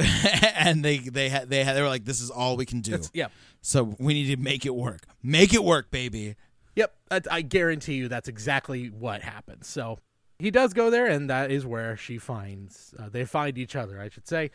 and 0.54 0.84
they 0.84 0.98
they 0.98 1.28
had 1.28 1.48
they 1.48 1.64
had 1.64 1.76
they 1.76 1.82
were 1.82 1.88
like, 1.88 2.04
"This 2.04 2.20
is 2.20 2.30
all 2.30 2.56
we 2.56 2.66
can 2.66 2.80
do." 2.80 2.92
That's, 2.92 3.10
yeah. 3.14 3.28
So 3.60 3.94
we 3.98 4.14
need 4.14 4.34
to 4.34 4.36
make 4.36 4.64
it 4.64 4.74
work. 4.74 5.02
Make 5.22 5.54
it 5.54 5.64
work, 5.64 5.90
baby. 5.90 6.36
Yep. 6.76 6.94
I, 7.10 7.20
I 7.30 7.42
guarantee 7.42 7.94
you 7.94 8.08
that's 8.08 8.28
exactly 8.28 8.88
what 8.88 9.22
happens. 9.22 9.66
So 9.66 9.98
he 10.38 10.50
does 10.50 10.72
go 10.72 10.90
there, 10.90 11.06
and 11.06 11.28
that 11.28 11.50
is 11.50 11.66
where 11.66 11.96
she 11.96 12.18
finds, 12.18 12.94
uh, 12.98 13.08
they 13.08 13.24
find 13.24 13.58
each 13.58 13.76
other, 13.76 14.00
I 14.00 14.08
should 14.08 14.26
say. 14.26 14.50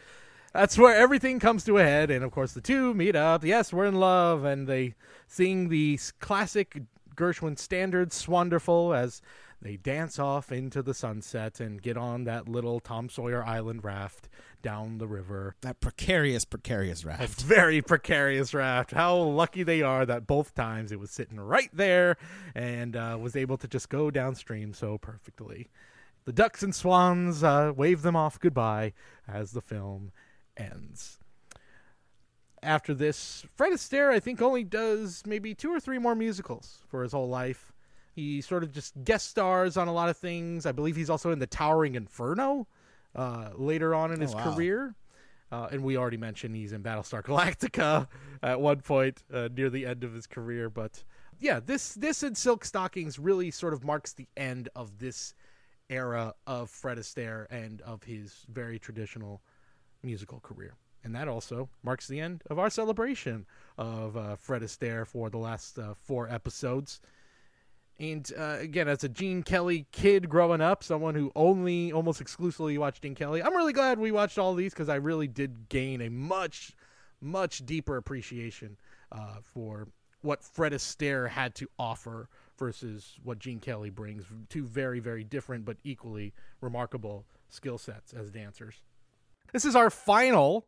That's 0.53 0.77
where 0.77 0.95
everything 0.95 1.39
comes 1.39 1.63
to 1.65 1.77
a 1.77 1.83
head, 1.83 2.09
and 2.09 2.23
of 2.23 2.31
course 2.31 2.53
the 2.53 2.61
two 2.61 2.93
meet 2.93 3.15
up. 3.15 3.43
Yes, 3.43 3.73
we're 3.73 3.85
in 3.85 3.95
love, 3.95 4.45
and 4.45 4.67
they 4.67 4.95
sing 5.27 5.69
the 5.69 5.99
classic 6.19 6.81
Gershwin 7.15 7.59
standards, 7.59 8.27
"Wonderful," 8.27 8.93
as 8.93 9.21
they 9.66 9.78
dance 9.78 10.20
off 10.20 10.51
into 10.51 10.84
the 10.84 10.93
sunset 10.93 11.59
and 11.59 11.82
get 11.82 11.97
on 11.97 12.26
that 12.26 12.47
little 12.47 12.80
Tom 12.80 13.09
Sawyer 13.09 13.43
Island 13.43 13.84
raft 13.84 14.30
down 14.61 14.99
the 14.99 15.07
river. 15.07 15.55
That 15.61 15.80
precarious, 15.80 16.45
precarious 16.45 17.03
A 17.03 17.07
raft. 17.07 17.41
very 17.41 17.82
precarious 17.82 18.53
raft. 18.53 18.91
How 18.91 19.16
lucky 19.18 19.63
they 19.63 19.82
are 19.82 20.05
that 20.05 20.28
both 20.28 20.53
times 20.53 20.91
it 20.91 20.99
was 20.99 21.09
sitting 21.09 21.39
right 21.39 21.72
there 21.74 22.16
and 22.53 22.95
uh, 22.95 23.18
was 23.20 23.36
able 23.36 23.57
to 23.57 23.68
just 23.68 23.89
go 23.89 24.11
downstream 24.11 24.72
so 24.72 24.99
perfectly. 24.99 25.72
The 26.26 26.34
ducks 26.34 26.61
and 26.61 26.76
swans 26.76 27.43
uh, 27.43 27.74
wave 27.76 28.03
them 28.03 28.16
off 28.16 28.39
goodbye 28.39 28.93
as 29.28 29.53
the 29.53 29.61
film 29.61 30.11
ends. 30.55 31.18
After 32.61 32.93
this, 32.93 33.47
Fred 33.55 33.74
Astaire, 33.74 34.11
I 34.11 34.20
think, 34.20 34.43
only 34.43 34.63
does 34.63 35.24
maybe 35.26 35.55
two 35.55 35.74
or 35.74 35.80
three 35.80 35.97
more 35.97 36.13
musicals 36.13 36.84
for 36.88 37.01
his 37.01 37.13
whole 37.13 37.30
life. 37.30 37.72
He 38.16 38.39
sort 38.41 38.63
of 38.63 38.72
just 38.72 38.93
guest 39.03 39.30
stars 39.30 39.76
on 39.76 39.88
a 39.89 39.93
lot 39.93 40.07
of 40.09 40.16
things. 40.18 40.66
I 40.66 40.72
believe 40.72 40.95
he's 40.95 41.09
also 41.09 41.32
in 41.32 41.39
The 41.39 41.47
Towering 41.47 41.95
Inferno 41.95 42.66
uh, 43.13 43.49
later 43.55 43.93
on 43.93 44.11
in 44.11 44.20
Oh, 44.20 44.22
his 44.22 44.34
wow. 44.34 44.53
career. 44.53 44.95
Uh, 45.51 45.68
and 45.72 45.84
we 45.84 45.97
already 45.97 46.18
mentioned 46.18 46.55
he's 46.55 46.72
in 46.74 46.82
Battlestar 46.82 47.22
Galactica 47.22 48.07
at 48.43 48.59
one 48.59 48.80
point 48.82 49.24
uh, 49.34 49.49
near 49.55 49.70
the 49.70 49.86
end 49.86 50.03
of 50.03 50.13
his 50.13 50.28
career. 50.28 50.70
But 50.70 51.03
yeah, 51.39 51.59
this 51.59 51.93
this 51.93 52.24
and 52.24 52.38
Silk 52.38 52.63
Stockings 52.66 53.20
really 53.20 53.51
sort 53.51 53.74
of 53.74 53.84
marks 53.84 54.13
the 54.13 54.28
end 54.38 54.70
of 54.76 54.97
this 54.97 55.34
era 55.89 56.34
of 56.47 56.70
Fred 56.70 56.97
Astaire 56.97 57.45
and 57.51 57.82
of 57.82 58.03
his 58.03 58.45
very 58.49 58.80
traditional 58.80 59.41
musical 60.01 60.39
career. 60.39 60.74
And 61.03 61.13
that 61.16 61.28
also 61.28 61.70
marks 61.84 62.07
the 62.07 62.20
end 62.20 62.41
of 62.49 62.57
our 62.57 62.70
celebration 62.72 63.45
of 63.78 64.18
uh, 64.18 64.36
Fred 64.38 64.63
Astaire 64.63 65.05
for 65.05 65.30
the 65.30 65.38
last 65.38 65.78
uh, 65.78 65.93
four 65.93 66.28
episodes. 66.28 66.99
And 67.97 68.29
uh, 68.37 68.57
again, 68.59 68.87
as 68.87 69.03
a 69.03 69.09
Gene 69.09 69.41
Kelly 69.41 69.87
kid 69.91 70.29
growing 70.29 70.61
up, 70.61 70.83
someone 70.83 71.15
who 71.15 71.31
only 71.35 71.93
almost 71.93 72.19
exclusively 72.19 72.77
watched 72.77 73.03
Gene 73.03 73.15
Kelly, 73.15 73.41
I'm 73.41 73.55
really 73.55 73.73
glad 73.73 73.99
we 73.99 74.11
watched 74.11 74.37
all 74.37 74.53
these 74.53 74.73
because 74.73 74.89
I 74.89 74.95
really 74.95 75.27
did 75.27 75.69
gain 75.69 76.01
a 76.01 76.09
much, 76.09 76.73
much 77.21 77.65
deeper 77.65 77.95
appreciation 77.95 78.77
uh, 79.11 79.37
for 79.41 79.87
what 80.21 80.43
Fred 80.43 80.73
Astaire 80.73 81.29
had 81.29 81.55
to 81.55 81.67
offer 81.79 82.27
versus 82.57 83.15
what 83.23 83.39
Gene 83.39 83.59
Kelly 83.59 83.91
brings. 83.91 84.25
Two 84.49 84.65
very, 84.65 84.99
very 84.99 85.23
different 85.23 85.63
but 85.63 85.77
equally 85.83 86.33
remarkable 86.59 87.25
skill 87.47 87.77
sets 87.77 88.11
as 88.11 88.31
dancers. 88.31 88.81
This 89.53 89.63
is 89.63 89.75
our 89.75 89.89
final 89.89 90.67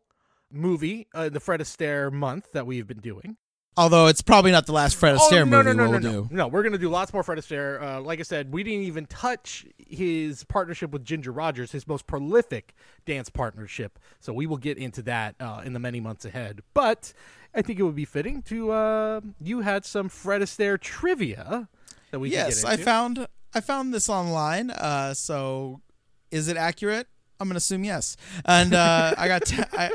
movie 0.50 1.08
uh, 1.14 1.28
the 1.28 1.40
Fred 1.40 1.60
Astaire 1.60 2.10
month 2.10 2.52
that 2.52 2.66
we've 2.66 2.86
been 2.86 3.00
doing. 3.00 3.36
Although 3.78 4.08
it's 4.08 4.22
probably 4.22 4.50
not 4.50 4.66
the 4.66 4.72
last 4.72 4.96
Fred 4.96 5.16
Astaire 5.16 5.42
Oh, 5.42 5.44
no, 5.44 5.62
movie 5.62 5.76
no, 5.76 5.84
no, 5.84 5.90
we'll 5.90 6.00
no, 6.00 6.10
do. 6.24 6.28
no. 6.32 6.48
We're 6.48 6.64
gonna 6.64 6.78
do 6.78 6.88
lots 6.88 7.12
more 7.12 7.22
Fred 7.22 7.38
Astaire. 7.38 7.80
Uh, 7.80 8.00
like 8.00 8.18
I 8.18 8.24
said, 8.24 8.52
we 8.52 8.62
didn't 8.64 8.82
even 8.82 9.06
touch 9.06 9.64
his 9.78 10.42
partnership 10.44 10.90
with 10.90 11.04
Ginger 11.04 11.30
Rogers, 11.30 11.70
his 11.72 11.86
most 11.86 12.06
prolific 12.06 12.74
dance 13.06 13.30
partnership. 13.30 13.98
So 14.20 14.32
we 14.32 14.46
will 14.46 14.56
get 14.56 14.78
into 14.78 15.00
that 15.02 15.36
uh, 15.38 15.62
in 15.64 15.72
the 15.74 15.78
many 15.78 16.00
months 16.00 16.24
ahead. 16.24 16.60
But 16.74 17.12
I 17.54 17.62
think 17.62 17.78
it 17.78 17.84
would 17.84 17.94
be 17.94 18.04
fitting 18.04 18.42
to. 18.42 18.72
Uh, 18.72 19.20
you 19.40 19.60
had 19.60 19.84
some 19.84 20.08
Fred 20.08 20.42
Astaire 20.42 20.78
trivia 20.80 21.68
that 22.10 22.18
we 22.18 22.30
yes, 22.30 22.64
can 22.64 22.72
I 22.72 22.76
found 22.76 23.26
I 23.54 23.60
found 23.60 23.94
this 23.94 24.08
online. 24.08 24.70
Uh, 24.70 25.14
so 25.14 25.80
is 26.32 26.48
it 26.48 26.56
accurate? 26.56 27.06
I'm 27.38 27.46
gonna 27.48 27.58
assume 27.58 27.84
yes. 27.84 28.16
And 28.44 28.74
uh, 28.74 29.14
I 29.16 29.28
got 29.28 29.44
te- 29.44 29.62
I, 29.72 29.92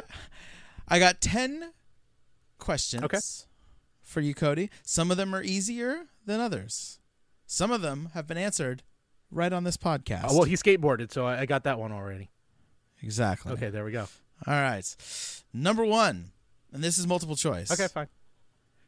I 0.88 1.00
got 1.00 1.20
ten 1.20 1.72
questions 2.60 3.04
Okay. 3.04 3.20
For 4.14 4.22
you, 4.22 4.34
Cody. 4.34 4.70
Some 4.84 5.12
of 5.12 5.18
them 5.18 5.36
are 5.36 5.44
easier 5.44 6.06
than 6.26 6.40
others. 6.40 7.00
Some 7.46 7.72
of 7.72 7.82
them 7.82 8.12
have 8.14 8.28
been 8.28 8.38
answered 8.38 8.84
right 9.30 9.52
on 9.52 9.64
this 9.66 9.76
podcast. 9.76 10.26
Uh, 10.26 10.34
well, 10.34 10.44
he 10.44 10.56
skateboarded, 10.56 11.12
so 11.12 11.26
I, 11.26 11.42
I 11.42 11.46
got 11.46 11.64
that 11.66 11.80
one 11.80 11.92
already. 11.92 12.30
exactly. 13.02 13.52
Okay, 13.54 13.70
there 13.70 13.84
we 13.84 13.92
go. 13.92 14.08
All 14.48 14.54
right. 14.54 14.96
Number 15.54 15.84
one, 15.86 16.32
and 16.72 16.84
this 16.84 16.98
is 16.98 17.06
multiple 17.08 17.36
choice. 17.36 17.72
Okay, 17.72 17.88
fine. 17.88 18.08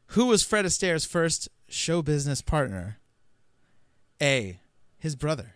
Who 0.09 0.28
was 0.28 0.43
Fred 0.43 0.65
Astaire's 0.65 1.05
first 1.05 1.49
show 1.67 2.01
business 2.01 2.41
partner? 2.41 2.99
A. 4.21 4.59
His 4.97 5.15
brother. 5.15 5.55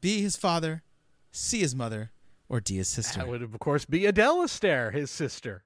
B. 0.00 0.22
His 0.22 0.36
father. 0.36 0.82
C. 1.30 1.60
His 1.60 1.74
mother. 1.74 2.10
Or 2.48 2.60
D. 2.60 2.76
His 2.76 2.88
sister. 2.88 3.20
That 3.20 3.28
would, 3.28 3.42
of 3.42 3.58
course, 3.58 3.84
be 3.84 4.06
Adele 4.06 4.38
Astaire, 4.44 4.92
his 4.92 5.10
sister. 5.10 5.64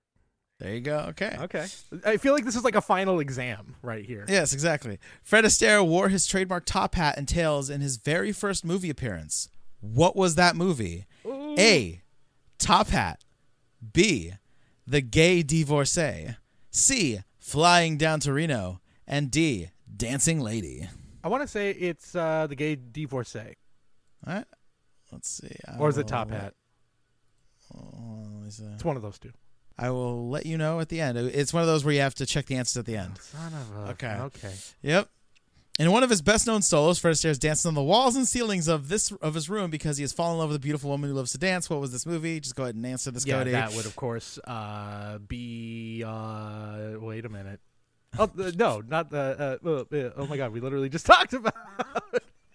There 0.58 0.74
you 0.74 0.80
go. 0.80 1.06
Okay. 1.10 1.36
Okay. 1.40 1.66
I 2.04 2.16
feel 2.16 2.34
like 2.34 2.44
this 2.44 2.56
is 2.56 2.64
like 2.64 2.74
a 2.74 2.80
final 2.80 3.20
exam 3.20 3.76
right 3.80 4.04
here. 4.04 4.24
Yes, 4.28 4.52
exactly. 4.52 4.98
Fred 5.22 5.44
Astaire 5.44 5.86
wore 5.86 6.08
his 6.08 6.26
trademark 6.26 6.64
top 6.64 6.96
hat 6.96 7.16
and 7.16 7.28
tails 7.28 7.70
in 7.70 7.80
his 7.80 7.96
very 7.96 8.32
first 8.32 8.64
movie 8.64 8.90
appearance. 8.90 9.48
What 9.80 10.16
was 10.16 10.34
that 10.34 10.56
movie? 10.56 11.06
A. 11.26 12.02
Top 12.58 12.88
Hat. 12.88 13.24
B. 13.92 14.32
The 14.84 15.00
Gay 15.00 15.42
Divorcee. 15.42 16.36
C. 16.70 17.20
Flying 17.38 17.96
Down 17.96 18.18
to 18.20 18.32
Reno. 18.32 18.80
And 19.06 19.30
D. 19.30 19.70
Dancing 19.96 20.40
Lady. 20.40 20.88
I 21.22 21.28
want 21.28 21.42
to 21.42 21.48
say 21.48 21.70
it's 21.70 22.14
uh, 22.16 22.46
the 22.48 22.54
gay 22.56 22.76
divorcee. 22.76 23.54
All 24.26 24.34
right. 24.34 24.44
Let's 25.12 25.28
see. 25.28 25.56
I 25.66 25.78
Or 25.78 25.88
is 25.88 25.98
it 25.98 26.08
Top 26.08 26.30
Hat? 26.30 26.54
Oh, 27.74 28.24
let 28.34 28.44
me 28.44 28.50
see. 28.50 28.64
It's 28.74 28.84
one 28.84 28.96
of 28.96 29.02
those 29.02 29.18
two. 29.18 29.32
I 29.78 29.90
will 29.90 30.28
let 30.28 30.44
you 30.46 30.58
know 30.58 30.80
at 30.80 30.88
the 30.88 31.00
end. 31.00 31.16
It's 31.18 31.52
one 31.54 31.62
of 31.62 31.66
those 31.68 31.84
where 31.84 31.94
you 31.94 32.00
have 32.00 32.14
to 32.16 32.26
check 32.26 32.46
the 32.46 32.56
answers 32.56 32.76
at 32.78 32.86
the 32.86 32.96
end. 32.96 33.18
Son 33.20 33.52
of 33.54 33.76
a. 33.88 33.90
Okay. 33.92 34.16
Okay. 34.22 34.54
Yep. 34.82 35.08
In 35.78 35.92
one 35.92 36.02
of 36.02 36.10
his 36.10 36.20
best-known 36.20 36.62
solos, 36.62 36.98
Fred 36.98 37.14
Astaire 37.14 37.30
is 37.30 37.38
dancing 37.38 37.68
on 37.68 37.74
the 37.76 37.82
walls 37.84 38.16
and 38.16 38.26
ceilings 38.26 38.66
of 38.66 38.88
this 38.88 39.12
of 39.22 39.34
his 39.34 39.48
room 39.48 39.70
because 39.70 39.96
he 39.96 40.02
has 40.02 40.12
fallen 40.12 40.32
in 40.34 40.38
love 40.40 40.48
with 40.48 40.56
a 40.56 40.60
beautiful 40.60 40.90
woman 40.90 41.08
who 41.08 41.14
loves 41.14 41.30
to 41.32 41.38
dance. 41.38 41.70
What 41.70 41.80
was 41.80 41.92
this 41.92 42.04
movie? 42.04 42.40
Just 42.40 42.56
go 42.56 42.64
ahead 42.64 42.74
and 42.74 42.84
answer 42.84 43.12
this, 43.12 43.24
Yeah, 43.24 43.38
Cody. 43.38 43.52
that 43.52 43.72
would 43.74 43.86
of 43.86 43.94
course 43.94 44.40
uh, 44.44 45.18
be. 45.18 46.02
Uh, 46.04 46.94
wait 46.98 47.24
a 47.24 47.28
minute. 47.28 47.60
Oh 48.18 48.24
uh, 48.24 48.50
no, 48.56 48.82
not 48.88 49.10
the. 49.10 49.58
Uh, 49.64 49.68
uh, 49.68 49.96
uh, 49.96 50.10
oh 50.16 50.26
my 50.26 50.36
God, 50.36 50.50
we 50.52 50.58
literally 50.58 50.88
just 50.88 51.06
talked 51.14 51.32
about. 51.34 51.54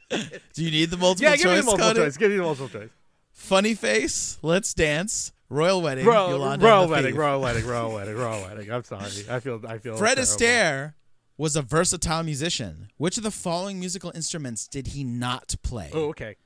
Do 0.10 0.64
you 0.64 0.72
need 0.72 0.90
the 0.90 0.98
multiple 0.98 1.32
yeah, 1.32 1.38
give 1.38 1.46
me 1.46 1.58
the 1.58 1.64
multiple 1.64 1.88
Cody? 1.88 2.00
choice. 2.02 2.18
Give 2.18 2.30
me 2.30 2.36
the 2.38 2.44
multiple 2.44 2.68
choice. 2.70 2.90
Funny 3.32 3.74
Face, 3.74 4.38
Let's 4.42 4.74
Dance, 4.74 5.32
Royal 5.54 5.82
Wedding, 5.82 6.06
Royal, 6.06 6.32
Yolanda 6.32 6.66
royal 6.66 6.88
wedding, 6.88 7.16
royal 7.24 7.40
wedding, 7.40 7.66
royal 7.66 7.94
wedding, 7.94 8.16
royal 8.16 8.42
wedding. 8.42 8.72
I'm 8.72 8.84
sorry. 8.84 9.06
I 9.30 9.40
feel. 9.40 9.62
I 9.68 9.78
feel. 9.78 9.96
Fred 9.96 10.16
terrible. 10.16 10.24
Astaire 10.24 10.94
was 11.38 11.56
a 11.56 11.62
versatile 11.62 12.24
musician. 12.24 12.90
Which 12.98 13.18
of 13.18 13.24
the 13.24 13.32
following 13.32 13.80
musical 13.80 14.12
instruments 14.16 14.68
did 14.68 14.88
he 14.88 15.04
not 15.04 15.56
play? 15.64 15.92
Oh, 15.94 16.10
okay. 16.10 16.38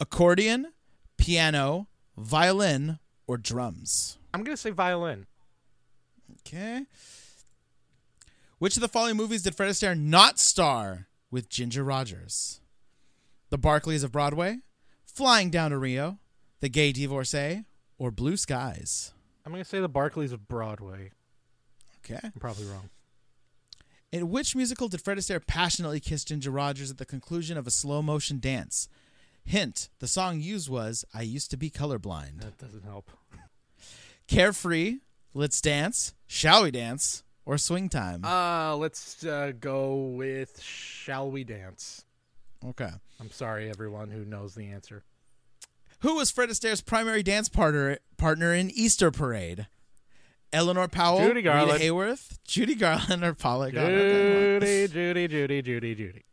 Accordion, 0.00 0.72
piano, 1.16 1.88
violin, 2.16 2.98
or 3.26 3.36
drums? 3.36 4.18
I'm 4.32 4.44
gonna 4.44 4.56
say 4.56 4.70
violin. 4.70 5.26
Okay. 6.46 6.86
Which 8.58 8.76
of 8.76 8.80
the 8.80 8.88
following 8.88 9.16
movies 9.16 9.42
did 9.42 9.54
Fred 9.54 9.70
Astaire 9.70 9.98
not 9.98 10.38
star 10.38 11.06
with 11.30 11.48
Ginger 11.48 11.84
Rogers? 11.84 12.60
The 13.50 13.58
Barkleys 13.58 14.04
of 14.04 14.12
Broadway, 14.12 14.58
Flying 15.04 15.50
Down 15.50 15.70
to 15.70 15.78
Rio, 15.78 16.18
The 16.60 16.68
Gay 16.68 16.92
Divorcee, 16.92 17.64
or 17.98 18.10
Blue 18.10 18.36
Skies? 18.36 19.12
I'm 19.44 19.52
gonna 19.52 19.64
say 19.64 19.80
the 19.80 19.88
Barkleys 19.88 20.32
of 20.32 20.48
Broadway. 20.48 21.10
Okay. 22.04 22.20
I'm 22.22 22.32
probably 22.40 22.66
wrong. 22.66 22.90
In 24.10 24.30
which 24.30 24.56
musical 24.56 24.88
did 24.88 25.02
Fred 25.02 25.18
Astaire 25.18 25.46
passionately 25.46 26.00
kiss 26.00 26.24
Ginger 26.24 26.50
Rogers 26.50 26.90
at 26.90 26.96
the 26.98 27.04
conclusion 27.04 27.58
of 27.58 27.66
a 27.66 27.70
slow 27.70 28.00
motion 28.00 28.38
dance? 28.38 28.88
Hint: 29.44 29.88
The 29.98 30.06
song 30.06 30.40
used 30.40 30.68
was 30.68 31.04
"I 31.12 31.22
Used 31.22 31.50
to 31.50 31.56
Be 31.56 31.70
Colorblind." 31.70 32.40
That 32.40 32.58
doesn't 32.58 32.84
help. 32.84 33.10
Carefree, 34.26 34.98
Let's 35.34 35.60
Dance, 35.60 36.14
Shall 36.26 36.64
We 36.64 36.70
Dance, 36.70 37.22
or 37.46 37.56
Swing 37.56 37.88
Time? 37.88 38.24
Uh, 38.24 38.76
let's 38.76 39.24
uh, 39.24 39.52
go 39.58 39.94
with 39.94 40.60
"Shall 40.62 41.30
We 41.30 41.44
Dance." 41.44 42.04
okay. 42.66 42.90
I'm 43.20 43.30
sorry, 43.30 43.68
everyone 43.70 44.10
who 44.10 44.24
knows 44.24 44.54
the 44.54 44.66
answer. 44.68 45.02
Who 46.00 46.14
was 46.14 46.30
Fred 46.30 46.48
Astaire's 46.48 46.80
primary 46.80 47.22
dance 47.22 47.48
partner 47.48 47.98
partner 48.16 48.52
in 48.54 48.70
Easter 48.70 49.10
Parade? 49.10 49.66
Eleanor 50.52 50.88
Powell, 50.88 51.26
Judy 51.26 51.42
Garland. 51.42 51.80
Rita 51.80 51.92
Hayworth, 51.92 52.38
Judy 52.46 52.74
Garland, 52.74 53.22
or 53.22 53.34
Paula 53.34 53.70
Garland? 53.70 54.62
Judy, 54.62 54.88
Judy, 54.88 55.28
Judy, 55.28 55.62
Judy, 55.62 55.94
Judy. 55.94 56.24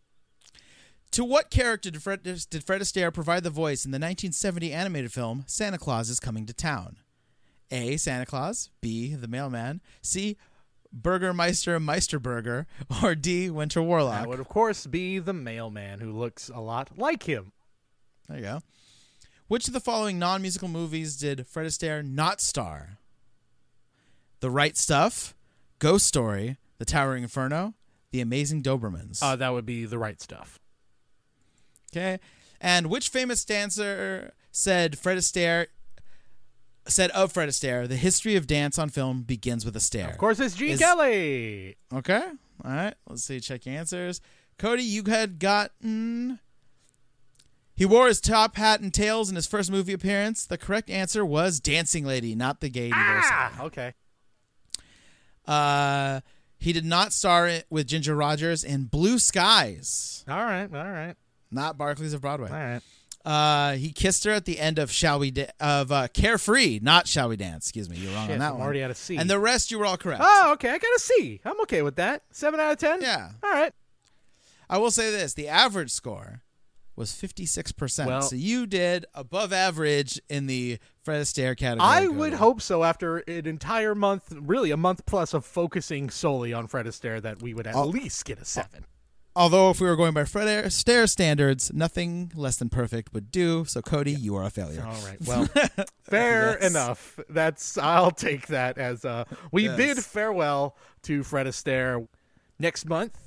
To 1.12 1.24
what 1.24 1.50
character 1.50 1.92
did 1.92 2.02
Fred, 2.02 2.24
did 2.24 2.64
Fred 2.64 2.82
Astaire 2.82 3.14
provide 3.14 3.44
the 3.44 3.50
voice 3.50 3.86
in 3.86 3.92
the 3.92 3.96
1970 3.96 4.72
animated 4.72 5.12
film 5.12 5.44
Santa 5.48 5.78
Claus 5.78 6.10
is 6.10 6.20
Coming 6.20 6.46
to 6.46 6.54
Town? 6.54 6.98
A. 7.72 7.98
Santa 7.98 8.26
Claus. 8.26 8.70
B. 8.82 9.16
The 9.16 9.28
Mailman. 9.28 9.82
C. 10.02 10.38
Burgermeister 10.94 11.80
Meisterburger. 11.80 12.66
Or 13.04 13.16
D. 13.16 13.50
Winter 13.50 13.82
Warlock. 13.82 14.22
That 14.22 14.30
would, 14.30 14.40
of 14.40 14.48
course, 14.48 14.86
be 14.88 15.20
the 15.20 15.34
mailman 15.34 16.00
who 16.00 16.12
looks 16.12 16.50
a 16.54 16.60
lot 16.60 16.98
like 16.98 17.24
him. 17.24 17.52
There 18.28 18.38
you 18.38 18.44
go. 18.44 18.60
Which 19.48 19.68
of 19.68 19.74
the 19.74 19.80
following 19.80 20.18
non 20.18 20.42
musical 20.42 20.68
movies 20.68 21.16
did 21.18 21.46
Fred 21.48 21.68
Astaire 21.68 22.04
not 22.08 22.42
star? 22.42 22.98
The 24.40 24.50
Right 24.50 24.76
Stuff, 24.78 25.36
Ghost 25.80 26.06
Story, 26.06 26.58
The 26.78 26.86
Towering 26.86 27.24
Inferno, 27.24 27.74
The 28.12 28.22
Amazing 28.22 28.64
Dobermans. 28.64 29.20
Uh, 29.22 29.36
that 29.36 29.50
would 29.54 29.66
be 29.66 29.86
the 29.86 29.98
right 29.98 30.22
stuff. 30.22 30.60
Okay. 31.92 32.20
And 32.60 32.88
which 32.88 33.10
famous 33.10 33.46
dancer 33.46 34.34
said 34.52 34.98
Fred 34.98 35.18
Astaire 35.18 35.68
said 36.88 37.10
of 37.12 37.32
Fred 37.32 37.50
Astaire, 37.50 37.88
the 37.88 37.96
history 37.96 38.36
of 38.36 38.46
dance 38.48 38.78
on 38.78 38.90
film 38.90 39.24
begins 39.24 39.66
with 39.66 39.76
Astaire. 39.76 40.10
Of 40.12 40.18
course, 40.18 40.40
it's 40.40 40.56
Gene 40.56 40.72
Is- 40.72 40.80
Kelly. 40.80 41.78
Okay. 41.94 42.24
All 42.64 42.72
right. 42.72 42.94
Let's 43.10 43.24
see. 43.24 43.40
Check 43.40 43.66
your 43.66 43.76
answers. 43.76 44.22
Cody, 44.58 44.84
you 44.84 45.04
had 45.08 45.40
gotten. 45.40 46.40
He 47.76 47.86
wore 47.86 48.08
his 48.08 48.22
top 48.22 48.56
hat 48.56 48.80
and 48.80 48.94
tails 48.94 49.30
in 49.30 49.36
his 49.36 49.46
first 49.48 49.70
movie 49.70 49.92
appearance. 49.94 50.46
The 50.46 50.58
correct 50.58 50.90
answer 50.90 51.26
was 51.26 51.60
Dancing 51.60 52.06
Lady, 52.06 52.34
not 52.34 52.62
the 52.62 52.70
gay 52.70 52.90
divorce. 52.90 53.26
Ah, 53.28 53.64
okay. 53.64 53.94
Uh, 55.46 56.22
he 56.58 56.74
did 56.74 56.86
not 56.86 57.14
star 57.14 57.48
it 57.48 57.66
with 57.70 57.88
Ginger 57.88 58.16
Rogers 58.16 58.64
in 58.64 58.86
Blue 58.86 59.20
Skies, 59.20 60.24
All 60.28 60.44
right, 60.44 60.70
all 60.74 60.90
right, 60.92 61.16
not 61.52 61.78
Barkleys 61.78 62.14
of 62.14 62.22
Broadway. 62.22 62.50
all 62.50 62.56
right. 62.56 62.82
Uh, 63.24 63.74
he 63.76 63.92
kissed 63.92 64.24
her 64.24 64.30
at 64.32 64.46
the 64.46 64.60
end 64.60 64.78
of 64.78 64.92
Shall 64.92 65.18
We 65.20 65.32
da- 65.32 65.48
of 65.60 65.92
uh, 65.92 66.08
Carefree, 66.10 66.80
not 66.84 67.08
Shall 67.08 67.30
We 67.30 67.36
Dance. 67.36 67.66
Excuse 67.66 67.90
me, 67.90 67.98
you're 67.98 68.14
wrong 68.14 68.28
Shit, 68.28 68.34
on 68.34 68.40
that 68.40 68.50
I'm 68.52 68.54
one. 68.60 68.62
already 68.62 68.84
at 68.84 68.92
a 68.92 68.96
C. 68.96 69.18
And 69.18 69.28
the 69.28 69.40
rest 69.40 69.72
you 69.72 69.80
were 69.80 69.86
all 69.88 69.98
correct. 69.98 70.22
Oh, 70.24 70.52
okay. 70.54 70.70
I 70.70 70.78
got 70.78 70.96
a 70.96 71.00
C. 71.00 71.42
I'm 71.44 71.60
okay 71.62 71.82
with 71.82 71.96
that. 71.96 72.22
Seven 72.32 72.60
out 72.60 72.74
of 72.74 72.78
ten. 72.78 73.02
Yeah. 73.02 73.32
All 73.44 73.50
right. 73.52 73.74
I 74.70 74.78
will 74.78 74.92
say 74.92 75.10
this: 75.10 75.34
the 75.34 75.48
average 75.48 75.90
score 75.90 76.44
was 76.96 77.14
56 77.14 77.72
percent. 77.74 78.08
Well- 78.10 78.22
so 78.22 78.36
you 78.36 78.66
did 78.68 79.06
above 79.14 79.52
average 79.54 80.20
in 80.30 80.48
the 80.48 80.80
Fred 81.04 81.22
Astaire 81.22 81.56
category. 81.58 81.88
I 81.90 82.06
Cody. 82.06 82.18
would 82.18 82.34
hope 82.34 82.62
so. 82.62 82.84
After 82.84 83.18
an 83.20 83.46
entire 83.46 83.94
month, 83.96 84.34
really 84.36 84.72
a 84.72 84.78
month 84.78 85.06
plus 85.06 85.34
of 85.34 85.46
focusing 85.46 86.10
solely 86.10 86.54
on 86.54 86.68
Fred 86.68 86.86
Astaire, 86.86 87.22
that 87.22 87.42
we 87.42 87.54
would 87.54 87.68
at 87.68 87.76
Oh. 87.76 87.86
least 87.86 88.26
get 88.26 88.40
a 88.40 88.46
seven. 88.46 88.86
Although, 89.38 89.70
if 89.70 89.82
we 89.82 89.88
were 89.88 89.98
going 89.98 90.14
by 90.14 90.24
Fred 90.24 90.48
Astaire 90.66 91.10
standards, 91.10 91.70
nothing 91.74 92.32
less 92.36 92.56
than 92.56 92.70
perfect 92.70 93.14
would 93.14 93.32
do. 93.32 93.66
So, 93.66 93.82
Cody, 93.82 94.14
you 94.14 94.34
are 94.38 94.44
a 94.44 94.50
failure. 94.50 94.86
All 94.88 94.94
right. 95.06 95.18
Well, 95.28 95.48
fair 96.04 96.58
Yes. 96.62 96.72
enough. 96.72 97.20
That's 97.30 97.78
I'll 97.78 98.12
take 98.12 98.48
that 98.48 98.78
as 98.78 99.04
uh 99.04 99.26
we 99.52 99.64
Yes. 99.66 99.76
bid 99.78 99.98
farewell 100.06 100.78
to 101.04 101.22
Fred 101.24 101.48
Astaire 101.48 102.08
next 102.60 102.86
month. 102.88 103.18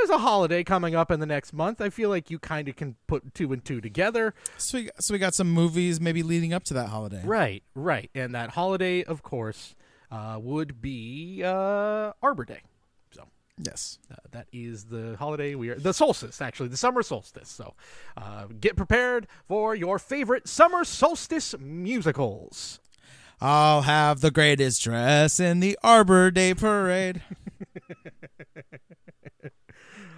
There's 0.00 0.10
a 0.10 0.18
holiday 0.18 0.62
coming 0.64 0.94
up 0.94 1.10
in 1.10 1.18
the 1.20 1.26
next 1.26 1.52
month. 1.52 1.80
I 1.80 1.90
feel 1.90 2.08
like 2.08 2.30
you 2.30 2.38
kind 2.38 2.68
of 2.68 2.76
can 2.76 2.94
put 3.08 3.34
two 3.34 3.52
and 3.52 3.64
two 3.64 3.80
together. 3.80 4.32
So, 4.56 4.78
we, 4.78 4.90
so 5.00 5.12
we 5.12 5.18
got 5.18 5.34
some 5.34 5.50
movies 5.50 6.00
maybe 6.00 6.22
leading 6.22 6.52
up 6.54 6.62
to 6.64 6.74
that 6.74 6.88
holiday. 6.88 7.22
Right, 7.24 7.62
right. 7.74 8.08
And 8.14 8.34
that 8.34 8.50
holiday, 8.50 9.02
of 9.02 9.22
course, 9.22 9.74
uh, 10.10 10.38
would 10.40 10.80
be 10.80 11.42
uh, 11.44 12.12
Arbor 12.22 12.44
Day. 12.44 12.60
So 13.10 13.24
Yes. 13.58 13.98
uh, 14.10 14.16
that 14.30 14.46
is 14.52 14.84
the 14.84 15.16
holiday 15.18 15.54
we 15.56 15.70
are 15.70 15.74
the 15.74 15.92
solstice, 15.92 16.40
actually, 16.40 16.68
the 16.68 16.76
summer 16.76 17.02
solstice. 17.02 17.48
So 17.48 17.74
uh, 18.16 18.46
get 18.60 18.76
prepared 18.76 19.26
for 19.48 19.74
your 19.74 19.98
favorite 19.98 20.46
summer 20.48 20.84
solstice 20.84 21.56
musicals. 21.58 22.78
I'll 23.40 23.82
have 23.82 24.20
the 24.20 24.30
greatest 24.30 24.82
dress 24.82 25.40
in 25.40 25.60
the 25.60 25.76
Arbor 25.82 26.30
Day 26.30 26.54
Parade. 26.54 27.22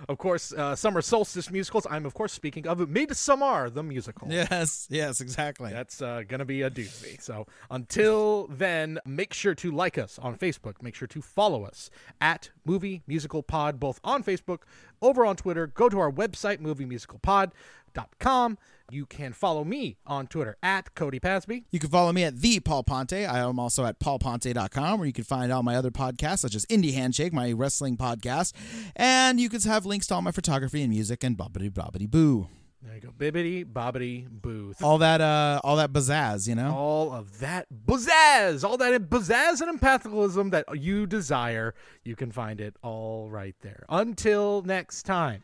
Of 0.08 0.18
course, 0.18 0.52
uh, 0.52 0.76
summer 0.76 1.02
solstice 1.02 1.50
musicals. 1.50 1.86
I'm, 1.90 2.06
of 2.06 2.14
course, 2.14 2.32
speaking 2.32 2.66
of 2.66 2.88
Midsummer, 2.88 3.70
the 3.70 3.82
musical. 3.82 4.28
yes, 4.30 4.86
yes, 4.90 5.20
exactly. 5.20 5.72
That's 5.72 6.00
uh, 6.00 6.22
going 6.26 6.38
to 6.38 6.44
be 6.44 6.62
a 6.62 6.70
doozy. 6.70 7.20
So 7.20 7.46
until 7.70 8.46
then, 8.48 8.98
make 9.04 9.32
sure 9.32 9.54
to 9.56 9.70
like 9.70 9.98
us 9.98 10.18
on 10.18 10.36
Facebook. 10.36 10.82
Make 10.82 10.94
sure 10.94 11.08
to 11.08 11.22
follow 11.22 11.64
us 11.64 11.90
at 12.20 12.50
Movie 12.64 13.02
Musical 13.06 13.42
Pod, 13.42 13.80
both 13.80 14.00
on 14.04 14.22
Facebook, 14.22 14.60
over 15.02 15.24
on 15.24 15.36
Twitter. 15.36 15.66
Go 15.66 15.88
to 15.88 15.98
our 15.98 16.10
website, 16.10 16.58
moviemusicalpod.com. 16.58 18.58
You 18.92 19.06
can 19.06 19.32
follow 19.32 19.64
me 19.64 19.96
on 20.06 20.26
Twitter 20.26 20.56
at 20.62 20.94
Cody 20.94 21.20
Pasby. 21.20 21.64
You 21.70 21.78
can 21.78 21.90
follow 21.90 22.12
me 22.12 22.24
at 22.24 22.40
the 22.40 22.60
Paul 22.60 22.82
Ponte. 22.82 23.12
I 23.12 23.38
am 23.38 23.58
also 23.58 23.84
at 23.84 24.00
paulponte.com 24.00 24.98
where 24.98 25.06
you 25.06 25.12
can 25.12 25.24
find 25.24 25.52
all 25.52 25.62
my 25.62 25.76
other 25.76 25.90
podcasts, 25.90 26.40
such 26.40 26.54
as 26.54 26.66
Indie 26.66 26.94
Handshake, 26.94 27.32
my 27.32 27.52
wrestling 27.52 27.96
podcast, 27.96 28.52
and 28.96 29.40
you 29.40 29.48
can 29.48 29.60
have 29.62 29.86
links 29.86 30.06
to 30.08 30.14
all 30.14 30.22
my 30.22 30.32
photography 30.32 30.82
and 30.82 30.90
music 30.90 31.22
and 31.22 31.36
bobbity 31.36 31.70
bobbity 31.70 32.10
boo. 32.10 32.48
There 32.82 32.94
you 32.94 33.00
go. 33.02 33.10
Bibbity, 33.10 33.64
bobbity, 33.64 34.26
boo. 34.26 34.72
All 34.82 34.98
that 34.98 35.20
uh 35.20 35.60
all 35.62 35.76
that 35.76 35.92
pizzazz, 35.92 36.48
you 36.48 36.54
know? 36.54 36.74
all 36.74 37.12
of 37.12 37.40
that 37.40 37.66
pizzazz, 37.86 38.64
all 38.64 38.78
that 38.78 39.10
pizzazz 39.10 39.60
and 39.60 39.78
empathicalism 39.78 40.50
that 40.52 40.64
you 40.80 41.06
desire, 41.06 41.74
you 42.04 42.16
can 42.16 42.32
find 42.32 42.58
it 42.58 42.74
all 42.82 43.28
right 43.28 43.54
there. 43.60 43.84
Until 43.90 44.62
next 44.62 45.02
time, 45.02 45.42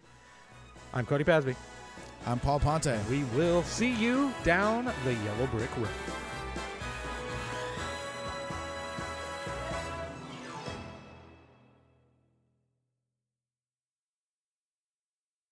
I'm 0.94 1.04
Cody 1.04 1.24
Pasby. 1.24 1.54
I'm 2.28 2.40
Paul 2.40 2.58
Ponte. 2.58 2.98
We 3.08 3.22
will 3.36 3.62
see 3.62 3.92
you 3.92 4.34
down 4.42 4.86
the 5.04 5.14
yellow 5.14 5.46
brick 5.46 5.70
road. 5.76 6.25